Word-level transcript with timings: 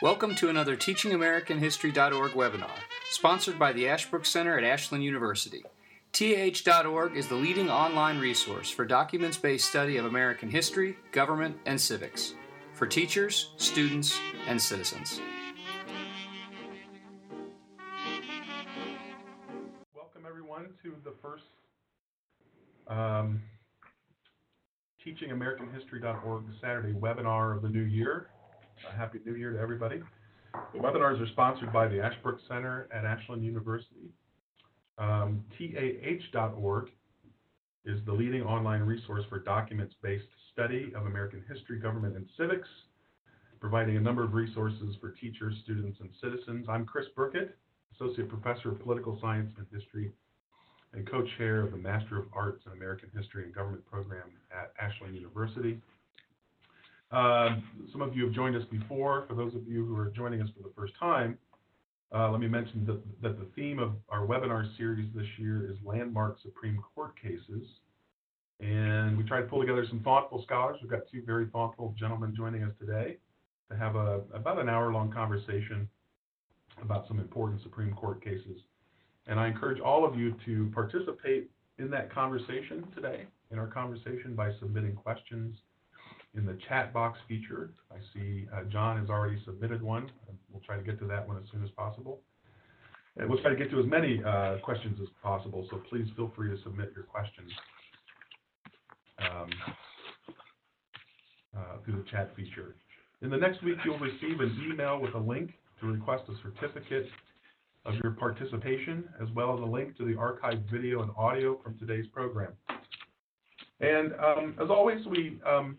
Welcome 0.00 0.36
to 0.36 0.48
another 0.48 0.76
TeachingAmericanHistory.org 0.76 2.30
webinar, 2.30 2.70
sponsored 3.10 3.58
by 3.58 3.72
the 3.72 3.88
Ashbrook 3.88 4.24
Center 4.24 4.56
at 4.56 4.62
Ashland 4.62 5.02
University. 5.02 5.64
TAH.org 6.12 7.16
is 7.16 7.26
the 7.26 7.34
leading 7.34 7.68
online 7.68 8.20
resource 8.20 8.70
for 8.70 8.84
documents 8.84 9.36
based 9.36 9.68
study 9.68 9.96
of 9.96 10.04
American 10.04 10.52
history, 10.52 10.96
government, 11.10 11.56
and 11.66 11.80
civics 11.80 12.34
for 12.74 12.86
teachers, 12.86 13.50
students, 13.56 14.16
and 14.46 14.62
citizens. 14.62 15.20
Welcome, 19.96 20.22
everyone, 20.28 20.68
to 20.84 20.94
the 21.02 21.14
first 21.20 21.42
um, 22.86 23.42
TeachingAmericanHistory.org 25.04 26.44
Saturday 26.60 26.92
webinar 26.92 27.56
of 27.56 27.62
the 27.62 27.68
new 27.68 27.82
year. 27.82 28.28
A 28.86 28.96
happy 28.96 29.18
New 29.24 29.34
Year 29.34 29.52
to 29.52 29.58
everybody. 29.58 30.00
The 30.72 30.78
webinars 30.78 31.20
are 31.20 31.26
sponsored 31.32 31.72
by 31.72 31.88
the 31.88 32.00
Ashbrook 32.00 32.38
Center 32.46 32.88
at 32.94 33.04
Ashland 33.04 33.44
University. 33.44 34.12
Um, 34.98 35.44
TAH.org 35.56 36.90
is 37.84 38.00
the 38.06 38.12
leading 38.12 38.42
online 38.42 38.82
resource 38.82 39.24
for 39.28 39.38
documents-based 39.40 40.26
study 40.52 40.92
of 40.94 41.06
American 41.06 41.42
history, 41.52 41.78
government, 41.78 42.16
and 42.16 42.26
civics, 42.36 42.68
providing 43.60 43.96
a 43.96 44.00
number 44.00 44.22
of 44.22 44.34
resources 44.34 44.94
for 45.00 45.10
teachers, 45.10 45.54
students, 45.64 45.98
and 46.00 46.10
citizens. 46.22 46.66
I'm 46.68 46.84
Chris 46.84 47.06
Burkett, 47.16 47.56
Associate 47.94 48.28
Professor 48.28 48.72
of 48.72 48.80
Political 48.80 49.18
Science 49.20 49.52
and 49.56 49.66
History 49.72 50.12
and 50.92 51.08
co-chair 51.08 51.60
of 51.60 51.70
the 51.72 51.76
Master 51.76 52.18
of 52.18 52.26
Arts 52.32 52.62
in 52.66 52.72
American 52.72 53.10
History 53.16 53.44
and 53.44 53.54
Government 53.54 53.84
program 53.86 54.30
at 54.52 54.72
Ashland 54.80 55.14
University. 55.14 55.80
Um, 57.10 57.62
some 57.90 58.02
of 58.02 58.14
you 58.14 58.24
have 58.26 58.34
joined 58.34 58.56
us 58.56 58.64
before. 58.70 59.24
For 59.28 59.34
those 59.34 59.54
of 59.54 59.66
you 59.66 59.86
who 59.86 59.96
are 59.96 60.10
joining 60.10 60.42
us 60.42 60.48
for 60.54 60.62
the 60.62 60.74
first 60.76 60.92
time, 60.98 61.38
uh, 62.14 62.30
let 62.30 62.40
me 62.40 62.48
mention 62.48 62.84
that, 62.86 63.00
that 63.22 63.38
the 63.38 63.46
theme 63.56 63.78
of 63.78 63.92
our 64.08 64.26
webinar 64.26 64.64
series 64.76 65.08
this 65.14 65.26
year 65.38 65.70
is 65.70 65.76
Landmark 65.84 66.38
Supreme 66.42 66.82
Court 66.94 67.14
Cases. 67.20 67.66
And 68.60 69.16
we 69.16 69.24
tried 69.24 69.42
to 69.42 69.46
pull 69.46 69.60
together 69.60 69.86
some 69.88 70.00
thoughtful 70.00 70.42
scholars. 70.42 70.78
We've 70.82 70.90
got 70.90 71.02
two 71.10 71.22
very 71.24 71.46
thoughtful 71.46 71.94
gentlemen 71.98 72.34
joining 72.36 72.62
us 72.62 72.72
today 72.78 73.18
to 73.70 73.76
have 73.76 73.96
a, 73.96 74.22
about 74.34 74.58
an 74.58 74.68
hour-long 74.68 75.12
conversation 75.12 75.88
about 76.82 77.06
some 77.08 77.20
important 77.20 77.62
Supreme 77.62 77.94
Court 77.94 78.22
cases. 78.22 78.60
And 79.26 79.38
I 79.38 79.46
encourage 79.46 79.80
all 79.80 80.04
of 80.04 80.18
you 80.18 80.34
to 80.46 80.70
participate 80.74 81.50
in 81.78 81.90
that 81.90 82.12
conversation 82.12 82.86
today, 82.94 83.26
in 83.50 83.58
our 83.58 83.66
conversation 83.66 84.34
by 84.34 84.50
submitting 84.58 84.94
questions 84.94 85.56
in 86.38 86.46
the 86.46 86.56
chat 86.68 86.94
box 86.94 87.18
feature. 87.26 87.70
I 87.90 87.96
see 88.14 88.46
uh, 88.54 88.64
John 88.70 88.98
has 88.98 89.10
already 89.10 89.42
submitted 89.44 89.82
one. 89.82 90.10
We'll 90.50 90.62
try 90.62 90.76
to 90.76 90.82
get 90.82 90.98
to 91.00 91.06
that 91.06 91.26
one 91.26 91.36
as 91.36 91.44
soon 91.52 91.62
as 91.64 91.70
possible. 91.70 92.20
And 93.16 93.28
we'll 93.28 93.40
try 93.42 93.50
to 93.50 93.56
get 93.56 93.70
to 93.72 93.80
as 93.80 93.86
many 93.86 94.22
uh, 94.24 94.58
questions 94.62 94.98
as 95.02 95.08
possible, 95.22 95.66
so 95.70 95.82
please 95.90 96.06
feel 96.16 96.32
free 96.36 96.50
to 96.50 96.62
submit 96.62 96.92
your 96.94 97.04
questions 97.04 97.50
um, 99.18 99.50
uh, 101.56 101.60
through 101.84 102.02
the 102.02 102.10
chat 102.10 102.30
feature. 102.36 102.76
In 103.20 103.30
the 103.30 103.36
next 103.36 103.62
week, 103.64 103.76
you'll 103.84 103.98
receive 103.98 104.38
an 104.40 104.56
email 104.70 105.00
with 105.00 105.14
a 105.14 105.18
link 105.18 105.50
to 105.80 105.86
request 105.86 106.22
a 106.28 106.34
certificate 106.42 107.08
of 107.84 107.94
your 108.02 108.12
participation, 108.12 109.04
as 109.20 109.28
well 109.34 109.52
as 109.54 109.60
a 109.60 109.66
link 109.66 109.96
to 109.96 110.04
the 110.04 110.12
archived 110.12 110.70
video 110.70 111.02
and 111.02 111.10
audio 111.16 111.60
from 111.62 111.76
today's 111.78 112.06
program. 112.12 112.52
And 113.80 114.12
um, 114.14 114.54
as 114.62 114.70
always, 114.70 115.04
we 115.06 115.40
um, 115.44 115.76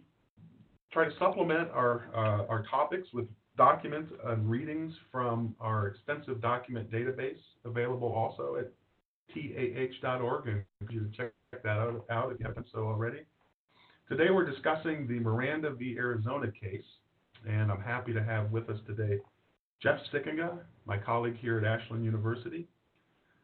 try 0.92 1.06
to 1.08 1.16
supplement 1.20 1.70
our, 1.72 2.10
uh, 2.16 2.52
our 2.52 2.64
topics 2.70 3.08
with 3.14 3.28
documents 3.58 4.12
and 4.26 4.50
readings 4.50 4.94
from 5.12 5.56
our 5.60 5.88
extensive 5.88 6.42
document 6.42 6.90
database 6.92 7.40
available 7.66 8.12
also 8.12 8.56
at 8.56 8.72
tah.org 9.34 10.48
and 10.48 10.64
you 10.90 11.10
check 11.16 11.32
that 11.52 11.68
out, 11.68 12.06
out 12.10 12.32
if 12.32 12.40
you 12.40 12.46
haven't 12.46 12.68
so 12.74 12.80
already. 12.80 13.20
Today 14.08 14.32
we're 14.32 14.50
discussing 14.50 15.08
the 15.08 15.20
Miranda 15.20 15.72
v. 15.72 15.96
Arizona 15.98 16.52
case, 16.52 16.86
and 17.48 17.72
I'm 17.72 17.82
happy 17.82 18.14
to 18.14 18.24
have 18.24 18.52
with 18.52 18.70
us 18.70 18.80
today 18.88 19.20
Jeff 19.84 20.00
Sikkenga, 20.12 20.60
my 20.86 20.98
colleague 20.98 21.38
here 21.40 21.58
at 21.58 21.64
Ashland 21.64 22.04
University, 22.04 22.68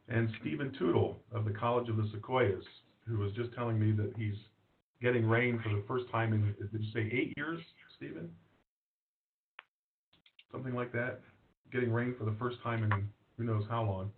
and 0.09 0.29
Stephen 0.41 0.73
Tootle 0.77 1.19
of 1.31 1.45
the 1.45 1.51
College 1.51 1.89
of 1.89 1.97
the 1.97 2.09
Sequoias, 2.13 2.63
who 3.07 3.19
was 3.19 3.31
just 3.33 3.53
telling 3.53 3.79
me 3.79 3.91
that 3.91 4.13
he's 4.17 4.35
getting 5.01 5.27
rain 5.27 5.59
for 5.63 5.69
the 5.69 5.83
first 5.87 6.09
time 6.11 6.33
in, 6.33 6.55
did 6.71 6.81
you 6.81 6.91
say 6.93 7.09
eight 7.11 7.33
years, 7.37 7.59
Stephen? 7.97 8.29
Something 10.51 10.73
like 10.73 10.91
that. 10.93 11.21
Getting 11.71 11.91
rain 11.91 12.15
for 12.17 12.25
the 12.25 12.35
first 12.39 12.57
time 12.63 12.83
in 12.83 13.09
who 13.37 13.43
knows 13.43 13.63
how 13.69 13.83
long, 13.83 14.11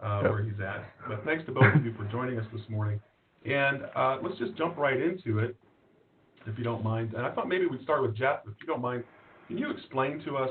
uh, 0.00 0.28
where 0.28 0.42
he's 0.42 0.60
at. 0.60 0.84
But 1.08 1.24
thanks 1.24 1.44
to 1.46 1.52
both 1.52 1.74
of 1.74 1.84
you 1.84 1.92
for 1.94 2.04
joining 2.04 2.38
us 2.38 2.46
this 2.52 2.62
morning. 2.68 3.00
And 3.44 3.82
uh, 3.94 4.18
let's 4.22 4.38
just 4.38 4.54
jump 4.56 4.76
right 4.76 5.00
into 5.00 5.38
it, 5.38 5.56
if 6.46 6.56
you 6.58 6.64
don't 6.64 6.84
mind. 6.84 7.14
And 7.14 7.26
I 7.26 7.32
thought 7.32 7.48
maybe 7.48 7.66
we'd 7.66 7.82
start 7.82 8.02
with 8.02 8.16
Jeff, 8.16 8.40
if 8.46 8.54
you 8.60 8.66
don't 8.66 8.80
mind. 8.80 9.04
Can 9.48 9.58
you 9.58 9.70
explain 9.70 10.22
to 10.24 10.36
us 10.36 10.50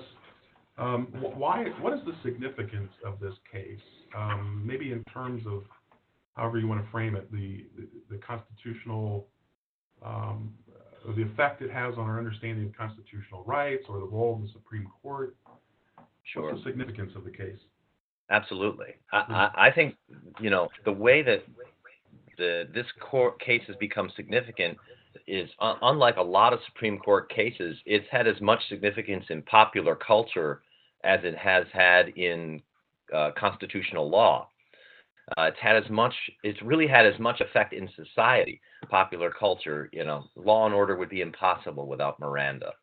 um, 0.77 1.07
why? 1.11 1.65
What 1.79 1.93
is 1.93 1.99
the 2.05 2.13
significance 2.23 2.91
of 3.05 3.19
this 3.19 3.33
case? 3.51 3.79
Um, 4.17 4.61
maybe 4.65 4.91
in 4.91 5.03
terms 5.05 5.43
of 5.47 5.63
however 6.33 6.59
you 6.59 6.67
want 6.67 6.83
to 6.83 6.91
frame 6.91 7.15
it, 7.15 7.31
the 7.31 7.65
the, 7.77 7.87
the 8.15 8.17
constitutional 8.17 9.27
um, 10.03 10.53
the 11.15 11.21
effect 11.21 11.61
it 11.61 11.71
has 11.71 11.95
on 11.95 12.09
our 12.09 12.17
understanding 12.17 12.65
of 12.65 12.75
constitutional 12.75 13.43
rights 13.45 13.83
or 13.87 13.99
the 13.99 14.05
role 14.05 14.35
of 14.35 14.41
the 14.41 14.49
Supreme 14.53 14.87
Court. 15.01 15.35
Sure. 16.33 16.51
What's 16.51 16.63
the 16.63 16.71
significance 16.71 17.11
of 17.15 17.23
the 17.23 17.31
case? 17.31 17.59
Absolutely. 18.31 18.95
I, 19.11 19.17
I, 19.17 19.67
I 19.67 19.71
think 19.71 19.95
you 20.39 20.49
know 20.49 20.69
the 20.83 20.91
way 20.91 21.21
that 21.21 21.43
the 22.37 22.67
this 22.73 22.87
court 22.99 23.39
case 23.39 23.61
has 23.67 23.75
become 23.77 24.11
significant 24.15 24.77
is 25.27 25.49
uh, 25.59 25.75
unlike 25.83 26.17
a 26.17 26.23
lot 26.23 26.53
of 26.53 26.59
Supreme 26.65 26.97
Court 26.97 27.29
cases. 27.29 27.77
It's 27.85 28.05
had 28.11 28.27
as 28.27 28.39
much 28.41 28.59
significance 28.69 29.25
in 29.29 29.41
popular 29.43 29.95
culture 29.95 30.61
as 31.03 31.19
it 31.23 31.37
has 31.37 31.65
had 31.71 32.09
in 32.09 32.61
uh, 33.13 33.31
constitutional 33.37 34.09
law. 34.09 34.49
Uh, 35.37 35.43
it's 35.43 35.57
had 35.59 35.75
as 35.75 35.89
much, 35.89 36.13
it's 36.43 36.61
really 36.61 36.87
had 36.87 37.05
as 37.05 37.19
much 37.19 37.41
effect 37.41 37.73
in 37.73 37.89
society, 37.95 38.61
popular 38.89 39.31
culture. 39.31 39.89
You 39.91 40.05
know, 40.05 40.25
Law 40.35 40.65
and 40.65 40.75
Order 40.75 40.95
would 40.95 41.09
be 41.09 41.21
impossible 41.21 41.87
without 41.87 42.19
Miranda. 42.19 42.73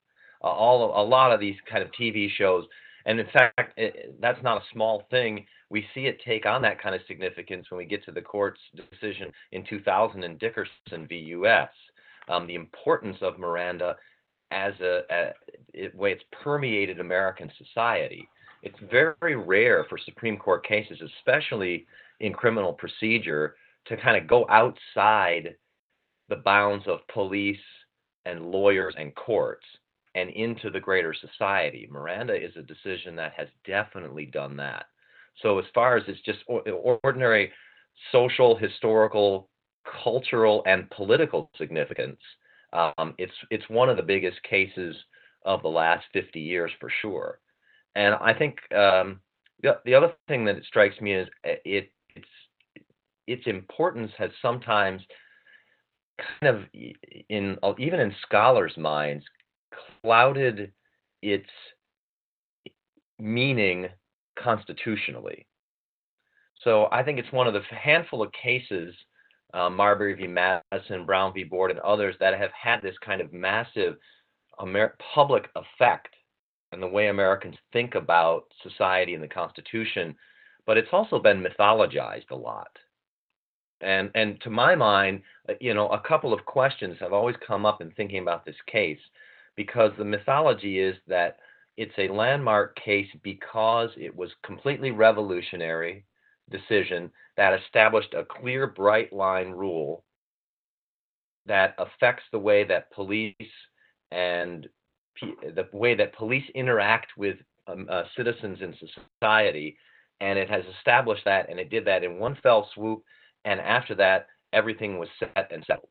Uh, 0.42 0.48
all 0.48 1.00
a 1.00 1.06
lot 1.06 1.32
of 1.32 1.38
these 1.38 1.54
kind 1.70 1.82
of 1.82 1.90
TV 1.98 2.28
shows, 2.36 2.64
and 3.06 3.20
in 3.20 3.26
fact, 3.32 3.72
it, 3.76 4.20
that's 4.20 4.42
not 4.42 4.58
a 4.60 4.64
small 4.72 5.06
thing. 5.10 5.46
We 5.70 5.86
see 5.94 6.06
it 6.06 6.20
take 6.24 6.44
on 6.44 6.62
that 6.62 6.82
kind 6.82 6.94
of 6.94 7.00
significance 7.06 7.66
when 7.70 7.78
we 7.78 7.84
get 7.84 8.04
to 8.04 8.12
the 8.12 8.20
court's 8.20 8.60
decision 8.74 9.32
in 9.52 9.64
2000 9.64 10.24
in 10.24 10.36
Dickerson 10.38 11.06
v. 11.08 11.16
U.S. 11.16 11.70
Um, 12.28 12.46
the 12.46 12.56
importance 12.56 13.16
of 13.22 13.38
Miranda 13.38 13.96
as 14.50 14.74
a, 14.80 15.02
a 15.10 15.30
it, 15.72 15.94
way 15.94 16.12
it's 16.12 16.24
permeated 16.42 17.00
American 17.00 17.50
society. 17.56 18.28
It's 18.62 18.78
very 18.90 19.34
rare 19.34 19.86
for 19.88 19.98
Supreme 19.98 20.36
Court 20.36 20.66
cases, 20.66 20.98
especially 21.18 21.86
in 22.22 22.32
criminal 22.32 22.72
procedure 22.72 23.56
to 23.86 23.96
kind 23.96 24.16
of 24.16 24.28
go 24.28 24.46
outside 24.48 25.54
the 26.28 26.36
bounds 26.36 26.86
of 26.86 27.06
police 27.12 27.56
and 28.24 28.50
lawyers 28.50 28.94
and 28.96 29.14
courts 29.14 29.66
and 30.14 30.30
into 30.30 30.70
the 30.70 30.80
greater 30.80 31.14
society. 31.14 31.88
Miranda 31.90 32.34
is 32.34 32.52
a 32.56 32.62
decision 32.62 33.16
that 33.16 33.32
has 33.36 33.48
definitely 33.66 34.26
done 34.26 34.56
that. 34.56 34.86
So, 35.42 35.58
as 35.58 35.64
far 35.74 35.96
as 35.96 36.04
it's 36.06 36.20
just 36.20 36.38
ordinary 36.46 37.50
social, 38.12 38.56
historical, 38.56 39.48
cultural, 40.04 40.62
and 40.66 40.88
political 40.90 41.50
significance, 41.56 42.20
um, 42.72 43.14
it's 43.18 43.32
it's 43.50 43.68
one 43.68 43.88
of 43.88 43.96
the 43.96 44.02
biggest 44.02 44.42
cases 44.42 44.94
of 45.44 45.62
the 45.62 45.68
last 45.68 46.04
50 46.12 46.38
years 46.38 46.70
for 46.78 46.90
sure. 47.00 47.40
And 47.94 48.14
I 48.14 48.32
think 48.32 48.58
um, 48.74 49.20
the, 49.62 49.78
the 49.84 49.94
other 49.94 50.12
thing 50.28 50.44
that 50.44 50.62
strikes 50.64 51.00
me 51.00 51.14
is 51.14 51.28
uh, 51.46 51.54
it 51.64 51.90
its 53.26 53.42
importance 53.46 54.10
has 54.18 54.30
sometimes 54.40 55.00
kind 56.40 56.56
of 56.56 56.64
in 57.28 57.56
even 57.78 58.00
in 58.00 58.14
scholars' 58.22 58.76
minds 58.76 59.24
clouded 60.02 60.72
its 61.22 61.48
meaning 63.18 63.88
constitutionally. 64.38 65.46
So 66.62 66.88
I 66.92 67.02
think 67.02 67.18
it's 67.18 67.32
one 67.32 67.46
of 67.46 67.54
the 67.54 67.62
handful 67.70 68.22
of 68.22 68.30
cases, 68.32 68.94
uh, 69.54 69.68
Marbury 69.68 70.14
v. 70.14 70.26
Madison, 70.26 71.04
Brown 71.06 71.32
v. 71.32 71.44
Board, 71.44 71.70
and 71.70 71.80
others 71.80 72.14
that 72.20 72.38
have 72.38 72.50
had 72.52 72.82
this 72.82 72.96
kind 73.04 73.20
of 73.20 73.32
massive 73.32 73.96
Amer- 74.60 74.96
public 75.14 75.48
effect 75.56 76.14
and 76.72 76.82
the 76.82 76.86
way 76.86 77.08
Americans 77.08 77.56
think 77.72 77.94
about 77.94 78.44
society 78.62 79.14
and 79.14 79.22
the 79.22 79.28
Constitution. 79.28 80.14
But 80.66 80.78
it's 80.78 80.92
also 80.92 81.18
been 81.18 81.42
mythologized 81.42 82.30
a 82.30 82.36
lot. 82.36 82.70
And 83.80 84.10
and 84.14 84.40
to 84.42 84.50
my 84.50 84.74
mind, 84.74 85.22
uh, 85.48 85.54
you 85.60 85.74
know, 85.74 85.88
a 85.88 86.00
couple 86.00 86.32
of 86.32 86.44
questions 86.44 86.96
have 87.00 87.12
always 87.12 87.36
come 87.46 87.66
up 87.66 87.80
in 87.80 87.90
thinking 87.90 88.20
about 88.20 88.44
this 88.44 88.56
case, 88.66 89.00
because 89.56 89.90
the 89.98 90.04
mythology 90.04 90.78
is 90.78 90.96
that 91.08 91.38
it's 91.76 91.98
a 91.98 92.08
landmark 92.08 92.76
case 92.76 93.08
because 93.22 93.90
it 93.96 94.14
was 94.14 94.30
completely 94.44 94.90
revolutionary 94.90 96.04
decision 96.50 97.10
that 97.36 97.58
established 97.60 98.14
a 98.14 98.24
clear 98.24 98.66
bright 98.66 99.12
line 99.12 99.50
rule 99.50 100.04
that 101.46 101.74
affects 101.78 102.24
the 102.30 102.38
way 102.38 102.62
that 102.64 102.92
police 102.92 103.34
and 104.10 104.68
the 105.20 105.66
way 105.72 105.94
that 105.94 106.14
police 106.14 106.44
interact 106.54 107.08
with 107.16 107.36
um, 107.66 107.86
uh, 107.90 108.02
citizens 108.16 108.58
in 108.60 108.74
society 109.20 109.76
and 110.22 110.38
it 110.38 110.48
has 110.48 110.62
established 110.78 111.24
that 111.24 111.50
and 111.50 111.58
it 111.58 111.68
did 111.68 111.84
that 111.84 112.04
in 112.04 112.18
one 112.18 112.38
fell 112.42 112.68
swoop 112.74 113.02
and 113.44 113.60
after 113.60 113.94
that 113.96 114.28
everything 114.52 114.98
was 114.98 115.08
set 115.18 115.50
and 115.50 115.64
settled. 115.66 115.88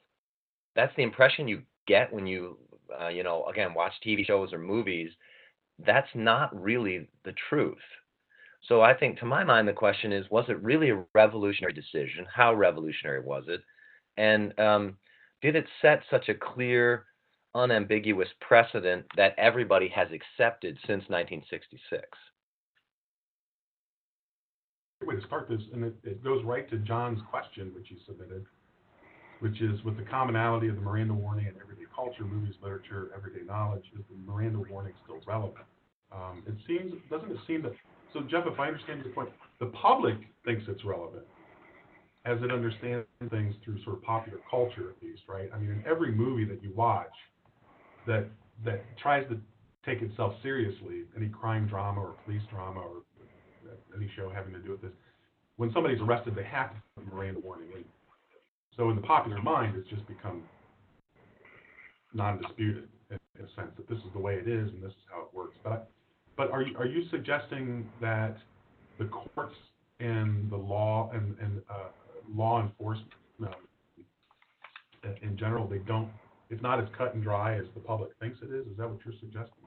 That's 0.75 0.95
the 0.95 1.03
impression 1.03 1.47
you 1.47 1.63
get 1.85 2.11
when 2.13 2.25
you 2.25 2.57
uh, 2.99 3.09
you 3.09 3.23
know 3.23 3.45
again 3.45 3.73
watch 3.73 3.91
tv 4.05 4.25
shows 4.25 4.53
or 4.53 4.57
movies. 4.57 5.11
That's 5.85 6.07
not 6.15 6.59
really 6.59 7.09
the 7.25 7.33
truth. 7.49 7.77
So 8.67 8.81
i 8.81 8.93
think 8.93 9.19
to 9.19 9.25
my 9.25 9.43
mind 9.43 9.67
the 9.67 9.73
question 9.73 10.13
is 10.13 10.25
was 10.31 10.45
it 10.47 10.63
really 10.63 10.89
a 10.91 11.03
revolutionary 11.13 11.73
decision? 11.73 12.25
How 12.33 12.53
revolutionary 12.53 13.21
was 13.21 13.43
it? 13.47 13.61
And 14.17 14.57
um, 14.59 14.97
did 15.41 15.55
it 15.55 15.65
set 15.81 16.03
such 16.09 16.29
a 16.29 16.35
clear 16.35 17.05
unambiguous 17.53 18.29
precedent 18.39 19.05
that 19.17 19.35
everybody 19.37 19.89
has 19.89 20.07
accepted 20.07 20.77
since 20.87 21.03
1966 21.09 22.07
way 25.05 25.15
to 25.15 25.25
start 25.25 25.49
this, 25.49 25.61
and 25.73 25.83
it, 25.83 25.95
it 26.03 26.23
goes 26.23 26.43
right 26.43 26.69
to 26.69 26.77
John's 26.77 27.19
question, 27.29 27.71
which 27.73 27.87
he 27.89 27.97
submitted, 28.05 28.45
which 29.39 29.61
is 29.61 29.83
with 29.83 29.97
the 29.97 30.03
commonality 30.03 30.67
of 30.67 30.75
the 30.75 30.81
Miranda 30.81 31.13
warning 31.13 31.47
in 31.47 31.53
everyday 31.61 31.85
culture, 31.95 32.23
movies, 32.23 32.55
literature, 32.61 33.11
everyday 33.15 33.45
knowledge, 33.45 33.85
is 33.97 34.03
the 34.09 34.31
Miranda 34.31 34.59
warning 34.69 34.93
still 35.03 35.19
relevant? 35.27 35.65
Um, 36.11 36.43
it 36.45 36.55
seems, 36.67 36.93
doesn't 37.09 37.31
it 37.31 37.37
seem 37.47 37.61
that, 37.63 37.73
so 38.13 38.21
Jeff, 38.21 38.45
if 38.45 38.59
I 38.59 38.67
understand 38.67 39.03
your 39.03 39.13
point, 39.13 39.29
the 39.59 39.67
public 39.67 40.17
thinks 40.45 40.63
it's 40.67 40.83
relevant 40.83 41.25
as 42.25 42.37
it 42.43 42.51
understands 42.51 43.07
things 43.29 43.55
through 43.63 43.81
sort 43.83 43.97
of 43.97 44.03
popular 44.03 44.39
culture 44.49 44.89
at 44.89 45.03
least, 45.03 45.23
right? 45.27 45.49
I 45.53 45.57
mean, 45.57 45.71
in 45.71 45.83
every 45.87 46.11
movie 46.11 46.45
that 46.45 46.61
you 46.61 46.71
watch 46.75 47.13
that 48.05 48.27
that 48.63 48.85
tries 48.97 49.27
to 49.29 49.39
take 49.85 50.01
itself 50.01 50.35
seriously, 50.43 51.03
any 51.17 51.29
crime 51.29 51.67
drama 51.67 52.01
or 52.01 52.15
police 52.25 52.43
drama 52.49 52.79
or 52.79 53.01
any 53.95 54.09
show 54.15 54.29
having 54.29 54.53
to 54.53 54.59
do 54.59 54.71
with 54.71 54.81
this, 54.81 54.91
when 55.57 55.71
somebody's 55.73 56.01
arrested, 56.01 56.35
they 56.35 56.43
have 56.43 56.71
to 56.71 56.77
put 56.95 57.05
a 57.05 57.15
Miranda 57.15 57.39
warning 57.39 57.69
in. 57.75 57.83
So 58.75 58.89
in 58.89 58.95
the 58.95 59.01
popular 59.01 59.41
mind, 59.41 59.75
it's 59.77 59.89
just 59.89 60.07
become 60.07 60.43
non-disputed 62.13 62.87
in, 63.09 63.17
in 63.37 63.45
a 63.45 63.49
sense 63.55 63.71
that 63.77 63.87
this 63.89 63.99
is 63.99 64.11
the 64.13 64.19
way 64.19 64.35
it 64.35 64.47
is 64.47 64.69
and 64.69 64.81
this 64.81 64.91
is 64.91 65.05
how 65.11 65.21
it 65.21 65.33
works. 65.33 65.55
But 65.63 65.89
but 66.37 66.49
are 66.51 66.61
you, 66.61 66.75
are 66.77 66.85
you 66.85 67.03
suggesting 67.11 67.87
that 67.99 68.37
the 68.97 69.05
courts 69.05 69.55
and 69.99 70.49
the 70.49 70.55
law 70.57 71.11
and, 71.13 71.37
and 71.39 71.61
uh, 71.69 71.89
law 72.33 72.61
enforcement 72.61 73.11
in 75.21 75.37
general 75.37 75.67
they 75.67 75.79
don't 75.79 76.09
it's 76.49 76.61
not 76.61 76.79
as 76.79 76.87
cut 76.97 77.13
and 77.13 77.23
dry 77.23 77.55
as 77.55 77.65
the 77.73 77.79
public 77.79 78.11
thinks 78.19 78.39
it 78.41 78.53
is? 78.53 78.67
Is 78.67 78.77
that 78.77 78.89
what 78.89 78.99
you're 79.05 79.13
suggesting? 79.19 79.60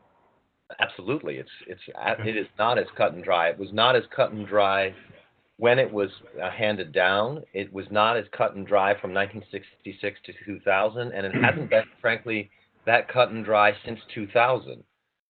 Absolutely, 0.80 1.36
it's 1.36 1.50
it's 1.66 1.82
it 2.24 2.36
is 2.36 2.46
not 2.58 2.78
as 2.78 2.86
cut 2.96 3.12
and 3.12 3.22
dry. 3.22 3.48
It 3.50 3.58
was 3.58 3.72
not 3.72 3.96
as 3.96 4.04
cut 4.14 4.32
and 4.32 4.46
dry 4.46 4.94
when 5.58 5.78
it 5.78 5.92
was 5.92 6.10
uh, 6.42 6.50
handed 6.50 6.92
down. 6.92 7.42
It 7.52 7.72
was 7.72 7.86
not 7.90 8.16
as 8.16 8.24
cut 8.36 8.54
and 8.54 8.66
dry 8.66 8.98
from 9.00 9.12
1966 9.12 10.20
to 10.26 10.32
2000, 10.44 11.12
and 11.12 11.26
it 11.26 11.34
hasn't 11.34 11.70
been, 11.70 11.84
frankly, 12.00 12.50
that 12.86 13.08
cut 13.08 13.30
and 13.30 13.44
dry 13.44 13.72
since 13.84 14.00
2000. 14.14 14.82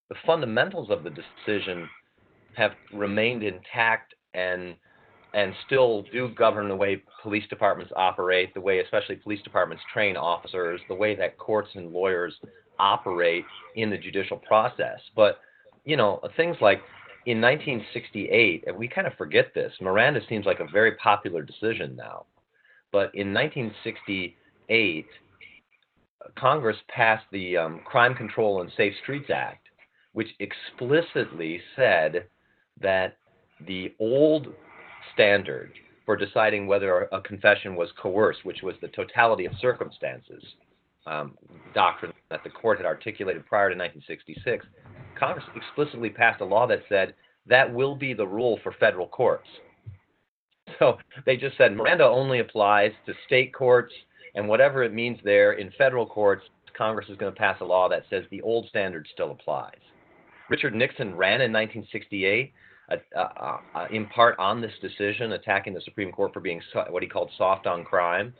The 0.09 0.15
fundamentals 0.25 0.89
of 0.89 1.03
the 1.03 1.11
decision 1.11 1.89
have 2.55 2.71
remained 2.93 3.43
intact 3.43 4.13
and 4.33 4.75
and 5.33 5.53
still 5.65 6.03
do 6.13 6.29
govern 6.29 6.69
the 6.69 6.75
way 6.75 7.03
police 7.21 7.43
departments 7.49 7.91
operate, 7.97 8.53
the 8.53 8.61
way 8.61 8.79
especially 8.79 9.17
police 9.17 9.41
departments 9.41 9.83
train 9.91 10.15
officers, 10.15 10.79
the 10.87 10.95
way 10.95 11.13
that 11.13 11.37
courts 11.37 11.69
and 11.75 11.91
lawyers 11.91 12.33
operate 12.79 13.45
in 13.75 13.89
the 13.89 13.97
judicial 13.97 14.37
process. 14.37 14.99
But, 15.15 15.39
you 15.83 15.97
know, 15.97 16.19
things 16.35 16.57
like 16.61 16.81
in 17.25 17.41
1968, 17.41 18.65
and 18.67 18.77
we 18.77 18.87
kind 18.87 19.07
of 19.07 19.13
forget 19.13 19.53
this, 19.53 19.73
Miranda 19.81 20.21
seems 20.29 20.45
like 20.45 20.59
a 20.59 20.67
very 20.71 20.95
popular 20.95 21.41
decision 21.41 21.95
now. 21.95 22.25
But 22.91 23.13
in 23.13 23.33
1968, 23.33 25.05
Congress 26.37 26.77
passed 26.87 27.25
the 27.31 27.57
um, 27.57 27.81
Crime 27.85 28.15
Control 28.15 28.61
and 28.61 28.71
Safe 28.77 28.93
Streets 29.03 29.29
Act, 29.33 29.67
which 30.13 30.29
explicitly 30.39 31.61
said 31.75 32.25
that 32.81 33.17
the 33.67 33.93
old 33.99 34.47
standard 35.13 35.71
for 36.05 36.15
deciding 36.15 36.67
whether 36.67 37.07
a 37.11 37.21
confession 37.21 37.75
was 37.75 37.89
coerced, 38.01 38.45
which 38.45 38.61
was 38.61 38.75
the 38.81 38.87
totality 38.89 39.45
of 39.45 39.53
circumstances 39.59 40.43
um, 41.07 41.37
doctrine 41.73 42.13
that 42.29 42.43
the 42.43 42.49
court 42.49 42.77
had 42.77 42.85
articulated 42.85 43.45
prior 43.45 43.69
to 43.69 43.75
1966, 43.75 44.65
Congress 45.17 45.45
explicitly 45.55 46.09
passed 46.09 46.41
a 46.41 46.45
law 46.45 46.67
that 46.67 46.79
said 46.89 47.13
that 47.47 47.71
will 47.71 47.95
be 47.95 48.13
the 48.13 48.25
rule 48.25 48.59
for 48.63 48.73
federal 48.79 49.07
courts. 49.07 49.47
So 50.79 50.97
they 51.25 51.37
just 51.37 51.57
said 51.57 51.75
Miranda 51.75 52.05
only 52.05 52.39
applies 52.39 52.91
to 53.05 53.13
state 53.25 53.53
courts, 53.53 53.93
and 54.33 54.47
whatever 54.47 54.83
it 54.83 54.93
means 54.93 55.19
there 55.23 55.53
in 55.53 55.71
federal 55.77 56.05
courts, 56.05 56.43
Congress 56.75 57.07
is 57.09 57.17
going 57.17 57.33
to 57.33 57.39
pass 57.39 57.61
a 57.61 57.65
law 57.65 57.87
that 57.87 58.03
says 58.09 58.23
the 58.29 58.41
old 58.41 58.67
standard 58.67 59.07
still 59.13 59.31
applies. 59.31 59.77
Richard 60.49 60.75
Nixon 60.75 61.15
ran 61.15 61.41
in 61.41 61.53
1968 61.53 62.51
uh, 62.91 62.95
uh, 63.17 63.57
uh, 63.73 63.87
in 63.91 64.05
part 64.07 64.37
on 64.37 64.61
this 64.61 64.73
decision, 64.81 65.31
attacking 65.31 65.73
the 65.73 65.81
Supreme 65.81 66.11
Court 66.11 66.33
for 66.33 66.39
being 66.39 66.61
so, 66.71 66.85
what 66.89 67.01
he 67.01 67.09
called 67.09 67.31
soft 67.37 67.65
on 67.65 67.83
crime. 67.83 68.33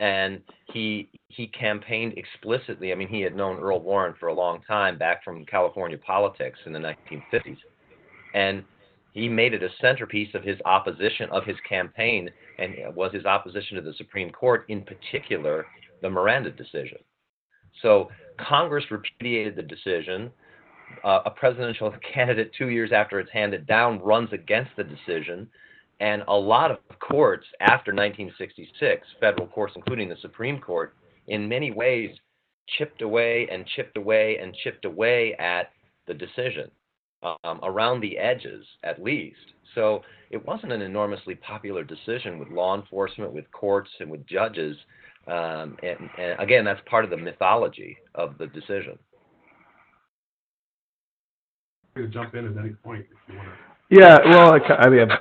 And 0.00 0.40
he 0.72 1.08
he 1.28 1.46
campaigned 1.48 2.14
explicitly. 2.16 2.92
I 2.92 2.94
mean, 2.94 3.08
he 3.08 3.20
had 3.20 3.36
known 3.36 3.58
Earl 3.58 3.80
Warren 3.80 4.14
for 4.18 4.28
a 4.28 4.34
long 4.34 4.60
time, 4.66 4.98
back 4.98 5.24
from 5.24 5.44
California 5.46 5.98
politics 5.98 6.58
in 6.66 6.72
the 6.72 6.78
1950s, 6.78 7.58
and 8.34 8.64
he 9.12 9.28
made 9.28 9.54
it 9.54 9.62
a 9.62 9.68
centerpiece 9.80 10.34
of 10.34 10.42
his 10.42 10.58
opposition 10.64 11.28
of 11.30 11.44
his 11.44 11.56
campaign, 11.68 12.28
and 12.58 12.74
was 12.94 13.12
his 13.12 13.24
opposition 13.24 13.76
to 13.76 13.82
the 13.82 13.94
Supreme 13.94 14.30
Court, 14.30 14.64
in 14.68 14.82
particular 14.82 15.66
the 16.02 16.10
Miranda 16.10 16.50
decision. 16.50 16.98
So 17.82 18.10
Congress 18.38 18.84
repudiated 18.90 19.56
the 19.56 19.62
decision 19.62 20.32
uh, 21.02 21.20
a 21.26 21.30
presidential 21.30 21.92
candidate 22.14 22.52
two 22.56 22.68
years 22.68 22.92
after 22.92 23.18
it's 23.20 23.30
handed 23.32 23.66
down 23.66 24.00
runs 24.00 24.32
against 24.32 24.70
the 24.76 24.84
decision. 24.84 25.48
And 26.00 26.22
a 26.28 26.34
lot 26.34 26.70
of 26.70 26.78
courts 26.98 27.46
after 27.60 27.92
1966, 27.92 29.06
federal 29.20 29.46
courts, 29.46 29.74
including 29.76 30.08
the 30.08 30.16
Supreme 30.20 30.60
Court, 30.60 30.94
in 31.28 31.48
many 31.48 31.70
ways 31.70 32.10
chipped 32.78 33.02
away 33.02 33.48
and 33.50 33.66
chipped 33.76 33.96
away 33.96 34.38
and 34.38 34.54
chipped 34.64 34.84
away 34.84 35.34
at 35.38 35.70
the 36.06 36.14
decision, 36.14 36.70
um, 37.22 37.60
around 37.62 38.00
the 38.00 38.18
edges 38.18 38.66
at 38.82 39.02
least. 39.02 39.36
So 39.74 40.02
it 40.30 40.44
wasn't 40.44 40.72
an 40.72 40.82
enormously 40.82 41.34
popular 41.36 41.84
decision 41.84 42.38
with 42.38 42.48
law 42.48 42.76
enforcement, 42.76 43.32
with 43.32 43.50
courts, 43.52 43.90
and 44.00 44.10
with 44.10 44.26
judges. 44.26 44.76
Um, 45.26 45.76
and, 45.82 46.10
and 46.18 46.38
again, 46.38 46.64
that's 46.64 46.80
part 46.86 47.04
of 47.04 47.10
the 47.10 47.16
mythology 47.16 47.96
of 48.14 48.36
the 48.38 48.46
decision 48.48 48.98
to 51.96 52.08
jump 52.08 52.34
in 52.34 52.46
at 52.46 52.56
any 52.56 52.70
point 52.70 53.06
if 53.10 53.32
you 53.32 53.38
want 53.38 53.48
to. 53.48 53.54
Yeah, 53.90 54.18
well, 54.26 54.54
I, 54.54 54.74
I 54.74 54.88
mean, 54.88 55.10
I, 55.10 55.18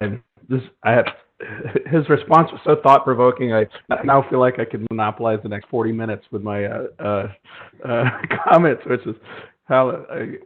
I, 0.00 0.20
this, 0.48 0.62
I 0.82 0.92
have, 0.92 1.06
his 1.90 2.08
response 2.08 2.50
was 2.52 2.60
so 2.64 2.76
thought 2.82 3.04
provoking. 3.04 3.52
I, 3.52 3.66
I 3.90 4.02
now 4.04 4.24
feel 4.28 4.40
like 4.40 4.58
I 4.58 4.64
could 4.64 4.86
monopolize 4.90 5.40
the 5.42 5.48
next 5.48 5.68
40 5.68 5.92
minutes 5.92 6.24
with 6.30 6.42
my 6.42 6.64
uh, 6.64 6.84
uh, 6.98 7.26
uh, 7.86 8.04
comments, 8.50 8.82
which 8.86 9.06
is 9.06 9.16
how 9.64 10.04
I, 10.10 10.36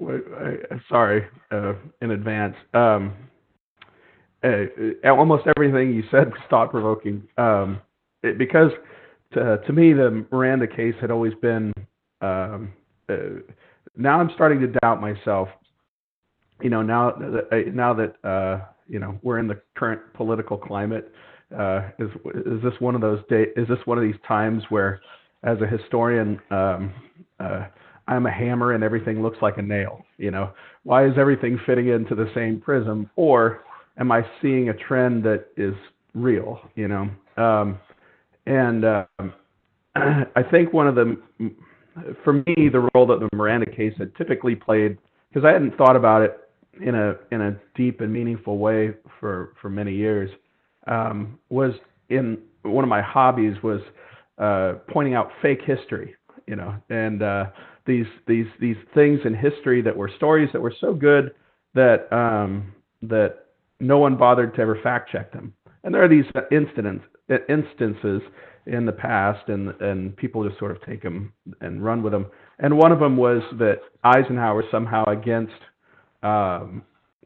I, 0.42 0.80
sorry 0.88 1.26
uh, 1.50 1.74
in 2.00 2.12
advance. 2.12 2.54
Um, 2.74 3.14
uh, 4.42 4.64
almost 5.04 5.46
everything 5.56 5.92
you 5.92 6.02
said 6.10 6.30
was 6.30 6.40
thought 6.48 6.70
provoking 6.70 7.22
um, 7.36 7.78
because 8.22 8.70
to, 9.34 9.58
to 9.66 9.72
me 9.72 9.92
the 9.92 10.24
Miranda 10.32 10.66
case 10.66 10.94
had 10.98 11.10
always 11.10 11.34
been 11.42 11.74
um, 12.22 12.72
uh, 13.10 13.40
now 13.96 14.20
I'm 14.20 14.30
starting 14.34 14.60
to 14.60 14.68
doubt 14.82 15.00
myself. 15.00 15.48
You 16.62 16.70
know, 16.70 16.82
now 16.82 17.12
that 17.12 17.72
now 17.74 17.94
that 17.94 18.14
uh, 18.28 18.64
you 18.90 18.98
know 18.98 19.18
we're 19.22 19.38
in 19.38 19.46
the 19.46 19.60
current 19.76 20.00
political 20.14 20.58
climate, 20.58 21.12
uh, 21.56 21.88
is 21.98 22.10
is 22.34 22.62
this 22.62 22.74
one 22.80 22.94
of 22.94 23.00
those 23.00 23.20
day? 23.30 23.46
Is 23.56 23.68
this 23.68 23.78
one 23.84 23.96
of 23.96 24.04
these 24.04 24.20
times 24.26 24.62
where, 24.68 25.00
as 25.44 25.58
a 25.62 25.66
historian, 25.66 26.40
um, 26.50 26.92
uh, 27.38 27.66
I'm 28.08 28.26
a 28.26 28.30
hammer 28.30 28.72
and 28.72 28.82
everything 28.82 29.22
looks 29.22 29.38
like 29.40 29.58
a 29.58 29.62
nail? 29.62 30.04
You 30.18 30.32
know, 30.32 30.50
why 30.82 31.06
is 31.06 31.12
everything 31.16 31.58
fitting 31.64 31.88
into 31.88 32.14
the 32.14 32.30
same 32.34 32.60
prism? 32.60 33.08
Or 33.16 33.62
am 33.98 34.10
I 34.10 34.22
seeing 34.42 34.68
a 34.68 34.74
trend 34.74 35.24
that 35.24 35.46
is 35.56 35.74
real? 36.14 36.60
You 36.74 36.88
know, 36.88 37.10
um, 37.36 37.78
and 38.46 38.84
um, 38.84 39.32
I 39.94 40.42
think 40.50 40.72
one 40.72 40.88
of 40.88 40.96
the 40.96 41.16
for 42.24 42.32
me, 42.32 42.68
the 42.72 42.88
role 42.94 43.06
that 43.06 43.20
the 43.20 43.28
Miranda 43.36 43.70
case 43.70 43.94
had 43.98 44.14
typically 44.16 44.54
played, 44.54 44.98
because 45.28 45.44
I 45.44 45.52
hadn't 45.52 45.76
thought 45.76 45.96
about 45.96 46.22
it 46.22 46.49
in 46.80 46.94
a 46.94 47.14
in 47.30 47.40
a 47.40 47.56
deep 47.74 48.00
and 48.00 48.12
meaningful 48.12 48.58
way 48.58 48.94
for 49.18 49.54
for 49.60 49.68
many 49.68 49.94
years, 49.94 50.30
um, 50.86 51.38
was 51.48 51.72
in 52.08 52.38
one 52.62 52.84
of 52.84 52.88
my 52.88 53.02
hobbies 53.02 53.56
was 53.62 53.80
uh, 54.38 54.74
pointing 54.88 55.14
out 55.14 55.30
fake 55.42 55.60
history, 55.66 56.14
you 56.46 56.56
know, 56.56 56.74
and 56.88 57.22
uh, 57.22 57.46
these 57.86 58.06
these 58.26 58.46
these 58.60 58.76
things 58.94 59.20
in 59.24 59.34
history 59.34 59.82
that 59.82 59.96
were 59.96 60.10
stories 60.16 60.48
that 60.52 60.60
were 60.60 60.74
so 60.80 60.92
good 60.92 61.34
that 61.74 62.12
um, 62.12 62.72
that 63.02 63.46
no 63.80 63.98
one 63.98 64.16
bothered 64.16 64.54
to 64.54 64.60
ever 64.60 64.78
fact 64.82 65.10
check 65.10 65.32
them. 65.32 65.52
And 65.82 65.94
there 65.94 66.02
are 66.04 66.08
these 66.08 66.24
incidents 66.50 67.04
instances 67.48 68.22
in 68.66 68.84
the 68.86 68.92
past, 68.92 69.48
and 69.48 69.70
and 69.80 70.16
people 70.16 70.46
just 70.46 70.58
sort 70.58 70.70
of 70.70 70.82
take 70.84 71.02
them 71.02 71.32
and 71.60 71.84
run 71.84 72.02
with 72.02 72.12
them. 72.12 72.26
And 72.58 72.76
one 72.76 72.92
of 72.92 73.00
them 73.00 73.16
was 73.16 73.42
that 73.58 73.80
Eisenhower 74.04 74.64
somehow 74.70 75.04
against 75.04 75.54
um, 76.22 76.82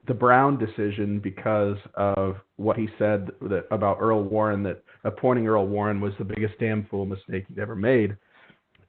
the 0.06 0.14
Brown 0.14 0.58
decision 0.58 1.18
because 1.18 1.76
of 1.94 2.36
what 2.56 2.76
he 2.76 2.88
said 2.98 3.30
that, 3.42 3.66
about 3.70 3.98
Earl 4.00 4.22
Warren 4.22 4.62
that 4.64 4.82
appointing 5.04 5.46
Earl 5.46 5.66
Warren 5.66 6.00
was 6.00 6.12
the 6.18 6.24
biggest 6.24 6.54
damn 6.58 6.86
fool 6.86 7.06
mistake 7.06 7.46
he'd 7.48 7.58
ever 7.58 7.74
made. 7.74 8.16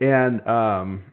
And 0.01 0.45
um, 0.47 1.03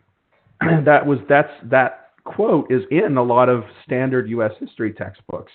that 0.84 1.06
was 1.06 1.18
that's 1.28 1.52
that 1.70 2.10
quote 2.24 2.70
is 2.70 2.82
in 2.90 3.16
a 3.16 3.22
lot 3.22 3.48
of 3.48 3.64
standard 3.84 4.28
U.S. 4.30 4.52
history 4.58 4.92
textbooks 4.92 5.52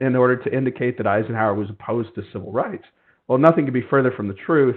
in 0.00 0.16
order 0.16 0.36
to 0.36 0.56
indicate 0.56 0.96
that 0.98 1.06
Eisenhower 1.06 1.54
was 1.54 1.68
opposed 1.70 2.14
to 2.16 2.22
civil 2.32 2.52
rights. 2.52 2.84
Well, 3.28 3.38
nothing 3.38 3.64
could 3.64 3.74
be 3.74 3.86
further 3.88 4.10
from 4.10 4.28
the 4.28 4.34
truth. 4.34 4.76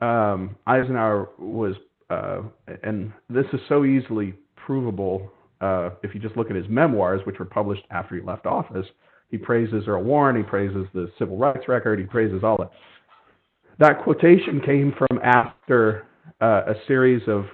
Um, 0.00 0.56
Eisenhower 0.66 1.30
was, 1.38 1.74
uh, 2.08 2.42
and 2.82 3.12
this 3.28 3.46
is 3.52 3.60
so 3.68 3.84
easily 3.84 4.34
provable 4.54 5.32
uh, 5.60 5.90
if 6.02 6.14
you 6.14 6.20
just 6.20 6.36
look 6.36 6.50
at 6.50 6.56
his 6.56 6.68
memoirs, 6.68 7.20
which 7.24 7.38
were 7.38 7.44
published 7.44 7.84
after 7.90 8.16
he 8.16 8.22
left 8.22 8.46
office. 8.46 8.86
He 9.28 9.38
praises 9.38 9.84
Earl 9.86 10.02
Warren, 10.02 10.36
he 10.36 10.42
praises 10.42 10.86
the 10.92 11.10
civil 11.18 11.36
rights 11.36 11.68
record, 11.68 11.98
he 11.98 12.04
praises 12.04 12.42
all 12.42 12.56
that. 12.58 12.70
That 13.78 14.02
quotation 14.02 14.60
came 14.60 14.92
from 14.96 15.18
after 15.22 16.06
uh, 16.40 16.62
a 16.66 16.74
series 16.86 17.22
of 17.28 17.46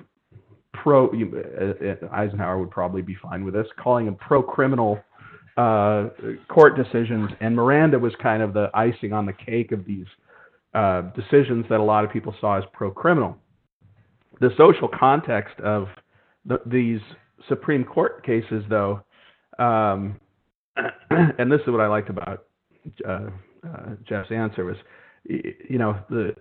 pro, 0.73 1.09
uh, 1.09 2.07
Eisenhower 2.13 2.59
would 2.59 2.71
probably 2.71 3.03
be 3.03 3.17
fine 3.23 3.45
with 3.45 3.55
this, 3.55 3.67
calling 3.79 4.07
them 4.07 4.17
pro 4.17 4.43
criminal 4.43 4.99
uh, 5.57 6.09
court 6.49 6.77
decisions. 6.77 7.31
And 7.41 7.55
Miranda 7.55 7.99
was 7.99 8.13
kind 8.23 8.43
of 8.43 8.53
the 8.53 8.71
icing 8.75 9.13
on 9.13 9.27
the 9.27 9.33
cake 9.33 9.73
of 9.73 9.85
these 9.85 10.07
uh, 10.75 11.03
decisions 11.15 11.65
that 11.71 11.81
a 11.81 11.83
lot 11.83 12.05
of 12.05 12.13
people 12.13 12.35
saw 12.41 12.59
as 12.59 12.65
pro 12.73 12.91
criminal. 12.91 13.37
The 14.41 14.51
social 14.57 14.89
context 14.89 15.59
of 15.61 15.89
the, 16.45 16.61
these 16.67 17.01
Supreme 17.49 17.85
Court 17.85 18.25
cases, 18.25 18.65
though, 18.69 19.03
um, 19.59 20.19
and 21.11 21.51
this 21.51 21.61
is 21.63 21.69
what 21.69 21.81
I 21.81 21.87
liked 21.87 22.11
about 22.11 22.45
uh, 23.07 23.29
uh, 23.65 23.91
Jeff's 24.09 24.31
answer 24.31 24.65
was, 24.65 24.77
you 25.25 25.79
know, 25.79 25.99
the 26.09 26.35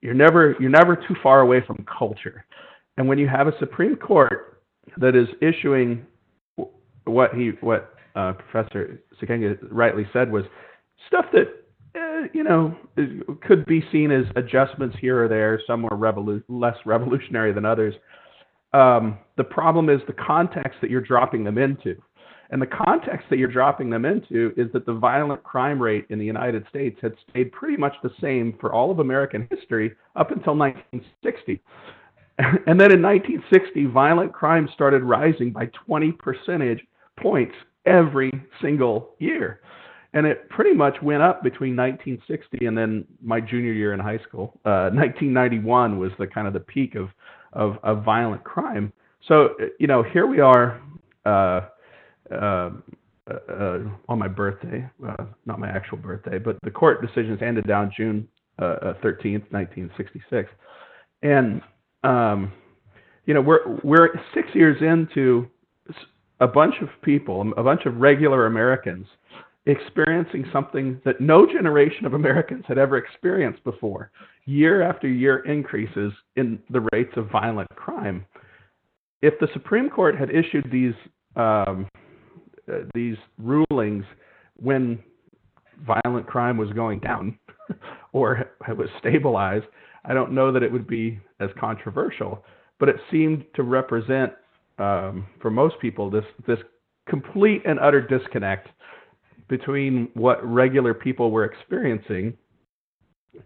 you're 0.00 0.14
never 0.14 0.56
you're 0.60 0.70
never 0.70 0.96
too 0.96 1.14
far 1.22 1.40
away 1.40 1.62
from 1.66 1.84
culture, 1.98 2.44
and 2.96 3.08
when 3.08 3.18
you 3.18 3.28
have 3.28 3.46
a 3.46 3.58
Supreme 3.58 3.96
Court 3.96 4.62
that 4.98 5.16
is 5.16 5.28
issuing 5.40 6.06
what 7.04 7.34
he 7.34 7.52
what 7.60 7.94
uh, 8.14 8.32
Professor 8.32 9.00
Sikkenga 9.20 9.58
rightly 9.70 10.06
said 10.12 10.30
was 10.30 10.44
stuff 11.06 11.26
that 11.32 11.64
uh, 11.96 12.28
you 12.32 12.44
know 12.44 12.76
could 13.42 13.64
be 13.66 13.84
seen 13.90 14.10
as 14.10 14.24
adjustments 14.36 14.96
here 15.00 15.24
or 15.24 15.28
there. 15.28 15.60
Some 15.66 15.84
are 15.86 15.96
revolu- 15.96 16.42
less 16.48 16.76
revolutionary 16.84 17.52
than 17.52 17.64
others. 17.64 17.94
Um, 18.72 19.18
the 19.36 19.44
problem 19.44 19.88
is 19.88 20.00
the 20.06 20.12
context 20.12 20.80
that 20.80 20.90
you're 20.90 21.00
dropping 21.00 21.44
them 21.44 21.58
into. 21.58 22.00
And 22.50 22.60
the 22.60 22.66
context 22.66 23.26
that 23.30 23.38
you're 23.38 23.50
dropping 23.50 23.90
them 23.90 24.04
into 24.04 24.52
is 24.56 24.72
that 24.72 24.84
the 24.84 24.92
violent 24.92 25.42
crime 25.44 25.80
rate 25.80 26.06
in 26.10 26.18
the 26.18 26.24
United 26.24 26.66
States 26.68 26.98
had 27.00 27.14
stayed 27.28 27.52
pretty 27.52 27.76
much 27.76 27.94
the 28.02 28.10
same 28.20 28.56
for 28.60 28.72
all 28.72 28.90
of 28.90 28.98
American 28.98 29.46
history 29.50 29.94
up 30.16 30.30
until 30.30 30.56
1960. 30.56 31.62
And 32.66 32.80
then 32.80 32.90
in 32.90 33.02
1960, 33.02 33.84
violent 33.86 34.32
crime 34.32 34.66
started 34.72 35.02
rising 35.02 35.50
by 35.50 35.66
20 35.86 36.12
percentage 36.12 36.80
points 37.20 37.54
every 37.84 38.32
single 38.62 39.10
year. 39.18 39.60
And 40.14 40.26
it 40.26 40.48
pretty 40.48 40.72
much 40.72 40.96
went 41.02 41.22
up 41.22 41.42
between 41.42 41.76
1960 41.76 42.64
and 42.64 42.78
then 42.78 43.04
my 43.22 43.42
junior 43.42 43.72
year 43.72 43.92
in 43.92 44.00
high 44.00 44.20
school. 44.26 44.58
Uh, 44.64 44.88
1991 44.88 45.98
was 45.98 46.12
the 46.18 46.26
kind 46.26 46.46
of 46.46 46.54
the 46.54 46.60
peak 46.60 46.94
of, 46.94 47.10
of, 47.52 47.78
of 47.82 48.04
violent 48.04 48.44
crime. 48.44 48.92
So, 49.26 49.50
you 49.78 49.86
know, 49.86 50.02
here 50.02 50.26
we 50.26 50.40
are 50.40 50.80
uh, 51.24 51.60
uh, 52.30 52.70
uh, 53.30 53.78
on 54.08 54.18
my 54.18 54.28
birthday, 54.28 54.88
uh, 55.06 55.24
not 55.46 55.58
my 55.58 55.68
actual 55.68 55.98
birthday, 55.98 56.38
but 56.38 56.58
the 56.62 56.70
court 56.70 57.00
decisions 57.00 57.38
handed 57.40 57.66
down 57.66 57.92
June 57.96 58.26
13th, 58.58 59.42
uh, 59.42 59.50
1966. 59.50 60.50
And, 61.22 61.60
um, 62.02 62.52
you 63.26 63.34
know, 63.34 63.40
we're, 63.40 63.78
we're 63.84 64.08
six 64.34 64.48
years 64.54 64.80
into 64.80 65.48
a 66.40 66.48
bunch 66.48 66.74
of 66.82 66.88
people, 67.02 67.52
a 67.56 67.62
bunch 67.62 67.84
of 67.84 67.96
regular 67.96 68.46
Americans 68.46 69.06
experiencing 69.66 70.46
something 70.52 71.00
that 71.04 71.20
no 71.20 71.46
generation 71.46 72.06
of 72.06 72.14
Americans 72.14 72.64
had 72.66 72.78
ever 72.78 72.96
experienced 72.96 73.62
before 73.64 74.10
year 74.46 74.82
after 74.82 75.06
year 75.06 75.40
increases 75.40 76.12
in 76.36 76.58
the 76.70 76.86
rates 76.92 77.12
of 77.16 77.30
violent 77.30 77.68
crime. 77.76 78.24
If 79.22 79.38
the 79.38 79.48
Supreme 79.52 79.90
Court 79.90 80.16
had 80.16 80.30
issued 80.30 80.70
these 80.72 80.94
um, 81.36 81.86
uh, 82.70 82.78
these 82.94 83.16
rulings 83.38 84.04
when 84.56 84.98
violent 85.86 86.26
crime 86.26 86.56
was 86.56 86.70
going 86.70 87.00
down 87.00 87.38
or 88.12 88.50
it 88.68 88.76
was 88.76 88.88
stabilized, 88.98 89.66
I 90.04 90.14
don't 90.14 90.32
know 90.32 90.52
that 90.52 90.62
it 90.62 90.72
would 90.72 90.86
be 90.86 91.20
as 91.40 91.50
controversial. 91.58 92.44
But 92.78 92.88
it 92.88 92.96
seemed 93.10 93.44
to 93.54 93.62
represent, 93.62 94.32
um, 94.78 95.26
for 95.40 95.50
most 95.50 95.78
people, 95.80 96.10
this 96.10 96.24
this 96.46 96.58
complete 97.08 97.62
and 97.66 97.78
utter 97.78 98.00
disconnect 98.00 98.68
between 99.50 100.08
what 100.14 100.42
regular 100.46 100.94
people 100.94 101.30
were 101.30 101.44
experiencing 101.44 102.34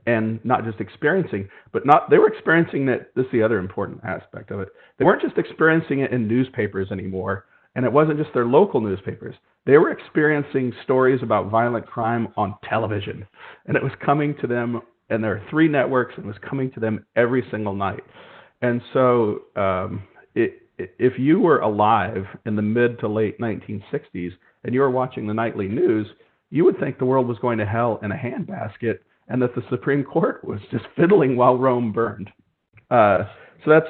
and 0.07 0.39
not 0.45 0.65
just 0.65 0.81
experiencing, 0.81 1.49
but 1.73 1.85
not 1.85 2.09
they 2.11 2.19
were 2.19 2.29
experiencing 2.29 2.89
it. 2.89 3.13
This 3.17 3.27
is 3.27 3.33
the 3.33 3.43
other 3.43 3.59
important 3.59 4.01
aspect 4.05 4.51
of 4.51 4.61
it. 4.61 4.69
They 4.99 5.05
weren't 5.05 5.23
just 5.23 5.39
experiencing 5.39 6.01
it 6.01 6.13
in 6.13 6.29
newspapers 6.29 6.93
anymore, 6.93 7.47
and 7.75 7.85
it 7.85 7.93
wasn't 7.93 8.19
just 8.19 8.33
their 8.33 8.47
local 8.47 8.81
newspapers. 8.81 9.35
They 9.67 9.79
were 9.79 9.91
experiencing 9.91 10.73
stories 10.85 11.21
about 11.23 11.51
violent 11.51 11.87
crime 11.87 12.29
on 12.37 12.55
television, 12.69 13.27
and 13.67 13.77
it 13.77 13.83
was 13.83 13.93
coming 14.05 14.35
to 14.41 14.47
them. 14.47 14.83
And 15.11 15.23
there 15.23 15.33
are 15.33 15.43
three 15.51 15.69
networks, 15.69 16.15
and 16.17 16.25
it 16.25 16.29
was 16.29 16.37
coming 16.49 16.71
to 16.73 16.81
them 16.81 17.05
every 17.15 17.45
single 17.51 17.75
night. 17.75 18.03
And 18.63 18.81
so, 18.93 19.43
um, 19.55 20.03
it, 20.35 20.63
if 20.79 21.19
you 21.19 21.41
were 21.41 21.61
alive 21.61 22.25
in 22.47 22.57
the 22.57 22.63
mid 22.63 22.99
to 23.01 23.09
late 23.09 23.39
1960s 23.39 24.33
and 24.65 24.75
you 24.75 24.81
were 24.81 24.91
watching 24.91 25.27
the 25.27 25.35
nightly 25.35 25.69
news, 25.69 26.07
you 26.51 26.65
would 26.65 26.79
think 26.79 26.99
the 26.99 27.05
world 27.05 27.29
was 27.29 27.39
going 27.39 27.59
to 27.59 27.67
hell 27.67 27.99
in 28.03 28.13
a 28.13 28.17
handbasket 28.17 28.99
and 29.29 29.41
that 29.41 29.55
the 29.55 29.63
Supreme 29.71 30.05
Court 30.05 30.45
was 30.45 30.61
just 30.71 30.85
fiddling 30.97 31.37
while 31.37 31.57
Rome 31.57 31.93
burned. 31.93 32.31
Uh, 32.91 33.25
so 33.65 33.71
that's 33.71 33.87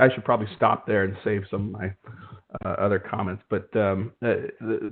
I 0.00 0.08
should 0.14 0.24
probably 0.24 0.46
stop 0.56 0.86
there 0.86 1.04
and 1.04 1.16
save 1.24 1.42
some 1.50 1.66
of 1.66 1.80
my 1.80 1.94
uh, 2.64 2.74
other 2.74 2.98
comments. 2.98 3.42
But 3.50 3.74
um, 3.76 4.12
uh, 4.24 4.34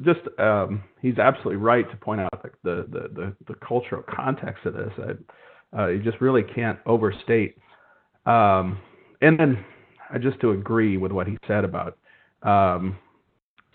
just 0.05 0.21
um, 0.39 0.83
he's 1.01 1.19
absolutely 1.19 1.57
right 1.57 1.89
to 1.91 1.97
point 1.97 2.21
out 2.21 2.43
the 2.65 2.87
the 2.93 3.09
the, 3.15 3.37
the 3.47 3.55
cultural 3.67 4.03
context 4.03 4.67
of 4.67 4.75
this. 4.75 4.91
I, 4.99 5.79
uh, 5.79 5.87
you 5.89 6.03
just 6.03 6.21
really 6.21 6.43
can't 6.43 6.79
overstate. 6.87 7.57
Um, 8.27 8.79
and 9.23 9.39
then 9.39 9.65
I 10.11 10.19
just 10.19 10.41
to 10.41 10.53
agree 10.53 10.97
with 10.97 11.13
what 11.13 11.27
he 11.27 11.37
said 11.47 11.65
about. 11.65 11.99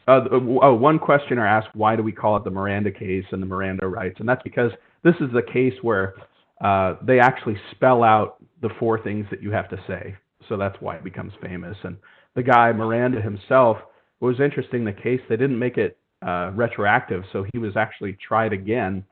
Uh, 0.10 0.22
oh, 0.32 0.74
one 0.74 0.98
questioner 0.98 1.46
asked, 1.46 1.68
why 1.74 1.96
do 1.96 2.02
we 2.02 2.12
call 2.12 2.36
it 2.36 2.44
the 2.44 2.50
Miranda 2.50 2.92
case 2.92 3.26
and 3.32 3.42
the 3.42 3.46
Miranda 3.46 3.88
rights? 3.88 4.20
And 4.20 4.28
that's 4.28 4.42
because 4.42 4.72
this 5.04 5.14
is 5.22 5.32
the 5.34 5.44
case 5.44 5.74
where 5.84 6.16
uh, 6.62 6.96
they 7.06 7.20
actually 7.20 7.58
spell 7.72 8.04
out 8.04 8.44
the 8.62 8.70
four 8.80 9.02
things 9.04 9.28
that 9.30 9.44
you 9.44 9.52
have 9.52 9.70
to 9.70 9.78
say. 9.88 10.16
So 10.48 10.58
that's 10.58 10.76
why 10.80 10.96
it 10.96 11.04
becomes 11.04 11.34
famous. 11.42 11.78
And 11.84 11.98
the 12.36 12.42
guy, 12.42 12.72
Miranda 12.72 13.22
himself, 13.22 13.78
was 14.20 14.40
interesting. 14.40 14.84
The 14.84 14.94
case, 14.94 15.22
they 15.30 15.38
didn't 15.38 15.60
make 15.60 15.78
it 15.78 15.98
uh, 16.26 16.52
retroactive. 16.56 17.24
So 17.32 17.46
he 17.54 17.60
was 17.60 17.78
actually 17.78 18.18
tried 18.28 18.52
again 18.52 19.06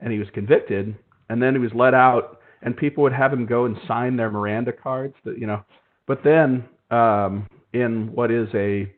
and 0.00 0.12
he 0.12 0.18
was 0.18 0.28
convicted. 0.34 0.94
And 1.30 1.42
then 1.42 1.54
he 1.54 1.58
was 1.58 1.72
let 1.74 1.94
out, 1.94 2.40
and 2.60 2.76
people 2.76 3.02
would 3.02 3.14
have 3.14 3.32
him 3.32 3.46
go 3.46 3.64
and 3.64 3.76
sign 3.88 4.14
their 4.16 4.30
Miranda 4.30 4.72
cards. 4.72 5.14
That, 5.24 5.38
you 5.38 5.46
know, 5.46 5.64
but 6.06 6.22
then 6.22 6.64
um, 6.90 7.48
in 7.72 8.12
what 8.12 8.30
is 8.30 8.46
a, 8.54 8.92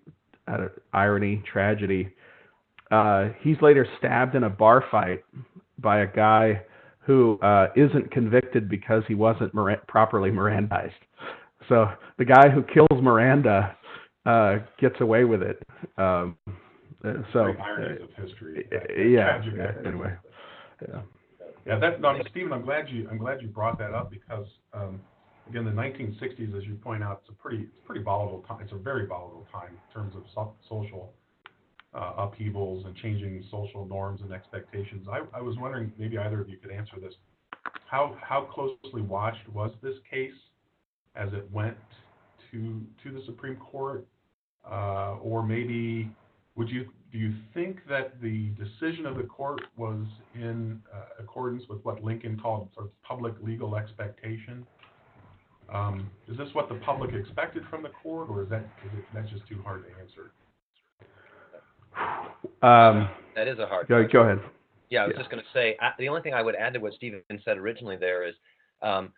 a 0.47 0.69
irony, 0.93 1.43
tragedy, 1.50 2.12
uh, 2.91 3.31
he's 3.41 3.57
later 3.61 3.87
stabbed 3.99 4.35
in 4.35 4.45
a 4.45 4.50
bar 4.50 4.85
fight 4.91 5.25
by 5.79 6.00
a 6.00 6.07
guy 6.07 6.62
who 7.00 7.38
uh, 7.41 7.69
not 7.76 8.11
convicted 8.11 8.69
because 8.69 9.03
he 9.07 9.15
wasn't 9.15 9.53
Mir- 9.55 9.83
properly 9.88 10.31
Mirandized. 10.31 10.91
so 11.69 11.87
the 12.19 12.25
guy 12.25 12.49
who 12.49 12.62
kills 12.62 13.03
Miranda 13.03 13.76
uh, 14.25 14.59
gets 14.81 15.00
away 15.00 15.25
with 15.25 15.43
it. 15.43 15.62
Um, 15.97 16.37
uh, 17.05 17.12
so 17.33 17.55
ironies 17.61 18.03
of 18.03 18.25
history. 18.25 18.67
uh, 18.73 19.00
yeah. 19.00 19.41
Anyway, 19.87 20.12
yeah. 20.88 21.00
Yeah, 21.67 21.81
that, 21.81 22.00
no, 22.00 22.17
Stephen, 22.31 22.53
I'm 22.53 22.62
glad 22.62 22.88
you, 22.88 23.09
I'm 23.11 23.19
glad 23.19 23.43
you 23.43 23.49
brought 23.49 23.79
that 23.79 23.93
up 23.93 24.11
because, 24.11 24.47
um, 24.73 25.00
again, 25.49 25.65
the 25.65 25.71
1960s, 25.71 26.57
as 26.57 26.65
you 26.65 26.75
point 26.75 27.03
out, 27.03 27.23
it's 27.23 27.31
a 27.31 27.43
pretty, 27.43 27.65
it's 27.65 27.79
a 27.83 27.87
pretty 27.87 28.03
volatile 28.03 28.45
time. 28.47 28.61
It's 28.62 28.73
a 28.73 28.76
very 28.76 29.07
volatile 29.07 29.47
time 29.53 29.71
in 29.71 29.95
terms 29.95 30.15
of 30.17 30.25
so- 30.35 30.55
social 30.69 31.12
uh, 31.95 32.12
upheavals 32.19 32.85
and 32.85 32.95
changing 32.97 33.45
social 33.50 33.87
norms 33.87 34.21
and 34.23 34.33
expectations. 34.33 35.07
I, 35.11 35.21
I 35.37 35.41
was 35.41 35.57
wondering, 35.59 35.93
maybe 35.99 36.19
either 36.19 36.41
of 36.41 36.49
you 36.49 36.59
could 36.59 36.71
answer 36.71 36.97
this. 37.00 37.15
How, 37.87 38.17
how 38.21 38.43
closely 38.43 39.03
watched 39.03 39.49
was 39.49 39.71
this 39.83 39.95
case 40.11 40.33
as 41.15 41.33
it 41.33 41.50
went 41.50 41.76
to, 42.50 42.83
to 43.05 43.12
the 43.12 43.23
Supreme 43.26 43.57
Court? 43.57 44.07
Uh, 44.69 45.17
or 45.23 45.47
maybe, 45.47 46.11
would 46.57 46.69
you, 46.69 46.87
do 47.12 47.19
you 47.19 47.33
think 47.55 47.79
that 47.88 48.21
the 48.21 48.49
decision 48.59 49.07
of 49.07 49.17
the 49.17 49.23
court 49.23 49.61
was 49.76 50.05
in 50.35 50.83
uh, 50.93 51.23
accordance 51.23 51.62
with 51.69 51.85
what 51.85 52.03
Lincoln 52.03 52.38
called 52.38 52.69
sort 52.75 52.87
of 52.87 53.03
public 53.03 53.35
legal 53.41 53.76
expectation? 53.76 54.67
Um, 55.73 56.11
is 56.28 56.37
this 56.37 56.49
what 56.52 56.68
the 56.68 56.76
public 56.76 57.12
expected 57.14 57.64
from 57.68 57.82
the 57.82 57.88
court, 57.88 58.30
or 58.30 58.42
is 58.42 58.49
that, 58.50 58.61
is 58.85 58.99
it, 58.99 59.04
that's 59.12 59.28
just 59.30 59.46
too 59.49 59.61
hard 59.64 59.85
to 59.85 59.90
answer? 60.00 60.30
Um, 62.62 63.08
That 63.35 63.49
is 63.49 63.58
a 63.58 63.66
hard. 63.66 63.88
go, 63.88 64.02
question. 64.02 64.11
go 64.12 64.20
ahead. 64.23 64.40
Yeah, 64.90 65.02
I 65.02 65.06
was 65.06 65.14
Yeah. 65.14 65.18
just 65.23 65.30
going 65.30 65.42
to 65.42 65.49
say, 65.52 65.76
I, 65.80 65.92
the 65.99 66.08
only 66.08 66.23
thing 66.23 66.35
I 66.35 66.42
would 66.42 66.54
add 66.54 66.73
to 66.75 66.78
what 66.78 66.94
Stephen 66.94 67.23
said 67.44 67.58
originally 67.58 67.96
there 67.96 68.25
is, 68.25 68.35
um, 68.82 69.12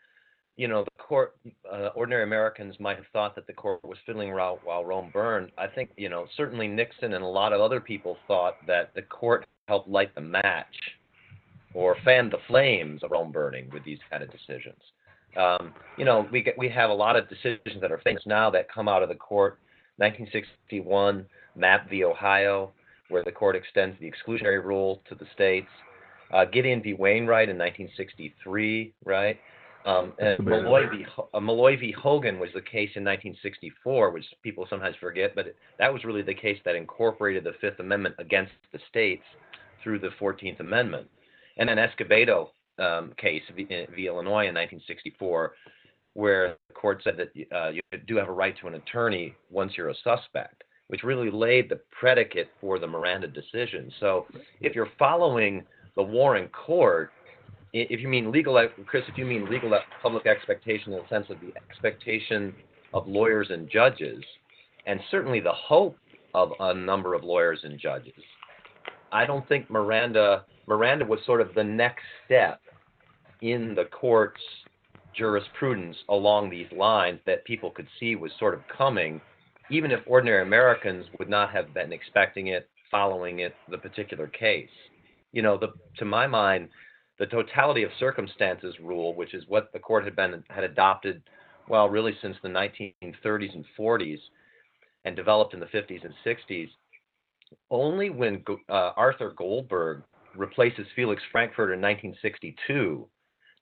you 0.57 0.67
know, 0.69 0.85
the 0.85 1.03
court, 1.03 1.37
uh, 1.71 1.91
ordinary 1.95 2.23
Americans 2.25 2.81
might 2.81 2.97
have 2.97 3.07
thought 3.13 3.35
that 3.37 3.47
the 3.47 3.53
court 3.53 3.85
was 3.85 3.99
fiddling 4.07 4.31
around 4.31 4.59
while 4.65 4.85
Rome 4.85 5.11
burned. 5.13 5.53
I 5.59 5.67
think, 5.67 5.91
you 5.97 6.09
know, 6.09 6.27
certainly 6.37 6.67
Nixon 6.67 7.13
and 7.13 7.23
a 7.23 7.29
lot 7.29 7.53
of 7.53 7.61
other 7.61 7.81
people 7.81 8.17
thought 8.27 8.55
that 8.67 8.93
the 8.95 9.03
court 9.03 9.47
helped 9.69 9.89
light 9.89 10.15
the 10.15 10.21
match 10.23 10.75
or 11.75 11.95
fan 12.05 12.31
the 12.31 12.39
flames 12.49 13.05
of 13.05 13.11
Rome 13.11 13.31
burning 13.31 13.69
with 13.71 13.85
these 13.85 13.99
kind 14.11 14.23
of 14.23 14.31
decisions. 14.33 14.81
Um, 15.37 15.73
you 15.97 16.05
know, 16.05 16.27
we 16.33 16.43
get, 16.43 16.57
we 16.59 16.69
have 16.69 16.91
a 16.91 16.95
lot 16.95 17.17
of 17.17 17.29
decisions 17.29 17.81
that 17.81 17.93
are 17.93 18.01
famous 18.05 18.23
now 18.27 18.51
that 18.51 18.73
come 18.73 18.89
out 18.89 19.03
of 19.03 19.09
the 19.09 19.15
court. 19.15 19.59
1961, 19.97 21.27
Mapp 21.57 21.91
v. 21.91 22.05
Ohio, 22.05 22.71
where 23.09 23.25
the 23.25 23.33
court 23.33 23.57
extends 23.57 23.97
the 24.01 24.11
exclusionary 24.11 24.63
rule 24.63 25.03
to 25.09 25.15
the 25.15 25.27
states. 25.35 25.69
Uh, 26.33 26.45
Gideon 26.45 26.83
v. 26.83 26.95
Wainwright 26.95 27.49
in 27.49 27.57
1963, 27.57 28.93
right? 29.05 29.39
Um, 29.87 30.13
and 30.19 30.29
That's 30.29 30.41
a 30.41 30.43
big 30.43 30.51
Malloy 30.51 30.89
v. 30.91 31.07
Ho- 31.15 31.29
uh, 31.33 31.41
Malloy 31.41 31.77
v. 31.79 31.93
Hogan 31.93 32.39
was 32.39 32.51
the 32.53 32.61
case 32.61 32.91
in 32.95 33.05
1964, 33.05 34.11
which 34.11 34.25
people 34.43 34.67
sometimes 34.69 34.97
forget, 35.01 35.35
but 35.35 35.49
it, 35.49 35.57
that 35.79 35.93
was 35.93 36.05
really 36.05 36.23
the 36.23 36.35
case 36.35 36.59
that 36.65 36.77
incorporated 36.77 37.45
the 37.45 37.55
Fifth 37.61 37.81
Amendment 37.81 38.15
against 38.19 38.53
the 38.73 38.79
states 38.91 39.23
through 39.83 39.99
the 39.99 40.11
14th 40.21 40.61
Amendment. 40.61 41.09
And 41.57 41.69
then 41.69 41.79
Escobedo 41.79 42.51
um, 42.79 43.13
case 43.17 43.43
v, 43.55 43.65
v. 43.65 44.07
Illinois 44.07 44.47
in 44.47 44.55
1964, 44.55 45.53
where 46.15 46.57
the 46.69 46.75
court 46.75 47.01
said 47.05 47.17
that 47.17 47.57
uh, 47.57 47.71
you 47.71 47.81
do 48.07 48.17
have 48.17 48.29
a 48.29 48.33
right 48.33 48.57
to 48.61 48.67
an 48.67 48.75
attorney 48.75 49.35
once 49.51 49.73
you're 49.77 49.91
a 49.91 49.95
suspect, 50.03 50.65
which 50.89 51.03
really 51.03 51.31
laid 51.31 51.69
the 51.69 51.81
predicate 51.99 52.49
for 52.61 52.79
the 52.79 52.87
Miranda 52.87 53.29
decision. 53.29 53.91
So 54.01 54.27
if 54.61 54.75
you're 54.75 54.91
following 54.99 55.65
the 55.97 56.03
Warren 56.03 56.49
Court, 56.49 57.11
if 57.73 58.01
you 58.01 58.09
mean 58.09 58.33
legal, 58.33 58.67
Chris, 58.87 59.05
if 59.09 59.19
you 59.19 59.27
mean 59.27 59.49
legal 59.51 59.79
public 60.03 60.27
expectation 60.27 60.93
in 60.93 61.01
the 61.01 61.09
sense 61.09 61.27
of 61.29 61.37
the 61.41 61.53
expectation 61.57 62.55
of 62.95 63.07
lawyers 63.07 63.49
and 63.51 63.71
judges, 63.71 64.25
and 64.87 65.01
certainly 65.11 65.41
the 65.41 65.53
hope 65.53 65.97
of 66.35 66.53
a 66.61 66.75
number 66.75 67.15
of 67.15 67.25
lawyers 67.25 67.61
and 67.65 67.79
judges, 67.79 68.15
I 69.13 69.27
don't 69.27 69.47
think 69.49 69.71
Miranda 69.71 70.45
Miranda 70.67 71.05
was 71.05 71.21
sort 71.25 71.41
of 71.41 71.55
the 71.55 71.65
next 71.65 72.03
step 72.27 72.61
in 73.41 73.75
the 73.75 73.85
court's 73.87 74.41
jurisprudence 75.15 75.97
along 76.09 76.51
these 76.51 76.71
lines 76.73 77.21
that 77.27 77.45
people 77.45 77.71
could 77.71 77.89
see 77.99 78.15
was 78.15 78.33
sort 78.39 78.55
of 78.55 78.61
coming, 78.77 79.21
even 79.71 79.91
if 79.91 80.01
ordinary 80.07 80.43
Americans 80.43 81.07
would 81.19 81.29
not 81.29 81.51
have 81.51 81.75
been 81.75 81.93
expecting 81.93 82.49
it, 82.49 82.69
following 82.91 83.41
it, 83.41 83.55
the 83.71 83.79
particular 83.79 84.27
case. 84.29 84.69
You 85.33 85.43
know, 85.43 85.59
the, 85.59 85.69
to 85.99 86.05
my 86.05 86.27
mind, 86.27 86.69
the 87.19 87.27
totality 87.27 87.83
of 87.83 87.91
circumstances 87.99 88.75
rule, 88.81 89.15
which 89.15 89.35
is 89.35 89.45
what 89.49 89.73
the 89.73 89.79
court 89.79 90.05
had 90.05 90.17
been 90.17 90.43
had 90.49 90.65
adopted, 90.65 91.23
well, 91.69 91.89
really 91.89 92.17
since 92.23 92.37
the 92.43 92.49
1930s 92.49 93.55
and 93.55 93.65
40s, 93.79 94.21
and 95.05 95.17
developed 95.17 95.55
in 95.55 95.61
the 95.61 95.67
50s 95.67 96.05
and 96.05 96.15
60s. 96.25 96.69
Only 97.71 98.11
when 98.11 98.45
uh, 98.69 98.93
Arthur 98.97 99.33
Goldberg 99.37 100.03
replaces 100.37 100.87
Felix 100.95 101.23
Frankfurter 101.33 101.75
in 101.75 101.81
1962 101.81 103.09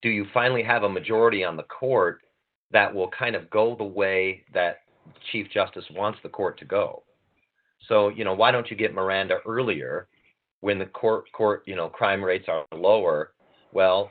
do 0.03 0.09
you 0.09 0.27
finally 0.33 0.63
have 0.63 0.83
a 0.83 0.89
majority 0.89 1.45
on 1.45 1.57
the 1.57 1.63
court 1.65 2.21
that 2.73 2.95
will 2.95 3.09
kind 3.09 3.37
of 3.37 3.49
go 3.51 3.77
the 3.77 3.85
way 3.85 4.43
that 4.53 4.79
Chief 5.33 5.49
Justice 5.53 5.85
wants 5.93 6.19
the 6.23 6.29
court 6.29 6.59
to 6.59 6.65
go. 6.65 7.03
So, 7.89 8.09
you 8.09 8.25
know, 8.25 8.35
why 8.35 8.51
don't 8.51 8.71
you 8.71 8.77
get 8.77 8.95
Miranda 8.95 9.39
earlier 9.47 10.09
when 10.61 10.79
the 10.79 10.87
court 10.87 11.31
court, 11.33 11.63
you 11.67 11.77
know, 11.77 11.89
crime 11.89 12.23
rates 12.23 12.47
are 12.49 12.65
lower? 12.77 13.33
Well, 13.73 14.11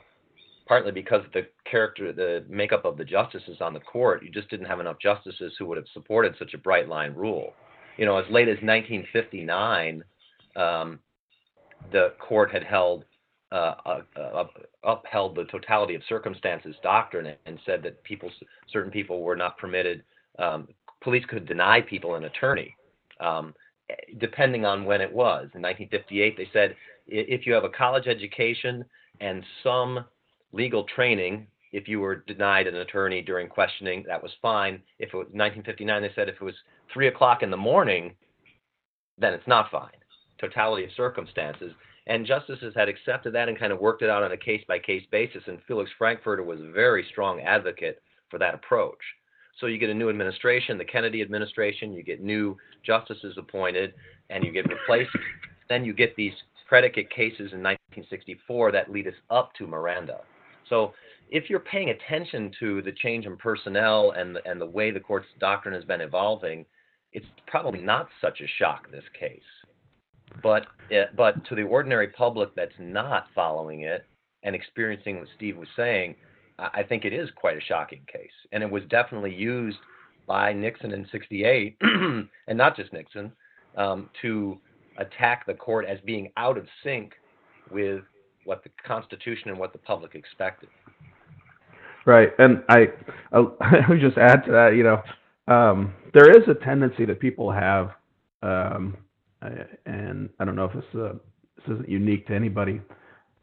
partly 0.66 0.92
because 0.92 1.22
the 1.34 1.46
character 1.70 2.12
the 2.12 2.44
makeup 2.48 2.84
of 2.84 2.96
the 2.96 3.04
justices 3.04 3.58
on 3.60 3.74
the 3.74 3.80
court, 3.80 4.22
you 4.22 4.30
just 4.30 4.48
didn't 4.48 4.66
have 4.66 4.80
enough 4.80 4.96
justices 5.00 5.52
who 5.58 5.66
would 5.66 5.76
have 5.76 5.86
supported 5.92 6.34
such 6.38 6.54
a 6.54 6.58
bright 6.58 6.88
line 6.88 7.12
rule. 7.14 7.52
You 7.98 8.06
know, 8.06 8.18
as 8.18 8.26
late 8.30 8.48
as 8.48 8.58
1959, 8.62 10.04
um, 10.56 11.00
the 11.92 12.14
court 12.18 12.50
had 12.50 12.64
held 12.64 13.04
uh, 13.52 13.74
uh, 13.84 14.44
upheld 14.84 15.36
the 15.36 15.44
totality 15.44 15.94
of 15.94 16.02
circumstances 16.08 16.74
doctrine 16.82 17.34
and 17.46 17.58
said 17.64 17.82
that 17.82 18.02
people, 18.02 18.30
certain 18.72 18.90
people 18.90 19.22
were 19.22 19.36
not 19.36 19.56
permitted. 19.58 20.02
Um, 20.38 20.68
police 21.00 21.24
could 21.28 21.46
deny 21.46 21.80
people 21.80 22.16
an 22.16 22.24
attorney, 22.24 22.76
um, 23.20 23.54
depending 24.18 24.64
on 24.64 24.84
when 24.84 25.00
it 25.00 25.12
was. 25.12 25.48
In 25.54 25.62
1958, 25.62 26.36
they 26.36 26.48
said 26.52 26.74
if 27.06 27.46
you 27.46 27.52
have 27.54 27.64
a 27.64 27.68
college 27.68 28.08
education 28.08 28.84
and 29.20 29.44
some 29.62 30.04
legal 30.52 30.84
training, 30.84 31.46
if 31.72 31.86
you 31.86 32.00
were 32.00 32.24
denied 32.26 32.66
an 32.66 32.76
attorney 32.76 33.22
during 33.22 33.48
questioning, 33.48 34.04
that 34.08 34.22
was 34.22 34.32
fine. 34.42 34.82
If 34.98 35.10
it 35.10 35.16
was 35.16 35.26
1959, 35.32 36.02
they 36.02 36.10
said 36.14 36.28
if 36.28 36.36
it 36.36 36.42
was 36.42 36.54
three 36.92 37.08
o'clock 37.08 37.42
in 37.42 37.50
the 37.50 37.56
morning, 37.56 38.14
then 39.18 39.34
it's 39.34 39.46
not 39.46 39.70
fine. 39.70 39.90
Totality 40.40 40.84
of 40.84 40.90
circumstances. 40.96 41.72
And 42.06 42.26
justices 42.26 42.72
had 42.76 42.88
accepted 42.88 43.32
that 43.34 43.48
and 43.48 43.58
kind 43.58 43.72
of 43.72 43.80
worked 43.80 44.02
it 44.02 44.10
out 44.10 44.22
on 44.22 44.32
a 44.32 44.36
case 44.36 44.62
by 44.68 44.78
case 44.78 45.02
basis. 45.10 45.42
And 45.46 45.58
Felix 45.66 45.90
Frankfurter 45.98 46.44
was 46.44 46.60
a 46.60 46.70
very 46.70 47.04
strong 47.10 47.40
advocate 47.40 48.00
for 48.30 48.38
that 48.38 48.54
approach. 48.54 48.98
So 49.60 49.66
you 49.66 49.78
get 49.78 49.90
a 49.90 49.94
new 49.94 50.10
administration, 50.10 50.76
the 50.78 50.84
Kennedy 50.84 51.22
administration, 51.22 51.92
you 51.92 52.02
get 52.02 52.22
new 52.22 52.56
justices 52.84 53.36
appointed, 53.38 53.94
and 54.30 54.44
you 54.44 54.52
get 54.52 54.68
replaced. 54.68 55.10
then 55.68 55.84
you 55.84 55.92
get 55.94 56.14
these 56.16 56.34
predicate 56.68 57.10
cases 57.10 57.52
in 57.52 57.62
1964 57.62 58.72
that 58.72 58.90
lead 58.90 59.06
us 59.06 59.14
up 59.30 59.52
to 59.54 59.66
Miranda. 59.66 60.20
So 60.68 60.92
if 61.30 61.48
you're 61.48 61.60
paying 61.60 61.90
attention 61.90 62.52
to 62.60 62.82
the 62.82 62.92
change 62.92 63.26
in 63.26 63.36
personnel 63.36 64.12
and 64.16 64.36
the, 64.36 64.48
and 64.48 64.60
the 64.60 64.66
way 64.66 64.90
the 64.90 65.00
court's 65.00 65.26
doctrine 65.40 65.74
has 65.74 65.84
been 65.84 66.00
evolving, 66.00 66.66
it's 67.12 67.26
probably 67.46 67.80
not 67.80 68.08
such 68.20 68.40
a 68.40 68.46
shock 68.58 68.90
this 68.90 69.04
case. 69.18 69.40
But 70.42 70.66
it, 70.90 71.16
but 71.16 71.44
to 71.46 71.54
the 71.54 71.62
ordinary 71.62 72.08
public 72.08 72.54
that's 72.54 72.74
not 72.78 73.26
following 73.34 73.82
it 73.82 74.04
and 74.42 74.54
experiencing 74.54 75.18
what 75.18 75.28
Steve 75.36 75.56
was 75.56 75.68
saying, 75.76 76.14
I 76.58 76.68
I 76.74 76.82
think 76.82 77.04
it 77.04 77.12
is 77.12 77.28
quite 77.36 77.56
a 77.56 77.60
shocking 77.60 78.02
case, 78.12 78.30
and 78.52 78.62
it 78.62 78.70
was 78.70 78.82
definitely 78.90 79.34
used 79.34 79.78
by 80.26 80.52
Nixon 80.52 80.92
in 80.92 81.06
'68, 81.12 81.76
and 81.80 82.28
not 82.50 82.76
just 82.76 82.92
Nixon, 82.92 83.32
um, 83.76 84.10
to 84.22 84.58
attack 84.98 85.46
the 85.46 85.54
court 85.54 85.86
as 85.86 85.98
being 86.04 86.32
out 86.36 86.58
of 86.58 86.66
sync 86.82 87.12
with 87.70 88.02
what 88.44 88.62
the 88.62 88.70
Constitution 88.86 89.50
and 89.50 89.58
what 89.58 89.72
the 89.72 89.78
public 89.78 90.14
expected. 90.14 90.68
Right, 92.04 92.30
and 92.38 92.62
I, 92.68 92.86
I 93.32 93.40
would 93.88 94.00
just 94.00 94.16
add 94.16 94.44
to 94.46 94.52
that. 94.52 94.74
You 94.76 94.84
know, 94.84 95.02
um, 95.52 95.92
there 96.14 96.30
is 96.30 96.48
a 96.48 96.54
tendency 96.54 97.04
that 97.04 97.20
people 97.20 97.50
have, 97.50 97.90
um, 98.42 98.96
I- 98.96 99.05
and 99.86 100.30
I 100.38 100.44
don't 100.44 100.56
know 100.56 100.64
if 100.64 100.72
this 100.72 100.84
is 100.92 101.00
a, 101.00 101.16
this 101.56 101.74
isn't 101.74 101.88
unique 101.88 102.26
to 102.28 102.34
anybody, 102.34 102.80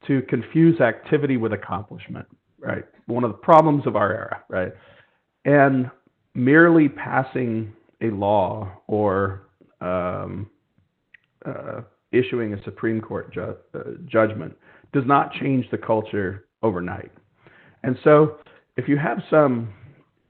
to 0.07 0.21
confuse 0.23 0.79
activity 0.81 1.37
with 1.37 1.53
accomplishment. 1.53 2.27
Right, 2.59 2.85
one 3.07 3.25
of 3.25 3.31
the 3.31 3.37
problems 3.37 3.85
of 3.85 3.95
our 3.95 4.11
era. 4.11 4.43
Right, 4.49 4.71
and 5.45 5.89
merely 6.33 6.89
passing 6.89 7.73
a 8.01 8.07
law 8.07 8.71
or 8.87 9.47
um, 9.81 10.49
uh, 11.45 11.81
issuing 12.11 12.53
a 12.53 12.63
Supreme 12.63 13.01
Court 13.01 13.33
ju- 13.33 13.55
uh, 13.73 13.79
judgment 14.05 14.55
does 14.93 15.03
not 15.05 15.33
change 15.33 15.69
the 15.71 15.77
culture 15.77 16.45
overnight. 16.61 17.11
And 17.83 17.97
so, 18.03 18.37
if 18.77 18.87
you 18.87 18.97
have 18.97 19.19
some 19.29 19.73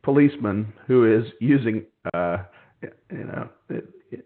policeman 0.02 0.74
who 0.88 1.18
is 1.20 1.26
using, 1.40 1.86
uh, 2.14 2.38
you 2.82 3.24
know, 3.26 3.50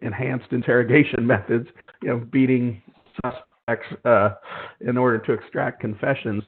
enhanced 0.01 0.51
interrogation 0.51 1.25
methods, 1.27 1.67
you 2.01 2.09
know, 2.09 2.17
beating 2.31 2.81
suspects 3.23 3.87
uh, 4.05 4.35
in 4.81 4.97
order 4.97 5.17
to 5.19 5.33
extract 5.33 5.79
confessions. 5.81 6.43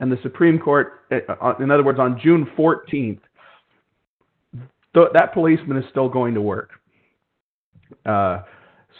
And 0.00 0.10
the 0.10 0.18
Supreme 0.22 0.58
Court, 0.58 1.00
uh, 1.12 1.54
in 1.60 1.70
other 1.70 1.84
words, 1.84 1.98
on 2.00 2.18
June 2.22 2.46
14th, 2.58 3.20
th- 4.94 5.08
that 5.14 5.32
policeman 5.32 5.76
is 5.76 5.84
still 5.90 6.08
going 6.08 6.34
to 6.34 6.40
work. 6.40 6.70
Uh, 8.04 8.42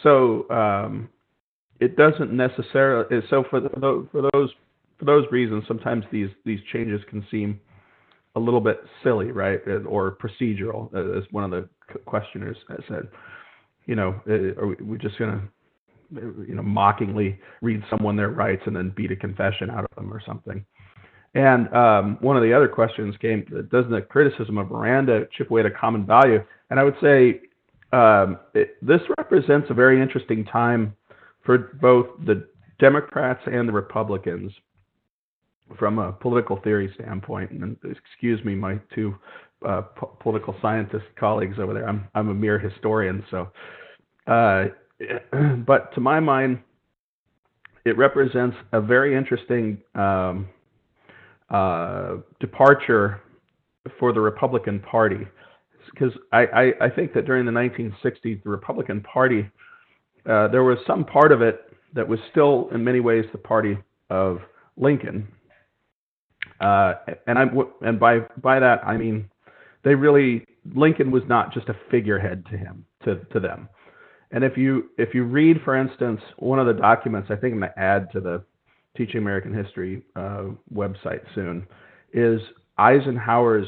so 0.01 0.49
um, 0.49 1.09
it 1.79 1.97
doesn't 1.97 2.31
necessarily. 2.31 3.21
So 3.29 3.43
for, 3.49 3.59
the, 3.59 4.07
for 4.11 4.29
those 4.33 4.49
for 4.99 5.05
those 5.05 5.25
reasons, 5.31 5.63
sometimes 5.67 6.05
these 6.11 6.29
these 6.45 6.59
changes 6.71 7.01
can 7.09 7.25
seem 7.29 7.59
a 8.35 8.39
little 8.39 8.61
bit 8.61 8.79
silly, 9.03 9.31
right, 9.31 9.59
or 9.87 10.17
procedural, 10.17 10.87
as 11.17 11.23
one 11.31 11.43
of 11.43 11.51
the 11.51 11.99
questioners 12.05 12.57
said. 12.87 13.07
You 13.85 13.95
know, 13.95 14.21
uh, 14.27 14.61
are 14.61 14.75
we 14.81 14.97
just 14.97 15.17
gonna, 15.19 15.41
you 16.11 16.55
know, 16.55 16.63
mockingly 16.63 17.39
read 17.61 17.83
someone 17.89 18.15
their 18.15 18.29
rights 18.29 18.63
and 18.65 18.75
then 18.75 18.93
beat 18.95 19.11
a 19.11 19.15
confession 19.15 19.69
out 19.69 19.83
of 19.83 19.95
them 19.95 20.13
or 20.13 20.21
something? 20.25 20.65
And 21.35 21.73
um, 21.73 22.17
one 22.21 22.37
of 22.37 22.43
the 22.43 22.53
other 22.53 22.67
questions 22.67 23.15
came: 23.19 23.45
Doesn't 23.71 23.91
the 23.91 24.01
criticism 24.01 24.57
of 24.57 24.69
Miranda 24.69 25.27
chip 25.35 25.49
away 25.49 25.61
at 25.61 25.65
a 25.65 25.71
common 25.71 26.05
value? 26.05 26.43
And 26.69 26.79
I 26.79 26.83
would 26.83 26.95
say 27.01 27.41
um, 27.91 28.39
it, 28.53 28.75
this 28.81 29.01
represents 29.17 29.67
a 29.69 29.73
very 29.73 30.01
interesting 30.01 30.45
time 30.45 30.95
for 31.43 31.57
both 31.81 32.07
the 32.25 32.47
Democrats 32.79 33.41
and 33.45 33.67
the 33.67 33.73
Republicans 33.73 34.51
from 35.77 35.99
a 35.99 36.11
political 36.11 36.59
theory 36.63 36.91
standpoint. 36.95 37.51
And 37.51 37.77
excuse 37.83 38.43
me, 38.43 38.55
my 38.55 38.79
two 38.93 39.15
uh, 39.65 39.81
po- 39.95 40.17
political 40.19 40.55
scientist 40.61 41.05
colleagues 41.19 41.57
over 41.59 41.73
there. 41.73 41.87
I'm 41.87 42.07
I'm 42.15 42.29
a 42.29 42.33
mere 42.33 42.59
historian, 42.59 43.23
so. 43.29 43.49
Uh, 44.27 44.65
but 45.65 45.93
to 45.93 45.99
my 45.99 46.19
mind, 46.19 46.59
it 47.85 47.97
represents 47.97 48.55
a 48.71 48.81
very 48.81 49.15
interesting 49.15 49.77
um, 49.95 50.47
uh, 51.49 52.15
departure 52.39 53.21
for 53.99 54.13
the 54.13 54.19
Republican 54.19 54.79
Party, 54.79 55.27
because 55.91 56.13
I, 56.31 56.45
I, 56.45 56.85
I, 56.85 56.89
think 56.89 57.13
that 57.13 57.25
during 57.25 57.45
the 57.45 57.51
1960s, 57.51 58.41
the 58.43 58.49
Republican 58.49 59.01
Party, 59.01 59.49
uh, 60.25 60.47
there 60.47 60.63
was 60.63 60.77
some 60.87 61.03
part 61.03 61.33
of 61.33 61.41
it 61.41 61.73
that 61.93 62.07
was 62.07 62.19
still, 62.31 62.69
in 62.73 62.81
many 62.81 63.01
ways, 63.01 63.25
the 63.33 63.37
party 63.37 63.77
of 64.09 64.39
Lincoln, 64.77 65.27
uh, 66.59 66.93
and 67.27 67.37
I 67.37 67.45
and 67.81 67.99
by 67.99 68.19
by 68.41 68.59
that 68.59 68.85
I 68.85 68.97
mean 68.97 69.29
they 69.83 69.95
really 69.95 70.45
Lincoln 70.75 71.11
was 71.11 71.23
not 71.27 71.53
just 71.53 71.69
a 71.69 71.75
figurehead 71.91 72.45
to 72.51 72.57
him 72.57 72.85
to 73.03 73.15
to 73.31 73.39
them. 73.39 73.69
And 74.31 74.43
if 74.43 74.57
you 74.57 74.89
if 74.97 75.13
you 75.13 75.23
read, 75.23 75.61
for 75.63 75.75
instance, 75.75 76.21
one 76.37 76.59
of 76.59 76.67
the 76.67 76.73
documents, 76.73 77.29
I 77.29 77.35
think 77.35 77.53
I'm 77.53 77.59
going 77.59 77.71
to 77.71 77.79
add 77.79 78.11
to 78.13 78.19
the 78.19 78.43
Teaching 78.97 79.17
American 79.17 79.53
History 79.53 80.03
uh, 80.15 80.45
website 80.73 81.21
soon, 81.35 81.67
is 82.13 82.39
Eisenhower's 82.77 83.67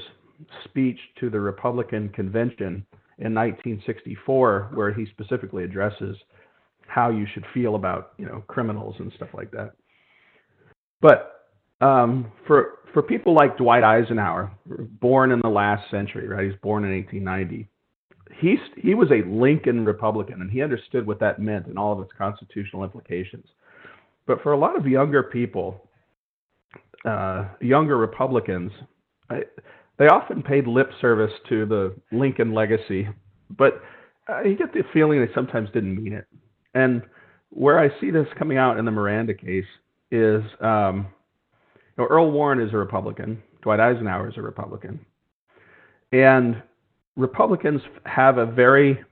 speech 0.66 1.00
to 1.20 1.30
the 1.30 1.40
Republican 1.40 2.10
convention 2.10 2.86
in 3.18 3.34
1964, 3.34 4.72
where 4.74 4.94
he 4.94 5.06
specifically 5.08 5.64
addresses 5.64 6.18
how 6.88 7.10
you 7.10 7.26
should 7.34 7.46
feel 7.54 7.76
about 7.76 8.14
you 8.18 8.26
know 8.26 8.44
criminals 8.48 8.96
and 9.00 9.12
stuff 9.16 9.30
like 9.34 9.52
that. 9.52 9.74
But 11.02 11.35
um, 11.82 12.32
for 12.48 12.80
for 12.94 13.02
people 13.02 13.34
like 13.34 13.58
Dwight 13.58 13.84
Eisenhower, 13.84 14.52
born 15.02 15.32
in 15.32 15.42
the 15.42 15.50
last 15.50 15.90
century, 15.92 16.28
right? 16.28 16.46
He's 16.46 16.60
born 16.62 16.86
in 16.86 16.92
1890. 16.92 17.68
He's 18.40 18.60
he 18.82 18.94
was 18.94 19.10
a 19.12 19.28
Lincoln 19.28 19.86
Republican, 19.86 20.42
and 20.42 20.50
he 20.50 20.62
understood 20.62 21.06
what 21.06 21.20
that 21.20 21.40
meant 21.40 21.68
and 21.68 21.78
all 21.78 21.94
of 21.94 22.00
its 22.00 22.12
constitutional 22.18 22.84
implications. 22.84 23.46
But 24.26 24.42
for 24.42 24.54
a 24.54 24.58
lot 24.58 24.78
of 24.78 24.88
younger 24.88 25.24
people, 25.24 25.90
uh, 27.06 27.46
younger 27.60 27.98
Republicans, 27.98 28.72
I, 29.30 29.42
they 29.98 30.08
often 30.08 30.42
paid 30.42 30.68
lip 30.68 30.90
service 31.00 31.32
to 31.50 31.66
the 31.66 31.96
Lincoln 32.12 32.54
legacy, 32.54 33.08
but 33.58 33.82
uh, 34.30 34.42
you 34.42 34.58
get 34.58 34.74
the 34.74 34.84
feeling 34.94 35.20
they 35.20 35.34
sometimes 35.34 35.70
didn't 35.74 36.02
mean 36.02 36.14
it. 36.14 36.26
And 36.74 37.04
where 37.50 37.80
I 37.80 37.90
see 38.00 38.12
this 38.12 38.28
coming 38.38 38.58
out 38.58 38.78
in 38.78 38.86
the 38.86 38.92
Miranda 38.92 39.34
case 39.34 39.66
is 40.12 40.44
um, 40.62 41.08
know, 41.98 42.06
Earl 42.06 42.32
Warren 42.32 42.60
is 42.60 42.74
a 42.74 42.78
Republican. 42.78 43.42
Dwight 43.62 43.80
Eisenhower 43.80 44.30
is 44.30 44.38
a 44.38 44.42
Republican. 44.42 45.06
And 46.12 46.62
Republicans 47.16 47.82
have 48.06 48.38
a 48.38 48.46
very 48.46 49.04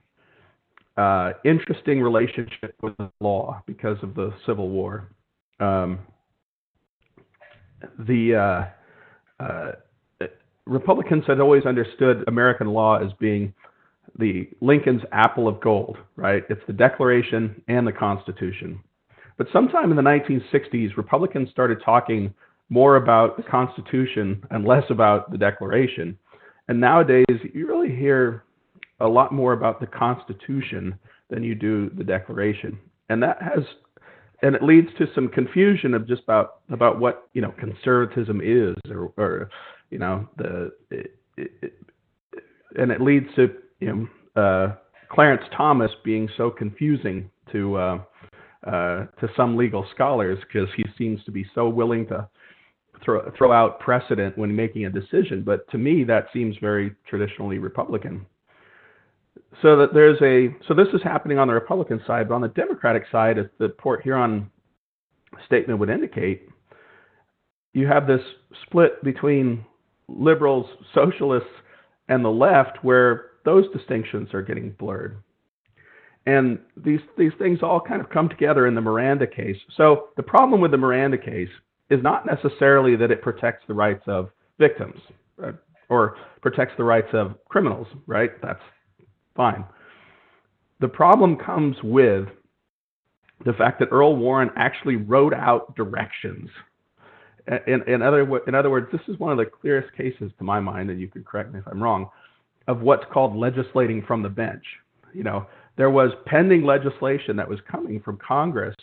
uh, 0.96 1.32
interesting 1.44 2.00
relationship 2.00 2.74
with 2.82 2.96
the 2.98 3.10
law 3.20 3.62
because 3.66 3.98
of 4.02 4.14
the 4.14 4.32
Civil 4.46 4.68
War. 4.68 5.08
Um, 5.60 5.98
the 7.98 8.70
uh, 9.40 9.44
uh, 9.44 9.72
Republicans 10.66 11.24
had 11.26 11.40
always 11.40 11.66
understood 11.66 12.24
American 12.28 12.68
law 12.68 12.96
as 13.04 13.12
being 13.18 13.52
the 14.18 14.48
Lincoln's 14.60 15.02
apple 15.12 15.48
of 15.48 15.60
gold, 15.60 15.98
right? 16.16 16.44
It's 16.48 16.60
the 16.66 16.72
Declaration 16.72 17.60
and 17.68 17.86
the 17.86 17.92
Constitution. 17.92 18.80
But 19.36 19.48
sometime 19.52 19.90
in 19.90 19.96
the 19.96 20.02
1960s, 20.02 20.96
Republicans 20.96 21.50
started 21.50 21.78
talking 21.84 22.32
more 22.68 22.96
about 22.96 23.36
the 23.36 23.42
Constitution 23.42 24.42
and 24.50 24.64
less 24.64 24.84
about 24.90 25.30
the 25.30 25.38
Declaration. 25.38 26.18
And 26.68 26.80
nowadays, 26.80 27.24
you 27.52 27.66
really 27.66 27.94
hear 27.94 28.44
a 29.00 29.06
lot 29.06 29.32
more 29.32 29.52
about 29.52 29.80
the 29.80 29.86
Constitution 29.86 30.98
than 31.28 31.42
you 31.42 31.54
do 31.54 31.90
the 31.90 32.04
Declaration. 32.04 32.78
And 33.08 33.22
that 33.22 33.40
has, 33.42 33.64
and 34.42 34.54
it 34.54 34.62
leads 34.62 34.88
to 34.98 35.06
some 35.14 35.28
confusion 35.28 35.94
of 35.94 36.08
just 36.08 36.22
about 36.22 36.60
about 36.70 36.98
what 36.98 37.28
you 37.34 37.42
know 37.42 37.52
conservatism 37.58 38.40
is, 38.42 38.74
or, 38.90 39.12
or 39.16 39.50
you 39.90 39.98
know 39.98 40.28
the, 40.38 40.72
it, 40.90 41.18
it, 41.36 41.74
and 42.76 42.90
it 42.90 43.00
leads 43.00 43.26
to 43.36 43.54
you 43.80 44.08
know 44.34 44.42
uh, 44.42 44.74
Clarence 45.10 45.44
Thomas 45.56 45.90
being 46.04 46.28
so 46.36 46.50
confusing 46.50 47.30
to 47.52 47.76
uh, 47.76 47.98
uh, 48.66 49.06
to 49.20 49.28
some 49.36 49.56
legal 49.56 49.86
scholars 49.94 50.38
because 50.48 50.68
he 50.76 50.84
seems 50.96 51.22
to 51.24 51.30
be 51.30 51.44
so 51.54 51.68
willing 51.68 52.06
to 52.06 52.26
throw 53.02 53.30
throw 53.36 53.52
out 53.52 53.80
precedent 53.80 54.36
when 54.36 54.54
making 54.54 54.86
a 54.86 54.90
decision. 54.90 55.42
But 55.42 55.68
to 55.70 55.78
me, 55.78 56.04
that 56.04 56.26
seems 56.32 56.56
very 56.60 56.94
traditionally 57.08 57.58
Republican. 57.58 58.26
So 59.62 59.76
that 59.76 59.94
there's 59.94 60.20
a 60.22 60.54
so 60.66 60.74
this 60.74 60.88
is 60.92 61.02
happening 61.02 61.38
on 61.38 61.48
the 61.48 61.54
Republican 61.54 62.00
side, 62.06 62.28
but 62.28 62.34
on 62.34 62.40
the 62.40 62.48
Democratic 62.48 63.04
side, 63.10 63.38
as 63.38 63.46
the 63.58 63.68
Port 63.68 64.02
Huron 64.02 64.50
statement 65.46 65.78
would 65.78 65.90
indicate, 65.90 66.48
you 67.72 67.86
have 67.86 68.06
this 68.06 68.22
split 68.66 69.02
between 69.02 69.64
liberals, 70.08 70.66
socialists, 70.94 71.48
and 72.08 72.24
the 72.24 72.30
left, 72.30 72.82
where 72.82 73.30
those 73.44 73.64
distinctions 73.72 74.32
are 74.34 74.42
getting 74.42 74.70
blurred. 74.72 75.16
And 76.26 76.58
these 76.76 77.00
these 77.18 77.32
things 77.38 77.60
all 77.62 77.80
kind 77.80 78.00
of 78.00 78.08
come 78.10 78.28
together 78.28 78.66
in 78.66 78.74
the 78.74 78.80
Miranda 78.80 79.26
case. 79.26 79.56
So 79.76 80.08
the 80.16 80.22
problem 80.22 80.60
with 80.60 80.70
the 80.70 80.78
Miranda 80.78 81.18
case 81.18 81.50
is 81.90 82.02
not 82.02 82.26
necessarily 82.26 82.96
that 82.96 83.10
it 83.10 83.22
protects 83.22 83.64
the 83.66 83.74
rights 83.74 84.02
of 84.06 84.30
victims 84.58 84.98
right? 85.36 85.54
or 85.88 86.16
protects 86.40 86.74
the 86.76 86.84
rights 86.84 87.08
of 87.12 87.34
criminals, 87.48 87.86
right? 88.06 88.30
That's 88.42 88.62
fine. 89.36 89.64
The 90.80 90.88
problem 90.88 91.36
comes 91.36 91.76
with 91.82 92.28
the 93.44 93.52
fact 93.52 93.78
that 93.80 93.88
Earl 93.90 94.16
Warren 94.16 94.50
actually 94.56 94.96
wrote 94.96 95.34
out 95.34 95.74
directions. 95.76 96.48
In, 97.66 97.82
in, 97.86 98.00
other, 98.00 98.26
in 98.46 98.54
other 98.54 98.70
words, 98.70 98.88
this 98.90 99.02
is 99.06 99.18
one 99.18 99.30
of 99.30 99.38
the 99.38 99.44
clearest 99.44 99.94
cases 99.96 100.32
to 100.38 100.44
my 100.44 100.60
mind, 100.60 100.90
and 100.90 100.98
you 100.98 101.08
can 101.08 101.24
correct 101.24 101.52
me 101.52 101.58
if 101.58 101.68
I'm 101.68 101.82
wrong, 101.82 102.08
of 102.68 102.80
what's 102.80 103.04
called 103.12 103.36
legislating 103.36 104.02
from 104.06 104.22
the 104.22 104.30
bench. 104.30 104.64
You 105.12 105.24
know, 105.24 105.46
there 105.76 105.90
was 105.90 106.10
pending 106.24 106.64
legislation 106.64 107.36
that 107.36 107.48
was 107.48 107.58
coming 107.70 108.00
from 108.00 108.18
Congress, 108.26 108.74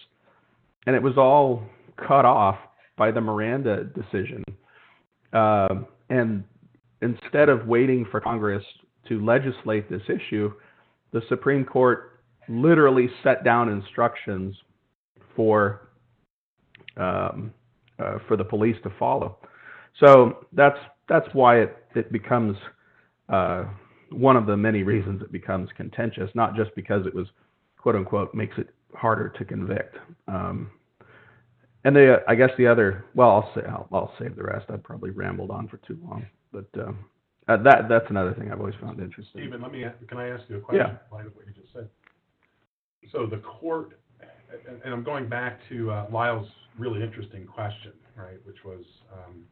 and 0.86 0.96
it 0.96 1.02
was 1.02 1.18
all 1.18 1.64
cut 1.98 2.26
off 2.26 2.58
by 3.02 3.10
the 3.10 3.20
Miranda 3.20 3.86
decision. 3.86 4.44
Uh, 5.34 5.70
and 6.12 6.44
instead 7.02 7.50
of 7.50 7.66
waiting 7.66 8.06
for 8.12 8.22
Congress 8.22 8.64
to 9.10 9.26
legislate 9.26 9.90
this 9.90 10.04
issue, 10.08 10.52
the 11.12 11.24
Supreme 11.28 11.66
Court 11.66 12.22
literally 12.48 13.10
set 13.24 13.44
down 13.44 13.70
instructions 13.70 14.56
for 15.36 15.90
um, 16.96 17.52
uh, 17.98 18.20
for 18.28 18.38
the 18.38 18.44
police 18.44 18.76
to 18.84 18.92
follow. 19.00 19.40
So 20.00 20.46
that's 20.54 20.78
that's 21.10 21.28
why 21.34 21.62
it 21.62 21.76
it 21.96 22.12
becomes 22.12 22.56
uh, 23.30 23.64
one 24.12 24.36
of 24.36 24.46
the 24.46 24.56
many 24.56 24.84
reasons 24.84 25.24
it 25.24 25.32
becomes 25.32 25.70
contentious, 25.76 26.30
not 26.36 26.56
just 26.56 26.70
because 26.76 27.08
it 27.08 27.16
was 27.16 27.26
quote 27.80 27.96
unquote 27.96 28.36
makes 28.36 28.60
it 28.60 28.68
harder 28.94 29.28
to 29.40 29.44
convict. 29.44 29.96
Um, 30.28 30.70
and 31.84 31.96
the 31.96 32.24
I 32.28 32.36
guess 32.36 32.52
the 32.58 32.68
other 32.68 33.06
well 33.16 33.30
I'll 33.30 33.52
say 33.56 33.62
I'll, 33.68 33.88
I'll, 33.92 34.14
save 34.20 34.36
the 34.36 34.44
rest. 34.44 34.66
I've 34.70 34.84
probably 34.84 35.12
rambled 35.12 35.52
on 35.52 35.68
for 35.68 35.78
too 35.78 35.98
long, 36.04 36.26
but 36.52 36.68
um, 36.80 37.06
uh, 37.48 37.58
that 37.64 37.90
that's 37.90 38.06
another 38.10 38.34
thing 38.34 38.52
I've 38.52 38.60
always 38.60 38.76
found 38.80 39.00
interesting. 39.00 39.42
Stephen, 39.42 39.62
let 39.62 39.72
me, 39.72 39.84
can 40.08 40.18
I 40.18 40.30
ask 40.30 40.44
you 40.48 40.58
a 40.58 40.62
question? 40.62 40.86
Yeah. 40.86 41.18
what 41.18 41.26
you 41.26 41.54
just 41.60 41.74
said? 41.74 41.90
So 43.12 43.26
the 43.26 43.38
court, 43.38 44.00
and, 44.68 44.82
and 44.84 44.94
I'm 44.94 45.04
going 45.04 45.28
back 45.28 45.60
to 45.70 45.92
uh, 45.92 46.08
Lyle's 46.12 46.48
really 46.78 47.02
interesting 47.02 47.46
question, 47.46 47.94
right, 48.16 48.38
which 48.46 48.64
was, 48.64 48.84
um, 49.12 49.44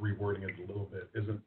rewording 0.00 0.44
it 0.44 0.54
a 0.58 0.66
little 0.66 0.88
bit, 0.90 1.10
isn't, 1.14 1.40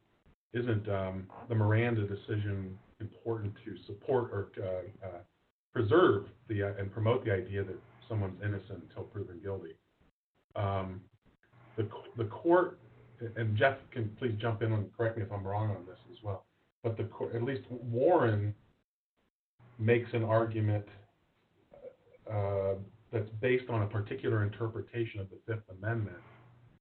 isn't, 0.54 0.90
um, 0.90 1.28
the 1.50 1.56
Miranda 1.56 2.06
decision 2.06 2.78
important 3.00 3.54
to 3.66 3.76
support 3.86 4.32
or, 4.32 4.52
uh, 4.62 5.08
uh, 5.08 5.20
preserve 5.74 6.26
the, 6.50 6.64
uh, 6.64 6.74
and 6.78 6.92
promote 6.92 7.24
the 7.26 7.32
idea 7.32 7.64
that 7.64 7.78
someone's 8.08 8.42
innocent 8.44 8.84
until 8.90 9.04
proven 9.04 9.40
guilty? 9.42 9.76
Um, 10.56 11.02
the, 11.76 11.88
the 12.18 12.26
court, 12.26 12.80
and 13.36 13.56
Jeff 13.56 13.78
can 13.92 14.10
please 14.18 14.36
jump 14.40 14.62
in 14.62 14.72
and 14.74 14.96
correct 14.96 15.18
me 15.18 15.24
if 15.24 15.32
I'm 15.32 15.46
wrong 15.46 15.70
on 15.70 15.86
this 15.86 16.00
as 16.12 16.24
well, 16.24 16.46
but 16.84 16.98
the, 16.98 17.04
court- 17.06 17.36
at 17.36 17.44
least 17.44 17.64
Warren 17.70 18.54
makes 19.80 20.12
an 20.14 20.24
argument 20.24 20.86
uh, 22.32 22.74
that's 23.12 23.30
based 23.42 23.70
on 23.70 23.84
a 23.84 23.88
particular 23.88 24.44
interpretation 24.44 25.20
of 25.20 25.28
the 25.30 25.38
Fifth 25.46 25.64
Amendment. 25.82 26.18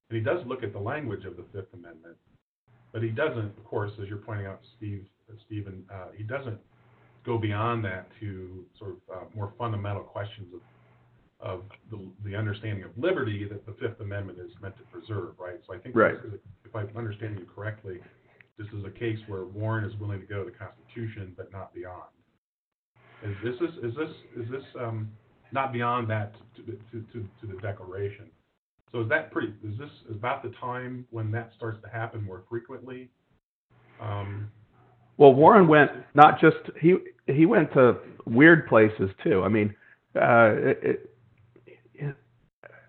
And 0.08 0.16
he 0.16 0.22
does 0.24 0.44
look 0.46 0.62
at 0.62 0.72
the 0.72 0.78
language 0.78 1.24
of 1.24 1.36
the 1.36 1.44
Fifth 1.52 1.72
Amendment, 1.74 2.16
but 2.92 3.02
he 3.02 3.10
doesn't, 3.10 3.56
of 3.56 3.64
course, 3.64 3.92
as 4.00 4.08
you're 4.08 4.18
pointing 4.18 4.46
out, 4.46 4.60
Steve, 4.76 5.06
uh, 5.30 5.34
Stephen, 5.46 5.84
uh, 5.92 6.06
he 6.16 6.22
doesn't 6.22 6.58
go 7.24 7.36
beyond 7.38 7.84
that 7.84 8.06
to 8.20 8.64
sort 8.78 8.92
of 8.92 8.96
uh, 9.14 9.24
more 9.34 9.52
fundamental 9.58 10.02
questions 10.02 10.46
of 10.54 10.60
of 11.40 11.64
the, 11.90 11.98
the 12.24 12.34
understanding 12.34 12.84
of 12.84 12.90
liberty 12.96 13.46
that 13.48 13.66
the 13.66 13.72
Fifth 13.74 14.00
Amendment 14.00 14.38
is 14.38 14.50
meant 14.62 14.76
to 14.78 14.82
preserve, 14.84 15.38
right? 15.38 15.60
So 15.66 15.74
I 15.74 15.78
think, 15.78 15.94
Right. 15.94 16.14
is 16.14 16.40
if 16.64 16.74
I'm 16.74 16.88
understanding 16.96 17.38
you 17.38 17.46
correctly, 17.54 18.00
this 18.58 18.66
is 18.68 18.84
a 18.84 18.90
case 18.90 19.18
where 19.26 19.44
Warren 19.44 19.84
is 19.84 19.94
willing 20.00 20.20
to 20.20 20.26
go 20.26 20.42
to 20.44 20.50
the 20.50 20.56
Constitution, 20.56 21.34
but 21.36 21.52
not 21.52 21.74
beyond. 21.74 22.08
Is 23.22 23.36
this, 23.42 23.54
is 23.60 23.76
is 23.84 23.94
this, 23.96 24.10
is 24.36 24.50
this, 24.50 24.62
um, 24.80 25.10
not 25.52 25.72
beyond 25.72 26.08
that 26.10 26.34
to, 26.56 26.62
the- 26.62 26.78
to, 26.90 27.04
to, 27.12 27.28
to 27.40 27.46
the 27.46 27.60
Declaration? 27.60 28.30
So 28.92 29.02
is 29.02 29.08
that 29.10 29.30
pretty, 29.30 29.52
is 29.62 29.76
this 29.78 29.90
about 30.10 30.42
the 30.42 30.50
time 30.60 31.06
when 31.10 31.30
that 31.32 31.50
starts 31.56 31.78
to 31.82 31.88
happen 31.90 32.24
more 32.24 32.44
frequently? 32.48 33.10
Um, 34.00 34.50
Well, 35.18 35.34
Warren 35.34 35.68
went 35.68 35.90
not 36.14 36.40
just 36.40 36.56
he 36.80 36.96
he 37.26 37.46
went 37.46 37.72
to 37.72 37.96
weird 38.26 38.66
places 38.68 39.10
too. 39.24 39.42
I 39.42 39.48
mean, 39.48 39.74
uh, 40.14 40.52
it, 40.56 40.78
it, 40.82 41.15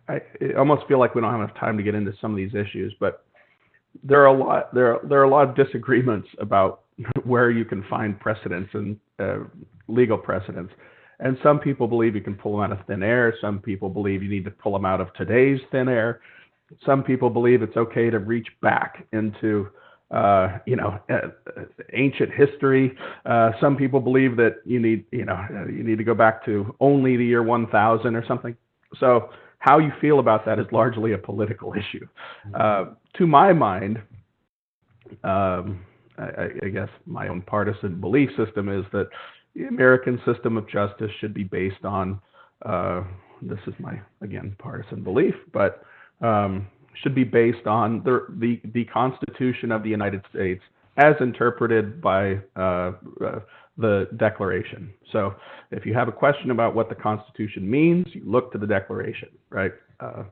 I, 0.08 0.22
almost 0.58 0.88
feel 0.88 1.00
like 1.00 1.15
we 1.15 1.22
don't 1.22 1.32
have 1.32 1.41
enough 1.41 1.58
time 1.58 1.78
to 1.78 1.84
get 1.84 1.96
into 1.96 2.13
some 2.22 2.32
of 2.32 2.38
these 2.38 2.54
issues, 2.54 2.93
but 3.00 3.26
there 4.04 4.22
are 4.22 4.28
a 4.28 4.38
lot 4.38 4.74
there 4.74 4.96
are, 4.96 5.08
there 5.08 5.20
are 5.20 5.24
a 5.24 5.30
lot 5.30 5.50
of 5.50 5.56
disagreements 5.56 6.28
about 6.39 6.82
where 7.24 7.52
you 7.52 7.65
can 7.65 7.84
find 7.89 8.20
precedents 8.20 8.70
and 8.74 8.98
uh, 9.20 9.39
legal 9.88 10.17
precedents. 10.17 10.74
And 11.20 11.38
some 11.41 11.60
people 11.60 11.88
believe 11.88 12.15
you 12.15 12.22
can 12.22 12.36
pull 12.36 12.54
them 12.54 12.72
out 12.72 12.80
of 12.80 12.86
thin 12.86 13.02
air. 13.02 13.34
Some 13.41 13.60
people 13.60 13.89
believe 13.89 14.22
you 14.22 14.30
need 14.30 14.46
to 14.46 14.52
pull 14.52 14.74
them 14.74 14.86
out 14.86 15.02
of 15.02 15.12
today's 15.15 15.60
thin 15.72 15.89
air. 15.89 16.22
Some 16.86 17.04
people 17.04 17.30
believe 17.30 17.63
it's 17.63 17.78
okay 17.78 18.12
to 18.12 18.20
reach 18.20 18.48
back 18.62 19.08
into 19.13 19.70
uh, 20.12 20.60
you 20.65 20.76
know, 20.76 20.98
uh, 21.10 21.28
uh, 21.58 21.63
ancient 21.93 22.32
history. 22.34 22.96
Uh, 23.26 23.52
some 23.60 23.76
people 23.76 24.00
believe 24.00 24.38
that 24.38 24.62
you 24.65 24.80
need, 24.80 25.04
you 25.12 25.26
know, 25.26 25.34
uh, 25.34 25.65
you 25.65 25.84
need 25.84 25.98
to 25.98 26.04
go 26.04 26.13
back 26.13 26.46
to 26.46 26.74
only 26.80 27.17
the 27.17 27.26
year 27.26 27.43
1000 27.43 28.15
or 28.15 28.26
something. 28.26 28.56
So 29.00 29.30
how 29.60 29.80
you 29.80 29.91
feel 30.00 30.20
about 30.20 30.46
that 30.46 30.60
is 30.60 30.65
largely 30.72 31.13
a 31.13 31.17
political 31.17 31.74
issue. 31.74 32.08
Uh, 32.54 32.86
to 33.17 33.28
my 33.28 33.52
mind, 33.54 34.02
um, 35.24 35.86
I, 36.17 36.24
I- 36.24 36.60
I 36.63 36.70
guess 36.70 36.89
my 37.06 37.28
own 37.28 37.41
partisan 37.41 38.00
belief 38.00 38.30
system 38.38 38.70
is 38.70 38.86
that 38.91 39.08
the 39.56 39.65
American 39.65 40.22
system 40.26 40.58
of 40.58 40.67
justice 40.70 41.12
should 41.20 41.34
be 41.34 41.43
based 41.43 41.84
on, 41.84 42.20
uh, 42.65 43.04
this 43.41 43.60
is 43.67 43.74
my, 43.80 44.00
again, 44.22 44.56
partisan 44.60 45.04
belief, 45.04 45.34
but 45.54 45.84
um, 46.22 46.67
should 47.02 47.15
be 47.15 47.24
based 47.24 47.65
on 47.67 48.04
the, 48.04 48.26
the, 48.39 48.62
the 48.74 48.86
Constitution 48.86 49.72
of 49.72 49.84
the 49.84 49.89
United 49.89 50.24
States 50.34 50.63
as 50.98 51.15
interpreted 51.20 52.02
by 52.02 52.39
uh, 52.56 52.91
uh, 53.24 53.39
the 53.78 54.08
Declaration. 54.18 54.92
So 55.12 55.36
if 55.72 55.86
you 55.86 55.94
have 55.94 56.08
a 56.08 56.12
question 56.12 56.52
about 56.52 56.76
what 56.76 56.90
the 56.90 56.96
Constitution 56.96 57.70
means, 57.70 58.08
you 58.13 58.24
look 58.26 58.52
to 58.54 58.58
the 58.58 58.68
Declaration, 58.68 59.30
right? 59.50 59.72
Uh, 60.00 60.24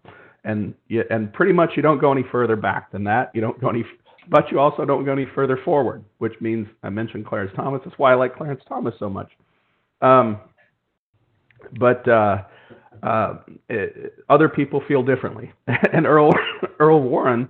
and 0.44 0.74
you, 0.88 1.04
and 1.10 1.32
pretty 1.34 1.54
much 1.54 1.72
you 1.76 1.82
don't 1.82 2.00
go 2.00 2.12
any 2.12 2.24
further 2.32 2.56
back 2.56 2.92
than 2.92 3.04
that. 3.06 3.32
You 3.34 3.42
don't 3.42 3.60
go 3.60 3.70
any, 3.70 3.84
but 4.30 4.52
you 4.52 4.60
also 4.60 4.86
don't 4.86 5.06
go 5.06 5.12
any 5.12 5.26
further 5.34 5.58
forward, 5.66 6.04
which 6.20 6.34
means 6.40 6.68
I 6.84 6.90
mentioned 6.90 7.26
Clarence 7.26 7.52
Thomas. 7.56 7.82
That's 7.84 7.98
why 7.98 8.12
I 8.12 8.16
like 8.16 8.36
Clarence 8.36 8.62
Thomas 8.68 8.94
so 9.00 9.10
much. 9.10 9.32
Um, 10.02 10.40
but 11.80 12.08
uh, 12.08 12.44
uh, 13.02 13.36
it, 13.70 14.14
other 14.30 14.50
people 14.50 14.84
feel 14.88 15.04
differently, 15.04 15.52
and 15.68 16.06
Earl 16.06 16.32
Earl 16.80 17.02
Warren 17.02 17.50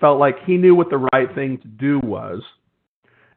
felt 0.00 0.18
like 0.18 0.36
he 0.44 0.56
knew 0.56 0.74
what 0.74 0.90
the 0.90 1.08
right 1.12 1.32
thing 1.34 1.58
to 1.58 1.68
do 1.68 2.00
was, 2.00 2.42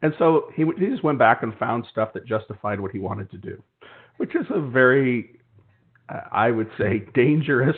and 0.02 0.14
so 0.20 0.50
he 0.56 0.64
he 0.78 0.88
just 0.88 1.04
went 1.04 1.20
back 1.20 1.44
and 1.44 1.58
found 1.58 1.86
stuff 1.92 2.14
that 2.14 2.26
justified 2.26 2.80
what 2.80 2.92
he 2.92 3.00
wanted 3.00 3.30
to 3.32 3.38
do, 3.38 3.62
which 4.18 4.36
is 4.36 4.46
a 4.50 4.62
very, 4.62 5.40
I 6.32 6.52
would 6.52 6.70
say, 6.78 7.04
dangerous 7.14 7.78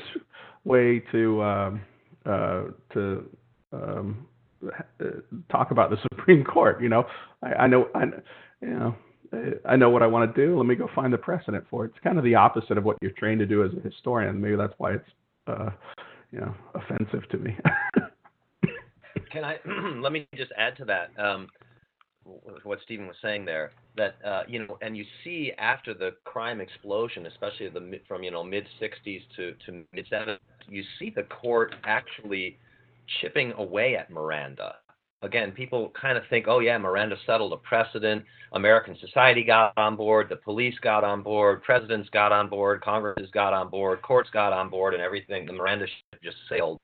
way 0.64 1.02
to 1.12 1.42
um, 1.44 1.82
uh, 2.26 2.64
to 2.94 3.30
um, 3.72 4.28
talk 5.52 5.72
about 5.72 5.90
the 5.90 5.98
Supreme 6.14 6.44
Court. 6.44 6.82
You 6.82 6.90
know, 6.90 7.06
I, 7.42 7.54
I 7.54 7.68
know, 7.68 7.88
I, 7.96 8.04
you 8.62 8.70
know, 8.70 8.96
I 9.66 9.76
know 9.76 9.90
what 9.90 10.04
I 10.04 10.08
want 10.08 10.34
to 10.34 10.46
do. 10.46 10.58
Let 10.58 10.66
me 10.66 10.76
go 10.76 10.90
find 10.94 11.14
the 11.14 11.18
precedent 11.18 11.66
for 11.70 11.86
it. 11.86 11.92
It's 11.96 12.04
kind 12.04 12.18
of 12.18 12.24
the 12.24 12.36
opposite 12.36 12.78
of 12.78 12.84
what 12.84 12.98
you're 13.02 13.12
trained 13.12 13.40
to 13.40 13.46
do 13.46 13.64
as 13.64 13.72
a 13.78 13.82
historian. 13.82 14.42
Maybe 14.42 14.56
that's 14.56 14.74
why 14.78 14.94
it's, 14.94 15.10
uh, 15.48 15.70
you 16.32 16.40
know, 16.40 16.54
offensive 16.74 17.30
to 17.30 17.38
me. 17.38 17.56
Can 19.32 19.44
I 19.44 19.58
let 20.02 20.12
me 20.12 20.28
just 20.36 20.52
add 20.58 20.76
to 20.78 20.86
that 20.86 21.12
um, 21.20 21.48
what 22.64 22.80
Stephen 22.84 23.08
was 23.08 23.16
saying 23.22 23.46
there 23.46 23.72
that 23.98 24.16
uh, 24.26 24.44
you 24.48 24.60
know, 24.60 24.78
and 24.82 24.96
you 24.96 25.06
see 25.24 25.52
after 25.58 25.94
the 25.94 26.12
crime 26.24 26.62
explosion, 26.62 27.26
especially 27.26 27.70
the 27.70 28.00
from 28.08 28.24
you 28.24 28.32
know 28.32 28.44
mid 28.44 28.66
'60s 28.82 29.22
to 29.36 29.54
to 29.66 29.84
mid 29.94 30.08
'70s, 30.10 30.38
you 30.68 30.84
see 30.98 31.12
the 31.16 31.24
court 31.24 31.76
actually 31.84 32.58
chipping 33.22 33.52
away 33.54 33.96
at 33.96 34.10
Miranda. 34.10 34.76
Again, 35.22 35.52
people 35.52 35.92
kind 36.00 36.18
of 36.18 36.24
think, 36.30 36.46
oh 36.48 36.60
yeah, 36.60 36.78
Miranda 36.78 37.18
settled 37.26 37.52
a 37.52 37.58
precedent. 37.58 38.24
American 38.54 38.98
society 39.00 39.44
got 39.44 39.78
on 39.78 39.96
board, 39.96 40.28
the 40.30 40.38
police 40.38 40.76
got 40.82 41.04
on 41.04 41.22
board, 41.22 41.62
presidents 41.62 42.10
got 42.10 42.32
on 42.32 42.48
board, 42.50 42.82
Congresses 42.82 43.30
got 43.32 43.54
on 43.54 43.70
board, 43.70 44.02
courts 44.02 44.30
got 44.32 44.54
on 44.54 44.70
board, 44.70 44.94
and 44.94 45.04
everything. 45.04 45.46
The 45.46 45.54
Miranda 45.54 45.86
ship 45.86 46.22
just 46.24 46.38
sailed, 46.50 46.80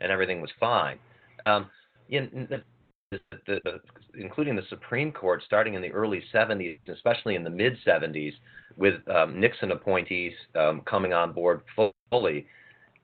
and 0.00 0.12
everything 0.12 0.40
was 0.42 0.50
fine. 0.60 0.98
Um, 1.46 1.70
in, 2.10 2.46
the, 2.50 2.62
the, 3.10 3.20
the, 3.46 3.80
including 4.18 4.56
the 4.56 4.62
Supreme 4.68 5.12
Court, 5.12 5.42
starting 5.44 5.74
in 5.74 5.82
the 5.82 5.90
early 5.90 6.22
70s, 6.32 6.78
especially 6.92 7.34
in 7.34 7.44
the 7.44 7.50
mid 7.50 7.76
70s, 7.86 8.32
with 8.76 8.96
um, 9.08 9.40
Nixon 9.40 9.72
appointees 9.72 10.32
um, 10.54 10.82
coming 10.82 11.12
on 11.12 11.32
board 11.32 11.62
fully, 11.74 12.46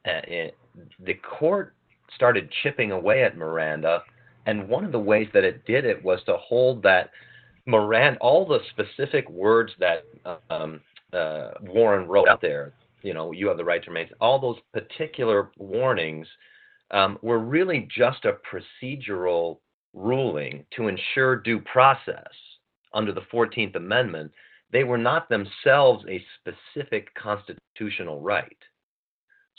uh, 0.06 0.20
it, 0.26 0.56
the 1.04 1.14
court 1.14 1.74
started 2.14 2.50
chipping 2.62 2.92
away 2.92 3.24
at 3.24 3.36
Miranda, 3.36 4.02
and 4.46 4.68
one 4.68 4.84
of 4.84 4.92
the 4.92 4.98
ways 4.98 5.28
that 5.32 5.44
it 5.44 5.64
did 5.66 5.84
it 5.84 6.02
was 6.04 6.20
to 6.26 6.36
hold 6.36 6.82
that 6.82 7.10
Miranda, 7.66 8.18
all 8.20 8.46
the 8.46 8.60
specific 8.70 9.28
words 9.30 9.72
that 9.80 10.04
um, 10.50 10.80
uh, 11.12 11.52
Warren 11.62 12.06
wrote 12.06 12.28
out 12.28 12.42
there, 12.42 12.72
you 13.02 13.14
know, 13.14 13.32
you 13.32 13.48
have 13.48 13.56
the 13.56 13.64
right 13.64 13.82
to 13.82 13.90
remain, 13.90 14.08
all 14.20 14.38
those 14.38 14.58
particular 14.72 15.50
warnings 15.58 16.26
um, 16.90 17.18
were 17.22 17.38
really 17.38 17.88
just 17.96 18.24
a 18.26 18.34
procedural 18.82 19.58
ruling 19.94 20.64
to 20.76 20.88
ensure 20.88 21.36
due 21.36 21.60
process 21.60 22.28
under 22.92 23.12
the 23.12 23.22
14th 23.32 23.76
Amendment. 23.76 24.32
They 24.72 24.84
were 24.84 24.98
not 24.98 25.28
themselves 25.28 26.04
a 26.08 26.24
specific 26.40 27.08
constitutional 27.14 28.20
right. 28.20 28.56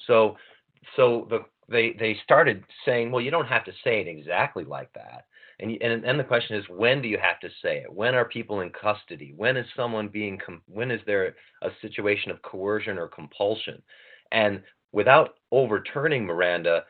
So, 0.07 0.35
so 0.95 1.27
the, 1.29 1.39
they, 1.69 1.95
they 1.97 2.17
started 2.23 2.63
saying, 2.85 3.11
well, 3.11 3.21
you 3.21 3.31
don't 3.31 3.47
have 3.47 3.63
to 3.65 3.71
say 3.83 4.01
it 4.01 4.07
exactly 4.07 4.65
like 4.65 4.91
that. 4.93 5.25
And, 5.59 5.71
and, 5.81 6.03
and 6.03 6.19
the 6.19 6.23
question 6.23 6.57
is, 6.57 6.65
when 6.69 7.01
do 7.01 7.07
you 7.07 7.17
have 7.17 7.39
to 7.39 7.49
say 7.61 7.77
it? 7.77 7.93
When 7.93 8.13
are 8.13 8.25
people 8.25 8.59
in 8.59 8.71
custody? 8.71 9.33
When 9.35 9.55
is 9.55 9.65
someone 9.75 10.09
being, 10.09 10.37
when 10.67 10.91
is 10.91 10.99
there 11.05 11.35
a 11.61 11.69
situation 11.81 12.29
of 12.29 12.41
coercion 12.41 12.97
or 12.97 13.07
compulsion? 13.07 13.81
And 14.31 14.61
without 14.91 15.35
overturning 15.51 16.25
Miranda, 16.25 16.83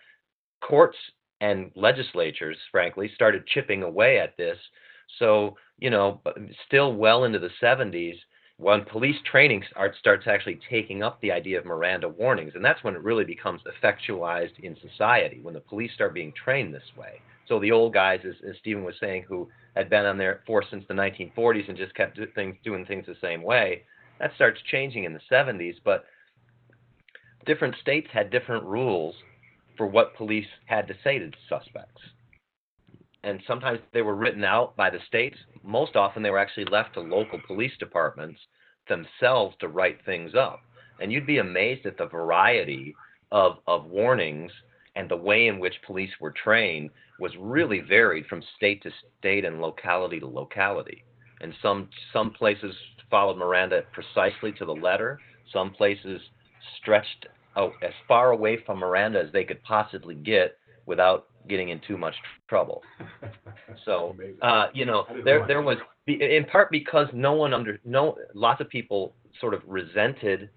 courts 0.62 0.98
and 1.42 1.72
legislatures, 1.76 2.58
frankly, 2.72 3.12
started 3.14 3.48
chipping 3.48 3.84
away 3.84 4.20
at 4.20 4.38
this. 4.38 4.58
So, 5.20 5.58
you 5.80 5.90
know, 5.90 6.22
still 6.68 6.94
well 6.94 7.26
into 7.26 7.40
the 7.40 7.50
70s, 7.62 8.16
when 8.58 8.86
police 8.86 9.18
training 9.30 9.64
start, 9.70 9.96
starts 10.00 10.28
actually 10.28 10.60
taking 10.70 11.04
up 11.04 11.20
the 11.20 11.32
idea 11.32 11.60
of 11.60 11.66
Miranda 11.66 12.08
warnings, 12.08 12.54
and 12.56 12.64
that's 12.64 12.84
when 12.84 12.96
it 12.96 13.04
really 13.04 13.26
becomes 13.26 13.62
effectualized 13.64 14.58
in 14.60 14.78
society, 14.80 15.40
when 15.42 15.54
the 15.54 15.60
police 15.60 15.92
start 15.94 16.14
being 16.14 16.32
trained 16.32 16.74
this 16.74 16.96
way. 16.98 17.22
So 17.48 17.60
the 17.60 17.72
old 17.72 17.94
guys, 17.94 18.22
as, 18.26 18.36
as 18.50 18.56
Stephen 18.60 18.84
was 18.84 18.96
saying, 19.00 19.26
who 19.28 19.50
had 19.76 19.90
been 19.90 20.06
on 20.06 20.18
their 20.18 20.42
force 20.48 20.66
since 20.70 20.86
the 20.88 20.94
1940s 20.94 21.68
and 21.68 21.78
just 21.78 21.94
kept 21.96 22.16
do 22.16 22.26
things, 22.34 22.56
doing 22.64 22.86
things 22.86 23.06
the 23.06 23.16
same 23.22 23.44
way, 23.44 23.84
that 24.20 24.32
starts 24.36 24.62
changing 24.72 25.04
in 25.04 25.14
the 25.14 25.20
70s. 25.30 25.76
But 25.84 26.06
different 27.46 27.76
states 27.82 28.08
had 28.12 28.32
different 28.32 28.64
rules 28.64 29.16
for 29.78 29.88
what 29.88 30.16
police 30.16 30.48
had 30.66 30.88
to 30.88 30.96
say 31.04 31.20
to 31.20 31.32
suspects. 31.50 32.02
And 33.24 33.42
sometimes 33.48 33.80
they 33.94 34.04
were 34.04 34.16
written 34.16 34.44
out 34.44 34.76
by 34.76 34.90
the 34.90 35.00
states. 35.08 35.38
Most 35.64 35.96
often 35.96 36.22
they 36.22 36.30
were 36.30 36.40
actually 36.40 36.66
left 36.66 36.94
to 36.94 37.02
local 37.02 37.40
police 37.48 37.74
departments 37.80 38.40
themselves 38.88 39.56
to 39.60 39.68
write 39.68 39.98
things 40.06 40.36
up. 40.36 40.62
And 41.02 41.12
you'd 41.12 41.26
be 41.26 41.40
amazed 41.40 41.86
at 41.86 41.98
the 41.98 42.06
variety 42.06 42.96
of, 43.32 43.58
of 43.68 43.86
warnings 43.86 44.52
and 44.96 45.10
the 45.10 45.18
way 45.18 45.48
in 45.48 45.60
which 45.60 45.74
police 45.86 46.12
were 46.20 46.32
trained 46.32 46.90
was 47.20 47.32
really 47.40 47.80
varied 47.80 48.26
from 48.28 48.44
state 48.56 48.82
to 48.84 48.92
state 49.20 49.46
and 49.46 49.62
locality 49.62 50.20
to 50.20 50.28
locality. 50.28 51.04
And 51.42 51.54
some 51.62 51.90
some 52.14 52.32
places 52.32 52.74
followed 53.10 53.38
Miranda 53.38 53.84
precisely 53.92 54.52
to 54.54 54.66
the 54.66 54.76
letter. 54.76 55.20
Some 55.52 55.72
places 55.72 56.22
stretched 56.80 57.28
out 57.58 57.74
as 57.82 57.94
far 58.08 58.32
away 58.32 58.58
from 58.66 58.80
Miranda 58.80 59.20
as 59.20 59.32
they 59.32 59.44
could 59.44 59.62
possibly 59.64 60.16
get 60.16 60.58
without 60.86 61.28
getting 61.48 61.70
in 61.70 61.80
too 61.88 61.98
much 61.98 62.16
trouble. 62.48 62.82
So, 63.84 64.16
uh, 64.42 64.68
you 64.74 64.86
know, 64.86 65.06
there 65.24 65.46
there 65.48 65.62
was 65.62 65.78
in 66.08 66.46
part 66.46 66.72
because 66.72 67.08
no 67.14 67.34
one 67.34 67.54
under 67.54 67.80
no 67.84 68.18
lots 68.34 68.62
of 68.62 68.70
people 68.70 69.14
sort 69.40 69.54
of 69.54 69.62
resented 69.68 70.50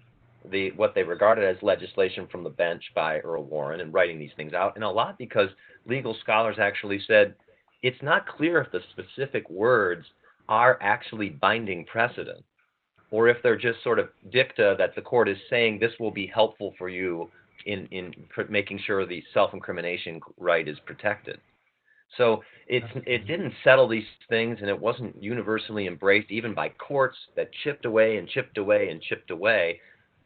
the 0.51 0.71
what 0.71 0.95
they 0.95 1.03
regarded 1.03 1.43
as 1.43 1.61
legislation 1.61 2.27
from 2.31 2.43
the 2.43 2.49
bench 2.49 2.83
by 2.95 3.19
Earl 3.19 3.43
Warren 3.43 3.81
and 3.81 3.93
writing 3.93 4.19
these 4.19 4.31
things 4.37 4.53
out, 4.53 4.75
and 4.75 4.83
a 4.83 4.89
lot 4.89 5.17
because 5.17 5.49
legal 5.85 6.15
scholars 6.21 6.57
actually 6.59 7.01
said 7.07 7.35
it's 7.83 8.01
not 8.01 8.27
clear 8.27 8.61
if 8.61 8.71
the 8.71 8.81
specific 8.91 9.49
words 9.49 10.05
are 10.47 10.77
actually 10.81 11.29
binding 11.29 11.85
precedent 11.85 12.43
or 13.11 13.27
if 13.27 13.37
they're 13.43 13.57
just 13.57 13.81
sort 13.83 13.99
of 13.99 14.09
dicta 14.31 14.75
that 14.77 14.95
the 14.95 15.01
court 15.01 15.27
is 15.27 15.37
saying 15.49 15.79
this 15.79 15.93
will 15.99 16.11
be 16.11 16.27
helpful 16.27 16.73
for 16.77 16.89
you 16.89 17.29
in, 17.65 17.87
in 17.87 18.13
making 18.49 18.79
sure 18.85 19.05
the 19.05 19.23
self-incrimination 19.33 20.19
right 20.37 20.67
is 20.67 20.77
protected. 20.85 21.39
So 22.17 22.43
it's, 22.67 22.87
it 23.05 23.27
didn't 23.27 23.53
settle 23.63 23.87
these 23.87 24.05
things, 24.29 24.57
and 24.61 24.69
it 24.69 24.79
wasn't 24.79 25.21
universally 25.21 25.85
embraced 25.85 26.31
even 26.31 26.53
by 26.53 26.69
courts 26.69 27.17
that 27.35 27.49
chipped 27.63 27.85
away 27.85 28.17
and 28.17 28.27
chipped 28.27 28.57
away 28.57 28.89
and 28.89 29.01
chipped 29.01 29.31
away. 29.31 29.79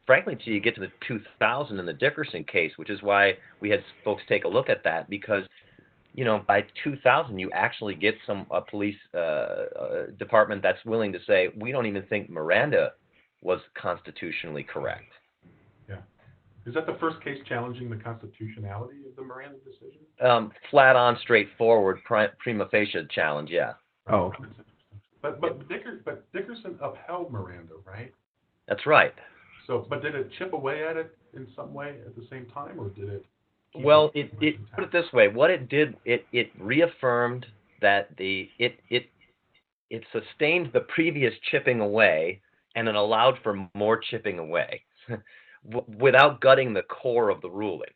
Frankly, 0.06 0.34
until 0.34 0.54
you 0.54 0.60
get 0.60 0.76
to 0.76 0.82
the 0.82 0.91
2000 1.08 1.80
in 1.80 1.86
the 1.86 1.93
Dickerson 1.93 2.43
case, 2.46 2.72
which 2.78 2.89
is 2.89 3.02
why 3.02 3.34
we 3.60 3.69
had 3.69 3.84
folks 4.04 4.24
take 4.28 4.43
a 4.43 4.48
look 4.48 4.69
at 4.69 4.84
that 4.84 5.10
because 5.10 5.43
you 6.13 6.26
know, 6.26 6.43
by 6.47 6.65
2000, 6.84 7.39
you 7.39 7.49
actually 7.52 7.95
get 7.95 8.15
some 8.26 8.45
a 8.52 8.62
police 8.62 8.95
uh, 9.13 9.17
uh, 9.17 10.06
department 10.19 10.62
that's 10.62 10.84
willing 10.86 11.12
to 11.12 11.19
say 11.26 11.49
we 11.58 11.71
don't 11.71 11.86
even 11.86 12.04
think 12.04 12.30
Miranda 12.30 12.93
was 13.41 13.60
constitutionally 13.76 14.63
correct. 14.63 15.12
Yeah, 15.89 15.97
is 16.65 16.73
that 16.76 16.86
the 16.86 16.97
first 16.99 17.21
case 17.23 17.39
challenging 17.47 17.89
the 17.89 17.95
constitutionality 17.95 18.99
of 19.10 19.15
the 19.15 19.23
Miranda 19.23 19.58
decision? 19.65 20.02
Um, 20.21 20.52
flat 20.69 20.95
on, 20.95 21.17
straightforward, 21.21 21.99
prima 22.04 22.67
facie 22.69 23.08
challenge. 23.12 23.49
Yeah. 23.49 23.73
Oh. 24.12 24.32
But 25.21 25.39
but 25.39 25.67
Dicker, 25.69 26.02
but 26.06 26.32
Dickerson 26.34 26.78
upheld 26.82 27.32
Miranda, 27.32 27.76
right? 27.86 28.13
That's 28.67 28.86
right. 28.86 29.13
So, 29.67 29.86
but 29.89 30.02
did 30.02 30.15
it 30.15 30.30
chip 30.38 30.54
away 30.54 30.86
at 30.86 30.97
it 30.97 31.17
in 31.34 31.47
some 31.56 31.73
way 31.73 31.95
at 32.06 32.15
the 32.15 32.28
same 32.30 32.45
time, 32.54 32.80
or 32.80 32.89
did 32.89 33.10
it? 33.10 33.26
Well, 33.76 34.12
it, 34.14 34.32
it 34.40 34.56
put 34.74 34.84
it 34.84 34.92
this 34.92 35.12
way. 35.14 35.28
What 35.28 35.50
it 35.50 35.70
did, 35.70 35.96
it 36.06 36.26
it 36.32 36.52
reaffirmed 36.60 37.46
that 37.82 38.16
the 38.18 38.50
it 38.60 38.80
it 38.90 39.08
it 39.90 40.04
sustained 40.12 40.72
the 40.74 40.82
previous 40.82 41.34
chipping 41.52 41.80
away 41.80 42.42
and 42.76 42.88
it 42.88 42.96
allowed 42.96 43.38
for 43.44 43.68
more 43.74 43.98
chipping 43.98 44.40
away 44.40 44.84
without 46.00 46.42
gutting 46.42 46.74
the 46.74 46.84
core 46.84 47.30
of 47.30 47.42
the 47.42 47.50
ruling, 47.50 47.90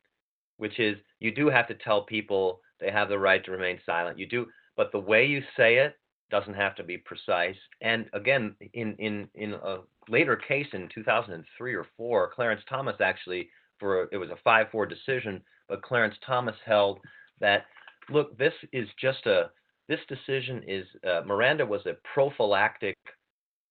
which 0.57 0.79
is 0.79 0.97
you 1.19 1.33
do 1.33 1.49
have 1.49 1.67
to 1.67 1.75
tell 1.75 2.03
people 2.03 2.61
they 2.79 2.91
have 2.91 3.09
the 3.09 3.17
right 3.17 3.43
to 3.45 3.51
remain 3.51 3.79
silent. 3.85 4.19
You 4.19 4.27
do, 4.27 4.47
but 4.75 4.91
the 4.91 4.99
way 4.99 5.25
you 5.25 5.41
say 5.55 5.77
it 5.77 5.95
doesn't 6.29 6.55
have 6.55 6.75
to 6.75 6.83
be 6.83 6.97
precise. 6.97 7.55
And 7.81 8.09
again, 8.13 8.55
in 8.73 8.95
in 8.95 9.29
in 9.35 9.53
a 9.53 9.79
later 10.09 10.35
case 10.35 10.67
in 10.73 10.89
2003 10.93 11.73
or 11.75 11.85
four, 11.95 12.31
Clarence 12.33 12.61
Thomas 12.67 12.95
actually 12.99 13.49
for 13.79 14.09
it 14.11 14.17
was 14.17 14.29
a 14.31 14.49
5-4 14.49 14.89
decision 14.89 15.41
but 15.67 15.81
Clarence 15.81 16.15
Thomas 16.25 16.55
held 16.65 16.99
that 17.39 17.65
look, 18.09 18.37
this 18.37 18.53
is 18.71 18.87
just 18.99 19.25
a 19.25 19.51
this 19.87 19.99
decision 20.09 20.63
is 20.67 20.85
uh, 21.07 21.21
Miranda 21.25 21.65
was 21.65 21.85
a 21.85 21.95
prophylactic 22.13 22.97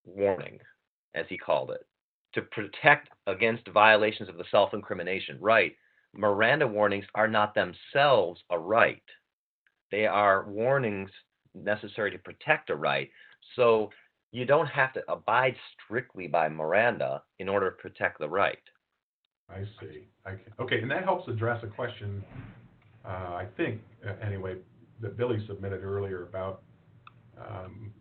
warning, 0.05 0.59
as 1.15 1.27
he 1.29 1.37
called 1.37 1.71
it, 1.71 1.87
to 2.35 2.43
protect 2.43 3.09
against 3.27 3.69
violations 3.69 4.29
of 4.29 4.39
the 4.39 4.45
self-incrimination 4.51 5.39
right. 5.41 5.73
Miranda 6.15 6.67
warnings 6.67 7.05
are 7.15 7.29
not 7.29 7.55
themselves 7.55 8.41
a 8.51 8.59
right; 8.59 9.03
they 9.91 10.07
are 10.07 10.49
warnings 10.49 11.11
necessary 11.55 12.11
to 12.11 12.19
protect 12.19 12.71
a 12.71 12.77
right. 12.77 13.11
So 13.55 13.91
you 14.33 14.45
don't 14.45 14.67
have 14.67 14.93
to 14.95 15.03
abide 15.11 15.57
strictly 15.85 16.27
by 16.27 16.49
Miranda 16.49 17.23
in 17.39 17.49
order 17.49 17.71
to 17.71 17.77
protect 17.77 18.19
the 18.19 18.29
right. 18.29 18.59
I 19.51 19.63
see. 19.81 20.07
I 20.25 20.31
can, 20.31 20.53
okay, 20.61 20.81
and 20.81 20.91
that 20.91 21.05
helps 21.05 21.29
address 21.29 21.63
a 21.63 21.69
question, 21.69 22.23
uh, 23.05 23.09
I 23.09 23.47
think, 23.57 23.81
uh, 24.07 24.13
anyway, 24.25 24.57
that 25.01 25.17
Billy 25.17 25.45
submitted 25.47 25.85
earlier 25.85 26.25
about 26.25 26.63
um, 27.39 27.93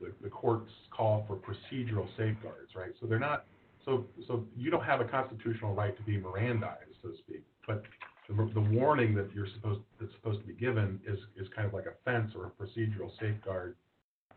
the, 0.00 0.12
the 0.22 0.28
court's 0.28 0.70
call 0.90 1.24
for 1.26 1.36
procedural 1.36 2.08
safeguards, 2.16 2.74
right? 2.74 2.92
So 3.00 3.06
they're 3.06 3.18
not, 3.18 3.44
so 3.84 4.04
so 4.26 4.44
you 4.56 4.70
don't 4.70 4.84
have 4.84 5.00
a 5.00 5.04
constitutional 5.04 5.74
right 5.74 5.96
to 5.96 6.02
be 6.02 6.18
Mirandized, 6.18 6.96
so 7.02 7.10
to 7.10 7.16
speak, 7.18 7.42
but 7.66 7.82
the, 8.28 8.50
the 8.54 8.60
warning 8.60 9.14
that 9.14 9.28
you're 9.34 9.46
supposed 9.54 9.80
that's 10.00 10.12
supposed 10.14 10.40
to 10.40 10.46
be 10.46 10.54
given 10.54 11.00
is 11.06 11.18
is 11.36 11.46
kind 11.54 11.66
of 11.66 11.72
like 11.72 11.86
a 11.86 11.94
fence 12.04 12.32
or 12.34 12.46
a 12.46 12.50
procedural 12.50 13.10
safeguard 13.20 13.76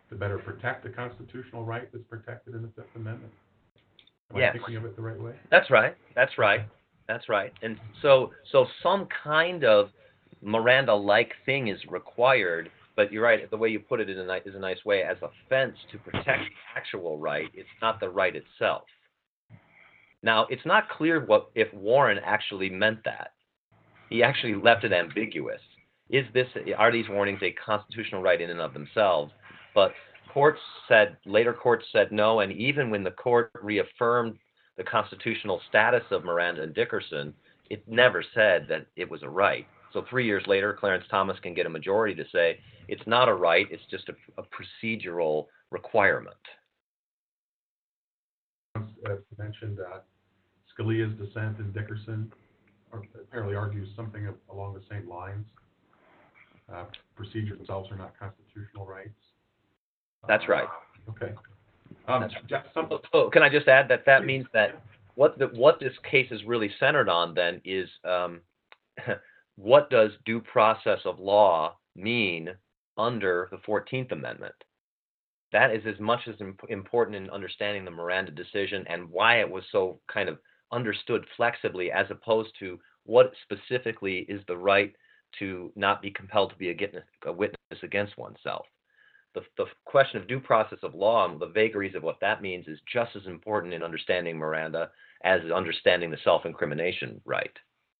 to 0.09 0.15
better 0.15 0.37
protect 0.37 0.83
the 0.83 0.89
constitutional 0.89 1.63
right 1.63 1.91
that's 1.91 2.03
protected 2.05 2.55
in 2.55 2.61
the 2.61 2.67
Fifth 2.69 2.95
Amendment. 2.95 3.31
Am 4.31 4.39
yes. 4.39 4.51
I 4.51 4.57
thinking 4.57 4.75
of 4.77 4.85
it 4.85 4.95
the 4.95 5.01
right 5.01 5.19
way? 5.19 5.33
That's 5.49 5.69
right. 5.69 5.95
That's 6.15 6.37
right. 6.37 6.61
That's 7.07 7.27
right. 7.29 7.51
And 7.61 7.79
so 8.01 8.31
so 8.51 8.67
some 8.83 9.07
kind 9.23 9.63
of 9.63 9.89
Miranda-like 10.41 11.33
thing 11.45 11.67
is 11.67 11.79
required. 11.89 12.69
But 12.95 13.13
you're 13.13 13.23
right. 13.23 13.49
The 13.49 13.57
way 13.57 13.69
you 13.69 13.79
put 13.79 14.01
it 14.01 14.09
is 14.09 14.17
a, 14.17 14.23
nice, 14.23 14.41
is 14.45 14.55
a 14.55 14.59
nice 14.59 14.83
way 14.83 15.03
as 15.03 15.15
a 15.21 15.29
fence 15.47 15.77
to 15.91 15.97
protect 15.99 16.25
the 16.25 16.75
actual 16.75 17.17
right. 17.17 17.47
It's 17.53 17.69
not 17.81 18.01
the 18.01 18.09
right 18.09 18.35
itself. 18.35 18.83
Now, 20.21 20.47
it's 20.49 20.65
not 20.65 20.89
clear 20.89 21.25
what 21.25 21.49
if 21.55 21.73
Warren 21.73 22.19
actually 22.23 22.69
meant 22.69 22.99
that. 23.05 23.31
He 24.09 24.21
actually 24.21 24.55
left 24.55 24.83
it 24.83 24.91
ambiguous. 24.91 25.61
Is 26.09 26.25
this 26.33 26.47
are 26.77 26.91
these 26.91 27.07
warnings 27.07 27.39
a 27.41 27.51
constitutional 27.51 28.21
right 28.21 28.41
in 28.41 28.49
and 28.49 28.59
of 28.59 28.73
themselves? 28.73 29.31
But 29.73 29.93
courts 30.33 30.59
said 30.87 31.17
later 31.25 31.53
courts 31.53 31.85
said 31.91 32.11
no, 32.11 32.39
and 32.39 32.51
even 32.51 32.89
when 32.89 33.03
the 33.03 33.11
court 33.11 33.51
reaffirmed 33.61 34.37
the 34.77 34.83
constitutional 34.83 35.61
status 35.67 36.03
of 36.11 36.23
Miranda 36.23 36.63
and 36.63 36.73
Dickerson, 36.73 37.33
it 37.69 37.87
never 37.87 38.23
said 38.33 38.65
that 38.69 38.85
it 38.95 39.09
was 39.09 39.23
a 39.23 39.29
right. 39.29 39.65
So 39.91 40.05
three 40.09 40.25
years 40.25 40.43
later, 40.47 40.77
Clarence 40.79 41.05
Thomas 41.09 41.37
can 41.41 41.53
get 41.53 41.65
a 41.65 41.69
majority 41.69 42.15
to 42.15 42.23
say 42.31 42.59
it's 42.87 43.05
not 43.05 43.27
a 43.27 43.33
right; 43.33 43.67
it's 43.71 43.83
just 43.89 44.09
a, 44.09 44.15
a 44.37 44.43
procedural 44.43 45.47
requirement. 45.71 46.35
As 48.75 49.17
mentioned, 49.37 49.79
uh, 49.79 49.99
Scalia's 50.77 51.17
dissent 51.17 51.59
in 51.59 51.71
Dickerson 51.71 52.31
apparently 52.93 53.55
argues 53.55 53.89
something 53.95 54.27
along 54.51 54.73
the 54.73 54.81
same 54.89 55.07
lines. 55.07 55.45
Uh, 56.71 56.85
procedures 57.15 57.57
themselves 57.57 57.91
are 57.91 57.97
not 57.97 58.13
constitutional 58.19 58.85
rights. 58.85 59.17
That's 60.27 60.47
right. 60.47 60.67
Okay. 61.09 61.33
Um, 62.07 62.27
That's 62.49 62.67
some, 62.73 62.89
Oh, 63.13 63.29
can 63.29 63.43
I 63.43 63.49
just 63.49 63.67
add 63.67 63.87
that 63.89 64.05
that 64.05 64.25
means 64.25 64.47
that 64.53 64.81
what 65.15 65.37
the, 65.37 65.47
what 65.47 65.79
this 65.79 65.93
case 66.09 66.31
is 66.31 66.43
really 66.45 66.71
centered 66.79 67.09
on 67.09 67.33
then 67.33 67.61
is 67.63 67.89
um, 68.03 68.41
what 69.55 69.89
does 69.89 70.11
due 70.25 70.41
process 70.41 70.99
of 71.05 71.19
law 71.19 71.77
mean 71.95 72.49
under 72.97 73.47
the 73.51 73.59
Fourteenth 73.65 74.11
Amendment? 74.11 74.55
That 75.51 75.71
is 75.71 75.83
as 75.85 75.99
much 75.99 76.21
as 76.27 76.35
imp- 76.41 76.69
important 76.69 77.17
in 77.17 77.29
understanding 77.29 77.85
the 77.85 77.91
Miranda 77.91 78.31
decision 78.31 78.85
and 78.87 79.09
why 79.09 79.39
it 79.39 79.49
was 79.49 79.63
so 79.71 79.99
kind 80.11 80.29
of 80.29 80.37
understood 80.71 81.25
flexibly, 81.35 81.91
as 81.91 82.05
opposed 82.09 82.51
to 82.59 82.79
what 83.05 83.33
specifically 83.43 84.19
is 84.29 84.41
the 84.47 84.57
right 84.57 84.95
to 85.39 85.71
not 85.75 86.01
be 86.01 86.11
compelled 86.11 86.51
to 86.51 86.55
be 86.55 86.69
a 86.69 87.31
witness 87.31 87.83
against 87.83 88.17
oneself 88.17 88.65
the, 89.57 89.63
the 89.63 89.69
question 89.85 90.19
of 90.21 90.27
due 90.27 90.39
process 90.39 90.79
of 90.83 90.95
law 90.95 91.29
and 91.29 91.39
the 91.39 91.47
vagaries 91.47 91.95
of 91.95 92.03
what 92.03 92.19
that 92.21 92.41
means 92.41 92.67
is 92.67 92.79
just 92.91 93.15
as 93.15 93.25
important 93.25 93.73
in 93.73 93.83
understanding 93.83 94.37
Miranda 94.37 94.89
as 95.23 95.41
understanding 95.53 96.11
the 96.11 96.17
self-incrimination 96.23 97.21
right. 97.25 97.51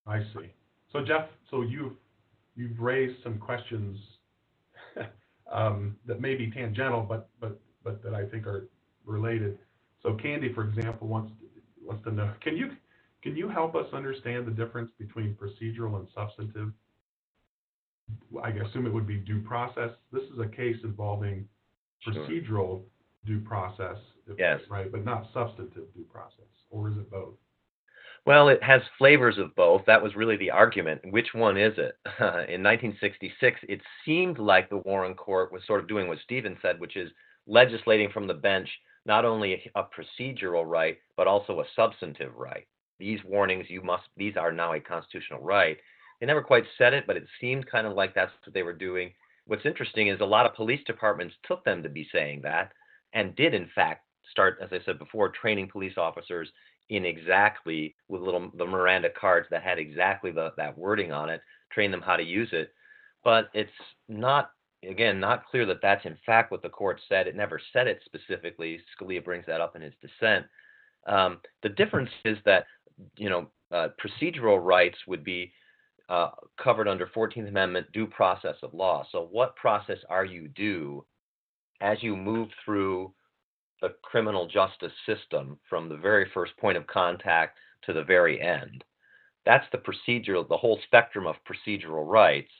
I 0.07 0.19
see. 0.33 0.53
So 0.91 1.03
Jeff, 1.05 1.27
so 1.51 1.61
you've 1.61 1.93
you've 2.55 2.79
raised 2.79 3.21
some 3.23 3.37
questions 3.37 3.97
um, 5.51 5.95
that 6.05 6.21
may 6.21 6.35
be 6.35 6.49
tangential, 6.49 7.01
but 7.01 7.29
but 7.39 7.59
but 7.83 8.03
that 8.03 8.13
I 8.13 8.25
think 8.25 8.47
are 8.47 8.69
related. 9.05 9.57
So 10.01 10.13
Candy, 10.13 10.53
for 10.53 10.63
example, 10.63 11.07
wants 11.07 11.31
wants 11.83 12.03
to 12.05 12.11
know, 12.11 12.31
can 12.41 12.55
you 12.57 12.71
can 13.21 13.35
you 13.35 13.49
help 13.49 13.75
us 13.75 13.85
understand 13.93 14.47
the 14.47 14.51
difference 14.51 14.91
between 14.97 15.35
procedural 15.35 15.99
and 15.99 16.07
substantive? 16.15 16.71
I 18.43 18.49
assume 18.49 18.85
it 18.85 18.93
would 18.93 19.07
be 19.07 19.17
due 19.17 19.41
process. 19.41 19.91
This 20.11 20.23
is 20.23 20.39
a 20.39 20.47
case 20.47 20.77
involving 20.83 21.47
Sure. 21.99 22.13
procedural 22.13 22.83
due 23.25 23.41
process, 23.41 23.97
if- 24.27 24.39
Yes. 24.39 24.61
right, 24.69 24.91
but 24.91 25.03
not 25.03 25.31
substantive 25.33 25.93
due 25.93 26.05
process, 26.05 26.47
or 26.69 26.89
is 26.89 26.97
it 26.97 27.09
both? 27.09 27.35
Well, 28.25 28.49
it 28.49 28.61
has 28.63 28.81
flavors 28.97 29.37
of 29.37 29.55
both. 29.55 29.85
That 29.85 30.01
was 30.01 30.15
really 30.15 30.35
the 30.37 30.51
argument. 30.51 31.01
Which 31.11 31.33
one 31.33 31.57
is 31.57 31.77
it? 31.77 31.97
In 32.49 32.61
1966, 32.61 33.59
it 33.67 33.81
seemed 34.05 34.39
like 34.39 34.69
the 34.69 34.77
Warren 34.77 35.15
Court 35.15 35.51
was 35.51 35.65
sort 35.65 35.79
of 35.79 35.87
doing 35.87 36.07
what 36.07 36.19
Stephen 36.19 36.57
said, 36.61 36.79
which 36.79 36.95
is 36.95 37.11
legislating 37.47 38.09
from 38.09 38.27
the 38.27 38.33
bench 38.33 38.69
not 39.05 39.25
only 39.25 39.53
a, 39.75 39.79
a 39.79 39.83
procedural 39.83 40.65
right, 40.65 40.99
but 41.15 41.27
also 41.27 41.61
a 41.61 41.65
substantive 41.75 42.35
right. 42.35 42.67
These 42.99 43.23
warnings, 43.23 43.69
you 43.69 43.81
must, 43.81 44.03
these 44.17 44.35
are 44.35 44.51
now 44.51 44.73
a 44.73 44.79
constitutional 44.79 45.41
right. 45.41 45.77
They 46.19 46.27
never 46.27 46.41
quite 46.41 46.65
said 46.77 46.93
it, 46.93 47.05
but 47.07 47.17
it 47.17 47.27
seemed 47.39 47.69
kind 47.69 47.87
of 47.87 47.93
like 47.93 48.13
that's 48.13 48.31
what 48.45 48.53
they 48.53 48.63
were 48.63 48.73
doing. 48.73 49.11
What's 49.45 49.65
interesting 49.65 50.07
is 50.07 50.19
a 50.19 50.25
lot 50.25 50.45
of 50.45 50.55
police 50.55 50.81
departments 50.85 51.35
took 51.47 51.63
them 51.63 51.81
to 51.83 51.89
be 51.89 52.07
saying 52.11 52.41
that 52.43 52.71
and 53.13 53.35
did, 53.35 53.53
in 53.53 53.69
fact, 53.73 54.05
start, 54.29 54.59
as 54.61 54.69
I 54.71 54.79
said 54.85 54.99
before, 54.99 55.29
training 55.29 55.69
police 55.71 55.97
officers 55.97 56.49
in 56.89 57.05
exactly 57.05 57.95
with 58.07 58.21
little 58.21 58.51
the 58.55 58.65
Miranda 58.65 59.09
cards 59.19 59.47
that 59.51 59.63
had 59.63 59.79
exactly 59.79 60.31
the, 60.31 60.51
that 60.57 60.77
wording 60.77 61.11
on 61.11 61.29
it, 61.29 61.41
train 61.71 61.91
them 61.91 62.01
how 62.01 62.15
to 62.15 62.23
use 62.23 62.49
it. 62.51 62.73
But 63.23 63.49
it's 63.53 63.71
not 64.07 64.51
again 64.87 65.19
not 65.19 65.45
clear 65.45 65.65
that 65.65 65.81
that's 65.81 66.05
in 66.05 66.17
fact 66.25 66.51
what 66.51 66.61
the 66.61 66.69
court 66.69 66.99
said. 67.07 67.27
It 67.27 67.35
never 67.35 67.59
said 67.73 67.87
it 67.87 68.01
specifically. 68.05 68.79
Scalia 68.99 69.23
brings 69.23 69.45
that 69.45 69.61
up 69.61 69.75
in 69.75 69.81
his 69.81 69.93
dissent. 70.01 70.45
Um, 71.07 71.39
the 71.63 71.69
difference 71.69 72.09
is 72.25 72.37
that 72.45 72.65
you 73.17 73.29
know 73.29 73.47
uh, 73.71 73.89
procedural 74.03 74.63
rights 74.63 74.97
would 75.07 75.23
be 75.23 75.51
uh, 76.09 76.31
covered 76.61 76.87
under 76.87 77.07
14th 77.07 77.47
Amendment 77.47 77.87
due 77.93 78.07
process 78.07 78.55
of 78.63 78.73
law. 78.73 79.05
So 79.11 79.27
what 79.31 79.55
process 79.55 79.99
are 80.09 80.25
you 80.25 80.47
due 80.49 81.05
as 81.81 82.01
you 82.01 82.15
move 82.15 82.49
through 82.65 83.13
the 83.81 83.95
criminal 84.01 84.47
justice 84.47 84.91
system 85.05 85.57
from 85.69 85.87
the 85.87 85.97
very 85.97 86.29
first 86.33 86.55
point 86.57 86.77
of 86.77 86.87
contact 86.87 87.57
to 87.85 87.93
the 87.93 88.03
very 88.03 88.41
end. 88.41 88.83
That's 89.45 89.65
the 89.71 89.77
procedural, 89.77 90.47
the 90.47 90.57
whole 90.57 90.79
spectrum 90.85 91.25
of 91.25 91.35
procedural 91.47 92.05
rights. 92.09 92.51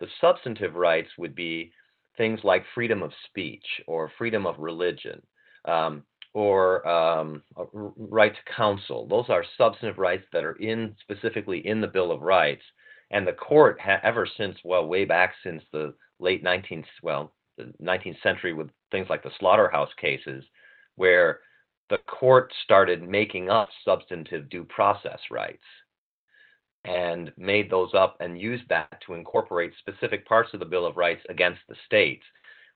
The 0.00 0.08
substantive 0.20 0.74
rights 0.74 1.10
would 1.16 1.34
be 1.34 1.72
things 2.16 2.40
like 2.42 2.64
freedom 2.74 3.02
of 3.02 3.12
speech 3.26 3.64
or 3.86 4.10
freedom 4.18 4.46
of 4.46 4.56
religion 4.58 5.22
um, 5.64 6.02
or 6.32 6.86
um, 6.88 7.42
right 7.72 8.34
to 8.34 8.52
counsel. 8.56 9.06
Those 9.06 9.26
are 9.28 9.44
substantive 9.56 9.98
rights 9.98 10.24
that 10.32 10.44
are 10.44 10.56
in 10.56 10.96
specifically 11.00 11.66
in 11.66 11.80
the 11.80 11.86
Bill 11.86 12.10
of 12.10 12.22
Rights. 12.22 12.62
And 13.14 13.24
the 13.24 13.32
court, 13.32 13.80
ha- 13.80 14.00
ever 14.02 14.26
since, 14.36 14.58
well, 14.64 14.88
way 14.88 15.04
back 15.04 15.34
since 15.44 15.62
the 15.72 15.94
late 16.18 16.42
19th, 16.42 16.84
well, 17.00 17.32
the 17.56 17.72
19th 17.80 18.20
century 18.22 18.52
with 18.52 18.68
things 18.90 19.06
like 19.08 19.22
the 19.22 19.30
slaughterhouse 19.38 19.92
cases, 20.00 20.44
where 20.96 21.38
the 21.90 21.98
court 21.98 22.52
started 22.64 23.08
making 23.08 23.50
up 23.50 23.68
substantive 23.84 24.50
due 24.50 24.64
process 24.64 25.20
rights 25.30 25.62
and 26.84 27.32
made 27.38 27.70
those 27.70 27.94
up 27.94 28.16
and 28.18 28.40
used 28.40 28.68
that 28.68 29.00
to 29.06 29.14
incorporate 29.14 29.72
specific 29.78 30.26
parts 30.26 30.52
of 30.52 30.58
the 30.58 30.66
Bill 30.66 30.84
of 30.84 30.96
Rights 30.96 31.22
against 31.28 31.60
the 31.68 31.76
states, 31.86 32.24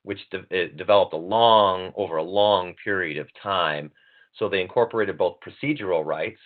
which 0.04 0.20
de- 0.30 0.68
developed 0.68 1.14
a 1.14 1.16
long, 1.16 1.92
over 1.96 2.18
a 2.18 2.22
long 2.22 2.74
period 2.84 3.18
of 3.18 3.26
time. 3.42 3.90
So 4.36 4.48
they 4.48 4.60
incorporated 4.60 5.18
both 5.18 5.38
procedural 5.40 6.04
rights 6.04 6.40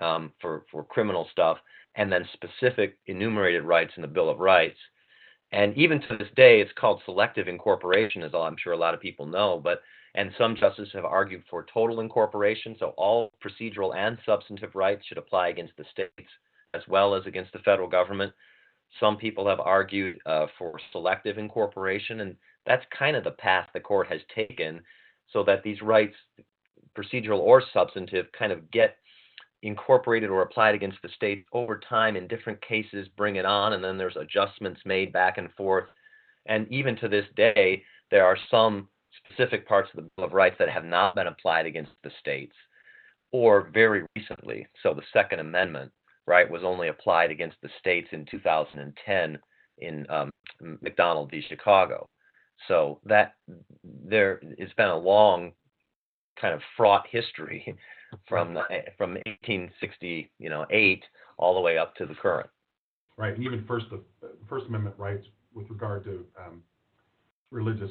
um, 0.00 0.32
for, 0.40 0.64
for 0.70 0.84
criminal 0.84 1.26
stuff 1.32 1.58
and 1.96 2.10
then 2.10 2.28
specific 2.32 2.98
enumerated 3.06 3.62
rights 3.64 3.92
in 3.96 4.02
the 4.02 4.08
Bill 4.08 4.28
of 4.28 4.40
Rights. 4.40 4.78
And 5.52 5.76
even 5.76 6.00
to 6.00 6.16
this 6.16 6.28
day, 6.34 6.60
it's 6.60 6.72
called 6.76 7.02
selective 7.04 7.46
incorporation, 7.46 8.22
as 8.22 8.32
I'm 8.34 8.56
sure 8.56 8.72
a 8.72 8.78
lot 8.78 8.94
of 8.94 9.00
people 9.00 9.26
know. 9.26 9.60
But 9.62 9.82
and 10.16 10.30
some 10.38 10.56
justices 10.56 10.92
have 10.94 11.04
argued 11.04 11.42
for 11.50 11.66
total 11.72 12.00
incorporation, 12.00 12.76
so 12.78 12.94
all 12.96 13.32
procedural 13.44 13.96
and 13.96 14.16
substantive 14.24 14.74
rights 14.74 15.04
should 15.06 15.18
apply 15.18 15.48
against 15.48 15.76
the 15.76 15.84
states 15.90 16.30
as 16.72 16.82
well 16.88 17.14
as 17.14 17.26
against 17.26 17.52
the 17.52 17.58
federal 17.60 17.88
government. 17.88 18.32
Some 19.00 19.16
people 19.16 19.48
have 19.48 19.60
argued 19.60 20.18
uh, 20.26 20.46
for 20.58 20.78
selective 20.92 21.38
incorporation, 21.38 22.20
and 22.20 22.36
that's 22.66 22.84
kind 22.96 23.16
of 23.16 23.24
the 23.24 23.32
path 23.32 23.68
the 23.72 23.80
court 23.80 24.06
has 24.08 24.20
taken 24.34 24.80
so 25.32 25.42
that 25.44 25.62
these 25.62 25.82
rights, 25.82 26.14
procedural 26.96 27.38
or 27.38 27.62
substantive, 27.72 28.26
kind 28.38 28.52
of 28.52 28.70
get 28.70 28.96
incorporated 29.64 30.30
or 30.30 30.42
applied 30.42 30.74
against 30.74 30.98
the 31.02 31.08
state 31.16 31.46
over 31.52 31.80
time 31.88 32.16
in 32.16 32.28
different 32.28 32.60
cases, 32.60 33.08
bring 33.16 33.36
it 33.36 33.46
on, 33.46 33.72
and 33.72 33.82
then 33.82 33.96
there's 33.96 34.16
adjustments 34.16 34.80
made 34.84 35.12
back 35.12 35.38
and 35.38 35.50
forth. 35.52 35.88
And 36.46 36.70
even 36.70 36.96
to 36.96 37.08
this 37.08 37.24
day, 37.34 37.82
there 38.10 38.26
are 38.26 38.36
some 38.50 38.88
specific 39.24 39.66
parts 39.66 39.88
of 39.90 40.04
the 40.04 40.10
Bill 40.16 40.26
of 40.26 40.34
Rights 40.34 40.56
that 40.58 40.68
have 40.68 40.84
not 40.84 41.14
been 41.14 41.28
applied 41.28 41.64
against 41.64 41.92
the 42.02 42.10
states, 42.20 42.54
or 43.32 43.70
very 43.72 44.04
recently. 44.14 44.66
So 44.82 44.92
the 44.92 45.02
Second 45.12 45.40
Amendment, 45.40 45.90
right, 46.26 46.48
was 46.48 46.62
only 46.62 46.88
applied 46.88 47.30
against 47.30 47.56
the 47.62 47.70
states 47.80 48.08
in 48.12 48.26
2010 48.26 49.38
in 49.78 50.06
um, 50.10 50.30
McDonald 50.82 51.30
v. 51.30 51.42
Chicago. 51.48 52.06
So 52.68 53.00
that 53.04 53.34
there 53.82 54.40
it's 54.42 54.72
been 54.74 54.88
a 54.88 54.96
long 54.96 55.52
kind 56.40 56.54
of 56.54 56.60
fraught 56.76 57.06
history 57.10 57.76
from 58.28 58.54
the, 58.54 58.62
from 58.96 59.12
1860, 59.26 60.30
you 60.38 60.48
know, 60.48 60.66
eight 60.70 61.04
all 61.36 61.54
the 61.54 61.60
way 61.60 61.78
up 61.78 61.94
to 61.96 62.06
the 62.06 62.14
current. 62.14 62.48
Right, 63.16 63.34
and 63.34 63.44
even 63.44 63.64
first 63.66 63.86
the 63.90 64.00
First 64.48 64.66
Amendment 64.66 64.96
rights 64.98 65.24
with 65.54 65.70
regard 65.70 66.04
to 66.04 66.24
um, 66.38 66.62
religious 67.50 67.90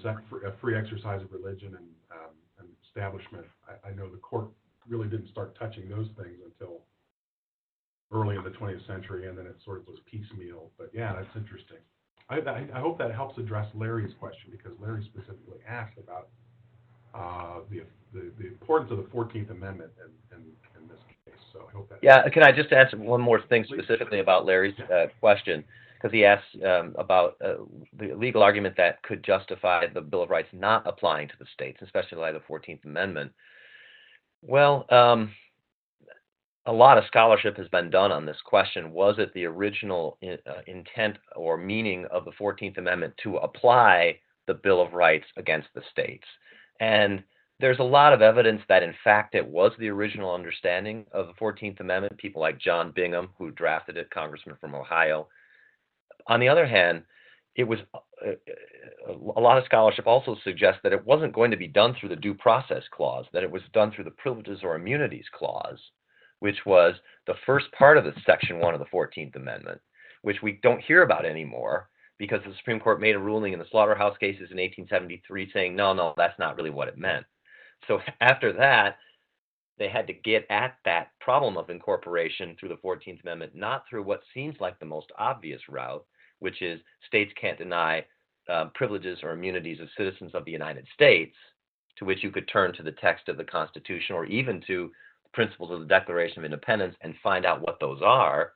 free 0.59 0.78
exercise 0.78 1.21
of 1.21 1.32
religion 1.32 1.76
and, 1.78 1.88
um, 2.11 2.36
and 2.59 2.67
establishment. 2.86 3.45
I, 3.67 3.89
I, 3.89 3.93
know 3.93 4.09
the 4.09 4.17
court 4.17 4.49
really 4.88 5.07
didn't 5.07 5.30
start 5.30 5.57
touching 5.57 5.88
those 5.88 6.07
things 6.17 6.38
until 6.43 6.82
early 8.11 8.36
in 8.36 8.43
the 8.43 8.49
20th 8.49 8.86
century, 8.86 9.30
and 9.30 9.38
then 9.38 9.45
it 9.45 9.55
sort 9.63 9.80
of 9.80 9.88
was 9.88 9.97
piecemeal. 10.05 10.71
But 10.78 10.91
yeah, 10.93 11.13
that's 11.15 11.36
interesting. 11.38 11.78
I, 12.30 12.39
I, 12.39 12.67
I 12.76 12.80
hope 12.80 12.97
that 12.97 13.13
helps 13.13 13.38
address 13.38 13.67
Larry's 13.74 14.13
question 14.19 14.51
because 14.51 14.74
Larry 14.80 15.03
specifically 15.05 15.59
asked 15.67 15.97
about 15.97 16.28
uh, 17.14 17.59
the, 17.70 17.84
the, 18.14 18.32
the 18.39 18.47
importance 18.47 18.91
of 18.91 18.97
the 18.97 19.03
14th 19.03 19.51
Amendment 19.51 19.91
in, 19.97 20.38
in, 20.38 20.43
in 20.82 20.88
this 20.88 20.99
case. 21.26 21.36
So 21.51 21.68
I 21.70 21.76
hope 21.76 21.89
that. 21.89 21.99
Yeah, 22.01 22.28
can 22.30 22.43
I 22.43 22.51
just 22.51 22.72
answer 22.72 22.97
one 22.97 23.22
more 23.22 23.41
thing 23.41 23.66
specifically 23.68 24.20
about 24.20 24.45
Larry's 24.45 24.76
uh, 24.80 25.07
question? 25.20 25.64
because 26.03 26.14
he 26.14 26.26
asked 26.26 26.61
um, 26.66 26.93
about 26.97 27.38
uh, 27.43 27.64
the 27.97 28.14
legal 28.14 28.43
argument 28.43 28.76
that 28.76 29.01
could 29.03 29.24
justify 29.24 29.86
the 29.88 30.01
Bill 30.01 30.24
of 30.24 30.30
Rights 30.30 30.49
not 30.51 30.86
applying 30.86 31.30
to 31.30 31.34
the 31.39 31.45
states, 31.53 31.80
especially 31.82 32.18
the 32.34 32.41
14th 32.41 32.84
Amendment. 32.84 33.32
Well, 34.41 34.86
um, 34.89 35.32
a 36.66 36.74
lot 36.74 36.97
of 36.97 37.05
scholarship 37.07 37.55
has 37.55 37.70
been 37.70 37.89
done 37.89 38.11
on 38.11 38.26
this 38.26 38.38
question. 38.43 38.91
Was 38.91 39.16
it 39.18 39.34
the 39.34 39.45
original 39.45 40.18
in, 40.22 40.38
uh, 40.45 40.61
intent 40.68 41.18
or 41.38 41.57
meaning 41.57 42.05
of 42.11 42.26
the 42.26 42.32
14th 42.32 42.78
Amendment 42.78 43.14
to 43.24 43.38
apply 43.38 44.20
the 44.47 44.55
Bill 44.55 44.82
of 44.82 44.91
Rights 44.91 45.28
against 45.38 45.70
the 45.74 45.82
states? 45.89 46.26
And 46.80 47.24
there's 47.59 47.80
a 47.80 47.84
lot 47.84 48.13
of 48.13 48.21
evidence 48.21 48.61
that, 48.67 48.84
in 48.84 48.93
fact, 49.03 49.36
it 49.36 49.45
was 49.45 49.71
the 49.80 49.89
original 49.89 50.34
understanding 50.34 51.05
of 51.11 51.28
the 51.28 51.34
14th 51.34 51.80
Amendment. 51.80 52.17
People 52.17 52.41
like 52.41 52.59
John 52.59 52.91
Bingham, 52.91 53.30
who 53.38 53.51
drafted 53.51 53.97
it, 53.97 54.09
congressman 54.09 54.57
from 54.59 54.76
Ohio, 54.76 55.28
on 56.28 56.39
the 56.39 56.49
other 56.49 56.65
hand, 56.65 57.03
it 57.55 57.63
was 57.63 57.80
uh, 57.93 58.30
uh, 58.30 59.13
a 59.36 59.39
lot 59.39 59.57
of 59.57 59.65
scholarship 59.65 60.07
also 60.07 60.36
suggests 60.43 60.80
that 60.84 60.93
it 60.93 61.05
wasn't 61.05 61.34
going 61.34 61.51
to 61.51 61.57
be 61.57 61.67
done 61.67 61.95
through 61.99 62.09
the 62.09 62.15
due 62.15 62.34
process 62.34 62.84
clause, 62.91 63.26
that 63.34 63.43
it 63.43 63.51
was 63.51 63.61
done 63.74 63.91
through 63.91 64.05
the 64.05 64.11
privileges 64.11 64.59
or 64.63 64.76
immunities 64.76 65.26
clause, 65.34 65.80
which 66.39 66.65
was 66.65 66.95
the 67.28 67.36
first 67.45 67.65
part 67.78 67.97
of 67.97 68.03
the 68.03 68.13
section 68.26 68.59
1 68.59 68.74
of 68.74 68.80
the 68.80 68.86
14th 68.88 69.36
Amendment, 69.36 69.80
which 70.24 70.41
we 70.41 70.59
don't 70.63 70.82
hear 70.82 71.03
about 71.03 71.26
anymore 71.26 71.89
because 72.24 72.39
the 72.45 72.55
Supreme 72.55 72.80
Court 72.80 73.01
made 73.01 73.15
a 73.15 73.19
ruling 73.19 73.51
in 73.51 73.59
the 73.59 73.65
slaughterhouse 73.69 74.17
cases 74.17 74.47
in 74.49 74.55
1873 74.55 75.51
saying, 75.51 75.76
no, 75.76 75.91
no, 75.91 76.13
that's 76.15 76.39
not 76.39 76.55
really 76.55 76.69
what 76.69 76.88
it 76.88 76.97
meant. 76.97 77.26
So 77.86 77.99
after 78.21 78.53
that, 78.53 78.95
they 79.78 79.89
had 79.89 80.07
to 80.07 80.13
get 80.13 80.45
at 80.49 80.78
that 80.86 81.09
problem 81.19 81.57
of 81.57 81.69
incorporation 81.69 82.55
through 82.57 82.69
the 82.69 82.78
14th 82.78 83.21
Amendment, 83.24 83.55
not 83.55 83.84
through 83.89 84.03
what 84.03 84.21
seems 84.34 84.55
like 84.61 84.80
the 84.80 84.86
most 84.86 85.07
obvious 85.19 85.59
route, 85.67 86.05
which 86.39 86.61
is 86.61 86.80
states 87.05 87.34
can't 87.39 87.57
deny 87.57 88.05
uh, 88.49 88.67
privileges 88.74 89.19
or 89.21 89.32
immunities 89.32 89.82
of 89.82 89.89
citizens 89.97 90.32
of 90.34 90.45
the 90.45 90.51
United 90.51 90.88
States, 90.93 91.36
to 91.97 92.05
which 92.05 92.24
you 92.24 92.32
could 92.32 92.47
turn 92.47 92.71
to 92.71 92.84
the 92.84 92.93
text 92.93 93.28
of 93.28 93.36
the 93.36 93.43
Constitution 93.43 94.15
or 94.15 94.24
even 94.28 94.63
to 94.65 94.89
the 95.26 95.30
principles 95.34 95.71
of 95.71 95.82
the 95.82 95.88
Declaration 95.88 96.38
of 96.39 96.45
Independence 96.45 96.95
and 97.01 97.15
find 97.21 97.45
out 97.45 97.61
what 97.61 97.82
those 97.82 97.99
are. 98.01 98.53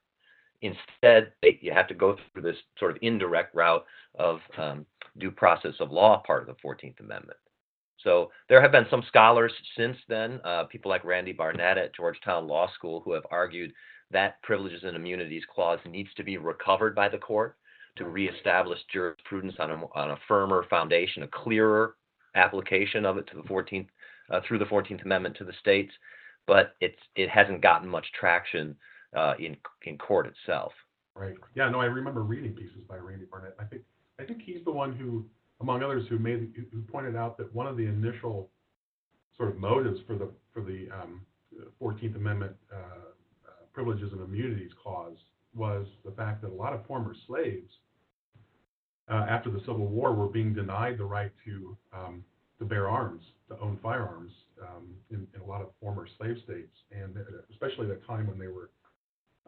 Instead, 0.62 1.34
you 1.62 1.72
have 1.72 1.88
to 1.88 1.94
go 1.94 2.16
through 2.34 2.42
this 2.42 2.58
sort 2.80 2.92
of 2.92 2.98
indirect 3.02 3.54
route 3.54 3.86
of 4.16 4.40
um, 4.58 4.86
due 5.18 5.32
process 5.32 5.76
of 5.80 5.92
law 5.92 6.22
part 6.26 6.42
of 6.42 6.48
the 6.48 6.68
14th 6.68 7.00
Amendment. 7.00 7.38
So 8.04 8.32
there 8.48 8.62
have 8.62 8.72
been 8.72 8.86
some 8.90 9.04
scholars 9.08 9.52
since 9.76 9.98
then, 10.08 10.40
uh, 10.44 10.66
people 10.66 10.90
like 10.90 11.04
Randy 11.04 11.34
Barnett 11.34 11.78
at 11.78 11.96
Georgetown 11.96 12.48
Law 12.48 12.70
School, 12.74 13.02
who 13.02 13.14
have 13.14 13.26
argued 13.32 13.74
that 14.12 14.42
privileges 14.44 14.84
and 14.84 14.96
immunities 14.96 15.44
clause 15.54 15.80
needs 15.86 16.10
to 16.16 16.24
be 16.24 16.38
recovered 16.38 16.96
by 16.96 17.10
the 17.10 17.18
court 17.18 17.58
to 17.98 18.06
reestablish 18.06 18.80
jurisprudence 18.94 19.56
on 19.60 19.72
a, 19.72 19.76
on 19.96 20.12
a 20.12 20.18
firmer 20.28 20.66
foundation, 20.70 21.24
a 21.24 21.28
clearer 21.28 21.96
application 22.36 23.06
of 23.06 23.18
it 23.18 23.28
to 23.28 23.36
the 23.36 23.48
14th 23.50 23.88
uh, 24.32 24.40
through 24.48 24.60
the 24.60 24.66
14th 24.66 25.04
Amendment 25.04 25.36
to 25.38 25.44
the 25.44 25.54
states, 25.60 25.92
but 26.46 26.76
it's 26.80 27.00
it 27.16 27.30
hasn't 27.30 27.62
gotten 27.62 27.88
much 27.88 28.06
traction 28.18 28.76
uh, 29.16 29.34
in 29.40 29.56
in 29.84 29.98
court 29.98 30.28
itself. 30.28 30.72
Right. 31.16 31.36
Yeah. 31.56 31.70
No, 31.70 31.80
I 31.80 31.86
remember 31.86 32.24
reading 32.24 32.54
pieces 32.54 32.82
by 32.88 32.98
Randy 32.98 33.26
Barnett. 33.30 33.56
I 33.60 33.64
think 33.64 33.84
I 34.20 34.24
think 34.24 34.42
he's 34.44 34.64
the 34.66 34.72
one 34.72 34.94
who, 34.94 35.26
among 35.62 35.84
others, 35.84 36.06
who 36.10 36.20
made 36.20 36.54
who 36.72 36.82
pointed 36.84 37.16
out 37.16 37.38
that 37.38 37.54
one 37.54 37.68
of 37.68 37.78
the 37.78 37.86
initial 37.86 38.50
sort 39.36 39.50
of 39.50 39.58
motives 39.58 40.00
for 40.08 40.16
the 40.16 40.30
for 40.54 40.62
the 40.62 40.88
um, 40.92 41.22
14th 41.82 42.16
Amendment 42.16 42.56
uh, 42.72 42.76
uh, 42.76 43.52
privileges 43.74 44.12
and 44.12 44.22
immunities 44.22 44.72
clause 44.82 45.18
was 45.56 45.88
the 46.06 46.12
fact 46.12 46.42
that 46.42 46.52
a 46.52 46.54
lot 46.54 46.74
of 46.74 46.86
former 46.86 47.16
slaves 47.28 47.72
uh, 49.10 49.26
after 49.30 49.50
the 49.50 49.60
Civil 49.60 49.88
War 49.88 50.14
were 50.14 50.28
being 50.28 50.54
denied 50.54 50.98
the 50.98 51.06
right 51.06 51.32
to 51.46 51.78
um, 51.94 52.24
to 52.60 52.66
bear 52.66 52.90
arms, 52.90 53.24
to 53.50 53.60
own 53.60 53.78
firearms 53.84 54.32
um, 54.62 54.88
in, 55.12 55.28
in, 55.36 55.42
a 55.42 55.46
lot 55.46 55.62
of 55.62 55.68
former 55.80 56.08
slave 56.18 56.38
states, 56.44 56.76
and 56.92 57.16
especially 57.52 57.86
at 57.86 57.92
a 57.92 58.08
time 58.08 58.26
when 58.26 58.40
they 58.40 58.48
were 58.48 58.72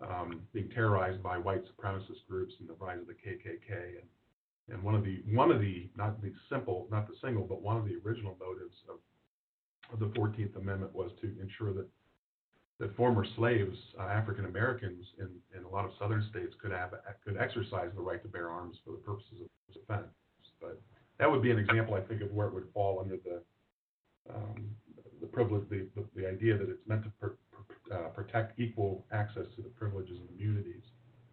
um, 0.02 0.42
being 0.54 0.70
terrorized 0.70 1.22
by 1.22 1.38
white 1.38 1.64
supremacist 1.66 2.28
groups 2.30 2.54
and 2.60 2.70
the 2.70 2.74
rise 2.74 3.00
of 3.00 3.08
the 3.08 3.14
KKK. 3.14 4.00
And, 4.00 4.08
and 4.74 4.84
one 4.84 4.96
of 4.96 5.04
the 5.04 5.24
one 5.34 5.52
of 5.52 5.60
the 5.60 5.90
not 5.98 6.22
the 6.22 6.32
simple, 6.50 6.88
not 6.92 7.08
the 7.08 7.16
single, 7.22 7.44
but 7.44 7.62
one 7.62 7.78
of 7.78 7.86
the 7.86 7.98
original 8.06 8.38
motives 8.40 8.76
of 8.90 9.00
of 9.92 10.00
the 10.00 10.20
14th 10.20 10.56
Amendment 10.56 10.94
was 10.94 11.12
to 11.22 11.36
ensure 11.42 11.74
that 11.74 11.88
that 12.80 12.96
former 12.96 13.26
slaves, 13.36 13.78
uh, 14.00 14.04
African 14.04 14.46
Americans 14.46 15.06
in, 15.20 15.28
in 15.58 15.66
a 15.66 15.70
lot 15.70 15.84
of 15.86 15.92
southern 16.00 16.26
states, 16.30 16.54
could 16.62 16.72
have 16.72 16.92
could 17.26 17.38
exercise 17.38 17.90
the 17.96 18.02
right 18.02 18.22
to 18.22 18.28
bear 18.28 18.50
arms 18.50 18.78
for 18.86 18.92
the 18.92 18.98
purposes 18.98 19.42
of 19.42 19.74
defense. 19.74 20.08
But 20.62 20.80
that 21.20 21.30
would 21.30 21.42
be 21.42 21.52
an 21.52 21.60
example, 21.60 21.96
I 21.96 22.02
think, 22.02 22.22
of 22.22 22.32
where 22.32 22.48
it 22.48 22.54
would 22.54 22.68
fall 22.74 23.00
under 23.02 23.18
the 23.18 23.42
um, 24.34 24.70
the 25.20 25.28
privilege, 25.28 25.64
the, 25.70 25.88
the, 25.96 26.06
the, 26.16 26.28
idea 26.28 26.58
that 26.58 26.70
it's 26.70 26.88
meant 26.88 27.04
to 27.04 27.10
per, 27.20 27.36
uh, 27.92 28.10
protect 28.10 28.60
equal 28.60 29.06
access 29.12 29.46
to 29.56 29.62
the 29.62 29.70
privileges 29.70 30.18
and 30.20 30.30
immunities. 30.40 30.84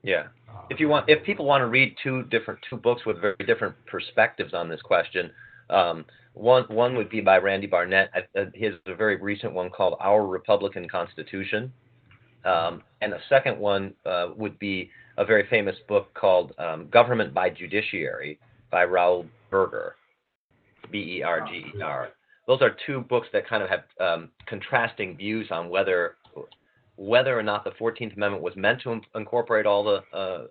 Yeah. 0.02 0.24
Uh, 0.48 0.62
if 0.70 0.78
you 0.80 0.88
want, 0.88 1.08
if 1.08 1.24
people 1.24 1.44
want 1.44 1.62
to 1.62 1.66
read 1.66 1.96
two 2.02 2.22
different 2.24 2.60
two 2.68 2.76
books 2.76 3.04
with 3.04 3.20
very 3.20 3.36
different 3.46 3.74
perspectives 3.86 4.54
on 4.54 4.68
this 4.68 4.80
question, 4.82 5.30
um, 5.70 6.04
one 6.34 6.64
one 6.64 6.94
would 6.96 7.10
be 7.10 7.20
by 7.20 7.38
Randy 7.38 7.66
Barnett. 7.66 8.10
His 8.54 8.74
a 8.86 8.94
very 8.94 9.16
recent 9.16 9.52
one 9.52 9.70
called 9.70 9.96
Our 10.00 10.26
Republican 10.26 10.88
Constitution, 10.88 11.72
um, 12.44 12.82
and 13.00 13.12
the 13.12 13.18
second 13.28 13.58
one 13.58 13.94
uh, 14.04 14.28
would 14.36 14.58
be 14.58 14.90
a 15.18 15.24
very 15.24 15.46
famous 15.48 15.76
book 15.88 16.12
called 16.14 16.52
um, 16.58 16.88
Government 16.88 17.34
by 17.34 17.50
Judiciary 17.50 18.38
by 18.70 18.84
Raoul 18.84 19.26
Berger, 19.50 19.96
B 20.92 21.18
E 21.18 21.22
R 21.22 21.46
G 21.48 21.64
E 21.76 21.82
R. 21.82 22.10
Those 22.46 22.62
are 22.62 22.76
two 22.86 23.00
books 23.00 23.26
that 23.32 23.48
kind 23.48 23.62
of 23.62 23.68
have 23.68 23.84
um, 24.00 24.30
contrasting 24.46 25.16
views 25.16 25.48
on 25.50 25.68
whether 25.68 26.14
whether 26.96 27.38
or 27.38 27.42
not 27.42 27.64
the 27.64 27.72
Fourteenth 27.78 28.14
Amendment 28.16 28.42
was 28.42 28.54
meant 28.56 28.82
to 28.82 29.00
incorporate 29.14 29.66
all 29.66 29.84
the 29.84 30.16
uh, 30.16 30.46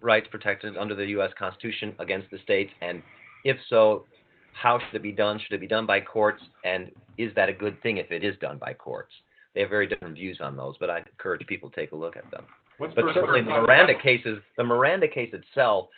rights 0.00 0.26
protected 0.30 0.76
under 0.76 0.94
the 0.94 1.06
U.S. 1.06 1.30
Constitution 1.38 1.94
against 1.98 2.30
the 2.30 2.38
states, 2.38 2.72
and 2.80 3.02
if 3.44 3.56
so, 3.68 4.04
how 4.52 4.78
should 4.78 4.96
it 4.96 5.02
be 5.02 5.12
done? 5.12 5.38
Should 5.38 5.54
it 5.54 5.60
be 5.60 5.66
done 5.66 5.86
by 5.86 6.00
courts? 6.00 6.42
And 6.64 6.90
is 7.18 7.32
that 7.36 7.48
a 7.48 7.52
good 7.52 7.80
thing 7.82 7.98
if 7.98 8.10
it 8.10 8.24
is 8.24 8.34
done 8.40 8.58
by 8.58 8.72
courts? 8.72 9.12
They 9.54 9.60
have 9.60 9.70
very 9.70 9.86
different 9.86 10.14
views 10.14 10.38
on 10.40 10.56
those, 10.56 10.76
but 10.78 10.90
I 10.90 10.98
encourage 10.98 11.46
people 11.46 11.70
to 11.70 11.76
take 11.76 11.92
a 11.92 11.96
look 11.96 12.16
at 12.16 12.30
them. 12.30 12.44
What's 12.78 12.94
but 12.94 13.04
certainly 13.14 13.40
the 13.40 13.50
Miranda 13.50 13.94
cases, 14.02 14.38
the 14.56 14.64
Miranda 14.64 15.08
case 15.08 15.32
itself 15.32 15.88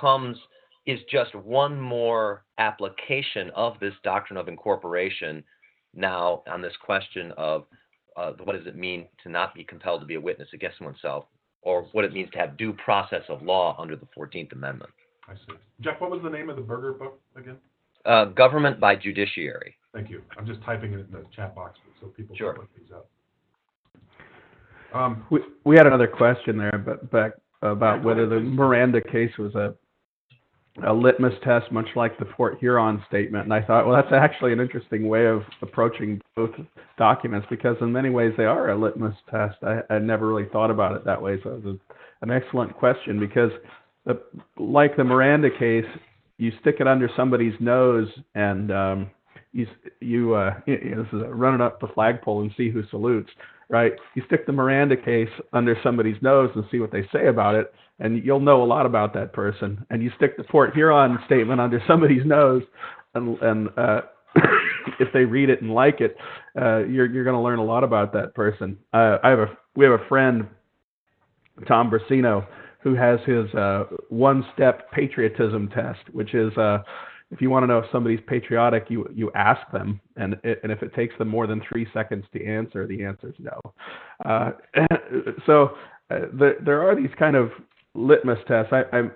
comes 0.00 0.36
is 0.86 1.00
just 1.10 1.34
one 1.34 1.80
more 1.80 2.44
application 2.58 3.50
of 3.54 3.78
this 3.80 3.94
doctrine 4.02 4.36
of 4.36 4.48
incorporation 4.48 5.42
now 5.94 6.42
on 6.48 6.62
this 6.62 6.74
question 6.84 7.32
of 7.36 7.64
uh, 8.16 8.32
what 8.44 8.56
does 8.56 8.66
it 8.66 8.76
mean 8.76 9.06
to 9.22 9.28
not 9.28 9.54
be 9.54 9.64
compelled 9.64 10.00
to 10.00 10.06
be 10.06 10.14
a 10.14 10.20
witness 10.20 10.48
against 10.52 10.80
oneself, 10.80 11.26
or 11.62 11.86
what 11.92 12.04
it 12.04 12.12
means 12.12 12.30
to 12.30 12.38
have 12.38 12.56
due 12.56 12.72
process 12.72 13.22
of 13.28 13.42
law 13.42 13.76
under 13.78 13.96
the 13.96 14.06
14th 14.16 14.52
Amendment. 14.52 14.90
I 15.28 15.34
see. 15.34 15.58
Jeff, 15.80 16.00
what 16.00 16.10
was 16.10 16.20
the 16.22 16.30
name 16.30 16.48
of 16.48 16.56
the 16.56 16.62
Berger 16.62 16.92
book 16.92 17.20
again? 17.36 17.56
Uh, 18.04 18.26
government 18.26 18.78
by 18.78 18.94
judiciary. 18.94 19.76
Thank 19.92 20.10
you. 20.10 20.22
I'm 20.38 20.46
just 20.46 20.62
typing 20.62 20.92
it 20.92 21.00
in 21.00 21.10
the 21.10 21.24
chat 21.34 21.54
box 21.54 21.78
so 22.00 22.06
people 22.08 22.36
sure. 22.36 22.52
can 22.52 22.62
look 22.62 22.70
these 22.76 22.92
up. 22.94 23.08
Um, 24.94 25.26
we, 25.30 25.40
we 25.64 25.76
had 25.76 25.86
another 25.86 26.06
question 26.06 26.56
there, 26.56 26.82
but 26.84 27.10
back 27.10 27.32
about 27.62 28.04
whether 28.04 28.28
the 28.28 28.38
Miranda 28.38 29.00
case 29.00 29.32
was 29.38 29.54
a 29.54 29.74
a 30.84 30.92
litmus 30.92 31.34
test, 31.42 31.72
much 31.72 31.88
like 31.96 32.18
the 32.18 32.24
Port 32.24 32.58
Huron 32.58 33.02
statement. 33.08 33.44
And 33.44 33.54
I 33.54 33.62
thought, 33.62 33.86
well, 33.86 33.96
that's 33.96 34.12
actually 34.12 34.52
an 34.52 34.60
interesting 34.60 35.08
way 35.08 35.26
of 35.26 35.42
approaching 35.62 36.20
both 36.34 36.50
documents 36.98 37.46
because, 37.48 37.76
in 37.80 37.92
many 37.92 38.10
ways, 38.10 38.32
they 38.36 38.44
are 38.44 38.70
a 38.70 38.78
litmus 38.78 39.14
test. 39.30 39.56
I, 39.62 39.80
I 39.88 39.98
never 39.98 40.26
really 40.26 40.48
thought 40.52 40.70
about 40.70 40.94
it 40.96 41.04
that 41.04 41.20
way. 41.20 41.38
So 41.42 41.50
it 41.50 41.64
was 41.64 41.76
a, 41.76 42.24
an 42.24 42.30
excellent 42.30 42.74
question 42.74 43.18
because, 43.18 43.50
the, 44.04 44.20
like 44.58 44.96
the 44.96 45.04
Miranda 45.04 45.48
case, 45.58 45.86
you 46.38 46.52
stick 46.60 46.76
it 46.80 46.86
under 46.86 47.08
somebody's 47.16 47.54
nose 47.60 48.08
and 48.34 48.70
um, 48.70 49.10
you 49.52 49.66
you, 50.00 50.34
uh, 50.34 50.54
you 50.66 51.06
know, 51.12 51.26
run 51.28 51.54
it 51.54 51.60
up 51.60 51.80
the 51.80 51.88
flagpole 51.88 52.42
and 52.42 52.50
see 52.56 52.70
who 52.70 52.82
salutes, 52.90 53.30
right? 53.68 53.92
You 54.14 54.22
stick 54.26 54.46
the 54.46 54.52
Miranda 54.52 54.96
case 54.96 55.28
under 55.52 55.76
somebody's 55.82 56.20
nose 56.22 56.50
and 56.54 56.64
see 56.70 56.78
what 56.78 56.92
they 56.92 57.02
say 57.12 57.26
about 57.28 57.54
it, 57.54 57.72
and 57.98 58.24
you'll 58.24 58.40
know 58.40 58.62
a 58.62 58.66
lot 58.66 58.86
about 58.86 59.14
that 59.14 59.32
person. 59.32 59.84
And 59.90 60.02
you 60.02 60.10
stick 60.16 60.36
the 60.36 60.44
Port 60.44 60.74
Huron 60.74 61.18
statement 61.26 61.60
under 61.60 61.82
somebody's 61.86 62.24
nose, 62.24 62.62
and 63.14 63.38
and 63.38 63.68
uh, 63.76 64.02
if 65.00 65.08
they 65.12 65.24
read 65.24 65.50
it 65.50 65.62
and 65.62 65.72
like 65.72 66.00
it, 66.00 66.16
uh, 66.60 66.84
you're 66.84 67.06
you're 67.06 67.24
going 67.24 67.36
to 67.36 67.42
learn 67.42 67.58
a 67.58 67.64
lot 67.64 67.84
about 67.84 68.12
that 68.12 68.34
person. 68.34 68.78
Uh, 68.92 69.18
I 69.22 69.30
have 69.30 69.40
a 69.40 69.58
we 69.74 69.84
have 69.84 70.00
a 70.00 70.08
friend, 70.08 70.46
Tom 71.66 71.90
Brasino 71.90 72.46
who 72.86 72.94
has 72.94 73.18
his 73.26 73.52
uh, 73.54 73.82
one-step 74.10 74.92
patriotism 74.92 75.68
test, 75.74 75.98
which 76.12 76.34
is 76.34 76.56
uh, 76.56 76.78
if 77.30 77.40
you 77.40 77.50
want 77.50 77.64
to 77.64 77.66
know 77.66 77.78
if 77.78 77.86
somebody's 77.90 78.20
patriotic, 78.26 78.86
you 78.88 79.08
you 79.14 79.30
ask 79.34 79.60
them, 79.72 80.00
and 80.16 80.36
it, 80.44 80.60
and 80.62 80.70
if 80.70 80.82
it 80.82 80.94
takes 80.94 81.16
them 81.18 81.28
more 81.28 81.46
than 81.46 81.60
three 81.68 81.86
seconds 81.92 82.24
to 82.32 82.44
answer, 82.44 82.86
the 82.86 83.04
answer 83.04 83.28
is 83.28 83.34
no. 83.38 83.60
Uh, 84.24 84.52
so 85.46 85.76
uh, 86.10 86.20
there 86.32 86.56
there 86.64 86.88
are 86.88 86.94
these 86.94 87.14
kind 87.18 87.36
of 87.36 87.50
litmus 87.94 88.38
tests. 88.46 88.72
I, 88.72 88.84
I'm 88.96 89.12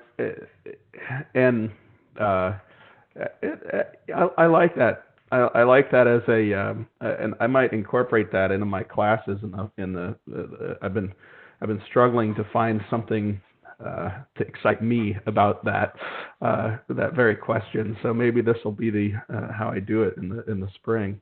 and 1.34 1.70
uh, 2.20 2.52
I, 3.42 4.28
I 4.38 4.46
like 4.46 4.74
that. 4.76 5.04
I, 5.32 5.38
I 5.54 5.62
like 5.62 5.90
that 5.92 6.06
as 6.06 6.22
a, 6.28 6.54
um, 6.54 6.88
and 7.00 7.34
I 7.40 7.46
might 7.46 7.72
incorporate 7.72 8.32
that 8.32 8.50
into 8.50 8.66
my 8.66 8.82
classes. 8.82 9.38
In 9.42 9.52
the, 9.52 9.70
in 9.78 9.92
the, 9.92 10.16
the 10.26 10.78
I've 10.82 10.94
been, 10.94 11.12
I've 11.60 11.68
been 11.68 11.82
struggling 11.88 12.34
to 12.34 12.44
find 12.52 12.80
something 12.90 13.40
uh, 13.84 14.10
to 14.36 14.46
excite 14.46 14.82
me 14.82 15.16
about 15.26 15.64
that 15.64 15.94
uh, 16.42 16.76
that 16.88 17.14
very 17.14 17.36
question. 17.36 17.96
So 18.02 18.12
maybe 18.12 18.42
this 18.42 18.56
will 18.64 18.72
be 18.72 18.90
the 18.90 19.12
uh, 19.32 19.52
how 19.52 19.70
I 19.70 19.80
do 19.80 20.02
it 20.02 20.16
in 20.16 20.28
the 20.28 20.44
in 20.50 20.60
the 20.60 20.68
spring. 20.74 21.20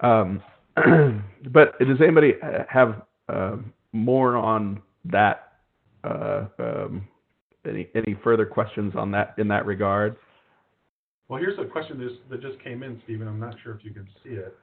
Um, 0.00 0.42
but 1.50 1.78
does 1.78 2.00
anybody 2.00 2.34
have 2.68 3.02
uh, 3.28 3.56
more 3.92 4.36
on 4.36 4.82
that? 5.06 5.52
Uh, 6.04 6.46
um, 6.58 7.08
any 7.66 7.88
any 7.94 8.16
further 8.22 8.46
questions 8.46 8.94
on 8.96 9.10
that 9.10 9.34
in 9.38 9.48
that 9.48 9.66
regard? 9.66 10.16
Well, 11.28 11.38
here's 11.38 11.58
a 11.58 11.64
question 11.64 11.98
that 12.30 12.40
just 12.40 12.62
came 12.62 12.82
in, 12.82 13.00
Stephen. 13.04 13.28
I'm 13.28 13.40
not 13.40 13.56
sure 13.62 13.74
if 13.74 13.84
you 13.84 13.90
can 13.90 14.08
see 14.24 14.30
it 14.30 14.56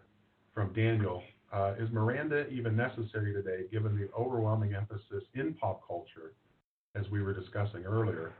from 0.53 0.73
Daniel. 0.73 1.21
Uh, 1.53 1.73
is 1.79 1.89
Miranda 1.91 2.47
even 2.49 2.75
necessary 2.75 3.31
today, 3.31 3.65
given 3.71 3.95
the 3.95 4.09
overwhelming 4.17 4.73
emphasis 4.73 5.23
in 5.35 5.53
pop 5.53 5.87
culture 5.87 6.33
as 6.95 7.09
we 7.09 7.21
were 7.21 7.33
discussing 7.33 7.83
earlier, 7.85 8.33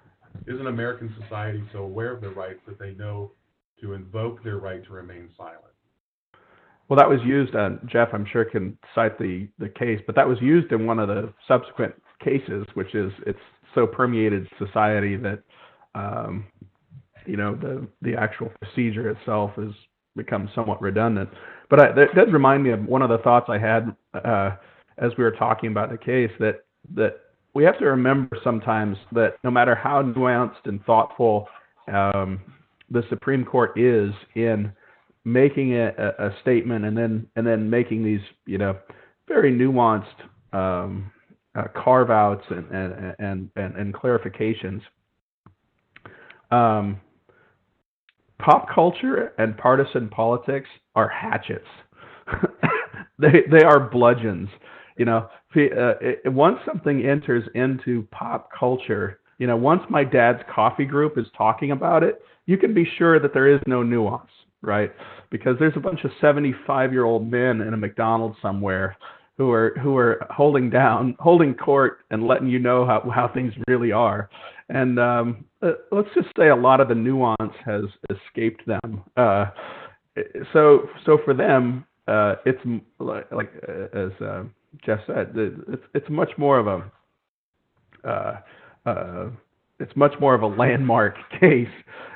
isn't 0.47 0.67
American 0.67 1.13
society 1.21 1.63
so 1.71 1.79
aware 1.79 2.11
of 2.11 2.21
their 2.21 2.31
rights 2.31 2.59
that 2.67 2.79
they 2.79 2.91
know 2.93 3.31
to 3.81 3.93
invoke 3.93 4.43
their 4.43 4.57
right 4.57 4.83
to 4.85 4.93
remain 4.93 5.29
silent? 5.37 5.59
Well, 6.87 6.97
that 6.97 7.09
was 7.09 7.19
used, 7.25 7.55
uh, 7.55 7.71
Jeff, 7.87 8.09
I'm 8.13 8.25
sure 8.31 8.45
can 8.45 8.77
cite 8.93 9.17
the, 9.17 9.47
the 9.57 9.69
case, 9.69 9.99
but 10.05 10.15
that 10.15 10.27
was 10.27 10.37
used 10.39 10.71
in 10.71 10.85
one 10.85 10.99
of 10.99 11.07
the 11.07 11.33
subsequent 11.47 11.93
cases, 12.23 12.65
which 12.75 12.93
is 12.93 13.11
it's 13.25 13.39
so 13.73 13.87
permeated 13.87 14.47
society 14.59 15.17
that, 15.17 15.41
um, 15.95 16.45
you 17.25 17.37
know, 17.37 17.55
the, 17.55 17.87
the 18.03 18.15
actual 18.15 18.51
procedure 18.61 19.09
itself 19.09 19.51
has 19.55 19.71
become 20.15 20.47
somewhat 20.53 20.79
redundant. 20.81 21.29
But 21.69 21.79
I, 21.79 21.91
that 21.93 22.15
does 22.15 22.31
remind 22.31 22.63
me 22.63 22.69
of 22.69 22.85
one 22.85 23.01
of 23.01 23.09
the 23.09 23.17
thoughts 23.17 23.47
I 23.49 23.57
had 23.57 23.95
uh, 24.13 24.55
as 24.99 25.11
we 25.17 25.23
were 25.23 25.31
talking 25.31 25.71
about 25.71 25.89
the 25.89 25.97
case 25.97 26.31
that, 26.39 26.65
that 26.93 27.17
we 27.55 27.63
have 27.63 27.79
to 27.79 27.85
remember 27.85 28.37
sometimes 28.43 28.97
that 29.13 29.37
no 29.43 29.49
matter 29.49 29.73
how 29.73 30.03
nuanced 30.03 30.65
and 30.65 30.83
thoughtful 30.85 31.47
um, 31.91 32.39
the 32.91 33.01
Supreme 33.09 33.45
Court 33.45 33.79
is 33.79 34.11
in 34.35 34.71
making 35.23 35.73
a, 35.73 35.87
a, 36.19 36.35
statement 36.41 36.85
and 36.85 36.95
then 36.95 37.25
and 37.35 37.47
then 37.47 37.67
making 37.69 38.03
these 38.03 38.19
you 38.45 38.57
know 38.57 38.77
very 39.27 39.51
nuanced 39.51 40.03
um, 40.53 41.09
uh, 41.55 41.63
carve 41.73 42.11
outs 42.11 42.43
and 42.49 42.69
and, 42.71 43.15
and 43.19 43.49
and 43.55 43.75
and 43.75 43.93
clarifications. 43.93 44.81
Um, 46.51 46.99
pop 48.39 48.67
culture 48.73 49.33
and 49.39 49.57
partisan 49.57 50.09
politics 50.09 50.69
are 50.93 51.07
hatchets. 51.07 51.65
they 53.19 53.43
they 53.49 53.63
are 53.63 53.79
bludgeons. 53.79 54.49
You 54.97 55.05
know, 55.05 55.29
uh, 55.55 55.93
once 56.25 56.57
something 56.65 57.05
enters 57.05 57.43
into 57.53 58.07
pop 58.11 58.49
culture, 58.57 59.19
you 59.37 59.47
know, 59.47 59.57
once 59.57 59.81
my 59.89 60.03
dad's 60.03 60.39
coffee 60.53 60.85
group 60.85 61.17
is 61.17 61.25
talking 61.37 61.71
about 61.71 62.03
it, 62.03 62.21
you 62.45 62.57
can 62.57 62.73
be 62.73 62.85
sure 62.97 63.19
that 63.19 63.33
there 63.33 63.53
is 63.53 63.59
no 63.67 63.83
nuance, 63.83 64.29
right? 64.61 64.91
Because 65.31 65.55
there's 65.59 65.75
a 65.75 65.81
bunch 65.81 66.03
of 66.03 66.11
75 66.21 66.93
year 66.93 67.03
old 67.03 67.29
men 67.29 67.61
in 67.61 67.73
a 67.73 67.77
McDonald's 67.77 68.37
somewhere 68.41 68.95
who 69.37 69.51
are 69.51 69.75
who 69.81 69.97
are 69.97 70.25
holding 70.29 70.69
down, 70.69 71.15
holding 71.19 71.53
court, 71.53 71.99
and 72.09 72.25
letting 72.25 72.47
you 72.47 72.59
know 72.59 72.85
how 72.85 73.09
how 73.13 73.29
things 73.33 73.53
really 73.67 73.91
are. 73.91 74.29
And 74.69 74.99
um, 74.99 75.45
uh, 75.61 75.73
let's 75.91 76.07
just 76.15 76.29
say 76.37 76.49
a 76.49 76.55
lot 76.55 76.79
of 76.79 76.87
the 76.87 76.95
nuance 76.95 77.53
has 77.65 77.83
escaped 78.09 78.65
them. 78.65 79.03
Uh, 79.17 79.47
so 80.53 80.87
so 81.05 81.19
for 81.25 81.33
them, 81.33 81.85
uh, 82.07 82.35
it's 82.45 82.61
like, 82.99 83.31
like 83.31 83.51
uh, 83.67 83.97
as 83.97 84.11
uh, 84.21 84.43
Jeff 84.83 84.99
said, 85.07 85.33
it's 85.35 85.83
it's 85.93 86.09
much 86.09 86.31
more 86.37 86.59
of 86.59 86.67
a 86.67 86.91
uh, 88.07 88.39
uh, 88.85 89.29
it's 89.79 89.95
much 89.95 90.13
more 90.19 90.35
of 90.35 90.41
a 90.41 90.47
landmark 90.47 91.15
case, 91.39 91.67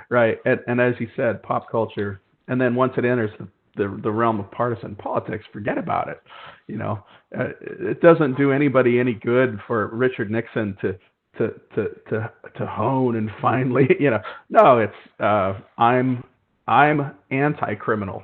right? 0.10 0.38
And, 0.46 0.60
and 0.68 0.82
as 0.82 0.96
he 0.98 1.08
said, 1.16 1.44
pop 1.44 1.70
culture, 1.70 2.22
and 2.48 2.60
then 2.60 2.76
once 2.76 2.94
it 2.98 3.06
enters 3.06 3.32
the, 3.40 3.48
the, 3.76 4.00
the 4.04 4.12
realm 4.12 4.40
of 4.40 4.50
partisan 4.52 4.96
politics, 4.96 5.46
forget 5.52 5.78
about 5.78 6.10
it. 6.10 6.22
You 6.68 6.78
know, 6.78 7.04
uh, 7.38 7.50
it 7.62 8.02
doesn't 8.02 8.38
do 8.38 8.52
anybody 8.52 9.00
any 9.00 9.14
good 9.14 9.60
for 9.68 9.88
Richard 9.88 10.32
Nixon 10.32 10.78
to 10.82 10.98
to 11.38 11.54
to 11.76 11.90
to 12.10 12.32
to 12.58 12.66
hone 12.66 13.16
and 13.16 13.30
finally, 13.42 13.88
you 14.00 14.10
know, 14.12 14.20
no, 14.50 14.80
it's 14.80 14.94
uh, 15.22 15.60
I'm 15.78 16.24
I'm 16.68 17.14
anti-criminal, 17.32 18.24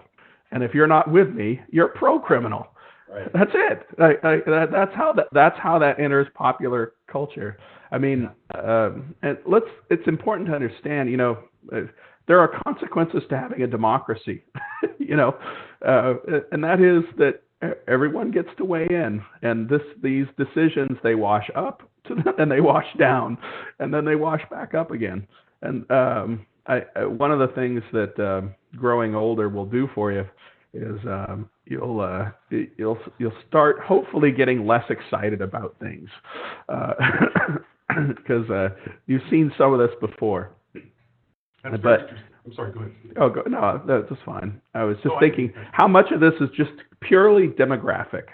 and 0.51 0.63
if 0.63 0.73
you're 0.73 0.87
not 0.87 1.09
with 1.11 1.29
me, 1.29 1.61
you're 1.71 1.89
pro-criminal. 1.89 2.67
Right. 3.09 3.31
That's 3.33 3.51
it. 3.53 3.87
I, 3.99 4.27
I, 4.27 4.35
that, 4.47 4.69
that's 4.71 4.95
how 4.95 5.13
that 5.13 5.27
that's 5.31 5.57
how 5.59 5.77
that 5.79 5.99
enters 5.99 6.27
popular 6.33 6.93
culture. 7.11 7.57
I 7.91 7.97
mean, 7.97 8.29
um, 8.55 9.13
and 9.21 9.37
let's. 9.45 9.67
It's 9.89 10.07
important 10.07 10.49
to 10.49 10.55
understand. 10.55 11.09
You 11.09 11.17
know, 11.17 11.43
uh, 11.71 11.81
there 12.27 12.39
are 12.39 12.59
consequences 12.65 13.21
to 13.29 13.37
having 13.37 13.61
a 13.61 13.67
democracy. 13.67 14.43
you 14.97 15.15
know, 15.15 15.37
uh, 15.85 16.15
and 16.51 16.63
that 16.63 16.81
is 16.81 17.03
that 17.17 17.41
everyone 17.87 18.31
gets 18.31 18.49
to 18.57 18.65
weigh 18.65 18.87
in, 18.89 19.21
and 19.43 19.69
this 19.69 19.81
these 20.01 20.25
decisions 20.37 20.97
they 21.03 21.15
wash 21.15 21.49
up 21.55 21.89
to 22.07 22.15
them, 22.15 22.33
and 22.39 22.51
they 22.51 22.61
wash 22.61 22.87
down, 22.97 23.37
and 23.79 23.93
then 23.93 24.05
they 24.05 24.15
wash 24.15 24.41
back 24.49 24.73
up 24.73 24.91
again. 24.91 25.27
And 25.61 25.89
um, 25.91 26.45
I, 26.67 26.83
I, 26.95 27.05
one 27.05 27.31
of 27.31 27.39
the 27.39 27.53
things 27.55 27.81
that 27.93 28.19
uh, 28.19 28.47
growing 28.77 29.15
older 29.15 29.49
will 29.49 29.65
do 29.65 29.87
for 29.93 30.11
you 30.11 30.25
is 30.73 30.99
um, 31.05 31.49
you'll 31.65 31.99
uh, 31.99 32.31
you'll 32.77 32.97
you'll 33.17 33.33
start 33.47 33.79
hopefully 33.79 34.31
getting 34.31 34.65
less 34.65 34.83
excited 34.89 35.41
about 35.41 35.75
things 35.79 36.09
because 37.87 38.49
uh, 38.49 38.53
uh, 38.53 38.69
you've 39.07 39.21
seen 39.29 39.51
some 39.57 39.73
of 39.73 39.79
this 39.79 39.95
before. 39.99 40.51
That's 41.63 41.81
but 41.81 42.09
I'm 42.45 42.53
sorry. 42.53 42.71
Go 42.71 42.79
ahead. 42.81 42.91
Oh, 43.17 43.29
go, 43.29 43.41
no, 43.47 43.81
that's 43.87 44.21
fine. 44.25 44.61
I 44.73 44.83
was 44.83 44.97
just 45.03 45.15
thinking 45.19 45.51
how 45.71 45.87
much 45.87 46.11
of 46.11 46.19
this 46.19 46.33
is 46.39 46.49
just 46.55 46.71
purely 47.01 47.47
demographic. 47.47 48.25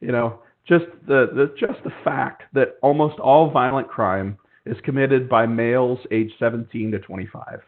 You 0.00 0.12
know, 0.12 0.40
just 0.66 0.86
the, 1.06 1.28
the 1.34 1.54
just 1.58 1.82
the 1.84 1.92
fact 2.02 2.42
that 2.52 2.76
almost 2.82 3.18
all 3.20 3.50
violent 3.50 3.88
crime 3.88 4.38
is 4.66 4.76
committed 4.82 5.28
by 5.28 5.46
males 5.46 5.98
aged 6.10 6.34
17 6.38 6.90
to 6.92 6.98
25. 6.98 7.60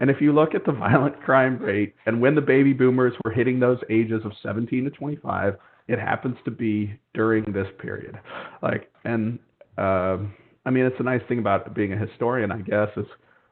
And 0.00 0.10
if 0.10 0.20
you 0.20 0.32
look 0.32 0.54
at 0.54 0.64
the 0.64 0.72
violent 0.86 1.20
crime 1.22 1.58
rate 1.58 1.94
and 2.06 2.20
when 2.20 2.34
the 2.34 2.40
baby 2.40 2.72
boomers 2.72 3.14
were 3.24 3.30
hitting 3.30 3.60
those 3.60 3.78
ages 3.90 4.22
of 4.24 4.32
17 4.42 4.84
to 4.84 4.90
25, 4.90 5.56
it 5.88 5.98
happens 5.98 6.36
to 6.44 6.50
be 6.50 6.98
during 7.14 7.44
this 7.52 7.66
period. 7.78 8.18
Like, 8.62 8.90
and 9.04 9.38
uh, 9.76 10.18
I 10.64 10.70
mean, 10.70 10.84
it's 10.84 11.00
a 11.00 11.02
nice 11.02 11.22
thing 11.28 11.38
about 11.38 11.74
being 11.74 11.92
a 11.92 11.96
historian, 11.96 12.52
I 12.52 12.60
guess, 12.60 12.88
is 12.96 13.06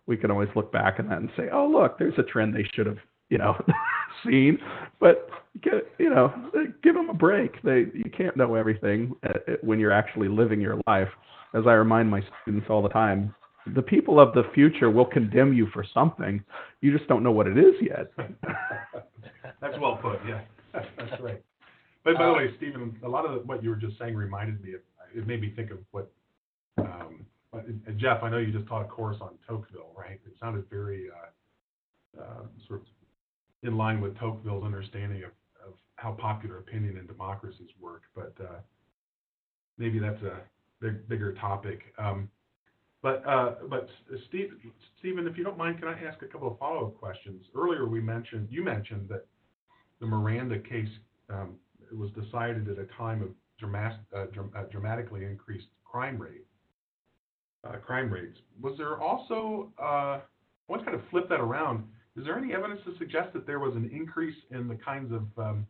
we 0.06 0.16
can 0.16 0.30
always 0.30 0.48
look 0.54 0.72
back 0.72 0.96
at 0.98 1.08
that 1.08 1.18
and 1.18 1.30
say, 1.36 1.48
oh, 1.52 1.66
look, 1.66 1.98
there's 1.98 2.18
a 2.18 2.22
trend 2.22 2.54
they 2.54 2.66
should 2.74 2.86
have, 2.86 2.98
you 3.28 3.38
know, 3.38 3.54
seen. 4.24 4.58
But 5.00 5.28
get, 5.62 5.90
you 5.98 6.10
know, 6.10 6.32
give 6.82 6.94
them 6.94 7.10
a 7.10 7.14
break. 7.14 7.62
They 7.62 7.86
you 7.94 8.10
can't 8.16 8.36
know 8.36 8.54
everything 8.54 9.14
uh, 9.22 9.54
when 9.62 9.78
you're 9.78 9.92
actually 9.92 10.28
living 10.28 10.60
your 10.60 10.80
life. 10.86 11.08
As 11.54 11.64
I 11.66 11.72
remind 11.72 12.10
my 12.10 12.22
students 12.42 12.66
all 12.68 12.82
the 12.82 12.88
time, 12.88 13.34
the 13.74 13.82
people 13.82 14.20
of 14.20 14.34
the 14.34 14.44
future 14.54 14.90
will 14.90 15.04
condemn 15.04 15.52
you 15.52 15.68
for 15.72 15.84
something. 15.94 16.42
You 16.80 16.96
just 16.96 17.08
don't 17.08 17.22
know 17.22 17.32
what 17.32 17.46
it 17.46 17.58
is 17.58 17.74
yet. 17.80 18.12
That's 19.60 19.78
well 19.80 19.98
put. 20.00 20.20
Yeah, 20.26 20.42
that's 20.72 21.20
right. 21.20 21.42
But 22.04 22.16
by 22.16 22.26
the 22.26 22.32
way, 22.32 22.54
Stephen, 22.56 22.96
a 23.04 23.08
lot 23.08 23.26
of 23.26 23.46
what 23.46 23.62
you 23.62 23.70
were 23.70 23.76
just 23.76 23.98
saying 23.98 24.14
reminded 24.14 24.62
me 24.62 24.74
of. 24.74 24.80
It 25.14 25.26
made 25.26 25.40
me 25.40 25.52
think 25.56 25.70
of 25.70 25.78
what. 25.90 26.10
Um, 26.78 27.26
Jeff, 27.96 28.22
I 28.22 28.30
know 28.30 28.38
you 28.38 28.52
just 28.52 28.68
taught 28.68 28.82
a 28.82 28.88
course 28.88 29.16
on 29.20 29.30
Tocqueville, 29.48 29.90
right? 29.96 30.20
It 30.24 30.32
sounded 30.38 30.64
very 30.70 31.06
uh, 31.10 32.22
uh, 32.22 32.42
sort 32.68 32.82
of 32.82 32.86
in 33.62 33.76
line 33.76 34.00
with 34.00 34.16
Tocqueville's 34.18 34.64
understanding 34.64 35.24
of, 35.24 35.30
of 35.66 35.74
how 35.96 36.12
popular 36.12 36.58
opinion 36.58 36.98
and 36.98 37.08
democracies 37.08 37.70
work. 37.80 38.02
But 38.14 38.34
uh, 38.40 38.58
maybe 39.76 39.98
that's 39.98 40.22
a 40.22 40.40
big, 40.80 41.08
bigger 41.08 41.32
topic. 41.34 41.80
Um, 41.98 42.28
but 43.02 43.22
uh, 43.26 43.54
but 43.68 43.88
Steve, 44.28 44.50
Stephen, 44.98 45.26
if 45.26 45.36
you 45.36 45.44
don't 45.44 45.56
mind, 45.56 45.78
can 45.78 45.88
I 45.88 45.98
ask 46.04 46.20
a 46.22 46.26
couple 46.26 46.50
of 46.50 46.58
follow-up 46.58 46.98
questions? 46.98 47.44
Earlier, 47.54 47.86
we 47.86 48.00
mentioned 48.00 48.48
you 48.50 48.64
mentioned 48.64 49.08
that 49.08 49.26
the 50.00 50.06
Miranda 50.06 50.58
case 50.58 50.88
um, 51.30 51.54
was 51.96 52.10
decided 52.10 52.68
at 52.68 52.78
a 52.78 52.86
time 52.96 53.22
of 53.22 53.28
uh, 53.62 54.16
uh, 54.16 54.62
dramatically 54.70 55.24
increased 55.24 55.66
crime 55.84 56.20
rate, 56.20 56.46
uh, 57.64 57.76
crime 57.76 58.12
rates. 58.12 58.38
Was 58.60 58.76
there 58.78 59.00
also? 59.00 59.72
Uh, 59.80 60.20
I 60.20 60.20
want 60.68 60.84
to 60.84 60.90
kind 60.90 61.00
of 61.00 61.08
flip 61.10 61.28
that 61.28 61.40
around. 61.40 61.84
Is 62.16 62.24
there 62.24 62.36
any 62.36 62.52
evidence 62.52 62.80
to 62.84 62.98
suggest 62.98 63.32
that 63.32 63.46
there 63.46 63.60
was 63.60 63.74
an 63.76 63.90
increase 63.92 64.36
in 64.50 64.66
the 64.66 64.74
kinds 64.74 65.12
of 65.12 65.22
um, 65.38 65.66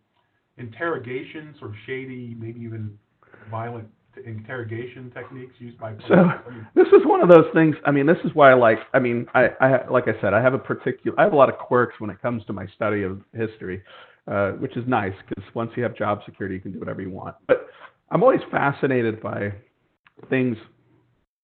interrogation, 0.57 1.55
sort 1.59 1.70
of 1.70 1.76
shady, 1.87 2.35
maybe 2.39 2.61
even 2.61 2.99
violent 3.51 3.89
interrogation 4.24 5.10
techniques 5.12 5.54
used 5.58 5.78
by 5.78 5.92
police? 5.92 6.08
So 6.08 6.24
this 6.74 6.88
is 6.88 7.04
one 7.04 7.20
of 7.20 7.28
those 7.28 7.46
things. 7.54 7.76
I 7.84 7.90
mean, 7.90 8.06
this 8.06 8.18
is 8.24 8.34
why 8.34 8.50
I 8.50 8.54
like. 8.54 8.78
I 8.94 8.98
mean, 8.98 9.26
I, 9.34 9.48
I 9.60 9.88
like 9.88 10.04
I 10.08 10.20
said, 10.20 10.34
I 10.34 10.42
have 10.42 10.54
a 10.54 10.58
particular. 10.58 11.18
I 11.18 11.24
have 11.24 11.32
a 11.32 11.36
lot 11.36 11.48
of 11.48 11.58
quirks 11.58 12.00
when 12.00 12.10
it 12.10 12.20
comes 12.20 12.44
to 12.46 12.52
my 12.52 12.66
study 12.74 13.02
of 13.02 13.20
history, 13.34 13.82
uh, 14.26 14.52
which 14.52 14.76
is 14.76 14.84
nice 14.86 15.14
because 15.28 15.44
once 15.54 15.70
you 15.76 15.82
have 15.82 15.96
job 15.96 16.20
security, 16.24 16.54
you 16.56 16.60
can 16.60 16.72
do 16.72 16.78
whatever 16.78 17.02
you 17.02 17.10
want. 17.10 17.36
But 17.46 17.68
I'm 18.10 18.22
always 18.22 18.40
fascinated 18.50 19.20
by 19.20 19.52
things 20.30 20.56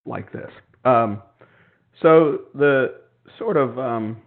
like 0.07 0.33
this. 0.33 0.51
Um, 0.85 1.23
so 2.03 2.43
the 2.55 3.01
sort 3.39 3.57
of 3.57 3.79
um, 3.79 4.19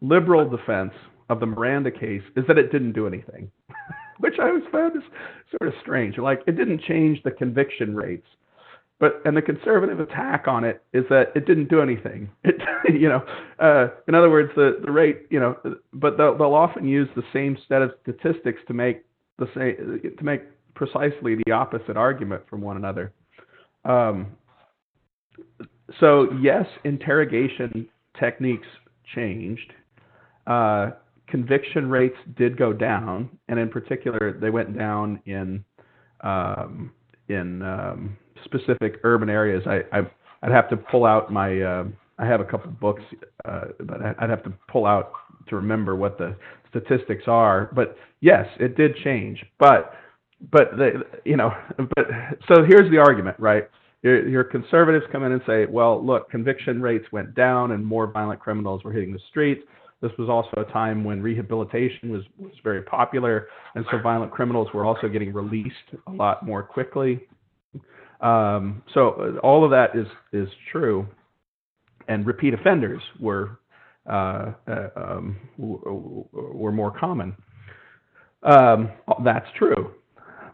liberal 0.00 0.48
defense 0.48 0.92
of 1.30 1.40
the 1.40 1.46
Miranda 1.46 1.90
case 1.90 2.22
is 2.36 2.44
that 2.46 2.58
it 2.58 2.70
didn't 2.70 2.92
do 2.92 3.06
anything. 3.06 3.50
Which 4.18 4.34
I 4.40 4.48
always 4.48 4.64
found 4.70 4.96
is 4.96 5.02
sort 5.50 5.72
of 5.72 5.80
strange. 5.80 6.18
Like 6.18 6.42
it 6.46 6.56
didn't 6.56 6.82
change 6.82 7.22
the 7.22 7.30
conviction 7.30 7.94
rates, 7.94 8.26
but 9.00 9.20
and 9.24 9.36
the 9.36 9.42
conservative 9.42 10.00
attack 10.00 10.46
on 10.46 10.64
it 10.64 10.82
is 10.92 11.04
that 11.10 11.32
it 11.34 11.46
didn't 11.46 11.68
do 11.68 11.80
anything. 11.80 12.30
It, 12.84 13.00
you 13.00 13.08
know, 13.08 13.24
uh, 13.60 13.90
in 14.08 14.16
other 14.16 14.28
words, 14.28 14.50
the 14.56 14.80
the 14.84 14.90
rate, 14.90 15.26
you 15.30 15.38
know, 15.38 15.56
but 15.92 16.16
they'll, 16.16 16.36
they'll 16.36 16.54
often 16.54 16.84
use 16.84 17.08
the 17.14 17.22
same 17.32 17.56
set 17.68 17.80
of 17.80 17.92
statistics 18.02 18.60
to 18.66 18.74
make 18.74 19.04
the 19.38 19.46
same 19.54 20.00
to 20.18 20.24
make 20.24 20.42
precisely 20.74 21.36
the 21.44 21.52
opposite 21.52 21.96
argument 21.96 22.42
from 22.50 22.60
one 22.60 22.76
another. 22.76 23.12
Um, 23.84 24.32
so 26.00 26.28
yes, 26.40 26.66
interrogation 26.84 27.88
techniques 28.18 28.66
changed. 29.14 29.72
Uh, 30.46 30.90
conviction 31.32 31.88
rates 31.88 32.16
did 32.36 32.58
go 32.58 32.74
down, 32.74 33.30
and 33.48 33.58
in 33.58 33.70
particular, 33.70 34.38
they 34.38 34.50
went 34.50 34.76
down 34.76 35.18
in 35.24 35.64
um, 36.20 36.92
in 37.28 37.62
um, 37.62 38.18
specific 38.44 39.00
urban 39.02 39.30
areas. 39.30 39.62
I, 39.66 39.80
I 39.96 40.00
would 40.42 40.52
have 40.52 40.68
to 40.68 40.76
pull 40.76 41.06
out 41.06 41.32
my 41.32 41.60
uh, 41.60 41.84
I 42.18 42.26
have 42.26 42.42
a 42.42 42.44
couple 42.44 42.70
books, 42.70 43.02
uh, 43.46 43.62
but 43.80 44.02
I'd 44.18 44.28
have 44.28 44.44
to 44.44 44.52
pull 44.70 44.84
out 44.84 45.12
to 45.48 45.56
remember 45.56 45.96
what 45.96 46.18
the 46.18 46.36
statistics 46.68 47.24
are. 47.26 47.70
But 47.74 47.96
yes, 48.20 48.46
it 48.60 48.76
did 48.76 48.94
change. 48.96 49.42
But 49.58 49.94
but 50.50 50.76
they, 50.76 50.90
you 51.24 51.38
know, 51.38 51.50
but 51.96 52.08
so 52.46 52.62
here's 52.62 52.90
the 52.90 52.98
argument, 52.98 53.36
right? 53.40 53.70
Your, 54.02 54.28
your 54.28 54.44
conservatives 54.44 55.06
come 55.10 55.24
in 55.24 55.32
and 55.32 55.40
say, 55.46 55.64
well, 55.64 56.04
look, 56.04 56.28
conviction 56.28 56.82
rates 56.82 57.06
went 57.10 57.34
down 57.34 57.70
and 57.70 57.86
more 57.86 58.06
violent 58.06 58.40
criminals 58.40 58.84
were 58.84 58.92
hitting 58.92 59.12
the 59.12 59.20
streets. 59.30 59.62
This 60.02 60.10
was 60.18 60.28
also 60.28 60.60
a 60.60 60.72
time 60.72 61.04
when 61.04 61.22
rehabilitation 61.22 62.10
was, 62.10 62.22
was 62.36 62.52
very 62.64 62.82
popular, 62.82 63.46
and 63.76 63.86
so 63.90 63.98
violent 64.02 64.32
criminals 64.32 64.68
were 64.74 64.84
also 64.84 65.08
getting 65.08 65.32
released 65.32 65.76
a 66.08 66.10
lot 66.10 66.44
more 66.44 66.62
quickly. 66.62 67.20
Um, 68.20 68.82
so 68.92 69.38
all 69.42 69.64
of 69.64 69.70
that 69.70 69.96
is 69.96 70.06
is 70.32 70.48
true, 70.70 71.06
and 72.08 72.26
repeat 72.26 72.52
offenders 72.52 73.02
were 73.20 73.60
uh, 74.10 74.52
uh, 74.66 74.88
um, 74.96 75.36
were 75.56 76.72
more 76.72 76.90
common. 76.98 77.36
Um, 78.42 78.90
that's 79.24 79.46
true. 79.56 79.92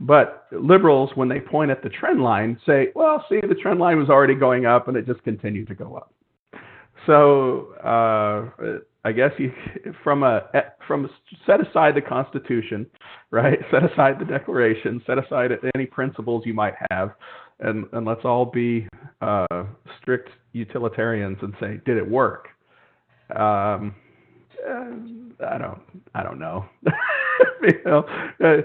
But 0.00 0.46
liberals, 0.52 1.10
when 1.14 1.28
they 1.28 1.40
point 1.40 1.70
at 1.70 1.82
the 1.82 1.88
trend 1.88 2.22
line, 2.22 2.60
say, 2.66 2.88
well, 2.94 3.24
see, 3.28 3.40
the 3.40 3.54
trend 3.54 3.80
line 3.80 3.98
was 3.98 4.08
already 4.08 4.34
going 4.34 4.66
up 4.66 4.88
and 4.88 4.96
it 4.96 5.06
just 5.06 5.22
continued 5.24 5.66
to 5.68 5.74
go 5.74 5.96
up. 5.96 6.12
So 7.06 7.72
uh, 7.82 8.78
I 9.08 9.12
guess 9.12 9.30
you, 9.38 9.50
from 10.04 10.22
a 10.22 10.42
from 10.86 11.06
a, 11.06 11.08
set 11.46 11.66
aside 11.66 11.94
the 11.94 12.02
Constitution, 12.02 12.86
right? 13.30 13.58
Set 13.70 13.82
aside 13.82 14.18
the 14.20 14.26
Declaration, 14.26 15.02
set 15.06 15.16
aside 15.16 15.50
any 15.74 15.86
principles 15.86 16.42
you 16.44 16.52
might 16.52 16.74
have, 16.90 17.12
and 17.60 17.86
and 17.92 18.06
let's 18.06 18.20
all 18.24 18.44
be 18.44 18.86
uh, 19.22 19.46
strict 19.98 20.28
utilitarians 20.52 21.38
and 21.40 21.54
say, 21.58 21.80
did 21.86 21.96
it 21.96 22.06
work? 22.06 22.48
Um, 23.34 23.94
uh, 24.68 25.46
I 25.46 25.56
don't 25.56 25.80
I 26.14 26.22
don't 26.22 26.38
know. 26.38 26.66
you 27.62 27.80
know 27.86 28.04
uh, 28.44 28.56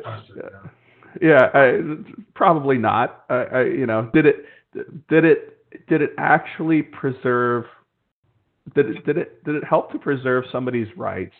yeah, 1.21 1.49
I, 1.53 1.79
probably 2.35 2.77
not. 2.77 3.23
I, 3.29 3.35
I, 3.35 3.63
you 3.63 3.85
know, 3.85 4.09
did 4.13 4.25
it 4.25 4.43
did 5.07 5.23
it 5.23 5.87
did 5.87 6.01
it 6.01 6.09
actually 6.17 6.81
preserve? 6.81 7.63
Did 8.75 8.89
it 8.89 9.05
did 9.05 9.17
it 9.17 9.43
did 9.43 9.55
it 9.55 9.63
help 9.63 9.91
to 9.91 9.99
preserve 9.99 10.45
somebody's 10.51 10.87
rights? 10.95 11.35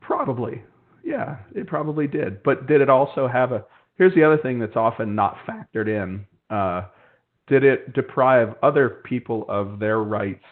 Probably. 0.00 0.62
Yeah, 1.04 1.36
it 1.54 1.66
probably 1.66 2.06
did. 2.06 2.42
But 2.42 2.66
did 2.66 2.80
it 2.80 2.90
also 2.90 3.28
have 3.28 3.52
a? 3.52 3.64
Here's 3.96 4.14
the 4.14 4.24
other 4.24 4.38
thing 4.38 4.58
that's 4.58 4.76
often 4.76 5.14
not 5.14 5.36
factored 5.46 5.88
in. 5.88 6.26
Uh, 6.50 6.86
did 7.46 7.64
it 7.64 7.94
deprive 7.94 8.54
other 8.62 8.88
people 9.04 9.44
of 9.48 9.78
their 9.78 10.00
rights? 10.00 10.44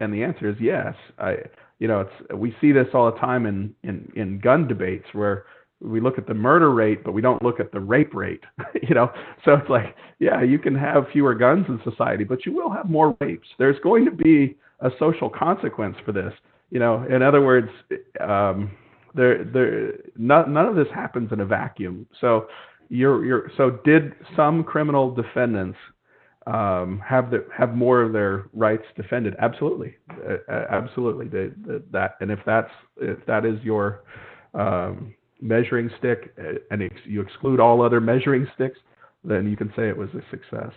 And 0.00 0.12
the 0.12 0.22
answer 0.22 0.48
is 0.50 0.56
yes. 0.60 0.94
I, 1.18 1.36
you 1.78 1.88
know, 1.88 2.00
it's 2.00 2.34
we 2.34 2.54
see 2.60 2.72
this 2.72 2.88
all 2.92 3.10
the 3.10 3.18
time 3.18 3.46
in 3.46 3.74
in 3.82 4.10
in 4.14 4.40
gun 4.40 4.66
debates 4.68 5.06
where 5.12 5.44
we 5.82 6.00
look 6.00 6.18
at 6.18 6.26
the 6.26 6.34
murder 6.34 6.72
rate, 6.72 7.04
but 7.04 7.12
we 7.12 7.20
don't 7.20 7.42
look 7.42 7.60
at 7.60 7.72
the 7.72 7.80
rape 7.80 8.14
rate. 8.14 8.42
you 8.82 8.94
know, 8.94 9.10
so 9.44 9.54
it's 9.54 9.68
like, 9.68 9.94
yeah, 10.18 10.42
you 10.42 10.58
can 10.58 10.74
have 10.74 11.04
fewer 11.12 11.34
guns 11.34 11.66
in 11.68 11.80
society, 11.84 12.24
but 12.24 12.46
you 12.46 12.52
will 12.52 12.70
have 12.70 12.88
more 12.88 13.16
rapes. 13.20 13.48
There's 13.58 13.78
going 13.82 14.04
to 14.04 14.10
be 14.10 14.56
a 14.80 14.90
social 14.98 15.28
consequence 15.28 15.96
for 16.04 16.12
this. 16.12 16.32
You 16.70 16.78
know, 16.78 17.04
in 17.10 17.22
other 17.22 17.42
words, 17.42 17.68
um, 18.20 18.70
there, 19.14 19.44
there, 19.44 19.92
none, 20.16 20.52
none 20.52 20.66
of 20.66 20.74
this 20.76 20.88
happens 20.94 21.30
in 21.32 21.40
a 21.40 21.46
vacuum. 21.46 22.06
So, 22.20 22.46
you're, 22.88 23.24
you're, 23.24 23.50
so 23.56 23.78
did 23.84 24.12
some 24.36 24.62
criminal 24.64 25.14
defendants 25.14 25.78
um, 26.46 27.00
have 27.06 27.30
the, 27.30 27.46
have 27.56 27.74
more 27.74 28.02
of 28.02 28.12
their 28.12 28.46
rights 28.52 28.84
defended? 28.96 29.34
Absolutely, 29.38 29.94
uh, 30.28 30.52
absolutely. 30.70 31.28
They, 31.28 31.50
that, 31.90 32.16
and 32.20 32.30
if 32.30 32.40
that's 32.44 32.70
if 32.98 33.24
that 33.26 33.46
is 33.46 33.62
your 33.62 34.02
um, 34.54 35.14
measuring 35.42 35.90
stick 35.98 36.32
uh, 36.38 36.54
and 36.70 36.82
ex- 36.82 36.94
you 37.04 37.20
exclude 37.20 37.60
all 37.60 37.82
other 37.82 38.00
measuring 38.00 38.46
sticks, 38.54 38.78
then 39.24 39.48
you 39.48 39.56
can 39.56 39.72
say 39.76 39.88
it 39.88 39.96
was 39.96 40.08
a 40.10 40.22
success. 40.30 40.72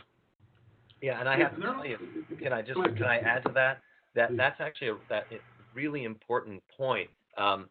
Yeah, 1.01 1.19
and 1.19 1.29
I 1.29 1.37
have 1.37 1.55
to 1.55 1.61
tell 1.61 1.85
you, 1.85 1.97
can 2.41 2.51
I 2.51 2.61
just 2.61 2.79
can 2.97 3.03
I 3.03 3.19
add 3.19 3.43
to 3.43 3.51
that? 3.53 3.79
That 4.15 4.35
that's 4.35 4.59
actually 4.59 4.89
a 4.89 4.97
that 5.09 5.25
really 5.73 6.03
important 6.03 6.63
point. 6.75 7.09
Um, 7.37 7.69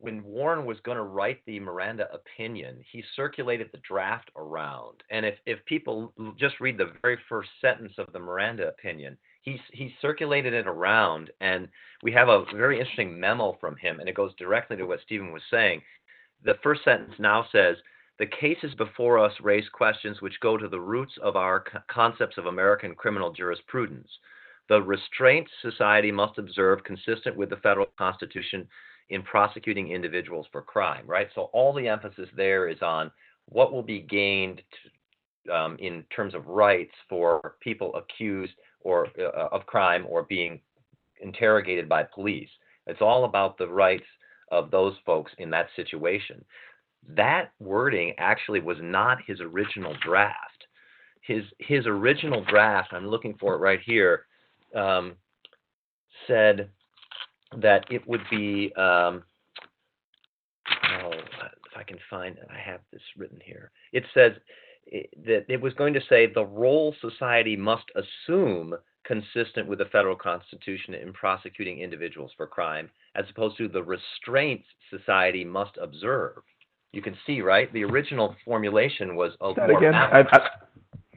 when 0.00 0.22
Warren 0.22 0.64
was 0.64 0.78
going 0.84 0.96
to 0.96 1.02
write 1.02 1.40
the 1.44 1.58
Miranda 1.58 2.08
opinion, 2.12 2.76
he 2.92 3.02
circulated 3.16 3.68
the 3.72 3.78
draft 3.78 4.30
around. 4.36 5.02
And 5.10 5.26
if, 5.26 5.34
if 5.44 5.64
people 5.64 6.12
just 6.38 6.60
read 6.60 6.78
the 6.78 6.92
very 7.02 7.18
first 7.28 7.50
sentence 7.60 7.92
of 7.98 8.12
the 8.12 8.20
Miranda 8.20 8.68
opinion, 8.68 9.18
he, 9.42 9.60
he 9.72 9.92
circulated 10.00 10.54
it 10.54 10.68
around. 10.68 11.30
And 11.40 11.66
we 12.04 12.12
have 12.12 12.28
a 12.28 12.44
very 12.54 12.78
interesting 12.78 13.18
memo 13.18 13.58
from 13.60 13.76
him, 13.76 13.98
and 13.98 14.08
it 14.08 14.14
goes 14.14 14.32
directly 14.38 14.76
to 14.76 14.84
what 14.84 15.00
Stephen 15.04 15.32
was 15.32 15.42
saying 15.50 15.82
the 16.44 16.58
first 16.62 16.84
sentence 16.84 17.14
now 17.18 17.46
says, 17.52 17.76
the 18.18 18.26
cases 18.26 18.74
before 18.74 19.18
us 19.18 19.32
raise 19.40 19.68
questions 19.68 20.20
which 20.20 20.40
go 20.40 20.56
to 20.56 20.68
the 20.68 20.80
roots 20.80 21.12
of 21.22 21.36
our 21.36 21.64
concepts 21.88 22.36
of 22.36 22.46
American 22.46 22.94
criminal 22.94 23.32
jurisprudence. 23.32 24.08
The 24.68 24.82
restraints 24.82 25.50
society 25.62 26.10
must 26.10 26.38
observe 26.38 26.82
consistent 26.84 27.36
with 27.36 27.50
the 27.50 27.56
federal 27.56 27.86
constitution 27.96 28.66
in 29.10 29.22
prosecuting 29.22 29.92
individuals 29.92 30.46
for 30.52 30.62
crime, 30.62 31.06
right? 31.06 31.28
So 31.34 31.42
all 31.52 31.72
the 31.72 31.88
emphasis 31.88 32.28
there 32.36 32.68
is 32.68 32.82
on 32.82 33.10
what 33.46 33.72
will 33.72 33.82
be 33.82 34.00
gained 34.00 34.60
to, 35.46 35.54
um, 35.54 35.76
in 35.78 36.04
terms 36.14 36.34
of 36.34 36.46
rights 36.46 36.92
for 37.08 37.54
people 37.60 37.94
accused 37.94 38.52
or 38.80 39.08
uh, 39.18 39.48
of 39.50 39.64
crime 39.66 40.04
or 40.08 40.24
being 40.24 40.60
interrogated 41.22 41.88
by 41.88 42.02
police. 42.02 42.50
It's 42.86 43.00
all 43.00 43.24
about 43.24 43.56
the 43.56 43.68
rights 43.68 44.04
of 44.50 44.70
those 44.70 44.94
folks 45.04 45.32
in 45.38 45.50
that 45.50 45.68
situation. 45.76 46.44
That 47.16 47.52
wording 47.60 48.14
actually 48.18 48.60
was 48.60 48.78
not 48.80 49.18
his 49.26 49.40
original 49.40 49.94
draft. 50.04 50.66
His 51.20 51.44
his 51.58 51.86
original 51.86 52.44
draft, 52.44 52.92
I'm 52.92 53.06
looking 53.06 53.34
for 53.38 53.54
it 53.54 53.58
right 53.58 53.80
here, 53.84 54.24
um, 54.74 55.14
said 56.26 56.70
that 57.56 57.84
it 57.90 58.06
would 58.08 58.22
be. 58.30 58.72
Um, 58.74 59.22
oh, 61.02 61.10
if 61.12 61.76
I 61.76 61.82
can 61.82 61.98
find 62.08 62.36
it, 62.36 62.48
I 62.50 62.58
have 62.58 62.80
this 62.92 63.02
written 63.16 63.38
here. 63.44 63.70
It 63.92 64.04
says 64.14 64.32
that 65.26 65.44
it 65.48 65.60
was 65.60 65.74
going 65.74 65.94
to 65.94 66.00
say 66.08 66.26
the 66.26 66.44
role 66.44 66.94
society 67.00 67.56
must 67.56 67.84
assume 67.94 68.74
consistent 69.04 69.66
with 69.66 69.78
the 69.78 69.86
federal 69.86 70.16
constitution 70.16 70.94
in 70.94 71.12
prosecuting 71.12 71.80
individuals 71.80 72.30
for 72.36 72.46
crime, 72.46 72.90
as 73.14 73.24
opposed 73.30 73.56
to 73.58 73.68
the 73.68 73.82
restraints 73.82 74.66
society 74.90 75.44
must 75.44 75.78
observe. 75.80 76.36
You 76.92 77.02
can 77.02 77.16
see, 77.26 77.40
right? 77.40 77.72
The 77.72 77.84
original 77.84 78.34
formulation 78.44 79.16
was 79.16 79.32
a 79.40 79.52
that 79.54 79.70
again. 79.70 79.94
I, 79.94 80.24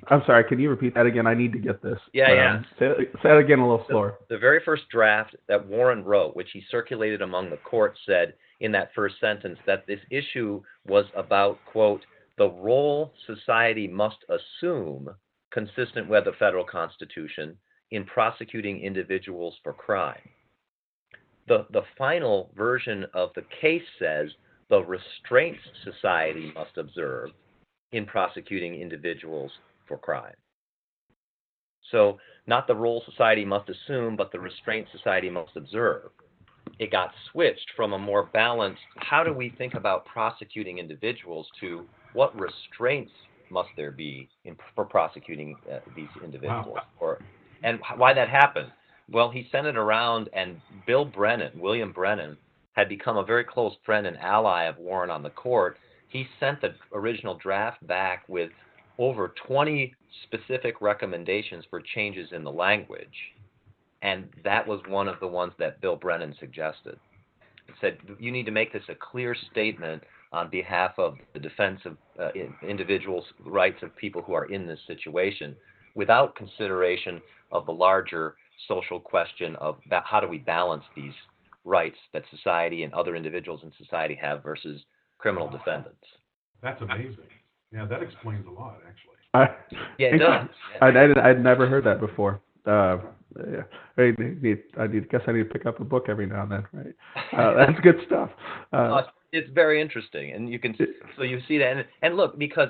am 0.10 0.22
sorry. 0.26 0.44
Can 0.44 0.60
you 0.60 0.70
repeat 0.70 0.94
that 0.96 1.06
again? 1.06 1.28
I 1.28 1.34
need 1.34 1.54
to 1.54 1.60
get 1.60 1.82
this. 1.82 2.00
Yeah, 2.14 2.26
um, 2.26 2.36
yeah. 2.36 2.62
Say, 2.80 3.06
say 3.24 3.30
it 3.30 3.38
again 3.38 3.60
a 3.60 3.70
little 3.70 3.86
slower. 3.90 4.16
The, 4.28 4.36
the 4.36 4.40
very 4.40 4.62
first 4.66 4.84
draft 4.90 5.36
that 5.48 5.66
Warren 5.66 6.04
wrote, 6.04 6.36
which 6.36 6.50
he 6.52 6.64
circulated 6.70 7.22
among 7.22 7.50
the 7.50 7.58
court, 7.58 7.98
said 8.06 8.34
in 8.62 8.72
that 8.74 8.92
first 8.94 9.16
sentence 9.20 9.58
that 9.66 9.86
this 9.88 10.00
issue 10.10 10.62
was 10.88 11.06
about 11.16 11.58
quote 11.72 12.02
the 12.38 12.50
role 12.50 13.14
society 13.28 13.88
must 13.88 14.18
assume 14.30 15.10
consistent 15.52 16.08
with 16.08 16.26
the 16.26 16.32
federal 16.40 16.64
constitution 16.64 17.58
in 17.92 18.06
prosecuting 18.06 18.80
individuals 18.82 19.56
for 19.64 19.74
crime. 19.74 20.30
The, 21.48 21.66
the 21.72 21.84
final 21.98 22.50
version 22.56 23.06
of 23.14 23.32
the 23.36 23.44
case 23.60 23.84
says 24.00 24.30
the 24.70 24.84
restraints 24.84 25.60
society 25.84 26.52
must 26.56 26.78
observe 26.78 27.30
in 27.92 28.06
prosecuting 28.06 28.76
individuals 28.76 29.52
for 29.88 29.98
crime. 29.98 30.36
So, 31.92 32.20
not 32.48 32.68
the 32.68 32.76
role 32.76 33.04
society 33.06 33.44
must 33.44 33.70
assume, 33.70 34.16
but 34.16 34.32
the 34.32 34.40
restraint 34.40 34.88
society 34.96 35.30
must 35.30 35.56
observe. 35.58 36.12
It 36.80 36.90
got 36.90 37.12
switched 37.32 37.68
from 37.76 37.94
a 37.94 38.00
more 38.00 38.30
balanced, 38.34 38.82
how 38.96 39.24
do 39.24 39.34
we 39.34 39.54
think 39.58 39.74
about 39.74 40.06
prosecuting 40.06 40.78
individuals, 40.78 41.48
to 41.60 41.86
what 42.14 42.34
restraints 42.40 43.12
must 43.50 43.70
there 43.76 43.92
be 43.92 44.30
in, 44.46 44.56
for 44.74 44.86
prosecuting 44.86 45.56
uh, 45.70 45.80
these 45.96 46.08
individuals? 46.24 46.76
Wow. 46.76 46.84
Or 47.00 47.20
and 47.64 47.80
why 47.98 48.14
that 48.14 48.30
happened? 48.30 48.72
Well, 49.10 49.30
he 49.30 49.48
sent 49.52 49.68
it 49.68 49.78
around, 49.78 50.30
and 50.34 50.62
Bill 50.88 51.06
Brennan, 51.06 51.60
William 51.60 51.92
Brennan, 51.92 52.38
had 52.74 52.88
become 52.88 53.18
a 53.18 53.26
very 53.26 53.44
close 53.44 53.74
friend 53.86 54.08
and 54.08 54.18
ally 54.18 54.64
of 54.64 54.78
Warren 54.78 55.10
on 55.10 55.24
the 55.24 55.30
court. 55.30 55.78
He 56.08 56.28
sent 56.40 56.62
the 56.62 56.74
original 56.94 57.36
draft 57.36 57.86
back 57.88 58.24
with 58.28 58.52
over 58.98 59.34
20 59.48 59.94
specific 60.24 60.82
recommendations 60.82 61.66
for 61.70 61.82
changes 61.82 62.30
in 62.32 62.44
the 62.44 62.52
language. 62.52 63.34
And 64.02 64.30
that 64.44 64.66
was 64.66 64.80
one 64.88 65.08
of 65.08 65.20
the 65.20 65.28
ones 65.28 65.54
that 65.60 65.82
Bill 65.82 65.96
Brennan 65.96 66.36
suggested. 66.40 66.98
He 67.68 67.74
said, 67.80 67.98
You 68.20 68.32
need 68.32 68.46
to 68.46 68.52
make 68.52 68.74
this 68.74 68.84
a 68.90 68.96
clear 68.96 69.36
statement 69.52 70.04
on 70.32 70.50
behalf 70.50 70.94
of 70.98 71.18
the 71.34 71.40
defense 71.40 71.82
of 71.86 71.98
uh, 72.20 72.30
individuals' 72.68 73.26
rights 73.46 73.84
of 73.84 73.96
people 73.96 74.22
who 74.22 74.34
are 74.34 74.46
in 74.46 74.66
this 74.66 74.80
situation 74.88 75.56
without 75.96 76.36
consideration 76.36 77.22
of 77.52 77.66
the 77.66 77.72
larger 77.72 78.36
social 78.68 79.00
question 79.00 79.56
of 79.58 79.78
how 80.06 80.20
do 80.20 80.28
we 80.28 80.38
balance 80.38 80.84
these 80.96 81.14
rights 81.64 81.98
that 82.14 82.24
society 82.36 82.84
and 82.84 82.94
other 82.94 83.16
individuals 83.16 83.62
in 83.64 83.72
society 83.78 84.18
have 84.20 84.44
versus 84.44 84.82
criminal 85.18 85.50
defendants. 85.50 86.06
That's 86.62 86.82
amazing. 86.82 87.18
Yeah, 87.74 87.86
that 87.86 88.02
explains 88.02 88.46
a 88.48 88.52
lot, 88.52 88.80
actually. 88.88 89.16
I, 89.34 89.48
Yeah, 89.98 90.08
it 90.16 90.18
does. 90.18 90.50
I, 90.82 90.88
I 90.88 91.30
I'd 91.30 91.44
never 91.44 91.68
heard 91.68 91.86
that 91.86 92.00
before. 92.00 92.42
Uh, 92.66 92.98
yeah, 93.38 93.64
I 93.98 94.14
need, 94.18 94.64
I 94.78 94.88
need, 94.88 95.10
guess 95.10 95.22
I 95.26 95.32
need 95.32 95.44
to 95.44 95.50
pick 95.50 95.66
up 95.66 95.80
a 95.80 95.84
book 95.86 96.08
every 96.10 96.28
now 96.28 96.44
and 96.44 96.52
then, 96.52 96.68
right? 96.74 96.94
Uh, 97.38 97.54
that's 97.66 97.80
good 97.80 97.98
stuff. 98.06 98.30
No, 98.74 98.80
Uh, 98.80 98.98
it's, 98.98 99.10
it's 99.32 99.50
very 99.54 99.82
interesting, 99.82 100.34
and 100.34 100.50
you 100.50 100.60
can 100.60 100.76
so 101.16 101.24
you 101.24 101.40
see 101.48 101.58
that, 101.60 101.72
and, 101.72 101.86
and 102.02 102.18
look 102.18 102.38
because 102.38 102.70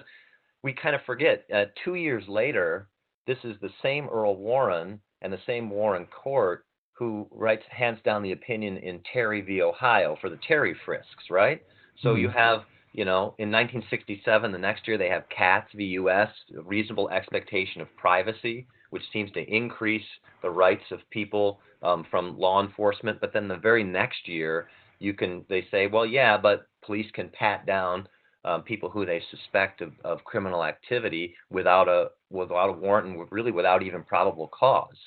we 0.64 0.74
kind 0.74 0.96
of 0.96 1.02
forget. 1.06 1.46
Uh, 1.54 1.66
two 1.84 1.96
years 1.96 2.24
later, 2.28 2.88
this 3.28 3.38
is 3.44 3.56
the 3.62 3.70
same 3.82 4.08
Earl 4.10 4.36
Warren 4.38 5.00
and 5.22 5.32
the 5.32 5.40
same 5.46 5.70
Warren 5.70 6.08
Court 6.08 6.66
who 6.94 7.28
writes 7.32 7.64
hands 7.70 8.00
down 8.04 8.22
the 8.22 8.32
opinion 8.32 8.78
in 8.78 9.02
Terry 9.12 9.42
v. 9.42 9.62
Ohio 9.62 10.18
for 10.22 10.30
the 10.30 10.40
Terry 10.48 10.76
frisks, 10.86 11.30
right? 11.30 11.62
So 12.02 12.16
you 12.16 12.28
Mhm. 12.30 12.34
have 12.34 12.66
you 12.94 13.06
know 13.06 13.34
in 13.38 13.50
1967, 13.52 14.52
the 14.52 14.58
next 14.58 14.88
year 14.88 14.98
they 14.98 15.10
have 15.10 15.28
Katz 15.30 15.72
v. 15.74 15.86
U.S. 16.02 16.30
reasonable 16.52 17.10
expectation 17.10 17.82
of 17.82 17.96
privacy, 17.96 18.68
which 18.92 19.10
seems 19.12 19.32
to 19.32 19.42
increase 19.42 20.08
the 20.42 20.50
rights 20.50 20.92
of 20.92 21.08
people 21.10 21.60
um, 21.82 22.04
from 22.12 22.38
law 22.38 22.62
enforcement. 22.62 23.20
But 23.20 23.34
then 23.34 23.48
the 23.48 23.58
very 23.58 23.84
next 23.84 24.28
year 24.28 24.70
you 25.00 25.14
can 25.14 25.44
they 25.50 25.66
say 25.72 25.88
well 25.88 26.06
yeah 26.06 26.38
but 26.38 26.68
police 26.84 27.10
can 27.12 27.30
pat 27.30 27.66
down 27.66 28.08
um, 28.44 28.64
people 28.64 28.90
who 28.90 29.06
they 29.06 29.22
suspect 29.30 29.82
of, 29.82 29.94
of 30.04 30.24
criminal 30.24 30.64
activity 30.64 31.36
without 31.50 31.88
a 31.88 32.10
without 32.30 32.70
a 32.70 32.74
warrant 32.74 33.08
and 33.08 33.28
really 33.32 33.52
without 33.52 33.84
even 33.84 34.04
probable 34.04 34.48
cause 34.48 34.98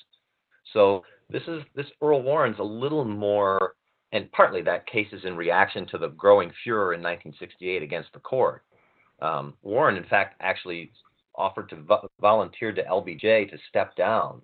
so 0.73 1.03
this 1.29 1.43
is 1.47 1.63
this 1.75 1.87
earl 2.01 2.21
warren's 2.21 2.59
a 2.59 2.63
little 2.63 3.05
more 3.05 3.75
and 4.11 4.31
partly 4.31 4.61
that 4.61 4.87
case 4.87 5.07
is 5.11 5.25
in 5.25 5.35
reaction 5.35 5.85
to 5.87 5.97
the 5.97 6.09
growing 6.09 6.51
furor 6.63 6.93
in 6.93 7.01
1968 7.01 7.83
against 7.83 8.11
the 8.13 8.19
court 8.19 8.63
um, 9.21 9.53
warren 9.63 9.97
in 9.97 10.05
fact 10.05 10.35
actually 10.41 10.91
offered 11.35 11.67
to 11.69 11.75
vo- 11.75 12.09
volunteered 12.21 12.75
to 12.75 12.83
lbj 12.83 13.49
to 13.49 13.57
step 13.69 13.95
down 13.95 14.41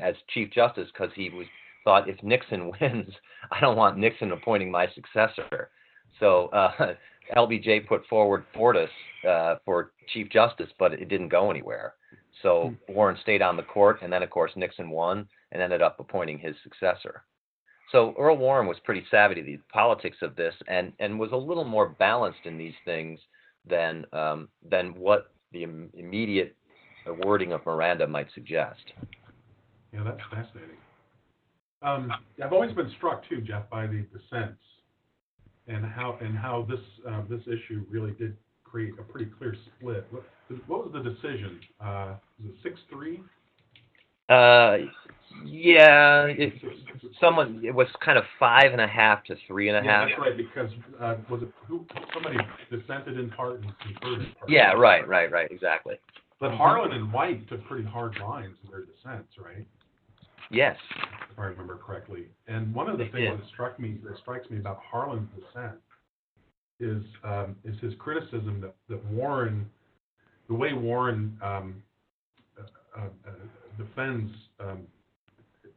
as 0.00 0.14
chief 0.32 0.50
justice 0.50 0.88
because 0.92 1.12
he 1.14 1.30
was 1.30 1.46
thought 1.84 2.08
if 2.08 2.20
Nixon 2.22 2.72
wins, 2.80 3.12
I 3.52 3.60
don't 3.60 3.76
want 3.76 3.98
Nixon 3.98 4.32
appointing 4.32 4.70
my 4.70 4.88
successor. 4.94 5.70
So 6.18 6.46
uh, 6.48 6.94
LBJ 7.36 7.86
put 7.86 8.06
forward 8.06 8.44
Fortas 8.54 8.88
uh, 9.28 9.56
for 9.64 9.92
chief 10.12 10.28
justice, 10.30 10.68
but 10.78 10.92
it 10.92 11.08
didn't 11.08 11.28
go 11.28 11.50
anywhere. 11.50 11.94
So 12.42 12.74
Warren 12.88 13.16
stayed 13.22 13.42
on 13.42 13.56
the 13.56 13.62
court, 13.62 14.00
and 14.02 14.12
then 14.12 14.22
of 14.22 14.30
course 14.30 14.52
Nixon 14.56 14.90
won 14.90 15.26
and 15.52 15.62
ended 15.62 15.82
up 15.82 15.98
appointing 15.98 16.38
his 16.38 16.54
successor. 16.62 17.22
So 17.92 18.14
Earl 18.18 18.36
Warren 18.36 18.66
was 18.66 18.76
pretty 18.84 19.04
savvy 19.10 19.36
to 19.36 19.42
the 19.42 19.58
politics 19.72 20.18
of 20.20 20.36
this, 20.36 20.54
and 20.68 20.92
and 20.98 21.18
was 21.18 21.32
a 21.32 21.36
little 21.36 21.64
more 21.64 21.90
balanced 21.90 22.44
in 22.44 22.58
these 22.58 22.74
things 22.84 23.20
than 23.66 24.04
um, 24.12 24.48
than 24.68 24.94
what 24.94 25.30
the 25.52 25.62
im- 25.62 25.90
immediate 25.94 26.56
wording 27.24 27.52
of 27.52 27.64
Miranda 27.64 28.06
might 28.06 28.28
suggest. 28.34 28.92
Yeah, 29.92 30.02
that's 30.04 30.20
fascinating. 30.30 30.76
Um, 31.82 32.10
I've 32.42 32.52
always 32.52 32.72
been 32.72 32.90
struck 32.96 33.28
too, 33.28 33.40
Jeff, 33.42 33.68
by 33.70 33.86
the 33.86 34.06
dissents 34.12 34.58
and 35.68 35.84
how 35.84 36.18
and 36.20 36.36
how 36.36 36.66
this 36.68 36.80
uh, 37.08 37.22
this 37.28 37.42
issue 37.42 37.84
really 37.90 38.12
did 38.12 38.36
create 38.64 38.94
a 38.98 39.02
pretty 39.02 39.30
clear 39.38 39.54
split. 39.78 40.06
What, 40.10 40.24
what 40.66 40.84
was 40.84 40.92
the 40.92 41.08
decision? 41.08 41.60
Uh, 41.80 42.14
was 42.42 42.50
it 42.50 42.54
six 42.62 42.80
three? 42.90 43.22
Uh, 44.28 44.78
yeah, 45.44 46.24
it, 46.26 46.52
someone 47.20 47.60
it 47.64 47.74
was 47.74 47.88
kind 48.04 48.16
of 48.16 48.24
five 48.38 48.72
and 48.72 48.80
a 48.80 48.86
half 48.86 49.24
to 49.24 49.36
three 49.46 49.68
and 49.68 49.78
a 49.78 49.84
Yeah, 49.84 50.00
half. 50.00 50.08
that's 50.08 50.20
right. 50.20 50.36
Because 50.36 50.70
uh, 51.00 51.16
was 51.28 51.42
it 51.42 51.48
who 51.66 51.84
somebody 52.12 52.38
dissented 52.70 53.18
in 53.18 53.30
part 53.30 53.60
and 53.60 53.72
concurred 53.80 54.20
in 54.20 54.34
part? 54.38 54.50
Yeah, 54.50 54.72
right, 54.72 55.06
right, 55.06 55.30
right, 55.30 55.50
exactly. 55.50 55.96
But 56.40 56.52
Harlan 56.52 56.92
and 56.92 57.12
White 57.12 57.48
took 57.48 57.64
pretty 57.66 57.84
hard 57.84 58.18
lines 58.20 58.56
in 58.64 58.70
their 58.70 58.84
dissents, 58.84 59.32
right? 59.38 59.66
Yes. 60.50 60.76
if 61.30 61.38
I 61.38 61.44
remember 61.44 61.76
correctly. 61.76 62.26
And 62.46 62.74
one 62.74 62.88
of 62.88 62.98
the 62.98 63.04
They 63.04 63.10
things 63.10 63.30
did. 63.30 63.40
that 63.40 63.48
struck 63.52 63.78
me, 63.78 63.98
that 64.04 64.16
strikes 64.18 64.48
me 64.50 64.58
about 64.58 64.80
Harlan's 64.90 65.28
dissent 65.34 65.76
is, 66.80 67.02
um, 67.22 67.56
is 67.64 67.78
his 67.80 67.94
criticism 67.98 68.60
that, 68.60 68.74
that 68.88 69.04
Warren, 69.06 69.68
the 70.48 70.54
way 70.54 70.72
Warren, 70.72 71.38
um, 71.42 71.82
uh, 72.58 73.00
uh, 73.00 73.04
uh, 73.26 73.30
defends, 73.78 74.32
um, 74.60 74.82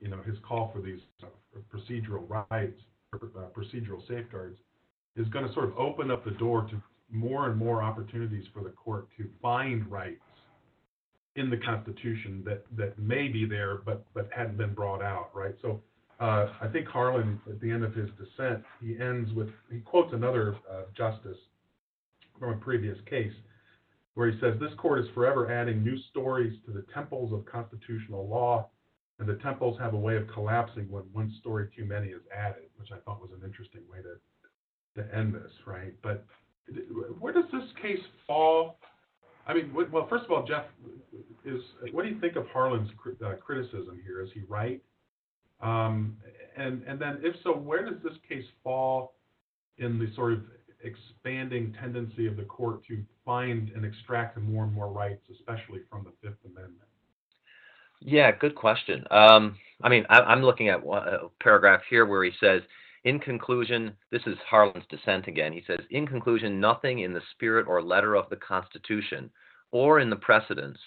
you 0.02 0.10
know, 0.10 0.22
his 0.26 0.38
call 0.48 0.72
for 0.74 0.82
these 0.82 1.00
uh, 1.24 1.28
procedural 1.74 2.46
rights, 2.52 2.80
uh, 3.14 3.18
procedural 3.56 4.06
safeguards, 4.08 4.60
is 5.16 5.28
going 5.30 5.48
to 5.48 5.54
sort 5.54 5.66
of 5.66 5.78
open 5.78 6.12
up 6.12 6.24
the 6.24 6.32
door 6.32 6.62
to 6.70 6.82
more 7.12 7.50
and 7.50 7.58
more 7.58 7.82
opportunities 7.82 8.46
for 8.54 8.64
the 8.64 8.70
court 8.70 9.08
to 9.18 9.28
find 9.42 9.90
rights 9.90 10.22
in 11.38 11.52
the 11.52 11.58
Constitution 11.58 12.44
that, 12.46 12.66
that 12.76 12.98
may 13.00 13.28
be 13.28 13.46
there, 13.46 13.78
but, 13.86 14.04
but 14.14 14.28
hadn't 14.36 14.58
been 14.58 14.74
brought 14.74 15.04
out, 15.04 15.30
right? 15.36 15.56
So 15.62 15.80
uh, 16.20 16.48
I 16.60 16.68
think 16.68 16.88
Harlan, 16.88 17.40
at 17.48 17.62
the 17.62 17.70
end 17.70 17.84
of 17.84 17.94
his 17.94 18.10
dissent, 18.18 18.64
he 18.84 18.98
ends 19.00 19.32
with, 19.34 19.50
he 19.72 19.80
quotes 19.80 20.14
another 20.14 20.58
uh, 20.70 20.82
justice 20.98 21.38
from 22.40 22.54
a 22.54 22.58
previous 22.58 22.98
case, 23.08 23.34
where 24.16 24.32
he 24.32 24.40
says, 24.40 24.56
This 24.60 24.72
court 24.78 25.00
is 25.00 25.06
forever 25.14 25.52
adding 25.52 25.84
new 25.84 25.98
stories 26.10 26.58
to 26.66 26.72
the 26.72 26.84
temples 26.92 27.32
of 27.32 27.46
constitutional 27.46 28.28
law, 28.28 28.68
and 29.20 29.30
the 29.30 29.36
temples 29.36 29.78
have 29.80 29.94
a 29.94 29.98
way 29.98 30.16
of 30.16 30.28
collapsing 30.34 30.90
when 30.90 31.04
one 31.14 31.32
story 31.40 31.70
too 31.76 31.86
many 31.86 32.08
is 32.08 32.22
added, 32.36 32.64
which 32.78 32.90
I 32.92 32.98
thought 33.06 33.22
was 33.22 33.30
an 33.32 33.46
interesting 33.46 33.82
way 33.92 34.00
to, 34.02 35.02
to 35.02 35.16
end 35.16 35.36
this, 35.36 35.52
right? 35.68 35.94
But 36.02 36.26
where 37.20 37.34
does 37.34 37.46
this 37.52 37.64
case 37.80 38.04
fall? 38.26 38.80
I 39.48 39.54
mean, 39.54 39.74
well, 39.74 40.08
first 40.10 40.26
of 40.26 40.32
all, 40.32 40.46
Jeff, 40.46 40.66
is 41.46 41.62
what 41.92 42.04
do 42.04 42.10
you 42.10 42.20
think 42.20 42.36
of 42.36 42.46
Harlan's 42.48 42.90
uh, 43.26 43.34
criticism 43.44 44.02
here? 44.06 44.22
Is 44.22 44.30
he 44.34 44.42
right? 44.48 44.82
Um, 45.62 46.18
and 46.58 46.84
and 46.84 47.00
then 47.00 47.20
if 47.24 47.36
so, 47.44 47.54
where 47.54 47.86
does 47.90 48.02
this 48.04 48.14
case 48.28 48.46
fall 48.64 49.14
in 49.78 49.98
the 49.98 50.14
sort 50.16 50.34
of 50.34 50.40
expanding 50.84 51.74
tendency 51.80 52.28
of 52.28 52.36
the 52.36 52.44
court 52.44 52.86
to 52.88 53.02
find 53.26 53.70
and 53.70 53.86
extract 53.86 54.38
more 54.38 54.66
and 54.66 54.74
more 54.74 54.92
rights, 54.92 55.24
especially 55.32 55.80
from 55.90 56.04
the 56.04 56.12
Fifth 56.22 56.40
Amendment? 56.46 56.82
Yeah, 58.00 58.32
good 58.32 58.56
question. 58.56 59.06
Um, 59.10 59.58
I 59.82 59.90
mean, 59.90 60.06
I, 60.10 60.20
I'm 60.20 60.44
looking 60.44 60.70
at 60.70 60.84
one, 60.84 61.08
a 61.08 61.30
paragraph 61.42 61.82
here 61.90 62.06
where 62.06 62.24
he 62.24 62.32
says, 62.40 62.62
in 63.04 63.20
conclusion, 63.20 63.96
this 64.12 64.22
is 64.26 64.38
Harlan's 64.50 64.86
dissent 64.90 65.28
again. 65.28 65.54
He 65.54 65.64
says, 65.68 65.80
in 65.92 66.08
conclusion, 66.08 66.60
nothing 66.60 67.00
in 67.00 67.14
the 67.14 67.22
spirit 67.32 67.68
or 67.68 67.82
letter 67.82 68.16
of 68.16 68.30
the 68.30 68.36
Constitution 68.36 69.30
or 69.72 70.00
in 70.00 70.10
the 70.10 70.16
precedents 70.16 70.80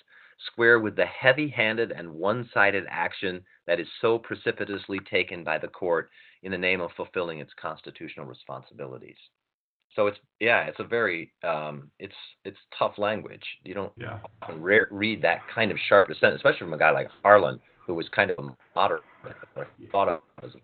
square 0.47 0.81
with 0.81 0.97
the 0.97 1.07
heavy 1.07 1.49
handed 1.49 1.93
and 1.93 2.11
one 2.11 2.49
sided 2.53 2.85
action 2.89 3.43
that 3.67 3.79
is 3.79 3.87
so 4.01 4.19
precipitously 4.19 4.99
taken 5.11 5.45
by 5.45 5.59
the 5.59 5.69
court 5.69 6.11
in 6.43 6.51
the 6.51 6.59
name 6.59 6.81
of 6.81 6.91
fulfilling 6.97 7.41
its 7.41 7.53
constitutional 7.61 8.27
responsibilities. 8.27 9.17
So 9.95 10.07
it's 10.07 10.19
yeah, 10.39 10.65
it's 10.65 10.79
a 10.79 10.85
very 10.85 11.33
um, 11.43 11.91
it's 11.99 12.15
it's 12.45 12.57
tough 12.79 12.97
language. 12.97 13.43
You 13.65 13.75
don't 13.75 13.93
Yeah. 13.97 14.21
often 14.43 14.63
re- 14.63 14.87
read 14.91 15.21
that 15.23 15.41
kind 15.53 15.71
of 15.71 15.79
sharp 15.89 16.09
dissent, 16.09 16.37
especially 16.37 16.61
from 16.61 16.73
a 16.73 16.79
guy 16.79 16.91
like 16.91 17.09
Harlan, 17.23 17.61
who 17.87 17.95
was 17.95 18.09
kind 18.11 18.31
of 18.31 18.39
a 18.39 18.57
moderate, 18.77 19.03
thought 19.91 20.09
of 20.09 20.21
as 20.45 20.55
a. 20.55 20.59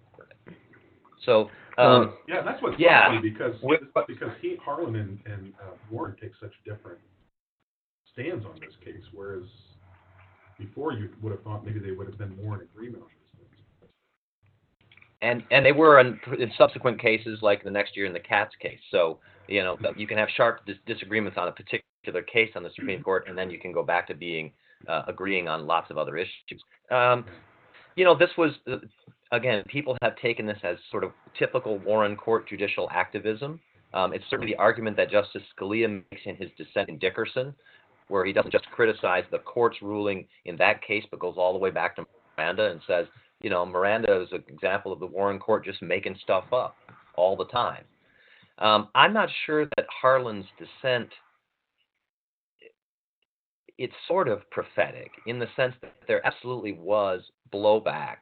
So, 1.25 1.51
um, 1.79 2.17
Yeah, 2.29 2.43
that's 2.43 2.63
what's 2.63 2.79
Yeah. 2.79 3.09
funny 3.09 3.21
because 3.31 3.61
With- 3.63 3.83
because 4.07 4.33
he 4.41 4.57
Harlan 4.57 4.97
and, 4.97 5.21
and 5.27 5.55
uh, 5.61 5.73
Warren 5.91 6.17
take 6.21 6.35
such 6.37 6.53
different 6.65 6.99
stands 8.13 8.45
on 8.47 8.59
this 8.61 8.75
case, 8.77 9.03
whereas 9.13 9.45
before 10.59 10.93
you 10.93 11.11
would 11.21 11.33
have 11.33 11.43
thought 11.43 11.65
maybe 11.65 11.79
they 11.79 11.91
would 11.93 12.07
have 12.07 12.17
been 12.19 12.35
more 12.43 12.55
in 12.55 12.63
agreement 12.63 13.03
on 13.03 13.09
these 13.11 13.31
things. 13.39 13.91
and 15.23 15.43
and 15.51 15.65
they 15.67 15.73
were 15.73 16.01
in, 16.01 16.19
in 16.39 16.51
subsequent 16.57 16.99
cases, 17.01 17.41
like 17.43 17.63
the 17.63 17.71
next 17.71 17.97
year 17.97 18.07
in 18.07 18.13
the 18.13 18.21
Katz 18.21 18.55
case. 18.57 18.81
So, 18.91 19.19
you 19.49 19.63
know, 19.63 19.79
you 19.97 20.07
can 20.07 20.19
have 20.19 20.29
sharp 20.31 20.65
dis- 20.67 20.79
disagreements 20.87 21.37
on 21.39 21.49
a 21.49 21.53
particular 21.53 22.23
case 22.23 22.51
on 22.57 22.63
the 22.63 22.71
Supreme 22.71 23.03
Court, 23.03 23.27
and 23.29 23.37
then 23.37 23.51
you 23.51 23.59
can 23.59 23.73
go 23.73 23.83
back 23.83 24.07
to 24.09 24.15
being 24.15 24.53
uh, 24.89 25.03
agreeing 25.09 25.49
on 25.49 25.67
lots 25.67 25.91
of 25.91 25.99
other 25.99 26.17
issues. 26.17 26.63
Um, 26.91 27.25
you 27.97 28.05
know, 28.05 28.15
this 28.17 28.31
was 28.39 28.53
uh, 28.71 28.77
again, 29.33 29.63
people 29.69 29.97
have 30.03 30.17
taken 30.17 30.47
this 30.47 30.59
as 30.63 30.77
sort 30.91 31.05
of 31.05 31.13
typical 31.39 31.79
Warren 31.79 32.17
Court 32.17 32.49
judicial 32.49 32.89
activism. 32.91 33.61
Um, 33.95 34.13
it's 34.13 34.25
certainly 34.31 34.53
the 34.53 34.59
argument 34.59 34.97
that 34.97 35.11
Justice 35.11 35.43
Scalia 35.59 35.89
makes 35.89 36.23
in 36.25 36.37
his 36.37 36.51
dissent 36.57 36.89
in 36.89 36.99
Dickerson, 36.99 37.55
where 38.09 38.25
he 38.25 38.33
doesn't 38.33 38.53
just 38.53 38.67
criticize 38.67 39.25
the 39.31 39.39
court's 39.39 39.81
ruling 39.83 40.27
in 40.45 40.57
that 40.57 40.83
case, 40.83 41.05
but 41.11 41.21
goes 41.21 41.35
all 41.37 41.53
the 41.53 41.59
way 41.59 41.71
back 41.71 41.97
to 41.97 42.05
Miranda 42.37 42.71
and 42.71 42.81
says, 42.87 43.07
you 43.43 43.51
know, 43.51 43.65
Miranda 43.67 44.23
is 44.23 44.29
an 44.33 44.45
example 44.49 44.93
of 44.93 45.01
the 45.01 45.07
Warren 45.07 45.39
Court 45.39 45.65
just 45.65 45.83
making 45.83 46.17
stuff 46.23 46.45
up 46.53 46.77
all 47.17 47.37
the 47.37 47.47
time. 47.47 47.85
Um, 48.59 48.89
I'm 48.95 49.13
not 49.13 49.29
sure 49.45 49.67
that 49.77 49.87
Harlan's 50.03 50.47
dissent 50.59 51.11
it's 53.79 53.93
sort 54.09 54.27
of 54.27 54.49
prophetic 54.51 55.11
in 55.27 55.39
the 55.39 55.47
sense 55.55 55.75
that 55.83 55.93
there 56.09 56.27
absolutely 56.27 56.73
was 56.73 57.21
blowback 57.53 58.17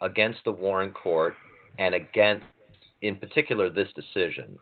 against 0.00 0.40
the 0.44 0.52
Warren 0.52 0.92
Court 0.92 1.34
and 1.78 1.94
against, 1.94 2.44
in 3.02 3.16
particular, 3.16 3.70
this 3.70 3.88
decision. 3.94 4.58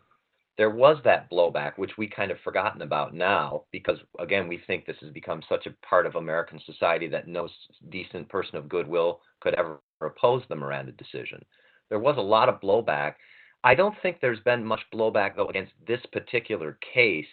there 0.57 0.69
was 0.69 0.97
that 1.03 1.29
blowback, 1.29 1.73
which 1.77 1.97
we 1.97 2.07
kind 2.07 2.31
of 2.31 2.37
forgotten 2.43 2.81
about 2.81 3.13
now, 3.13 3.63
because 3.71 3.97
again, 4.19 4.47
we 4.47 4.61
think 4.65 4.85
this 4.85 4.95
has 5.01 5.11
become 5.11 5.41
such 5.49 5.65
a 5.65 5.85
part 5.85 6.05
of 6.05 6.15
American 6.15 6.59
society 6.65 7.07
that 7.09 7.27
no 7.27 7.47
decent 7.89 8.29
person 8.29 8.55
of 8.55 8.69
goodwill 8.69 9.19
could 9.41 9.53
ever 9.55 9.79
oppose 10.01 10.43
the 10.47 10.55
Miranda 10.55 10.93
decision. 10.93 11.43
There 11.89 11.99
was 11.99 12.15
a 12.17 12.21
lot 12.21 12.47
of 12.47 12.61
blowback. 12.61 13.15
I 13.63 13.75
don't 13.75 13.95
think 14.01 14.19
there's 14.21 14.39
been 14.41 14.63
much 14.65 14.81
blowback 14.93 15.35
though 15.35 15.49
against 15.49 15.73
this 15.85 16.01
particular 16.13 16.77
case, 16.93 17.25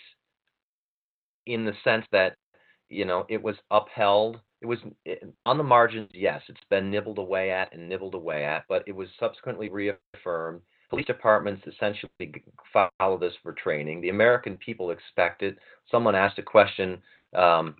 in 1.46 1.64
the 1.64 1.74
sense 1.84 2.05
that 2.12 2.36
you 2.88 3.05
know 3.05 3.24
it 3.28 3.42
was 3.42 3.57
upheld. 3.70 4.40
It 4.63 4.67
was 4.67 4.79
on 5.45 5.59
the 5.59 5.65
margins. 5.65 6.09
Yes, 6.15 6.41
it's 6.49 6.61
been 6.71 6.91
nibbled 6.91 7.19
away 7.19 7.51
at 7.51 7.75
and 7.75 7.89
nibbled 7.89 8.15
away 8.15 8.45
at, 8.45 8.65
but 8.69 8.85
it 8.87 8.93
was 8.93 9.09
subsequently 9.19 9.69
reaffirmed 9.69 10.63
police 10.93 11.07
departments 11.07 11.67
essentially 11.67 12.45
follow 12.73 13.19
this 13.19 13.33
for 13.43 13.53
training. 13.55 14.03
The 14.03 14.11
American 14.11 14.59
people 14.59 14.91
expect 14.91 15.43
it. 15.43 15.57
Someone 15.91 16.15
asked 16.15 16.39
a 16.39 16.43
question, 16.43 17.01
um, 17.35 17.77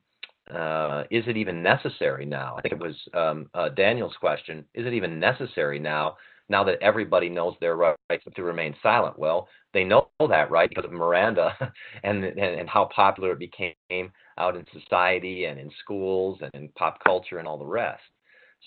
uh, 0.51 1.05
is 1.11 1.23
it 1.27 1.37
even 1.37 1.63
necessary 1.63 2.25
now? 2.25 2.57
I 2.59 2.63
think 2.63 2.73
it 2.73 2.81
was 2.81 2.97
um, 3.13 3.51
uh, 3.53 3.69
Daniel's 3.69 4.17
question. 4.19 4.65
Is 4.75 4.87
it 4.87 4.95
even 4.95 5.21
necessary 5.21 5.79
now, 5.79 6.17
now 6.49 6.65
that 6.65 6.81
everybody 6.81 7.29
knows 7.29 7.55
their 7.61 7.77
rights 7.77 8.25
to 8.35 8.43
remain 8.43 8.75
silent? 8.83 9.19
Well, 9.19 9.47
they 9.73 9.85
know 9.85 10.09
that, 10.29 10.51
right, 10.51 10.69
because 10.69 10.85
of 10.85 10.93
Miranda 10.93 11.55
and, 12.03 12.25
and, 12.25 12.39
and 12.39 12.69
how 12.69 12.87
popular 12.95 13.33
it 13.33 13.39
became 13.39 14.13
out 14.39 14.57
in 14.57 14.65
society 14.73 15.45
and 15.47 15.59
in 15.59 15.71
schools 15.81 16.39
and 16.43 16.51
in 16.55 16.69
pop 16.71 17.03
culture 17.05 17.39
and 17.39 17.49
all 17.49 17.59
the 17.59 17.65
rest. 17.67 18.03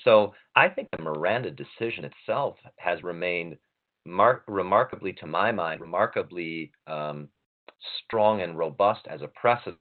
So 0.04 0.34
I 0.56 0.70
think 0.70 0.90
the 0.92 1.02
Miranda 1.02 1.52
decision 1.52 2.06
itself 2.06 2.58
has 2.78 3.02
remained 3.04 3.58
mar- 4.06 4.44
remarkably, 4.48 5.14
to 5.14 5.28
my 5.28 5.52
mind, 5.52 5.82
remarkably 5.82 6.72
um, 6.88 7.30
strong 8.04 8.42
and 8.42 8.58
robust 8.58 9.02
as 9.08 9.22
a 9.22 9.28
precedent 9.28 9.80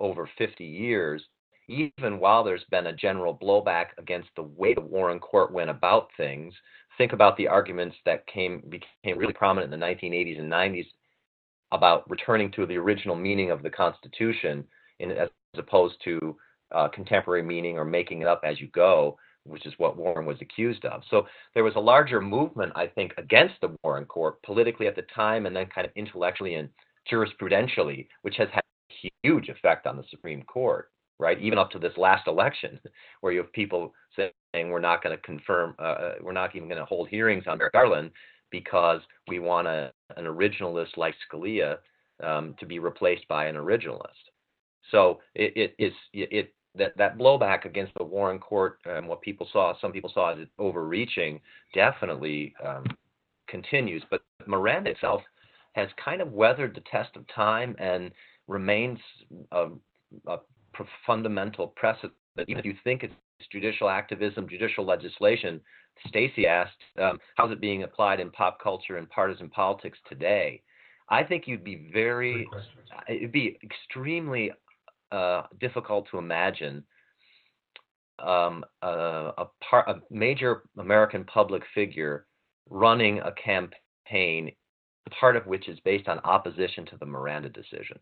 over 0.00 0.28
50 0.38 0.64
years, 0.64 1.22
even 1.68 2.18
while 2.20 2.44
there's 2.44 2.64
been 2.70 2.86
a 2.86 2.92
general 2.92 3.36
blowback 3.36 3.86
against 3.98 4.28
the 4.36 4.42
way 4.42 4.74
the 4.74 4.80
Warren 4.80 5.18
Court 5.18 5.52
went 5.52 5.70
about 5.70 6.08
things. 6.16 6.54
Think 6.98 7.12
about 7.12 7.36
the 7.36 7.48
arguments 7.48 7.96
that 8.04 8.26
came 8.26 8.62
became 8.68 9.18
really 9.18 9.32
prominent 9.32 9.72
in 9.72 9.78
the 9.78 9.86
1980s 9.86 10.38
and 10.38 10.50
90s 10.50 10.86
about 11.72 12.08
returning 12.08 12.50
to 12.52 12.66
the 12.66 12.76
original 12.76 13.16
meaning 13.16 13.50
of 13.50 13.62
the 13.62 13.70
Constitution, 13.70 14.64
in, 15.00 15.10
as 15.10 15.28
opposed 15.56 15.96
to 16.04 16.36
uh, 16.74 16.88
contemporary 16.88 17.42
meaning 17.42 17.78
or 17.78 17.84
making 17.84 18.22
it 18.22 18.28
up 18.28 18.40
as 18.44 18.60
you 18.60 18.68
go 18.68 19.16
which 19.48 19.66
is 19.66 19.74
what 19.78 19.96
Warren 19.96 20.26
was 20.26 20.38
accused 20.40 20.84
of. 20.84 21.02
So 21.10 21.26
there 21.54 21.64
was 21.64 21.76
a 21.76 21.80
larger 21.80 22.20
movement, 22.20 22.72
I 22.74 22.86
think, 22.86 23.12
against 23.18 23.54
the 23.60 23.76
Warren 23.82 24.04
Court 24.04 24.42
politically 24.42 24.86
at 24.86 24.96
the 24.96 25.04
time 25.14 25.46
and 25.46 25.54
then 25.54 25.66
kind 25.66 25.86
of 25.86 25.92
intellectually 25.96 26.54
and 26.54 26.68
jurisprudentially, 27.10 28.08
which 28.22 28.36
has 28.36 28.48
had 28.52 28.62
a 28.90 29.10
huge 29.22 29.48
effect 29.48 29.86
on 29.86 29.96
the 29.96 30.04
Supreme 30.10 30.42
Court, 30.42 30.90
right? 31.18 31.40
Even 31.40 31.58
up 31.58 31.70
to 31.70 31.78
this 31.78 31.96
last 31.96 32.26
election, 32.26 32.78
where 33.20 33.32
you 33.32 33.38
have 33.38 33.52
people 33.52 33.92
saying 34.14 34.30
we're 34.64 34.80
not 34.80 35.02
going 35.02 35.16
to 35.16 35.22
confirm, 35.22 35.74
uh, 35.78 35.82
uh 35.82 36.14
we're 36.20 36.32
not 36.32 36.54
even 36.54 36.68
going 36.68 36.80
to 36.80 36.84
hold 36.84 37.08
hearings 37.08 37.44
on 37.46 37.58
Garland 37.72 38.10
because 38.50 39.00
we 39.28 39.38
want 39.38 39.66
a, 39.66 39.92
an 40.16 40.24
originalist 40.24 40.96
like 40.96 41.14
Scalia 41.30 41.78
um, 42.22 42.54
to 42.58 42.66
be 42.66 42.78
replaced 42.78 43.26
by 43.28 43.46
an 43.46 43.56
originalist. 43.56 44.30
So 44.90 45.20
it, 45.34 45.52
it, 45.56 45.74
it's, 45.78 45.96
it, 46.12 46.54
that 46.76 46.96
that 46.96 47.18
blowback 47.18 47.64
against 47.64 47.92
the 47.98 48.04
Warren 48.04 48.38
Court 48.38 48.78
and 48.84 49.08
what 49.08 49.20
people 49.20 49.48
saw, 49.52 49.74
some 49.80 49.92
people 49.92 50.10
saw 50.12 50.32
as 50.32 50.46
overreaching, 50.58 51.40
definitely 51.74 52.54
um, 52.64 52.84
continues. 53.48 54.02
But 54.10 54.22
Miranda 54.46 54.90
itself 54.90 55.22
has 55.72 55.88
kind 56.02 56.20
of 56.20 56.32
weathered 56.32 56.74
the 56.74 56.82
test 56.90 57.16
of 57.16 57.24
time 57.34 57.74
and 57.78 58.10
remains 58.48 58.98
a, 59.52 59.68
a 60.26 60.38
fundamental 61.06 61.68
precedent. 61.68 62.12
Even 62.38 62.58
if 62.58 62.64
you 62.64 62.74
think 62.84 63.02
it's 63.02 63.14
judicial 63.50 63.88
activism, 63.88 64.48
judicial 64.48 64.84
legislation, 64.84 65.60
Stacy 66.08 66.46
asked, 66.46 66.72
um, 67.00 67.18
how's 67.36 67.52
it 67.52 67.60
being 67.60 67.82
applied 67.82 68.20
in 68.20 68.30
pop 68.30 68.60
culture 68.62 68.96
and 68.96 69.08
partisan 69.08 69.48
politics 69.48 69.98
today? 70.08 70.62
I 71.08 71.22
think 71.22 71.46
you'd 71.46 71.64
be 71.64 71.88
very, 71.92 72.48
it'd 73.08 73.32
be 73.32 73.58
extremely 73.62 74.52
uh, 75.12 75.42
difficult 75.60 76.08
to 76.10 76.18
imagine 76.18 76.84
um, 78.18 78.64
a, 78.82 79.32
a, 79.38 79.46
part, 79.68 79.88
a 79.88 80.00
major 80.10 80.64
American 80.78 81.24
public 81.24 81.62
figure 81.74 82.26
running 82.68 83.20
a 83.20 83.32
campaign, 83.32 84.50
part 85.20 85.36
of 85.36 85.46
which 85.46 85.68
is 85.68 85.78
based 85.80 86.08
on 86.08 86.18
opposition 86.20 86.84
to 86.86 86.96
the 86.98 87.06
Miranda 87.06 87.48
decision. 87.48 87.98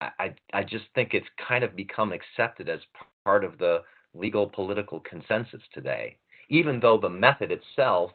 I, 0.00 0.34
I 0.54 0.62
just 0.62 0.86
think 0.94 1.12
it's 1.12 1.26
kind 1.46 1.62
of 1.62 1.76
become 1.76 2.12
accepted 2.12 2.70
as 2.70 2.80
part 3.24 3.44
of 3.44 3.58
the 3.58 3.80
legal 4.14 4.48
political 4.48 5.00
consensus 5.00 5.62
today, 5.72 6.16
even 6.48 6.80
though 6.80 6.98
the 6.98 7.08
method 7.08 7.52
itself 7.52 8.10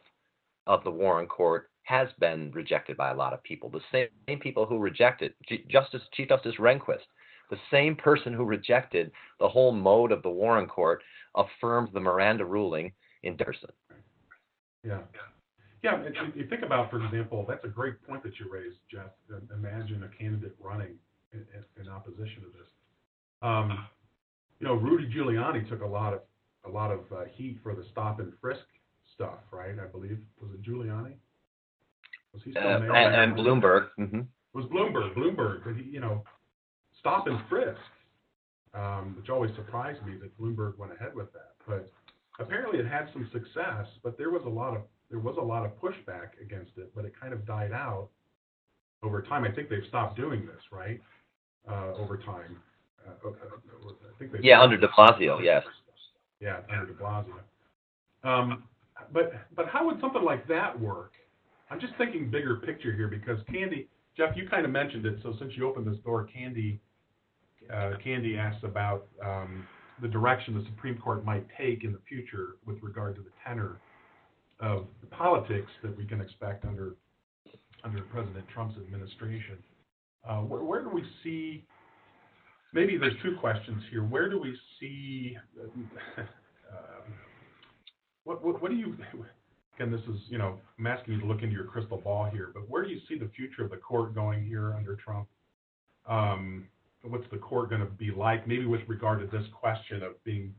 of 0.66 0.84
the 0.84 0.90
Warren 0.90 1.26
Court 1.26 1.70
has 1.84 2.08
been 2.18 2.50
rejected 2.52 2.96
by 2.96 3.10
a 3.10 3.16
lot 3.16 3.32
of 3.32 3.42
people. 3.44 3.70
The 3.70 4.08
same 4.26 4.40
people 4.40 4.66
who 4.66 4.78
rejected 4.78 5.34
Justice 5.68 6.02
Chief 6.12 6.28
Justice 6.28 6.56
Rehnquist 6.58 7.06
the 7.50 7.58
same 7.70 7.96
person 7.96 8.32
who 8.32 8.44
rejected 8.44 9.10
the 9.40 9.48
whole 9.48 9.72
mode 9.72 10.12
of 10.12 10.22
the 10.22 10.30
Warren 10.30 10.66
Court 10.66 11.02
affirmed 11.34 11.90
the 11.92 12.00
Miranda 12.00 12.44
ruling 12.44 12.92
in 13.22 13.36
Dickerson. 13.36 13.70
Yeah. 14.84 15.00
Yeah, 15.82 16.02
if 16.02 16.34
you 16.34 16.48
think 16.48 16.62
about, 16.62 16.90
for 16.90 17.04
example, 17.04 17.44
that's 17.48 17.64
a 17.64 17.68
great 17.68 18.02
point 18.04 18.22
that 18.24 18.32
you 18.40 18.50
raised, 18.50 18.78
Jeff. 18.90 19.10
Imagine 19.54 20.02
a 20.02 20.08
candidate 20.08 20.56
running 20.58 20.96
in, 21.32 21.44
in 21.80 21.88
opposition 21.88 22.42
to 22.42 22.48
this. 22.58 22.68
Um, 23.42 23.86
you 24.60 24.66
know, 24.66 24.74
Rudy 24.74 25.08
Giuliani 25.08 25.68
took 25.68 25.82
a 25.82 25.86
lot 25.86 26.14
of 26.14 26.20
a 26.64 26.70
lot 26.70 26.90
of 26.90 27.00
uh, 27.12 27.24
heat 27.32 27.58
for 27.62 27.74
the 27.74 27.84
stop 27.92 28.18
and 28.18 28.32
frisk 28.40 28.64
stuff, 29.14 29.38
right? 29.52 29.74
I 29.78 29.86
believe 29.86 30.18
was 30.40 30.50
it 30.52 30.62
Giuliani? 30.62 31.14
Was 32.32 32.42
he 32.44 32.50
still 32.50 32.62
uh, 32.66 32.78
and, 32.78 33.14
and 33.14 33.34
Bloomberg? 33.34 33.88
Mm-hmm. 33.98 34.20
Was 34.52 34.64
Bloomberg? 34.66 35.14
Bloomberg, 35.14 35.64
but 35.64 35.76
he, 35.76 35.90
you 35.90 36.00
know, 36.00 36.24
stop 36.98 37.26
and 37.26 37.38
frisk, 37.48 37.80
um, 38.74 39.14
which 39.16 39.30
always 39.30 39.54
surprised 39.54 40.04
me 40.04 40.14
that 40.20 40.36
Bloomberg 40.38 40.76
went 40.78 40.92
ahead 40.92 41.14
with 41.14 41.32
that. 41.32 41.52
But 41.66 41.90
apparently 42.38 42.78
it 42.78 42.86
had 42.86 43.08
some 43.12 43.28
success, 43.32 43.86
but 44.02 44.18
there 44.18 44.30
was 44.30 44.42
a 44.44 44.50
lot 44.50 44.76
of 44.76 44.82
there 45.10 45.20
was 45.20 45.36
a 45.38 45.44
lot 45.44 45.64
of 45.64 45.72
pushback 45.80 46.40
against 46.42 46.72
it, 46.76 46.90
but 46.94 47.04
it 47.04 47.12
kind 47.18 47.32
of 47.32 47.46
died 47.46 47.72
out 47.72 48.08
over 49.02 49.22
time. 49.22 49.44
I 49.44 49.52
think 49.52 49.68
they've 49.68 49.86
stopped 49.88 50.16
doing 50.16 50.46
this, 50.46 50.62
right? 50.72 51.00
Uh, 51.68 51.92
over 51.94 52.16
time. 52.16 52.58
Uh, 53.08 53.28
I 53.30 54.18
think 54.18 54.32
they 54.32 54.38
yeah, 54.42 54.60
under 54.60 54.76
De 54.76 54.88
Blasio, 54.88 55.42
yes. 55.42 55.64
Yeah, 56.40 56.60
under 56.70 56.86
De 56.86 56.92
Blasio. 56.94 57.34
Um, 58.24 58.64
but 59.12 59.32
but 59.54 59.68
how 59.68 59.86
would 59.86 60.00
something 60.00 60.22
like 60.22 60.46
that 60.48 60.78
work? 60.78 61.12
I'm 61.70 61.80
just 61.80 61.94
thinking 61.98 62.30
bigger 62.30 62.56
picture 62.56 62.92
here 62.92 63.08
because 63.08 63.38
Candy, 63.52 63.88
Jeff, 64.16 64.36
you 64.36 64.48
kind 64.48 64.64
of 64.64 64.70
mentioned 64.70 65.06
it. 65.06 65.18
So 65.22 65.34
since 65.38 65.52
you 65.56 65.68
opened 65.68 65.86
this 65.86 65.98
door, 66.04 66.24
Candy 66.24 66.80
uh, 67.72 67.92
Candy 68.02 68.36
asks 68.36 68.62
about 68.64 69.06
um, 69.24 69.66
the 70.00 70.08
direction 70.08 70.54
the 70.54 70.64
Supreme 70.66 70.98
Court 70.98 71.24
might 71.24 71.46
take 71.58 71.84
in 71.84 71.92
the 71.92 72.00
future 72.08 72.56
with 72.64 72.76
regard 72.82 73.16
to 73.16 73.22
the 73.22 73.30
tenor 73.46 73.78
of 74.60 74.86
the 75.00 75.06
politics 75.08 75.70
that 75.82 75.96
we 75.96 76.04
can 76.04 76.20
expect 76.20 76.64
under 76.64 76.96
under 77.84 78.02
President 78.02 78.44
Trump's 78.52 78.76
administration. 78.78 79.58
Uh, 80.28 80.40
where, 80.40 80.62
where, 80.62 80.82
do 80.82 80.88
we 80.88 81.04
see? 81.22 81.64
Maybe 82.76 82.98
there's 82.98 83.14
two 83.22 83.34
questions 83.40 83.82
here. 83.90 84.04
Where 84.04 84.28
do 84.28 84.38
we 84.38 84.54
see? 84.78 85.36
Uh, 86.18 86.20
what, 88.24 88.44
what, 88.44 88.60
what 88.60 88.70
do 88.70 88.76
you? 88.76 88.96
Again, 89.76 89.90
this 89.90 90.02
is 90.02 90.20
you 90.28 90.36
know 90.36 90.58
I'm 90.78 90.86
asking 90.86 91.14
you 91.14 91.20
to 91.20 91.26
look 91.26 91.42
into 91.42 91.54
your 91.54 91.64
crystal 91.64 91.96
ball 91.96 92.28
here, 92.30 92.50
but 92.52 92.68
where 92.68 92.82
do 92.84 92.90
you 92.90 93.00
see 93.08 93.16
the 93.16 93.30
future 93.34 93.64
of 93.64 93.70
the 93.70 93.76
court 93.76 94.14
going 94.14 94.44
here 94.44 94.74
under 94.74 94.96
Trump? 94.96 95.28
Um, 96.06 96.66
what's 97.02 97.24
the 97.30 97.38
court 97.38 97.70
going 97.70 97.80
to 97.80 97.86
be 97.86 98.10
like? 98.10 98.46
Maybe 98.46 98.66
with 98.66 98.82
regard 98.88 99.20
to 99.20 99.26
this 99.34 99.46
question 99.58 100.02
of 100.02 100.22
being, 100.24 100.52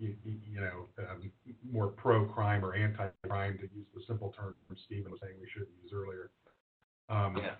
you, 0.00 0.14
you 0.24 0.60
know, 0.60 0.88
um, 0.98 1.30
more 1.70 1.86
pro-crime 1.86 2.62
or 2.64 2.74
anti-crime, 2.74 3.58
to 3.58 3.62
use 3.74 3.86
the 3.94 4.02
simple 4.06 4.34
term 4.36 4.54
Stephen 4.84 5.10
was 5.10 5.20
saying 5.22 5.34
we 5.40 5.48
should 5.50 5.68
use 5.82 5.92
earlier. 5.94 6.30
Um, 7.08 7.38
yeah. 7.38 7.54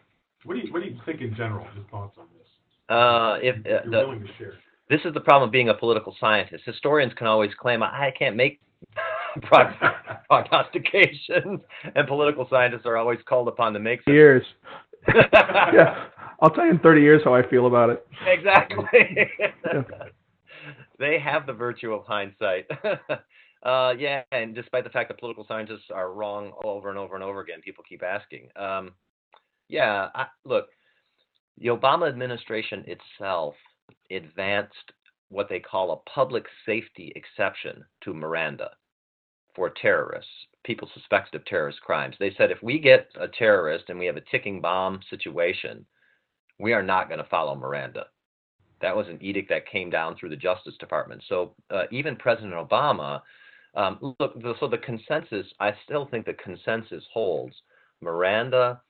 What 0.44 0.54
do 0.54 0.60
you 0.60 0.72
What 0.72 0.82
do 0.82 0.88
you 0.90 0.98
think 1.06 1.22
in 1.22 1.34
general? 1.34 1.66
Your 1.74 1.84
thoughts 1.90 2.18
on 2.18 2.26
this? 2.36 2.41
Uh, 2.88 3.38
if 3.42 3.56
uh, 3.66 3.68
you're 3.68 4.16
the, 4.16 4.26
to 4.26 4.32
share. 4.38 4.54
This 4.90 5.00
is 5.04 5.14
the 5.14 5.20
problem 5.20 5.48
of 5.48 5.52
being 5.52 5.70
a 5.70 5.74
political 5.74 6.14
scientist. 6.20 6.64
Historians 6.66 7.12
can 7.14 7.26
always 7.26 7.50
claim 7.58 7.82
I 7.82 8.12
can't 8.18 8.36
make 8.36 8.60
prognostications, 10.28 11.60
and 11.94 12.08
political 12.08 12.46
scientists 12.50 12.82
are 12.84 12.96
always 12.96 13.18
called 13.26 13.48
upon 13.48 13.72
to 13.72 13.78
make. 13.78 14.00
Years. 14.06 14.44
yeah. 15.14 16.06
I'll 16.40 16.50
tell 16.50 16.64
you 16.64 16.72
in 16.72 16.78
30 16.80 17.00
years 17.00 17.22
how 17.24 17.34
I 17.34 17.48
feel 17.48 17.66
about 17.66 17.90
it. 17.90 18.06
Exactly. 18.26 19.30
they 20.98 21.18
have 21.18 21.46
the 21.46 21.52
virtue 21.52 21.92
of 21.92 22.04
hindsight. 22.04 22.66
uh, 23.62 23.94
yeah, 23.96 24.22
and 24.32 24.54
despite 24.54 24.84
the 24.84 24.90
fact 24.90 25.08
that 25.08 25.18
political 25.18 25.46
scientists 25.46 25.90
are 25.94 26.12
wrong 26.12 26.52
over 26.64 26.90
and 26.90 26.98
over 26.98 27.14
and 27.14 27.24
over 27.24 27.40
again, 27.40 27.60
people 27.62 27.84
keep 27.88 28.02
asking. 28.02 28.48
Um, 28.56 28.92
Yeah, 29.68 30.08
I, 30.14 30.26
look, 30.44 30.66
the 31.58 31.68
Obama 31.68 32.08
administration 32.08 32.84
itself 32.86 33.54
advanced 34.10 34.92
what 35.28 35.48
they 35.48 35.60
call 35.60 35.92
a 35.92 36.10
public 36.10 36.44
safety 36.66 37.12
exception 37.16 37.84
to 38.04 38.12
Miranda 38.12 38.70
for 39.54 39.70
terrorists, 39.70 40.30
people 40.64 40.88
suspected 40.94 41.34
of 41.34 41.44
terrorist 41.44 41.80
crimes. 41.80 42.16
They 42.18 42.34
said 42.36 42.50
if 42.50 42.62
we 42.62 42.78
get 42.78 43.08
a 43.18 43.28
terrorist 43.28 43.86
and 43.88 43.98
we 43.98 44.06
have 44.06 44.16
a 44.16 44.22
ticking 44.30 44.60
bomb 44.60 45.00
situation, 45.10 45.84
we 46.58 46.72
are 46.72 46.82
not 46.82 47.08
going 47.08 47.18
to 47.18 47.28
follow 47.28 47.54
Miranda. 47.54 48.06
That 48.80 48.96
was 48.96 49.06
an 49.08 49.18
edict 49.20 49.48
that 49.50 49.68
came 49.68 49.90
down 49.90 50.16
through 50.16 50.30
the 50.30 50.36
Justice 50.36 50.74
Department. 50.78 51.22
So 51.28 51.54
uh, 51.70 51.84
even 51.90 52.16
President 52.16 52.54
Obama, 52.54 53.20
um, 53.74 54.14
look, 54.18 54.40
the, 54.40 54.54
so 54.58 54.68
the 54.68 54.78
consensus, 54.78 55.46
I 55.60 55.72
still 55.84 56.06
think 56.06 56.26
the 56.26 56.34
consensus 56.34 57.04
holds. 57.12 57.54
Miranda 58.00 58.80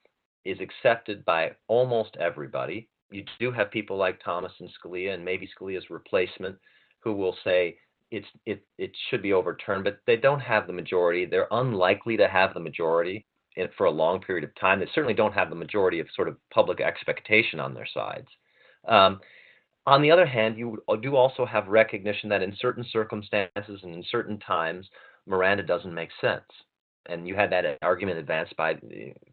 is 0.44 0.58
accepted 0.60 1.24
by 1.24 1.52
almost 1.68 2.16
everybody. 2.18 2.88
You 3.10 3.24
do 3.38 3.50
have 3.52 3.70
people 3.70 3.96
like 3.96 4.22
Thomas 4.24 4.52
and 4.60 4.70
Scalia, 4.70 5.14
and 5.14 5.24
maybe 5.24 5.48
Scalia's 5.48 5.90
replacement, 5.90 6.56
who 7.00 7.12
will 7.12 7.36
say 7.44 7.76
it's 8.10 8.26
it 8.46 8.64
it 8.78 8.92
should 9.08 9.22
be 9.22 9.32
overturned, 9.32 9.84
but 9.84 10.00
they 10.06 10.16
don't 10.16 10.40
have 10.40 10.66
the 10.66 10.72
majority. 10.72 11.24
They're 11.24 11.48
unlikely 11.50 12.16
to 12.18 12.28
have 12.28 12.54
the 12.54 12.60
majority 12.60 13.26
for 13.76 13.86
a 13.86 13.90
long 13.90 14.20
period 14.20 14.44
of 14.44 14.54
time. 14.54 14.80
They 14.80 14.88
certainly 14.94 15.14
don't 15.14 15.34
have 15.34 15.50
the 15.50 15.56
majority 15.56 16.00
of 16.00 16.06
sort 16.14 16.28
of 16.28 16.36
public 16.52 16.80
expectation 16.80 17.60
on 17.60 17.74
their 17.74 17.86
sides. 17.86 18.28
Um, 18.88 19.20
on 19.86 20.00
the 20.00 20.10
other 20.10 20.26
hand, 20.26 20.56
you 20.56 20.82
do 21.02 21.16
also 21.16 21.44
have 21.44 21.66
recognition 21.68 22.28
that 22.28 22.42
in 22.42 22.56
certain 22.60 22.84
circumstances 22.90 23.80
and 23.82 23.94
in 23.94 24.04
certain 24.10 24.38
times, 24.38 24.86
Miranda 25.26 25.62
doesn't 25.62 25.92
make 25.92 26.10
sense. 26.20 26.44
And 27.08 27.26
you 27.26 27.34
had 27.34 27.50
that 27.50 27.78
argument 27.82 28.18
advanced 28.18 28.56
by 28.56 28.76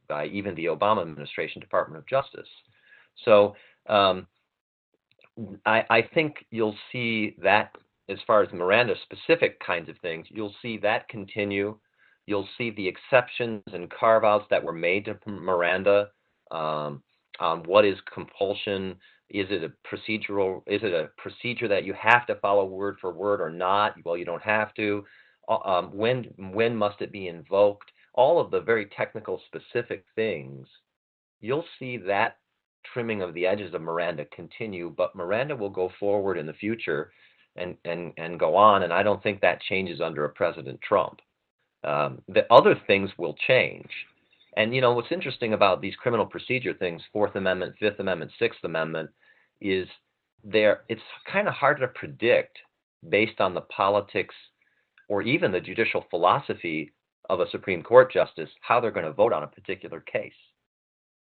by 0.07 0.25
even 0.27 0.55
the 0.55 0.65
Obama 0.65 1.01
administration 1.01 1.61
Department 1.61 1.99
of 1.99 2.07
Justice. 2.07 2.47
So 3.25 3.55
um, 3.87 4.27
I, 5.65 5.83
I 5.89 6.01
think 6.13 6.45
you'll 6.51 6.75
see 6.91 7.35
that 7.41 7.75
as 8.09 8.17
far 8.25 8.41
as 8.41 8.51
Miranda 8.51 8.95
specific 9.03 9.59
kinds 9.59 9.87
of 9.89 9.97
things, 9.99 10.25
you'll 10.29 10.55
see 10.61 10.77
that 10.79 11.07
continue. 11.09 11.77
You'll 12.25 12.47
see 12.57 12.71
the 12.71 12.87
exceptions 12.87 13.63
and 13.67 13.89
carve 13.89 14.23
outs 14.23 14.45
that 14.49 14.63
were 14.63 14.73
made 14.73 15.05
to 15.05 15.17
Miranda 15.27 16.09
um, 16.51 17.03
on 17.39 17.63
what 17.63 17.85
is 17.85 17.97
compulsion. 18.11 18.95
Is 19.29 19.47
it 19.51 19.63
a 19.63 19.71
procedural? 19.87 20.63
Is 20.67 20.81
it 20.83 20.93
a 20.93 21.09
procedure 21.17 21.67
that 21.67 21.85
you 21.85 21.93
have 21.93 22.25
to 22.27 22.35
follow 22.35 22.65
word 22.65 22.97
for 22.99 23.13
word 23.13 23.41
or 23.41 23.49
not? 23.49 23.93
Well, 24.03 24.17
you 24.17 24.25
don't 24.25 24.41
have 24.41 24.73
to. 24.75 25.05
Uh, 25.49 25.57
um, 25.65 25.85
when 25.97 26.25
when 26.53 26.75
must 26.75 27.01
it 27.01 27.11
be 27.11 27.27
invoked? 27.27 27.91
All 28.13 28.39
of 28.39 28.51
the 28.51 28.61
very 28.61 28.85
technical, 28.85 29.41
specific 29.47 30.05
things. 30.15 30.67
You'll 31.41 31.65
see 31.79 31.97
that 31.97 32.37
trimming 32.93 33.21
of 33.21 33.33
the 33.33 33.45
edges 33.45 33.73
of 33.73 33.81
Miranda 33.81 34.25
continue, 34.25 34.93
but 34.95 35.15
Miranda 35.15 35.55
will 35.55 35.69
go 35.69 35.91
forward 35.99 36.37
in 36.37 36.45
the 36.45 36.53
future 36.53 37.11
and 37.55 37.75
and 37.85 38.13
and 38.17 38.39
go 38.39 38.55
on. 38.55 38.83
And 38.83 38.93
I 38.93 39.03
don't 39.03 39.21
think 39.21 39.41
that 39.41 39.61
changes 39.61 40.01
under 40.01 40.25
a 40.25 40.29
President 40.29 40.79
Trump. 40.81 41.19
Um, 41.83 42.21
the 42.27 42.51
other 42.51 42.75
things 42.87 43.09
will 43.17 43.35
change. 43.47 43.89
And 44.57 44.75
you 44.75 44.81
know 44.81 44.93
what's 44.93 45.11
interesting 45.11 45.53
about 45.53 45.81
these 45.81 45.95
criminal 45.95 46.25
procedure 46.25 46.73
things, 46.73 47.01
Fourth 47.13 47.35
Amendment, 47.35 47.75
Fifth 47.79 47.99
Amendment, 47.99 48.31
Sixth 48.39 48.63
Amendment, 48.63 49.09
is 49.61 49.87
there. 50.43 50.81
It's 50.89 51.01
kind 51.31 51.47
of 51.47 51.53
hard 51.53 51.79
to 51.79 51.87
predict 51.87 52.57
based 53.07 53.39
on 53.39 53.53
the 53.53 53.61
politics 53.61 54.35
or 55.09 55.21
even 55.21 55.51
the 55.51 55.59
judicial 55.59 56.05
philosophy 56.09 56.93
of 57.29 57.41
a 57.41 57.49
Supreme 57.49 57.83
Court 57.83 58.11
justice 58.11 58.49
how 58.61 58.79
they're 58.79 58.91
going 58.91 59.05
to 59.05 59.11
vote 59.11 59.33
on 59.33 59.43
a 59.43 59.47
particular 59.47 59.99
case. 59.99 60.31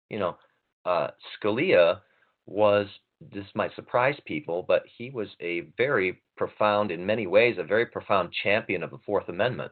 You 0.10 0.20
know, 0.20 0.38
uh, 0.86 1.08
Scalia 1.42 2.02
was 2.46 2.88
this 3.34 3.46
might 3.56 3.74
surprise 3.76 4.16
people, 4.26 4.64
but 4.68 4.84
he 4.98 5.10
was 5.10 5.28
a 5.42 5.62
very 5.78 6.22
profound, 6.38 6.92
in 6.92 7.06
many 7.06 7.26
ways, 7.26 7.58
a 7.58 7.64
very 7.64 7.88
profound 7.88 8.32
champion 8.44 8.84
of 8.84 8.92
the 8.92 9.00
Fourth 9.06 9.28
Amendment 9.28 9.72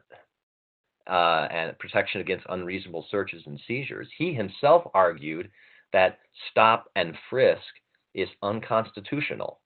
uh, 1.08 1.46
and 1.50 1.78
protection 1.78 2.20
against 2.20 2.44
unreasonable 2.48 3.06
searches 3.10 3.42
and 3.46 3.60
seizures. 3.68 4.08
He 4.18 4.34
himself 4.34 4.82
argued 4.94 5.50
that 5.92 6.18
stop 6.50 6.90
and 6.96 7.14
frisk 7.30 7.62
is 8.14 8.28
unconstitutional. 8.42 9.60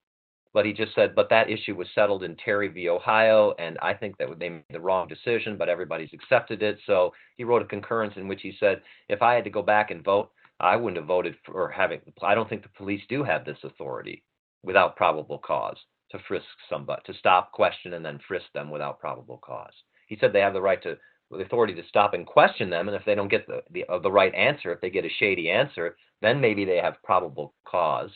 But 0.52 0.66
he 0.66 0.72
just 0.72 0.94
said, 0.94 1.14
but 1.14 1.30
that 1.30 1.48
issue 1.48 1.76
was 1.76 1.86
settled 1.94 2.24
in 2.24 2.36
Terry 2.36 2.68
v. 2.68 2.88
Ohio, 2.88 3.54
and 3.58 3.78
I 3.80 3.94
think 3.94 4.18
that 4.18 4.28
they 4.38 4.48
made 4.48 4.64
the 4.70 4.80
wrong 4.80 5.06
decision, 5.06 5.56
but 5.56 5.68
everybody's 5.68 6.12
accepted 6.12 6.62
it. 6.62 6.78
So 6.86 7.12
he 7.36 7.44
wrote 7.44 7.62
a 7.62 7.66
concurrence 7.66 8.14
in 8.16 8.26
which 8.26 8.42
he 8.42 8.56
said, 8.58 8.82
if 9.08 9.22
I 9.22 9.34
had 9.34 9.44
to 9.44 9.50
go 9.50 9.62
back 9.62 9.90
and 9.92 10.04
vote, 10.04 10.30
I 10.58 10.76
wouldn't 10.76 10.98
have 10.98 11.06
voted 11.06 11.36
for 11.44 11.70
having. 11.70 12.00
I 12.22 12.34
don't 12.34 12.48
think 12.48 12.62
the 12.62 12.68
police 12.76 13.02
do 13.08 13.22
have 13.22 13.44
this 13.44 13.58
authority 13.62 14.24
without 14.62 14.96
probable 14.96 15.38
cause 15.38 15.76
to 16.10 16.18
frisk 16.26 16.44
somebody, 16.68 17.02
to 17.06 17.14
stop, 17.14 17.52
question, 17.52 17.94
and 17.94 18.04
then 18.04 18.18
frisk 18.26 18.46
them 18.52 18.70
without 18.70 18.98
probable 18.98 19.38
cause. 19.38 19.72
He 20.08 20.18
said 20.20 20.32
they 20.32 20.40
have 20.40 20.52
the 20.52 20.60
right 20.60 20.82
to 20.82 20.98
the 21.30 21.38
authority 21.38 21.74
to 21.74 21.86
stop 21.88 22.12
and 22.12 22.26
question 22.26 22.68
them, 22.68 22.88
and 22.88 22.96
if 22.96 23.04
they 23.04 23.14
don't 23.14 23.30
get 23.30 23.46
the 23.46 23.62
the, 23.70 23.84
uh, 23.88 24.00
the 24.00 24.10
right 24.10 24.34
answer, 24.34 24.72
if 24.72 24.80
they 24.80 24.90
get 24.90 25.04
a 25.04 25.10
shady 25.18 25.48
answer, 25.48 25.96
then 26.20 26.40
maybe 26.40 26.64
they 26.64 26.78
have 26.78 27.02
probable 27.04 27.54
cause 27.64 28.10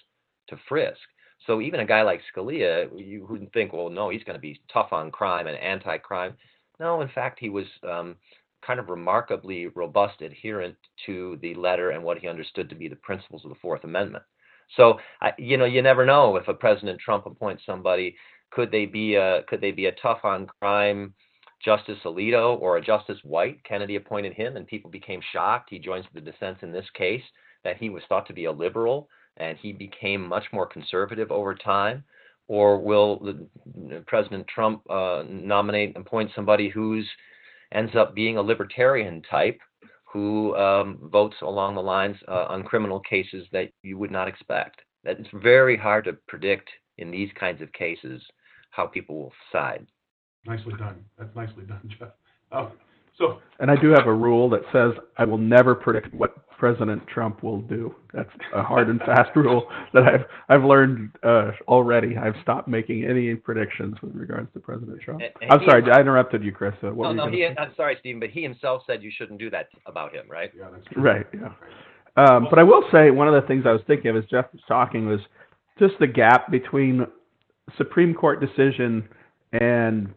to 0.49 0.57
frisk. 0.68 0.99
So 1.47 1.61
even 1.61 1.80
a 1.80 1.86
guy 1.86 2.03
like 2.03 2.20
Scalia, 2.34 2.88
you 2.97 3.26
wouldn't 3.28 3.53
think, 3.53 3.72
well, 3.72 3.90
no, 3.90 4.09
he's 4.09 4.24
going 4.24 4.36
to 4.36 4.40
be 4.40 4.61
tough 4.72 4.92
on 4.92 5.11
crime 5.11 5.47
and 5.47 5.57
anti-crime. 5.59 6.34
No, 6.80 7.01
in 7.03 7.09
fact, 7.09 7.38
he 7.38 7.51
was 7.51 7.66
um, 7.88 8.16
kind 8.66 8.80
of 8.80 8.88
remarkably 8.88 9.68
robust 9.68 10.22
adherent 10.22 10.76
to 11.07 11.38
the 11.42 11.55
letter 11.55 11.90
and 11.90 12.03
what 12.03 12.18
he 12.18 12.28
understood 12.28 12.68
to 12.68 12.74
be 12.74 12.88
the 12.88 12.97
principles 12.97 13.45
of 13.45 13.51
the 13.51 13.59
Fourth 13.61 13.84
Amendment. 13.84 14.24
So, 14.76 14.99
I, 15.20 15.32
you 15.38 15.57
know, 15.57 15.66
you 15.66 15.82
never 15.82 16.07
know 16.07 16.36
if 16.36 16.49
a 16.49 16.55
President 16.55 16.99
Trump 16.99 17.26
appoints 17.26 17.64
somebody, 17.66 18.16
could 18.51 18.70
they 18.70 18.86
be 18.86 19.16
a 19.16 19.42
could 19.49 19.61
they 19.61 19.72
be 19.72 19.86
a 19.86 19.92
tough 19.92 20.20
on 20.24 20.47
crime 20.47 21.14
Justice 21.62 21.99
Alito 22.05 22.59
or 22.61 22.76
a 22.76 22.84
Justice 22.84 23.18
White? 23.24 23.62
Kennedy 23.64 23.97
appointed 23.97 24.32
him, 24.32 24.57
and 24.57 24.66
people 24.66 24.90
became 24.90 25.20
shocked. 25.32 25.68
He 25.70 25.78
joins 25.78 26.07
the 26.14 26.20
dissent 26.20 26.62
in 26.62 26.72
this 26.72 26.88
case 26.95 27.22
that 27.64 27.76
he 27.76 27.90
was 27.90 28.03
thought 28.09 28.26
to 28.28 28.32
be 28.32 28.47
a 28.47 28.53
liberal, 28.53 29.09
and 29.37 29.59
he 29.59 29.72
became 29.72 30.26
much 30.26 30.45
more 30.53 30.66
conservative 30.66 31.30
over 31.30 31.55
time. 31.55 32.05
Or 32.47 32.78
will 32.78 33.37
President 34.07 34.47
Trump 34.49 34.82
uh, 34.91 35.24
nominate 35.28 35.97
and 35.97 36.07
appoint 36.07 36.30
somebody 36.37 36.68
who's 36.68 37.09
ends 37.72 37.93
up 37.97 38.14
being 38.14 38.37
a 38.37 38.43
libertarian 38.43 39.22
type 39.30 39.59
who 40.05 40.55
um, 40.57 40.99
votes 41.11 41.37
along 41.43 41.75
the 41.75 41.83
lines 41.83 42.17
uh, 42.29 42.46
on 42.49 42.63
criminal 42.63 43.00
cases 43.00 43.46
that 43.50 43.71
you 43.83 43.99
would 43.99 44.13
not 44.13 44.29
expect. 44.29 44.83
That 45.03 45.18
it's 45.18 45.29
very 45.42 45.76
hard 45.76 46.04
to 46.04 46.13
predict 46.29 46.68
in 46.99 47.11
these 47.11 47.30
kinds 47.38 47.61
of 47.61 47.72
cases 47.72 48.22
how 48.71 48.87
people 48.87 49.17
will 49.17 49.33
side. 49.50 49.87
Nicely 50.46 50.75
done. 50.79 51.04
That's 51.18 51.34
nicely 51.34 51.64
done, 51.64 51.80
Jeff. 51.99 52.11
Um, 52.53 52.72
so, 53.18 53.41
and 53.61 53.70
I 53.70 53.76
do 53.76 53.91
have 53.91 54.07
a 54.07 54.12
rule 54.12 54.50
that 54.50 54.62
says 54.72 54.92
I 55.18 55.24
will 55.24 55.38
never 55.38 55.74
predict 55.74 56.12
what 56.14 56.36
President 56.58 57.07
Trump 57.07 57.42
will 57.42 57.61
do. 57.61 57.95
That's 58.12 58.30
a 58.54 58.62
hard 58.62 58.88
and 58.88 58.99
fast 59.00 59.30
rule 59.36 59.68
that 59.92 60.04
I've 60.04 60.24
I've 60.49 60.64
learned 60.64 61.11
uh, 61.22 61.53
already. 61.68 62.16
I've 62.16 62.34
stopped 62.42 62.68
making 62.68 63.04
any 63.04 63.34
predictions 63.34 63.96
with 64.03 64.14
regards 64.14 64.53
to 64.54 64.61
President 64.61 65.00
Trump. 65.03 65.20
And, 65.20 65.32
and 65.42 65.53
I'm 65.53 65.68
sorry, 65.68 65.82
I 65.91 66.00
interrupted 66.00 66.42
you, 66.42 66.53
Chris. 66.53 66.74
Uh, 66.82 66.91
no, 66.91 67.12
no, 67.12 67.30
he, 67.30 67.46
I'm 67.46 67.72
sorry, 67.76 67.96
Stephen, 68.00 68.18
but 68.18 68.30
he 68.30 68.42
himself 68.42 68.82
said 68.86 69.03
you 69.03 69.12
shouldn't 69.16 69.38
do 69.38 69.50
that 69.50 69.68
about 69.86 70.14
him, 70.14 70.26
right? 70.28 70.50
Yeah, 70.57 70.70
that's 70.72 70.86
true. 70.92 71.03
Right. 71.03 71.26
Yeah. 71.32 71.50
Um, 72.16 72.46
but 72.49 72.58
I 72.58 72.62
will 72.62 72.84
say 72.92 73.11
one 73.11 73.28
of 73.28 73.34
the 73.34 73.46
things 73.46 73.64
I 73.66 73.72
was 73.72 73.82
thinking 73.86 74.11
of 74.11 74.16
as 74.16 74.24
Jeff 74.30 74.46
was 74.53 74.62
talking 74.68 75.07
was 75.07 75.20
just 75.78 75.95
the 75.99 76.07
gap 76.07 76.50
between 76.50 77.07
Supreme 77.76 78.14
Court 78.14 78.41
decision 78.41 79.08
and 79.53 80.14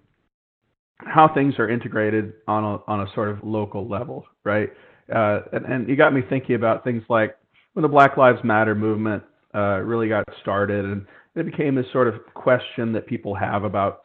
how 0.99 1.32
things 1.34 1.56
are 1.60 1.69
integrated 1.69 2.34
on 2.48 2.64
a 2.64 2.78
on 2.88 3.02
a 3.02 3.06
sort 3.14 3.30
of 3.30 3.40
local 3.44 3.88
level, 3.88 4.26
right? 4.44 4.69
Uh, 5.14 5.41
and, 5.53 5.65
and 5.65 5.90
you 5.90 5.95
got 5.95 6.14
me 6.14 6.22
thinking 6.30 6.56
about 6.56 6.84
things 6.84 7.03
like 7.10 7.38
when 7.74 7.84
the 7.84 7.88
Black 7.88 8.18
Lives 8.18 8.40
Matter 8.44 8.76
movement 8.76 9.24
uh, 9.53 9.80
really 9.80 10.10
got 10.10 10.26
started, 10.41 10.84
and 10.86 11.06
it 11.36 11.45
became 11.45 11.76
this 11.76 11.86
sort 11.94 12.07
of 12.07 12.15
question 12.34 12.91
that 12.94 13.06
people 13.06 13.36
have 13.36 13.64
about 13.64 14.02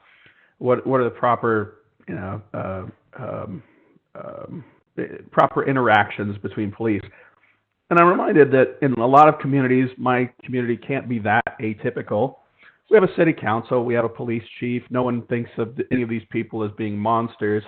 what 0.58 0.86
what 0.86 1.00
are 1.00 1.04
the 1.04 1.10
proper 1.10 1.78
you 2.08 2.14
know 2.14 2.42
uh, 2.54 2.84
um, 3.18 3.62
um, 4.14 4.64
proper 5.30 5.68
interactions 5.68 6.36
between 6.38 6.70
police. 6.70 7.02
And 7.90 7.98
I'm 7.98 8.06
reminded 8.06 8.50
that 8.52 8.78
in 8.80 8.92
a 8.94 9.06
lot 9.06 9.28
of 9.28 9.38
communities, 9.38 9.88
my 9.98 10.30
community 10.44 10.76
can't 10.76 11.08
be 11.08 11.18
that 11.20 11.58
atypical 11.60 12.36
we 12.92 12.96
have 12.96 13.08
a 13.08 13.16
city 13.16 13.32
council, 13.32 13.84
we 13.84 13.94
have 13.94 14.04
a 14.04 14.08
police 14.08 14.42
chief. 14.60 14.82
No 14.90 15.02
one 15.02 15.22
thinks 15.22 15.50
of 15.56 15.78
any 15.90 16.02
of 16.02 16.10
these 16.10 16.22
people 16.30 16.62
as 16.62 16.70
being 16.76 16.96
monsters. 16.96 17.64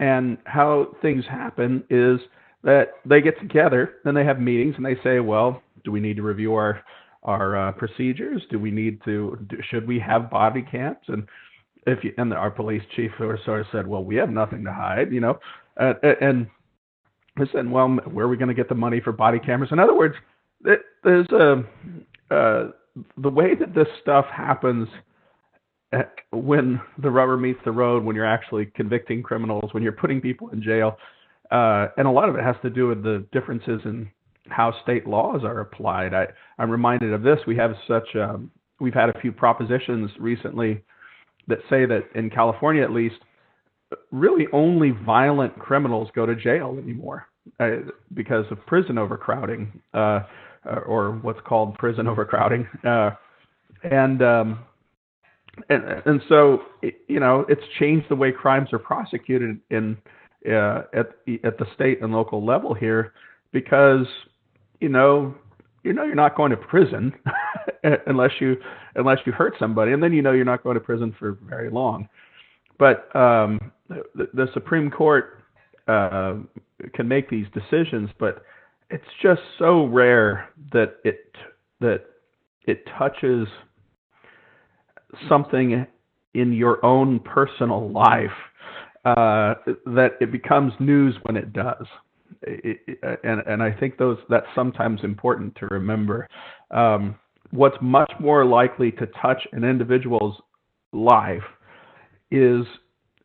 And 0.00 0.36
how 0.44 0.96
things 1.00 1.24
happen 1.30 1.84
is 1.88 2.18
that 2.64 2.94
they 3.06 3.20
get 3.20 3.38
together, 3.38 3.94
then 4.04 4.14
they 4.14 4.24
have 4.24 4.40
meetings, 4.40 4.74
and 4.76 4.84
they 4.84 4.96
say, 5.04 5.20
well, 5.20 5.62
do 5.84 5.92
we 5.92 6.00
need 6.00 6.16
to 6.16 6.22
review 6.22 6.54
our 6.54 6.82
our 7.22 7.68
uh, 7.68 7.72
procedures? 7.72 8.42
Do 8.50 8.58
we 8.58 8.70
need 8.70 9.00
to? 9.04 9.38
Do, 9.48 9.58
should 9.70 9.86
we 9.86 10.00
have 10.00 10.30
body 10.30 10.62
cams? 10.68 10.98
And 11.06 11.26
if 11.86 12.02
you, 12.02 12.12
and 12.18 12.32
our 12.32 12.50
police 12.50 12.82
chief 12.96 13.12
sort 13.18 13.40
of 13.46 13.66
said, 13.70 13.86
well, 13.86 14.02
we 14.04 14.16
have 14.16 14.30
nothing 14.30 14.64
to 14.64 14.72
hide, 14.72 15.12
you 15.12 15.20
know, 15.20 15.38
uh, 15.80 15.94
and 16.20 16.48
said, 17.52 17.70
well, 17.70 17.88
where 17.88 18.26
are 18.26 18.28
we 18.28 18.36
going 18.36 18.48
to 18.48 18.54
get 18.54 18.68
the 18.68 18.74
money 18.74 19.00
for 19.00 19.12
body 19.12 19.38
cameras? 19.38 19.70
In 19.70 19.78
other 19.78 19.96
words, 19.96 20.14
there's 21.04 21.28
a 21.30 21.64
uh, 22.34 22.70
the 23.16 23.30
way 23.30 23.54
that 23.54 23.74
this 23.74 23.88
stuff 24.02 24.26
happens 24.34 24.88
uh, 25.92 26.02
when 26.32 26.80
the 27.02 27.10
rubber 27.10 27.36
meets 27.36 27.60
the 27.64 27.72
road, 27.72 28.04
when 28.04 28.14
you're 28.14 28.26
actually 28.26 28.66
convicting 28.74 29.22
criminals, 29.22 29.70
when 29.72 29.82
you're 29.82 29.92
putting 29.92 30.20
people 30.20 30.50
in 30.50 30.62
jail, 30.62 30.96
uh, 31.50 31.88
and 31.96 32.06
a 32.06 32.10
lot 32.10 32.28
of 32.28 32.36
it 32.36 32.44
has 32.44 32.56
to 32.62 32.70
do 32.70 32.88
with 32.88 33.02
the 33.02 33.26
differences 33.32 33.80
in 33.84 34.10
how 34.48 34.74
state 34.82 35.06
laws 35.06 35.42
are 35.44 35.60
applied. 35.60 36.14
I, 36.14 36.26
I'm 36.58 36.70
reminded 36.70 37.12
of 37.12 37.22
this. 37.22 37.38
We 37.46 37.56
have 37.56 37.72
such 37.86 38.06
um, 38.16 38.50
we've 38.80 38.94
had 38.94 39.08
a 39.08 39.20
few 39.20 39.32
propositions 39.32 40.10
recently 40.18 40.82
that 41.48 41.58
say 41.70 41.86
that 41.86 42.02
in 42.14 42.30
California, 42.30 42.82
at 42.82 42.92
least, 42.92 43.16
really 44.10 44.46
only 44.52 44.90
violent 44.90 45.58
criminals 45.58 46.08
go 46.14 46.26
to 46.26 46.36
jail 46.36 46.78
anymore 46.82 47.26
uh, 47.60 47.76
because 48.14 48.44
of 48.50 48.64
prison 48.66 48.98
overcrowding 48.98 49.80
uh, 49.94 50.20
or 50.86 51.12
what's 51.22 51.40
called 51.46 51.76
prison 51.78 52.06
overcrowding. 52.06 52.66
Uh, 52.84 53.10
and, 53.82 54.22
um, 54.22 54.58
and 55.68 55.84
and 56.06 56.22
so 56.28 56.62
you 57.08 57.20
know 57.20 57.44
it's 57.48 57.62
changed 57.78 58.06
the 58.08 58.14
way 58.14 58.30
crimes 58.30 58.72
are 58.72 58.78
prosecuted 58.78 59.58
in 59.70 59.96
uh, 60.46 60.82
at 60.94 61.10
at 61.44 61.58
the 61.58 61.66
state 61.74 62.00
and 62.02 62.12
local 62.12 62.44
level 62.44 62.74
here 62.74 63.12
because 63.52 64.06
you 64.80 64.88
know 64.88 65.34
you 65.82 65.92
know 65.92 66.04
you're 66.04 66.14
not 66.14 66.36
going 66.36 66.50
to 66.50 66.56
prison 66.56 67.12
unless 68.06 68.30
you 68.40 68.56
unless 68.94 69.18
you 69.26 69.32
hurt 69.32 69.54
somebody, 69.58 69.92
and 69.92 70.02
then 70.02 70.12
you 70.12 70.22
know 70.22 70.32
you're 70.32 70.44
not 70.44 70.62
going 70.62 70.74
to 70.74 70.80
prison 70.80 71.14
for 71.18 71.38
very 71.48 71.70
long. 71.70 72.08
But 72.78 73.14
um, 73.16 73.72
the, 73.88 74.28
the 74.34 74.46
Supreme 74.54 74.90
Court 74.90 75.42
uh, 75.88 76.34
can 76.94 77.08
make 77.08 77.28
these 77.28 77.46
decisions, 77.52 78.10
but 78.20 78.42
it's 78.90 79.04
just 79.22 79.40
so 79.58 79.86
rare 79.86 80.48
that 80.72 80.96
it 81.04 81.32
that 81.80 82.04
it 82.66 82.84
touches 82.98 83.46
something 85.28 85.86
in 86.34 86.52
your 86.52 86.84
own 86.84 87.20
personal 87.20 87.90
life 87.90 88.30
uh, 89.04 89.54
that 89.86 90.10
it 90.20 90.32
becomes 90.32 90.72
news 90.80 91.14
when 91.22 91.36
it 91.36 91.52
does. 91.52 91.86
It, 92.42 92.80
it, 92.86 93.20
and 93.24 93.40
and 93.46 93.62
I 93.62 93.72
think 93.72 93.96
those 93.96 94.18
that's 94.28 94.46
sometimes 94.54 95.00
important 95.02 95.54
to 95.56 95.66
remember. 95.66 96.28
Um, 96.70 97.16
what's 97.50 97.76
much 97.80 98.12
more 98.20 98.44
likely 98.44 98.90
to 98.92 99.06
touch 99.20 99.46
an 99.52 99.64
individual's 99.64 100.36
life 100.92 101.42
is 102.30 102.64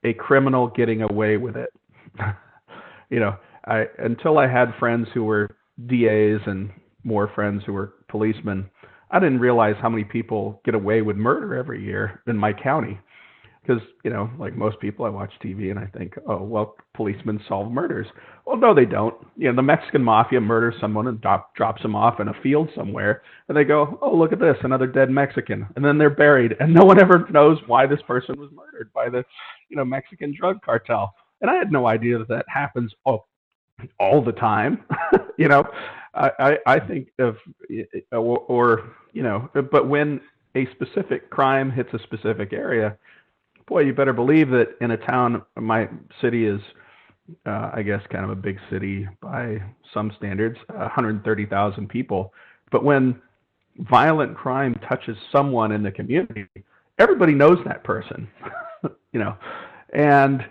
a 0.03 0.14
criminal 0.14 0.68
getting 0.68 1.02
away 1.02 1.38
with 1.38 1.56
it. 1.56 1.69
you 3.10 3.19
know, 3.19 3.35
I 3.65 3.85
until 3.99 4.38
I 4.38 4.48
had 4.48 4.73
friends 4.80 5.07
who 5.14 5.23
were 5.23 5.56
DAs 5.88 6.41
and 6.45 6.72
more 7.03 7.30
friends 7.34 7.64
who 7.65 7.73
were 7.73 7.94
policemen, 8.10 8.69
I 9.11 9.19
didn't 9.19 9.40
realize 9.40 9.76
how 9.81 9.90
many 9.90 10.03
people 10.03 10.61
get 10.65 10.76
away 10.76 11.02
with 11.02 11.18
murder 11.18 11.56
every 11.56 11.84
year 11.84 12.22
in 12.27 12.38
my 12.38 12.53
county. 12.53 12.99
Because 13.61 13.81
you 14.03 14.11
know 14.11 14.30
like 14.38 14.57
most 14.57 14.77
people 14.81 15.06
i 15.06 15.10
watch 15.10 15.31
tv 15.41 15.72
and 15.72 15.80
i 15.80 15.85
think 15.98 16.15
oh 16.27 16.44
well 16.44 16.76
policemen 16.94 17.40
solve 17.48 17.72
murders. 17.72 18.07
Well 18.45 18.57
no 18.57 18.73
they 18.76 18.84
don't. 18.85 19.15
You 19.38 19.49
know 19.49 19.56
the 19.56 19.61
mexican 19.61 20.03
mafia 20.03 20.41
murders 20.41 20.76
someone 20.81 21.07
and 21.07 21.22
drop, 21.22 21.56
drops 21.56 21.81
them 21.81 21.95
off 21.95 22.19
in 22.19 22.27
a 22.27 22.41
field 22.44 22.69
somewhere 22.76 23.22
and 23.48 23.56
they 23.56 23.64
go 23.64 23.98
oh 24.02 24.14
look 24.14 24.34
at 24.34 24.40
this 24.40 24.57
another 24.64 24.88
dead 24.88 25.10
mexican. 25.10 25.65
And 25.77 25.85
then 25.85 25.98
they're 25.98 26.10
buried 26.10 26.57
and 26.60 26.73
no 26.73 26.84
one 26.84 26.99
ever 26.99 27.26
knows 27.31 27.57
why 27.68 27.88
this 27.88 28.02
person 28.06 28.38
was 28.38 28.49
murdered 28.52 28.91
by 28.94 29.07
the 29.07 29.23
you 29.69 29.77
know 29.77 29.85
mexican 29.85 30.35
drug 30.38 30.61
cartel. 30.61 31.14
And 31.40 31.49
i 31.49 31.56
had 31.56 31.72
no 31.72 31.88
idea 31.88 32.18
that 32.18 32.27
that 32.27 32.45
happens 32.49 32.94
all 33.99 34.23
the 34.23 34.31
time 34.31 34.84
you 35.38 35.47
know 35.47 35.64
I, 36.14 36.31
I 36.39 36.57
i 36.68 36.80
think 36.80 37.10
of 37.19 37.38
or, 38.11 38.39
or 38.39 38.91
you 39.14 39.23
know 39.23 39.49
but 39.53 39.88
when 39.88 40.22
a 40.55 40.68
specific 40.72 41.30
crime 41.30 41.72
hits 41.72 41.89
a 41.93 41.99
specific 41.99 42.53
area 42.53 42.97
boy, 43.68 43.81
you 43.81 43.93
better 43.93 44.14
believe 44.14 44.49
that 44.49 44.76
in 44.81 44.91
a 44.91 44.97
town, 44.97 45.41
my 45.55 45.89
city 46.22 46.45
is, 46.45 46.60
uh, 47.45 47.72
I 47.73 47.81
guess, 47.84 48.01
kind 48.11 48.23
of 48.23 48.31
a 48.31 48.35
big 48.35 48.60
city 48.69 49.07
by 49.22 49.61
some 49.93 50.11
standards, 50.18 50.57
130,000 50.68 51.88
people. 51.88 52.34
But 52.72 52.84
when 52.84 53.22
violent 53.80 54.35
crime 54.35 54.76
touches 54.88 55.18
someone 55.31 55.72
in 55.72 55.84
the 55.84 55.91
community, 55.91 56.47
everybody 56.99 57.34
knows 57.34 57.57
that 57.65 57.84
person, 57.84 58.27
you 59.11 59.19
know, 59.19 59.35
and 59.93 60.45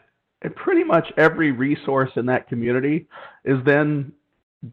pretty 0.51 0.85
much 0.85 1.06
every 1.16 1.52
resource 1.52 2.10
in 2.16 2.27
that 2.27 2.48
community 2.48 3.06
is 3.44 3.59
then 3.64 4.12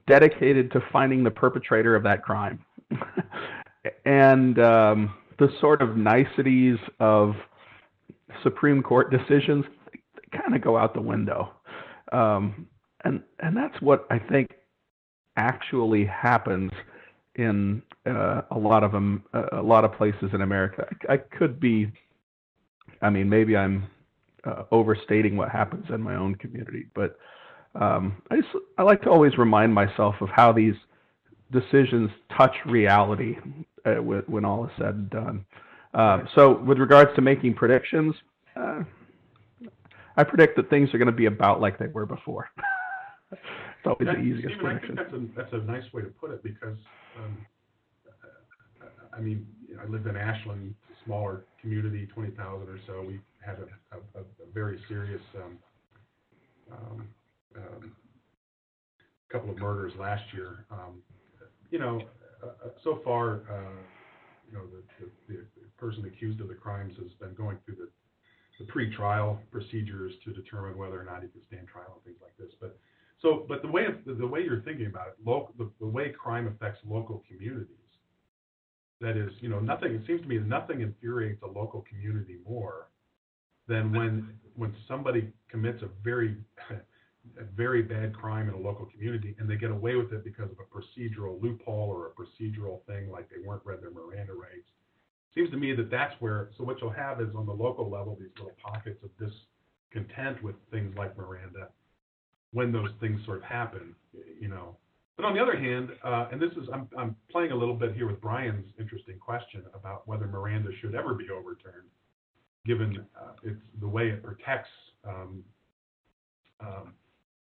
dedicated 0.08 0.72
to 0.72 0.82
finding 0.91 1.24
the 1.24 1.32
perpetrator 1.32 1.96
of 1.96 2.04
that 2.04 2.24
crime. 2.24 2.60
and 4.06 4.60
um, 4.60 5.14
the 5.38 5.50
sort 5.60 5.82
of 5.82 5.96
niceties 5.96 6.78
of 7.00 7.34
Supreme 8.44 8.82
Court 8.82 9.12
decisions 9.12 9.66
kind 10.32 10.56
of 10.56 10.62
go 10.62 10.78
out 10.78 10.94
the 10.94 11.02
window. 11.02 11.54
Um, 12.12 12.68
and 13.06 13.24
and 13.40 13.56
that's 13.56 13.80
what 13.82 14.06
I 14.10 14.20
think 14.20 14.52
actually 15.38 16.06
happens 16.06 16.72
in 17.36 17.82
uh, 18.06 18.41
a 18.52 18.58
lot 18.58 18.84
of 18.84 18.91
them, 18.91 19.24
a 19.54 19.62
lot 19.62 19.86
of 19.86 19.94
places 19.94 20.30
in 20.34 20.41
America. 20.41 20.86
I, 21.08 21.14
I 21.14 21.18
could 21.18 21.60
be, 21.60 21.91
I 23.02 23.10
mean, 23.10 23.30
maybe 23.30 23.56
I'm 23.56 23.88
uh, 24.45 24.64
overstating 24.72 25.38
what 25.38 25.49
happens 25.49 25.86
in 25.90 26.02
my 26.02 26.16
own 26.16 26.36
community, 26.36 26.86
but 26.95 27.18
um, 27.76 28.22
I 28.32 28.38
just 28.38 28.49
I 28.78 28.84
like 28.84 29.02
to 29.03 29.10
always 29.10 29.38
remind 29.38 29.74
myself 29.74 30.16
of 30.22 30.30
how 30.30 30.52
these 30.52 30.74
decisions 31.52 32.10
touch 32.36 32.56
reality 32.66 33.36
uh, 33.86 33.95
when 33.95 34.45
all 34.45 34.66
is 34.66 34.72
said 34.78 34.95
and 34.95 35.10
done. 35.10 35.45
Uh, 35.94 36.20
so, 36.36 36.60
with 36.64 36.78
regards 36.78 37.11
to 37.16 37.22
making 37.22 37.56
predictions, 37.56 38.16
uh, 38.56 38.82
I 40.18 40.24
predict 40.24 40.56
that 40.57 40.70
things 40.70 40.94
are 40.94 40.98
going 40.98 41.07
to 41.07 41.11
be 41.11 41.26
about 41.26 41.61
like 41.61 41.80
they 41.80 41.88
were 41.88 42.06
before. 42.06 42.49
it's 43.32 43.41
always 43.86 44.07
that, 44.07 44.18
the 44.18 44.22
easiest 44.22 44.56
Stephen, 44.56 44.60
prediction. 44.60 44.99
I 44.99 45.10
think 45.10 45.36
that's 45.36 45.52
a, 45.53 45.53
that's 45.53 45.64
a 45.64 45.66
nice 45.66 45.94
way 45.94 46.03
to 46.03 46.10
put 46.10 46.32
it 46.32 46.44
because, 46.44 46.78
um, 47.18 47.38
I 49.14 49.20
mean, 49.20 49.48
I 49.82 49.86
lived 49.90 50.07
in 50.07 50.16
Ashland, 50.16 50.76
smaller 51.06 51.45
community, 51.61 52.07
20,000 52.14 52.68
or 52.68 52.80
so. 52.86 53.03
We 53.07 53.20
had 53.40 53.57
a, 53.60 53.98
a, 53.98 54.22
a 54.22 54.52
very 54.53 54.80
serious 54.88 55.22
um, 55.36 55.57
um, 56.72 57.07
um, 57.56 57.91
couple 59.32 59.49
of 59.49 59.57
murders 59.57 59.94
last 59.99 60.24
year. 60.34 60.66
You 61.72 61.80
know, 61.80 62.02
uh, 62.44 62.48
uh 62.48 62.70
so 62.84 62.99
far, 63.03 63.41
uh, 63.49 63.78
you 64.48 64.57
know, 64.57 64.64
the, 64.66 65.06
the, 65.28 65.36
the, 65.36 65.45
person 65.78 66.03
accused 66.06 66.41
of 66.41 66.49
the 66.49 66.56
crimes 66.56 66.94
has 66.98 67.14
been 67.22 67.34
going 67.36 67.57
through 67.66 67.76
the 67.76 67.88
the 68.60 68.66
pre-trial 68.66 69.40
procedures 69.52 70.11
to 70.26 70.34
determine 70.34 70.78
whether 70.78 70.99
or 70.99 71.06
not 71.06 71.22
he 71.22 71.30
could 71.30 71.45
stand 71.48 71.66
trial 71.68 71.94
and 71.95 72.03
things 72.03 72.18
like 72.22 72.36
this. 72.38 72.53
But 72.60 72.78
so, 73.22 73.45
but 73.48 73.61
the 73.61 73.70
way 73.70 73.88
the 74.06 74.28
way 74.28 74.41
you're 74.41 74.61
thinking 74.61 74.88
about 74.88 75.07
it, 75.07 75.16
local, 75.26 75.53
the, 75.57 75.72
the 75.80 75.88
way 75.88 76.10
crime 76.10 76.48
affects 76.48 76.80
local 76.86 77.24
communities, 77.28 77.70
that 78.99 79.16
is, 79.16 79.32
you 79.40 79.48
know, 79.48 79.60
nothing. 79.60 79.94
It 79.94 80.06
seems 80.06 80.22
to 80.22 80.28
me 80.28 80.40
nothing 80.40 80.82
infuriates 80.82 81.41
a 81.41 81.48
local 81.48 81.86
community 81.90 82.38
more 82.45 82.88
than 83.70 83.94
when 83.94 84.34
when 84.56 84.76
somebody 84.88 85.32
commits 85.50 85.82
a 85.84 85.90
very 86.04 86.36
a 87.40 87.44
very 87.56 87.82
bad 87.82 88.14
crime 88.14 88.50
in 88.50 88.56
a 88.56 88.60
local 88.60 88.86
community 88.88 89.36
and 89.40 89.50
they 89.50 89.56
get 89.56 89.72
away 89.72 89.96
with 89.96 90.12
it 90.12 90.26
because 90.26 90.50
of 90.52 90.58
a 90.60 90.68
procedural 90.76 91.41
loophole 91.41 91.90
or 91.90 92.08
a 92.08 92.12
procedural 92.12 92.84
thing 92.86 93.10
like 93.10 93.30
they 93.30 93.41
weren't 93.46 93.62
read 93.66 93.82
their 93.82 93.91
Miranda 93.91 94.34
rights 94.34 94.68
seems 95.34 95.50
to 95.52 95.58
me 95.58 95.74
that 95.76 95.90
that's 95.90 96.14
where, 96.20 96.50
so 96.58 96.64
what 96.64 96.82
you'll 96.82 96.90
have 96.90 97.22
is 97.22 97.30
on 97.36 97.46
the 97.46 97.54
local 97.54 97.90
level, 97.90 98.18
these 98.20 98.30
little 98.38 98.56
pockets 98.64 99.04
of 99.04 99.10
discontent 99.18 100.41
with 100.44 100.56
things 100.72 100.94
like 100.98 101.18
Miranda 101.18 101.70
when 102.52 102.72
those 102.72 102.90
things 103.00 103.24
sort 103.26 103.38
of 103.38 103.44
happen, 103.44 103.96
you 104.40 104.48
know. 104.48 104.78
But 105.16 105.26
on 105.26 105.36
the 105.36 105.41
other 105.41 105.56
hand, 105.56 105.90
uh, 106.04 106.28
and 106.32 106.41
this 106.41 106.52
is, 106.54 106.68
I'm, 106.74 106.88
I'm 106.98 107.16
playing 107.30 107.52
a 107.52 107.56
little 107.56 107.76
bit 107.76 107.94
here 107.94 108.08
with 108.08 108.20
Brian's 108.22 108.66
interesting 108.80 109.20
question 109.20 109.64
about 109.76 110.08
whether 110.08 110.26
Miranda 110.26 110.72
should 110.82 110.96
ever 110.96 111.14
be 111.14 111.30
overturned, 111.30 111.90
given 112.65 113.06
uh, 113.19 113.31
it's 113.44 113.61
the 113.80 113.88
way 113.88 114.10
it 114.10 114.23
protects 114.23 114.69
um, 115.07 115.44
um, 116.60 116.94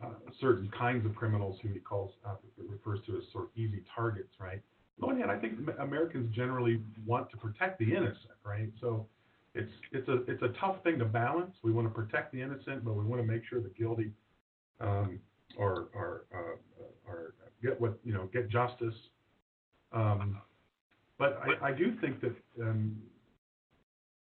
uh, 0.03 0.07
certain 0.40 0.69
kinds 0.78 1.06
of 1.06 1.15
criminals 1.15 1.57
who 1.61 1.69
he 1.69 1.80
calls, 1.80 2.11
uh, 2.26 2.36
refers 2.57 2.99
to 3.06 3.18
as 3.18 3.23
sort 3.32 3.45
of 3.45 3.49
easy 3.56 3.84
targets, 3.95 4.34
right? 4.40 4.61
on 5.02 5.10
one 5.10 5.18
hand, 5.18 5.32
I 5.32 5.38
think 5.38 5.53
Americans 5.80 6.34
generally 6.36 6.82
want 7.06 7.30
to 7.32 7.38
protect 7.38 7.80
the 7.80 7.91
innocent, 7.91 8.38
right? 8.44 8.69
So 8.80 9.07
it's 9.56 9.72
it's 9.91 10.07
a 10.07 10.23
it's 10.32 10.41
a 10.44 10.49
tough 10.60 10.84
thing 10.84 10.99
to 10.99 11.06
balance. 11.06 11.56
We 11.64 11.72
want 11.72 11.88
to 11.88 11.94
protect 11.94 12.32
the 12.32 12.41
innocent, 12.41 12.86
but 12.86 12.94
we 12.94 13.03
want 13.03 13.22
to 13.22 13.28
make 13.28 13.44
sure 13.49 13.60
the 13.61 13.69
guilty 13.69 14.11
um, 14.80 15.19
are 15.60 15.88
are 15.95 16.26
uh, 16.34 17.10
are 17.10 17.34
get 17.64 17.80
what 17.80 17.98
you 18.03 18.14
know 18.14 18.30
get 18.32 18.49
justice. 18.49 18.95
Um, 19.91 20.38
but 21.18 21.40
I, 21.44 21.69
I 21.69 21.72
do 21.72 21.94
think 21.99 22.22
that 22.22 22.34
um, 22.61 22.95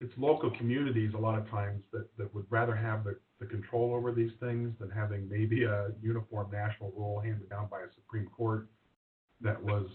it's 0.02 0.14
local 0.18 0.50
communities 0.52 1.12
a 1.16 1.18
lot 1.18 1.38
of 1.38 1.48
times 1.50 1.84
that, 1.94 2.06
that 2.18 2.34
would 2.34 2.46
rather 2.50 2.76
have 2.76 3.04
the, 3.04 3.16
the 3.40 3.46
control 3.46 3.94
over 3.94 4.12
these 4.12 4.32
things 4.40 4.74
than 4.80 4.90
having 4.90 5.30
maybe 5.30 5.64
a 5.64 5.92
uniform 6.02 6.50
national 6.52 6.92
rule 6.98 7.20
handed 7.20 7.48
down 7.50 7.68
by 7.70 7.82
a 7.82 7.94
Supreme 7.96 8.28
Court 8.36 8.68
that 9.42 9.62
was 9.64 9.86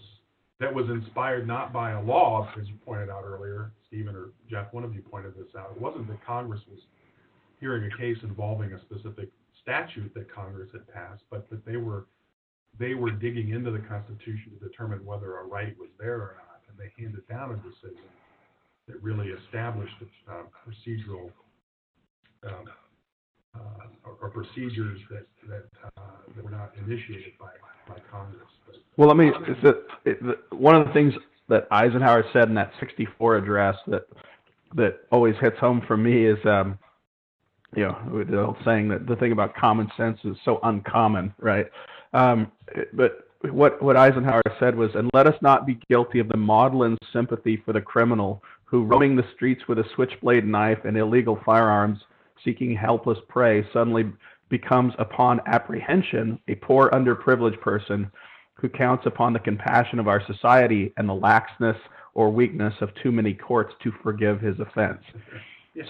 that 0.59 0.73
was 0.73 0.89
inspired 0.89 1.45
not 1.45 1.71
by 1.71 1.91
a 1.91 2.01
law, 2.01 2.49
as 2.59 2.67
you 2.67 2.73
pointed 2.83 3.11
out 3.11 3.23
earlier, 3.23 3.73
Stephen 3.85 4.15
or 4.15 4.31
Jeff, 4.49 4.73
one 4.73 4.83
of 4.83 4.95
you 4.95 5.01
pointed 5.01 5.35
this 5.35 5.53
out. 5.55 5.71
It 5.75 5.79
wasn't 5.79 6.07
that 6.07 6.25
Congress 6.25 6.61
was 6.67 6.79
hearing 7.59 7.91
a 7.91 7.95
case 7.95 8.17
involving 8.23 8.73
a 8.73 8.81
specific 8.81 9.29
statute 9.61 10.11
that 10.15 10.33
Congress 10.33 10.69
had 10.71 10.91
passed, 10.91 11.21
but 11.29 11.47
that 11.51 11.63
they 11.65 11.77
were 11.77 12.07
they 12.79 12.93
were 12.93 13.11
digging 13.11 13.49
into 13.49 13.71
the 13.71 13.79
Constitution 13.79 14.53
to 14.57 14.67
determine 14.67 15.03
whether 15.05 15.37
a 15.37 15.43
right 15.43 15.77
was 15.77 15.89
there 15.99 16.15
or 16.15 16.37
not, 16.37 16.61
and 16.69 16.77
they 16.79 16.91
handed 17.01 17.27
down 17.27 17.51
a 17.51 17.57
decision 17.57 18.07
that 18.87 19.01
really 19.03 19.29
established 19.29 19.93
uh, 20.29 20.43
procedural 20.65 21.31
um, 22.45 22.65
uh, 23.55 24.09
or, 24.21 24.29
procedures 24.29 24.99
that 25.09 25.25
that, 25.49 25.65
uh, 25.97 26.01
that 26.35 26.43
were 26.43 26.51
not 26.51 26.71
initiated 26.85 27.33
by 27.39 27.49
by 27.87 27.99
Congress. 28.11 28.47
Well, 28.97 29.07
let 29.07 29.17
me. 29.17 29.31
It, 30.05 30.19
one 30.51 30.75
of 30.75 30.87
the 30.87 30.93
things 30.93 31.13
that 31.49 31.67
Eisenhower 31.71 32.23
said 32.33 32.49
in 32.49 32.55
that 32.55 32.71
'64 32.79 33.37
address 33.37 33.75
that 33.87 34.07
that 34.75 34.99
always 35.11 35.35
hits 35.41 35.57
home 35.59 35.81
for 35.87 35.97
me 35.97 36.25
is, 36.25 36.37
um, 36.45 36.77
you 37.75 37.83
know, 37.83 38.25
the 38.29 38.41
old 38.41 38.57
saying 38.65 38.89
that 38.89 39.07
the 39.07 39.15
thing 39.15 39.31
about 39.31 39.55
common 39.55 39.89
sense 39.97 40.19
is 40.23 40.35
so 40.45 40.59
uncommon, 40.63 41.33
right? 41.39 41.67
Um, 42.13 42.51
but 42.93 43.29
what 43.51 43.81
what 43.81 43.95
Eisenhower 43.95 44.43
said 44.59 44.75
was, 44.75 44.91
and 44.95 45.09
let 45.13 45.27
us 45.27 45.35
not 45.41 45.65
be 45.65 45.79
guilty 45.89 46.19
of 46.19 46.27
the 46.29 46.37
maudlin 46.37 46.97
sympathy 47.13 47.61
for 47.65 47.73
the 47.73 47.81
criminal 47.81 48.43
who, 48.67 48.83
roaming 48.83 49.15
the 49.15 49.25
streets 49.33 49.61
with 49.67 49.79
a 49.79 49.85
switchblade 49.95 50.45
knife 50.45 50.79
and 50.85 50.97
illegal 50.97 51.39
firearms, 51.45 51.99
seeking 52.43 52.75
helpless 52.75 53.17
prey, 53.27 53.65
suddenly 53.73 54.11
becomes, 54.49 54.93
upon 54.99 55.41
apprehension, 55.47 56.39
a 56.47 56.55
poor 56.55 56.89
underprivileged 56.91 57.59
person 57.61 58.11
who 58.55 58.69
counts 58.69 59.05
upon 59.05 59.33
the 59.33 59.39
compassion 59.39 59.99
of 59.99 60.07
our 60.07 60.21
society 60.25 60.93
and 60.97 61.07
the 61.07 61.13
laxness 61.13 61.77
or 62.13 62.29
weakness 62.29 62.73
of 62.81 62.89
too 63.01 63.11
many 63.11 63.33
courts 63.33 63.73
to 63.83 63.91
forgive 64.03 64.41
his 64.41 64.59
offense. 64.59 65.01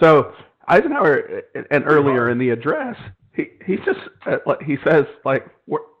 So 0.00 0.32
Eisenhower, 0.68 1.42
and 1.70 1.84
earlier 1.86 2.30
in 2.30 2.38
the 2.38 2.50
address, 2.50 2.96
he 3.34 3.50
he 3.64 3.76
just 3.76 4.00
uh, 4.26 4.54
he 4.64 4.76
says 4.84 5.04
like 5.24 5.46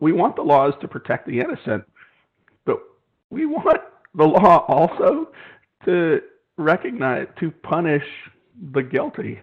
we 0.00 0.12
want 0.12 0.36
the 0.36 0.42
laws 0.42 0.74
to 0.82 0.88
protect 0.88 1.26
the 1.26 1.40
innocent, 1.40 1.84
but 2.66 2.78
we 3.30 3.46
want 3.46 3.80
the 4.14 4.24
law 4.24 4.64
also 4.68 5.30
to 5.86 6.20
recognize 6.58 7.26
to 7.40 7.50
punish 7.50 8.04
the 8.74 8.82
guilty. 8.82 9.40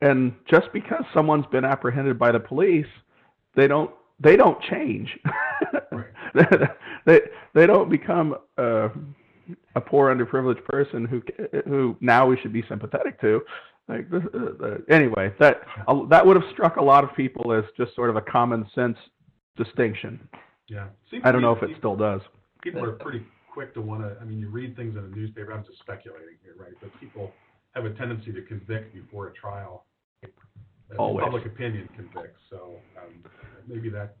And 0.00 0.34
just 0.48 0.72
because 0.72 1.04
someone's 1.12 1.46
been 1.46 1.64
apprehended 1.64 2.18
by 2.18 2.32
the 2.32 2.40
police, 2.40 2.86
they 3.54 3.66
don't 3.66 3.90
they 4.20 4.36
don't 4.36 4.60
change. 4.62 5.18
they 7.06 7.20
they 7.54 7.66
don't 7.66 7.90
become 7.90 8.36
uh, 8.58 8.88
a 9.74 9.80
poor 9.80 10.14
underprivileged 10.14 10.64
person 10.64 11.04
who 11.04 11.22
who 11.66 11.96
now 12.00 12.26
we 12.26 12.38
should 12.40 12.52
be 12.52 12.64
sympathetic 12.68 13.20
to. 13.20 13.42
Like 13.88 14.06
uh, 14.12 14.64
uh, 14.64 14.76
anyway, 14.88 15.32
that 15.40 15.62
uh, 15.88 16.06
that 16.08 16.24
would 16.24 16.36
have 16.36 16.50
struck 16.52 16.76
a 16.76 16.82
lot 16.82 17.04
of 17.04 17.14
people 17.14 17.52
as 17.52 17.64
just 17.76 17.94
sort 17.94 18.10
of 18.10 18.16
a 18.16 18.22
common 18.22 18.66
sense 18.74 18.96
distinction. 19.56 20.26
Yeah, 20.68 20.86
Seems 21.10 21.22
I 21.24 21.32
don't 21.32 21.42
know 21.42 21.52
if 21.52 21.62
it 21.62 21.70
still 21.78 21.96
does. 21.96 22.20
People 22.62 22.84
are 22.84 22.92
pretty 22.92 23.22
quick 23.54 23.72
to 23.74 23.80
want 23.80 24.02
to. 24.02 24.16
I 24.20 24.24
mean, 24.24 24.38
you 24.40 24.48
read 24.48 24.76
things 24.76 24.96
in 24.96 25.04
a 25.04 25.16
newspaper. 25.16 25.52
I'm 25.52 25.64
just 25.64 25.78
speculating 25.78 26.36
here, 26.42 26.54
right? 26.58 26.74
But 26.80 26.90
people 26.98 27.30
have 27.72 27.84
a 27.84 27.90
tendency 27.90 28.32
to 28.32 28.42
convict 28.42 28.92
before 28.92 29.28
a 29.28 29.32
trial. 29.32 29.86
Always. 30.98 31.24
Public 31.24 31.46
opinion 31.46 31.88
convicts. 31.96 32.40
So 32.50 32.76
um, 32.98 33.24
maybe 33.66 33.88
that 33.90 34.16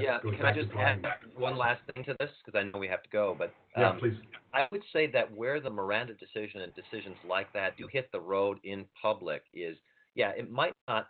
yeah, 0.00 0.18
can 0.20 0.46
I 0.46 0.52
just 0.52 0.70
add 0.78 1.04
one 1.36 1.56
last 1.56 1.80
thing 1.92 2.04
to 2.04 2.16
this 2.18 2.30
because 2.44 2.58
I 2.58 2.70
know 2.70 2.78
we 2.78 2.88
have 2.88 3.02
to 3.02 3.08
go, 3.10 3.36
but 3.36 3.52
um, 3.76 3.82
yeah, 3.82 3.92
please. 3.98 4.14
I 4.54 4.66
would 4.72 4.82
say 4.92 5.10
that 5.12 5.34
where 5.34 5.60
the 5.60 5.70
Miranda 5.70 6.14
decision 6.14 6.60
and 6.60 6.72
decisions 6.74 7.16
like 7.28 7.52
that 7.52 7.76
do 7.76 7.86
hit 7.90 8.10
the 8.12 8.20
road 8.20 8.58
in 8.64 8.84
public 9.00 9.42
is, 9.52 9.76
yeah, 10.14 10.30
it 10.30 10.50
might 10.50 10.74
not 10.88 11.08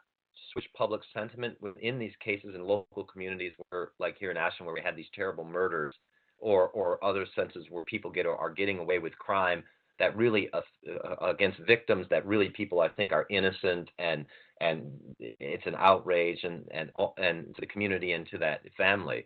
switch 0.53 0.67
public 0.77 1.03
sentiment 1.15 1.57
within 1.61 1.99
these 1.99 2.13
cases 2.25 2.55
in 2.55 2.65
local 2.65 3.05
communities 3.05 3.53
where, 3.69 3.91
like 3.99 4.17
here 4.19 4.31
in 4.31 4.37
Ashland, 4.37 4.67
where 4.67 4.75
we 4.75 4.83
had 4.83 4.97
these 4.97 5.07
terrible 5.15 5.45
murders, 5.45 5.95
or 6.43 6.69
or 6.69 7.03
other 7.05 7.27
senses 7.35 7.67
where 7.71 7.85
people 7.85 8.11
get 8.11 8.27
are 8.27 8.51
getting 8.53 8.79
away 8.79 8.99
with 8.99 9.17
crime 9.19 9.65
that 9.99 10.17
really 10.17 10.51
uh, 10.53 10.61
uh, 11.05 11.31
against 11.31 11.59
victims 11.61 12.07
that 12.11 12.27
really 12.27 12.49
people 12.51 12.81
I 12.81 12.89
think 12.89 13.13
are 13.13 13.27
innocent 13.31 13.89
and 13.99 14.27
and 14.61 14.91
it's 15.19 15.67
an 15.67 15.77
outrage 15.77 16.41
and 16.45 16.65
and 16.73 16.91
and 17.19 17.55
to 17.55 17.61
the 17.61 17.67
community 17.67 18.13
and 18.13 18.27
to 18.31 18.39
that 18.39 18.63
family. 18.77 19.25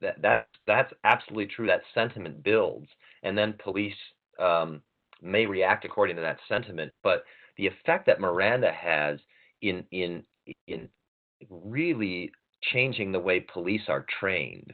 That 0.00 0.20
that 0.22 0.48
that's 0.66 0.92
absolutely 1.04 1.46
true. 1.54 1.66
That 1.68 1.82
sentiment 1.94 2.42
builds, 2.42 2.88
and 3.22 3.38
then 3.38 3.54
police 3.62 3.94
um, 4.40 4.82
may 5.22 5.46
react 5.46 5.84
according 5.84 6.16
to 6.16 6.22
that 6.22 6.40
sentiment. 6.48 6.92
But 7.04 7.24
the 7.56 7.68
effect 7.68 8.06
that 8.06 8.20
Miranda 8.20 8.72
has 8.72 9.20
in 9.62 9.84
in 9.92 10.24
in 10.66 10.88
really 11.48 12.32
changing 12.72 13.12
the 13.12 13.20
way 13.20 13.40
police 13.40 13.82
are 13.88 14.06
trained, 14.20 14.72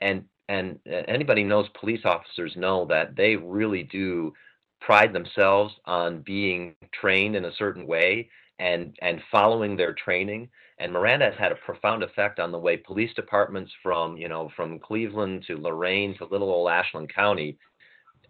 and 0.00 0.24
and 0.50 0.78
anybody 1.06 1.44
knows 1.44 1.68
police 1.78 2.00
officers 2.04 2.52
know 2.56 2.84
that 2.86 3.14
they 3.16 3.36
really 3.36 3.84
do 3.84 4.32
pride 4.80 5.12
themselves 5.12 5.72
on 5.84 6.22
being 6.22 6.74
trained 6.92 7.36
in 7.36 7.44
a 7.44 7.54
certain 7.56 7.86
way 7.86 8.28
and 8.58 8.96
and 9.00 9.22
following 9.30 9.76
their 9.76 9.94
training. 9.94 10.48
And 10.80 10.92
Miranda 10.92 11.26
has 11.26 11.34
had 11.38 11.52
a 11.52 11.56
profound 11.66 12.02
effect 12.02 12.40
on 12.40 12.50
the 12.50 12.58
way 12.58 12.76
police 12.76 13.14
departments 13.14 13.70
from 13.82 14.16
you 14.16 14.28
know 14.28 14.50
from 14.56 14.80
Cleveland 14.80 15.44
to 15.46 15.56
Lorain 15.56 16.16
to 16.18 16.24
little 16.24 16.50
old 16.50 16.68
Ashland 16.68 17.14
County 17.14 17.56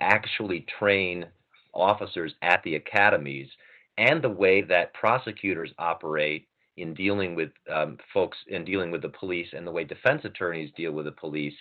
actually 0.00 0.66
train 0.78 1.26
officers 1.72 2.34
at 2.42 2.62
the 2.64 2.74
academies, 2.74 3.48
and 3.96 4.20
the 4.20 4.28
way 4.28 4.60
that 4.62 4.92
prosecutors 4.92 5.72
operate 5.78 6.48
in 6.76 6.92
dealing 6.94 7.34
with 7.34 7.50
um, 7.72 7.96
folks 8.12 8.36
in 8.48 8.64
dealing 8.64 8.90
with 8.90 9.00
the 9.00 9.08
police, 9.08 9.48
and 9.52 9.66
the 9.66 9.72
way 9.72 9.84
defense 9.84 10.22
attorneys 10.24 10.70
deal 10.76 10.92
with 10.92 11.06
the 11.06 11.12
police. 11.12 11.54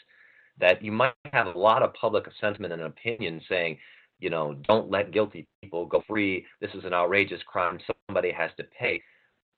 That 0.60 0.84
you 0.84 0.92
might 0.92 1.14
have 1.34 1.48
a 1.48 1.58
lot 1.58 1.84
of 1.84 1.94
public 1.94 2.26
sentiment 2.40 2.74
and 2.74 2.82
opinion 2.82 3.42
saying, 3.48 3.78
you 4.20 4.30
know, 4.30 4.56
don't 4.68 4.92
let 4.92 5.12
guilty 5.12 5.48
people 5.62 5.86
go 5.86 6.04
free. 6.08 6.46
This 6.60 6.72
is 6.74 6.84
an 6.84 6.94
outrageous 6.94 7.42
crime. 7.48 7.80
Somebody 8.08 8.32
has 8.32 8.52
to 8.58 8.66
pay. 8.78 9.02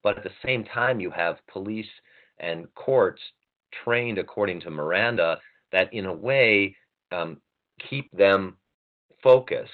But 0.04 0.18
at 0.18 0.24
the 0.24 0.32
same 0.46 0.64
time, 0.64 1.00
you 1.00 1.10
have 1.12 1.38
police 1.52 1.90
and 2.40 2.72
courts 2.76 3.22
trained 3.84 4.18
according 4.18 4.62
to 4.62 4.70
Miranda 4.70 5.40
that, 5.72 5.94
in 5.94 6.06
a 6.06 6.14
way, 6.14 6.76
um, 7.12 7.38
keep 7.90 8.12
them 8.12 8.58
focused 9.24 9.72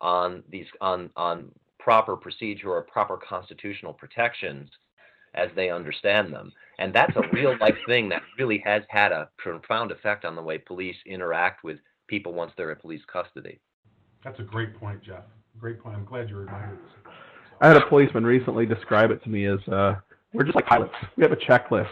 on 0.00 0.42
these 0.48 0.66
on 0.80 1.10
on 1.16 1.50
proper 1.78 2.16
procedure 2.16 2.70
or 2.70 2.82
proper 2.82 3.16
constitutional 3.16 3.92
protections 3.92 4.68
as 5.34 5.48
they 5.54 5.70
understand 5.70 6.32
them. 6.32 6.52
And 6.78 6.94
that's 6.94 7.14
a 7.16 7.22
real 7.32 7.56
life 7.60 7.76
thing 7.86 8.08
that 8.10 8.22
really 8.38 8.62
has 8.64 8.82
had 8.88 9.10
a 9.12 9.28
profound 9.36 9.90
effect 9.90 10.24
on 10.24 10.36
the 10.36 10.42
way 10.42 10.58
police 10.58 10.96
interact 11.06 11.64
with 11.64 11.78
people 12.06 12.32
once 12.32 12.52
they're 12.56 12.70
in 12.70 12.76
police 12.76 13.02
custody. 13.12 13.60
That's 14.24 14.38
a 14.38 14.44
great 14.44 14.78
point, 14.78 15.02
Jeff. 15.02 15.24
Great 15.58 15.82
point. 15.82 15.96
I'm 15.96 16.04
glad 16.04 16.28
you 16.28 16.36
reminded 16.36 16.78
us. 16.78 17.12
I 17.60 17.68
had 17.68 17.76
a 17.76 17.86
policeman 17.86 18.24
recently 18.24 18.66
describe 18.66 19.10
it 19.10 19.22
to 19.24 19.28
me 19.28 19.46
as 19.46 19.58
uh, 19.68 19.96
we're 20.32 20.44
just 20.44 20.54
like 20.54 20.66
pilots. 20.66 20.94
We 21.16 21.24
have 21.24 21.32
a 21.32 21.36
checklist 21.36 21.88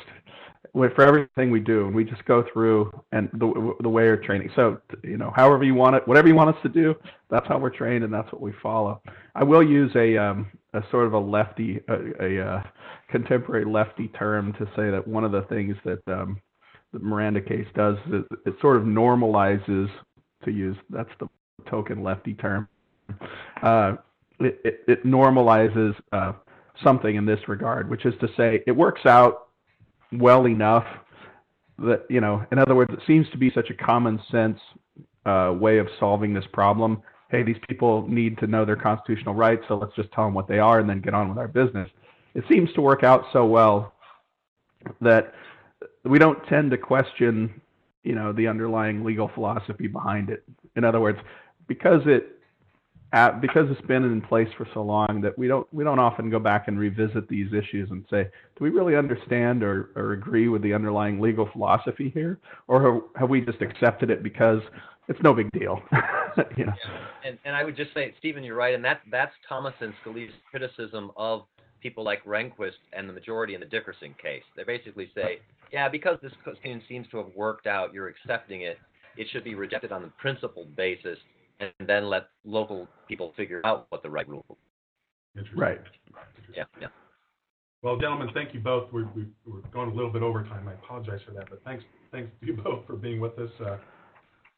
for 0.73 1.03
everything 1.03 1.51
we 1.51 1.61
do, 1.61 1.87
and 1.87 1.95
we 1.95 2.05
just 2.05 2.25
go 2.25 2.45
through 2.53 2.93
and 3.13 3.29
the 3.35 3.75
the 3.81 3.89
way 3.89 4.05
we're 4.05 4.17
training. 4.17 4.51
So 4.57 4.81
you 5.03 5.17
know, 5.17 5.33
however 5.35 5.65
you 5.65 5.75
want 5.75 5.97
it, 5.97 6.07
whatever 6.07 6.29
you 6.29 6.35
want 6.35 6.55
us 6.55 6.63
to 6.63 6.69
do, 6.69 6.95
that's 7.31 7.47
how 7.47 7.59
we're 7.59 7.71
trained, 7.71 8.05
and 8.05 8.13
that's 8.13 8.31
what 8.33 8.41
we 8.41 8.53
follow. 8.63 9.01
I 9.35 9.45
will 9.45 9.63
use 9.63 9.91
a 9.95 10.17
um, 10.17 10.51
a 10.75 10.83
sort 10.91 11.07
of 11.07 11.15
a 11.15 11.19
lefty, 11.19 11.81
a, 11.89 12.25
a 12.25 12.47
uh, 12.47 12.63
contemporary 13.11 13.65
lefty 13.65 14.09
term 14.09 14.53
to 14.55 14.67
say 14.77 14.91
that 14.91 15.07
one 15.07 15.25
of 15.25 15.33
the 15.33 15.43
things 15.43 15.77
that 15.85 16.01
um, 16.09 16.41
the 16.93 16.99
Miranda 16.99 17.41
case 17.41 17.67
does 17.75 17.97
is 18.09 18.25
it 18.45 18.55
sort 18.61 18.77
of 18.77 18.83
normalizes 18.85 19.89
to 20.45 20.51
use 20.51 20.77
that's 20.91 21.11
the 21.21 21.29
token 21.69 22.03
lefty 22.03 22.35
term. 22.35 22.69
Uh, 23.63 23.97
it, 24.41 24.61
it, 24.65 24.81
it, 24.89 25.07
normalizes 25.07 25.95
uh, 26.13 26.33
something 26.83 27.17
in 27.17 27.25
this 27.25 27.41
regard, 27.49 27.89
which 27.89 28.05
is 28.05 28.15
to 28.21 28.29
say, 28.37 28.63
it 28.67 28.73
works 28.73 29.07
out 29.07 29.46
well 30.13 30.47
enough 30.47 30.87
that 31.79 32.07
you 32.09 32.21
know. 32.21 32.45
In 32.53 32.59
other 32.59 32.75
words, 32.75 32.93
it 32.93 33.01
seems 33.07 33.29
to 33.31 33.39
be 33.39 33.51
such 33.55 33.71
a 33.71 33.75
common 33.75 34.21
sense 34.31 34.59
uh, 35.25 35.55
way 35.59 35.79
of 35.79 35.89
solving 35.99 36.33
this 36.33 36.45
problem. 36.53 37.03
Hey, 37.29 37.43
these 37.43 37.59
people 37.69 38.07
need 38.07 38.39
to 38.39 38.47
know 38.47 38.65
their 38.65 38.77
constitutional 38.77 39.35
rights, 39.35 39.65
so 39.69 39.77
let's 39.77 39.95
just 39.97 40.13
tell 40.13 40.25
them 40.25 40.35
what 40.35 40.47
they 40.47 40.59
are 40.59 40.79
and 40.79 40.89
then 40.89 41.01
get 41.01 41.13
on 41.13 41.29
with 41.29 41.39
our 41.39 41.49
business. 41.49 41.91
It 42.35 42.45
seems 42.49 42.73
to 42.75 42.81
work 42.81 43.03
out 43.03 43.25
so 43.33 43.45
well 43.45 43.95
that 45.01 45.35
we 46.05 46.19
don't 46.19 46.39
tend 46.47 46.71
to 46.71 46.79
question, 46.79 47.61
you 48.05 48.15
know, 48.15 48.33
the 48.33 48.47
underlying 48.47 49.03
legal 49.03 49.29
philosophy 49.35 49.89
behind 49.89 50.31
it. 50.31 50.45
In 50.77 50.85
other 50.85 51.01
words, 51.01 51.19
because 51.67 52.03
it 52.07 52.36
at, 53.13 53.41
because 53.41 53.67
it's 53.71 53.87
been 53.87 54.05
in 54.05 54.21
place 54.21 54.49
for 54.59 54.67
so 54.75 54.83
long 54.83 55.21
that 55.23 55.37
we 55.39 55.47
don't 55.47 55.67
we 55.73 55.85
don't 55.85 55.99
often 55.99 56.29
go 56.29 56.39
back 56.39 56.69
and 56.69 56.79
revisit 56.79 57.29
these 57.29 57.53
issues 57.53 57.91
and 57.91 58.05
say, 58.11 58.25
do 58.25 58.65
we 58.65 58.71
really 58.71 58.97
understand 58.97 59.63
or, 59.63 59.91
or 59.95 60.13
agree 60.13 60.49
with 60.49 60.63
the 60.63 60.73
underlying 60.73 61.21
legal 61.21 61.49
philosophy 61.53 62.11
here, 62.13 62.39
or 62.67 62.83
have, 62.83 63.03
have 63.21 63.31
we 63.31 63.41
just 63.41 63.63
accepted 63.63 64.11
it 64.11 64.23
because 64.23 64.61
it's 65.09 65.21
no 65.23 65.33
big 65.33 65.51
deal? 65.53 65.81
you 66.57 66.67
know? 66.67 66.73
yeah. 66.85 66.91
And 67.25 67.39
and 67.45 67.55
I 67.55 67.65
would 67.65 67.77
just 67.77 67.95
say, 67.95 68.13
Stephen, 68.19 68.43
you're 68.43 68.57
right, 68.57 68.75
and 68.75 68.85
that 68.85 69.03
that's 69.11 69.33
Thomas 69.49 69.75
and 69.81 69.93
Scalia's 70.05 70.35
criticism 70.51 71.13
of 71.17 71.45
people 71.81 72.03
like 72.03 72.25
Rehnquist 72.25 72.73
and 72.93 73.09
the 73.09 73.13
majority 73.13 73.55
in 73.55 73.61
the 73.61 73.67
Dickerson 73.67 74.15
case. 74.21 74.43
They 74.57 74.65
basically 74.65 75.11
say, 75.15 75.41
yeah, 75.73 75.89
because 75.89 76.19
this 76.23 76.33
seems 76.89 77.07
to 77.11 77.19
have 77.19 77.29
worked 77.37 77.67
out, 77.67 77.95
you're 77.95 78.09
accepting 78.09 78.63
it. 78.63 78.79
It 79.17 79.29
should 79.31 79.45
be 79.45 79.55
rejected 79.55 79.93
on 79.93 80.03
the 80.03 80.09
principled 80.09 80.75
basis 80.75 81.19
and 81.61 81.73
then 81.87 82.09
let 82.09 82.29
local 82.45 82.89
people 83.09 83.33
figure 83.37 83.61
out 83.65 83.87
what 83.91 84.03
the 84.03 84.11
right 84.11 84.29
rule 84.29 84.45
is. 85.37 85.47
Right. 85.55 85.81
Yeah, 86.55 86.65
yeah. 86.81 86.89
Well, 87.83 87.99
gentlemen, 87.99 88.29
thank 88.35 88.55
you 88.55 88.61
both. 88.61 88.93
We're, 88.93 89.07
we, 89.15 89.23
are 89.53 89.61
going 89.73 89.91
a 89.91 89.95
little 89.95 90.11
bit 90.11 90.23
over 90.23 90.43
time. 90.45 90.67
I 90.67 90.73
apologize 90.73 91.21
for 91.27 91.33
that, 91.33 91.49
but 91.51 91.63
thanks, 91.65 91.85
thanks 92.11 92.31
to 92.41 92.47
you 92.47 92.55
both 92.65 92.87
for 92.87 92.97
being 92.97 93.21
with 93.21 93.39
us 93.39 93.51
uh, 93.65 93.77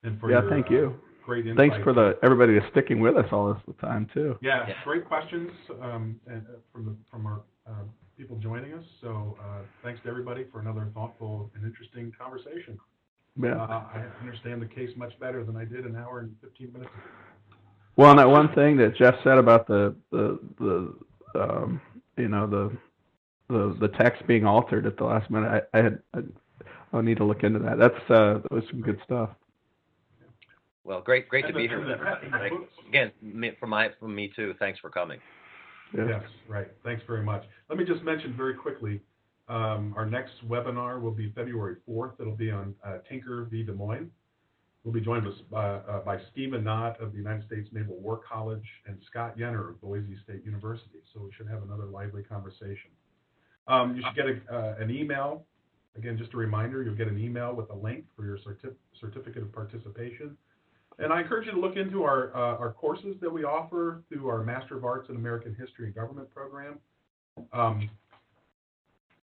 and 0.02 0.18
for 0.20 0.30
yeah, 0.30 0.40
your, 0.40 0.50
thank 0.50 0.70
you. 0.70 0.94
Uh, 0.94 1.26
great 1.26 1.46
insight. 1.46 1.70
Thanks 1.70 1.84
for 1.84 1.92
the 1.92 2.16
everybody 2.22 2.58
that's 2.58 2.70
sticking 2.70 3.00
with 3.00 3.16
us 3.16 3.26
all 3.32 3.52
this 3.66 3.76
time 3.80 4.08
too. 4.14 4.38
Yeah, 4.40 4.68
Yeah. 4.68 4.74
great 4.84 5.04
questions 5.04 5.50
um, 5.82 6.18
and, 6.26 6.46
uh, 6.46 6.58
from 6.72 6.84
the, 6.86 6.96
from 7.10 7.26
our 7.26 7.40
uh, 7.68 7.84
people 8.16 8.36
joining 8.38 8.72
us. 8.74 8.84
So 9.00 9.36
uh, 9.40 9.58
thanks 9.82 10.00
to 10.04 10.08
everybody 10.08 10.46
for 10.50 10.60
another 10.60 10.88
thoughtful 10.94 11.50
and 11.54 11.64
interesting 11.64 12.12
conversation. 12.18 12.78
Yeah. 13.40 13.54
Uh, 13.62 13.84
I 13.94 14.04
understand 14.20 14.60
the 14.62 14.66
case 14.66 14.90
much 14.96 15.18
better 15.20 15.44
than 15.44 15.56
I 15.56 15.64
did 15.64 15.84
an 15.84 15.96
hour 15.96 16.20
and 16.20 16.34
15 16.42 16.72
minutes 16.72 16.90
ago. 16.92 17.02
Well, 17.96 18.10
and 18.10 18.18
that 18.18 18.28
one 18.28 18.52
thing 18.54 18.76
that 18.78 18.96
Jeff 18.96 19.14
said 19.24 19.38
about 19.38 19.66
the 19.66 19.94
the 20.12 20.38
the 20.58 20.94
um, 21.40 21.80
you 22.16 22.28
know 22.28 22.46
the 22.46 22.76
the 23.48 23.76
the 23.80 23.88
text 23.96 24.26
being 24.26 24.44
altered 24.46 24.86
at 24.86 24.96
the 24.96 25.04
last 25.04 25.30
minute, 25.30 25.64
I, 25.72 25.78
I 25.78 25.82
had 25.82 25.98
I, 26.14 26.18
I'll 26.92 27.02
need 27.02 27.16
to 27.18 27.24
look 27.24 27.42
into 27.42 27.58
that. 27.60 27.78
That's 27.78 28.10
uh, 28.10 28.38
that 28.42 28.50
was 28.52 28.64
some 28.70 28.80
good 28.82 29.00
stuff. 29.04 29.30
Well, 30.84 31.00
great, 31.02 31.28
great 31.28 31.46
to 31.46 31.52
be 31.52 31.68
here. 31.68 31.80
and 31.80 31.90
the- 31.90 31.94
and 32.24 32.32
the 32.32 32.38
Thank- 32.38 32.52
books. 32.60 32.72
Again, 32.88 33.12
me, 33.20 33.52
from 33.60 33.70
my 33.70 33.90
from 34.00 34.14
me 34.14 34.32
too. 34.34 34.54
Thanks 34.58 34.78
for 34.80 34.90
coming. 34.90 35.20
Yeah. 35.96 36.06
Yes, 36.08 36.22
right. 36.48 36.68
Thanks 36.84 37.02
very 37.06 37.22
much. 37.24 37.44
Let 37.68 37.78
me 37.78 37.84
just 37.84 38.02
mention 38.02 38.34
very 38.36 38.54
quickly, 38.54 39.00
um, 39.48 39.94
our 39.96 40.06
next 40.06 40.46
webinar 40.46 41.00
will 41.00 41.12
be 41.12 41.32
February 41.32 41.76
4th. 41.88 42.20
It'll 42.20 42.36
be 42.36 42.50
on 42.50 42.74
uh, 42.84 42.98
Tinker 43.08 43.46
v. 43.50 43.62
Des 43.62 43.72
Moines. 43.72 44.10
We'll 44.84 44.94
be 44.94 45.00
joined 45.00 45.26
with, 45.26 45.36
uh, 45.54 46.00
by 46.04 46.18
Stephen 46.32 46.64
Knott 46.64 47.00
of 47.00 47.12
the 47.12 47.18
United 47.18 47.44
States 47.46 47.68
Naval 47.72 47.96
War 47.96 48.20
College 48.26 48.64
and 48.86 48.98
Scott 49.10 49.36
Yenor 49.36 49.70
of 49.70 49.80
Boise 49.80 50.16
State 50.24 50.44
University. 50.44 51.00
So 51.12 51.20
we 51.20 51.30
should 51.36 51.48
have 51.48 51.62
another 51.62 51.86
lively 51.86 52.22
conversation. 52.22 52.90
Um, 53.66 53.96
you 53.96 54.02
should 54.02 54.16
get 54.16 54.26
a, 54.26 54.54
uh, 54.54 54.74
an 54.78 54.90
email. 54.90 55.44
Again, 55.96 56.16
just 56.16 56.32
a 56.32 56.36
reminder, 56.36 56.82
you'll 56.82 56.94
get 56.94 57.08
an 57.08 57.18
email 57.18 57.54
with 57.54 57.70
a 57.70 57.74
link 57.74 58.04
for 58.16 58.24
your 58.24 58.38
certif- 58.38 58.76
certificate 59.00 59.42
of 59.42 59.52
participation. 59.52 60.36
And 60.98 61.12
I 61.12 61.20
encourage 61.20 61.46
you 61.46 61.52
to 61.52 61.60
look 61.60 61.76
into 61.76 62.02
our, 62.02 62.34
uh, 62.34 62.56
our 62.56 62.72
courses 62.72 63.16
that 63.20 63.32
we 63.32 63.44
offer 63.44 64.02
through 64.08 64.28
our 64.28 64.42
Master 64.42 64.76
of 64.76 64.84
Arts 64.84 65.08
in 65.08 65.16
American 65.16 65.54
History 65.54 65.86
and 65.86 65.94
Government 65.94 66.32
program. 66.32 66.78
Um, 67.52 67.90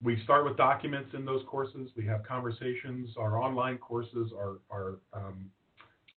we 0.03 0.21
start 0.25 0.45
with 0.45 0.57
documents 0.57 1.11
in 1.15 1.25
those 1.25 1.43
courses. 1.47 1.91
We 1.97 2.05
have 2.07 2.25
conversations. 2.25 3.11
Our 3.17 3.41
online 3.41 3.79
courses 3.79 4.33
are, 4.37 4.59
are, 4.71 4.99
um, 5.13 5.51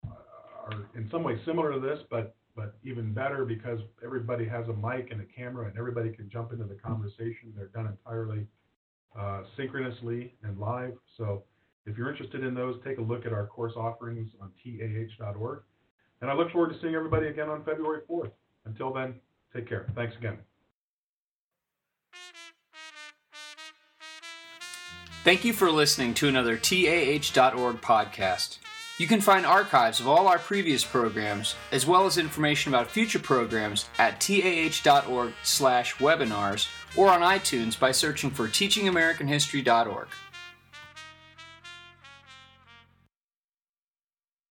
are 0.05 0.87
in 0.95 1.07
some 1.11 1.23
ways 1.23 1.37
similar 1.45 1.71
to 1.73 1.79
this, 1.79 1.99
but, 2.09 2.35
but 2.55 2.75
even 2.83 3.13
better 3.13 3.45
because 3.45 3.79
everybody 4.03 4.47
has 4.47 4.67
a 4.67 4.73
mic 4.73 5.11
and 5.11 5.21
a 5.21 5.25
camera 5.25 5.67
and 5.67 5.77
everybody 5.77 6.09
can 6.09 6.29
jump 6.29 6.51
into 6.51 6.65
the 6.65 6.75
conversation. 6.75 7.53
They're 7.55 7.67
done 7.67 7.87
entirely 7.87 8.47
uh, 9.17 9.43
synchronously 9.55 10.33
and 10.43 10.57
live. 10.57 10.93
So 11.17 11.43
if 11.85 11.97
you're 11.97 12.09
interested 12.09 12.43
in 12.43 12.55
those, 12.55 12.77
take 12.83 12.97
a 12.97 13.01
look 13.01 13.25
at 13.25 13.33
our 13.33 13.45
course 13.45 13.73
offerings 13.75 14.29
on 14.41 14.51
tah.org. 14.63 15.61
And 16.21 16.31
I 16.31 16.33
look 16.33 16.51
forward 16.51 16.73
to 16.73 16.79
seeing 16.81 16.95
everybody 16.95 17.27
again 17.27 17.49
on 17.49 17.63
February 17.63 18.01
4th. 18.09 18.31
Until 18.65 18.91
then, 18.91 19.15
take 19.53 19.69
care. 19.69 19.85
Thanks 19.95 20.15
again. 20.17 20.39
Thank 25.25 25.43
you 25.43 25.53
for 25.53 25.71
listening 25.71 26.13
to 26.15 26.27
another 26.27 26.55
TAH.org 26.55 27.81
podcast. 27.81 28.59
You 28.99 29.07
can 29.07 29.21
find 29.21 29.43
archives 29.43 29.99
of 29.99 30.07
all 30.07 30.27
our 30.27 30.37
previous 30.37 30.85
programs, 30.85 31.55
as 31.71 31.83
well 31.83 32.05
as 32.05 32.19
information 32.19 32.71
about 32.71 32.91
future 32.91 33.17
programs 33.17 33.89
at 33.97 34.21
tah.org 34.21 35.33
slash 35.41 35.95
webinars 35.95 36.67
or 36.95 37.09
on 37.09 37.21
iTunes 37.21 37.77
by 37.77 37.91
searching 37.91 38.29
for 38.29 38.47
teachingamericanhistory.org. 38.47 40.09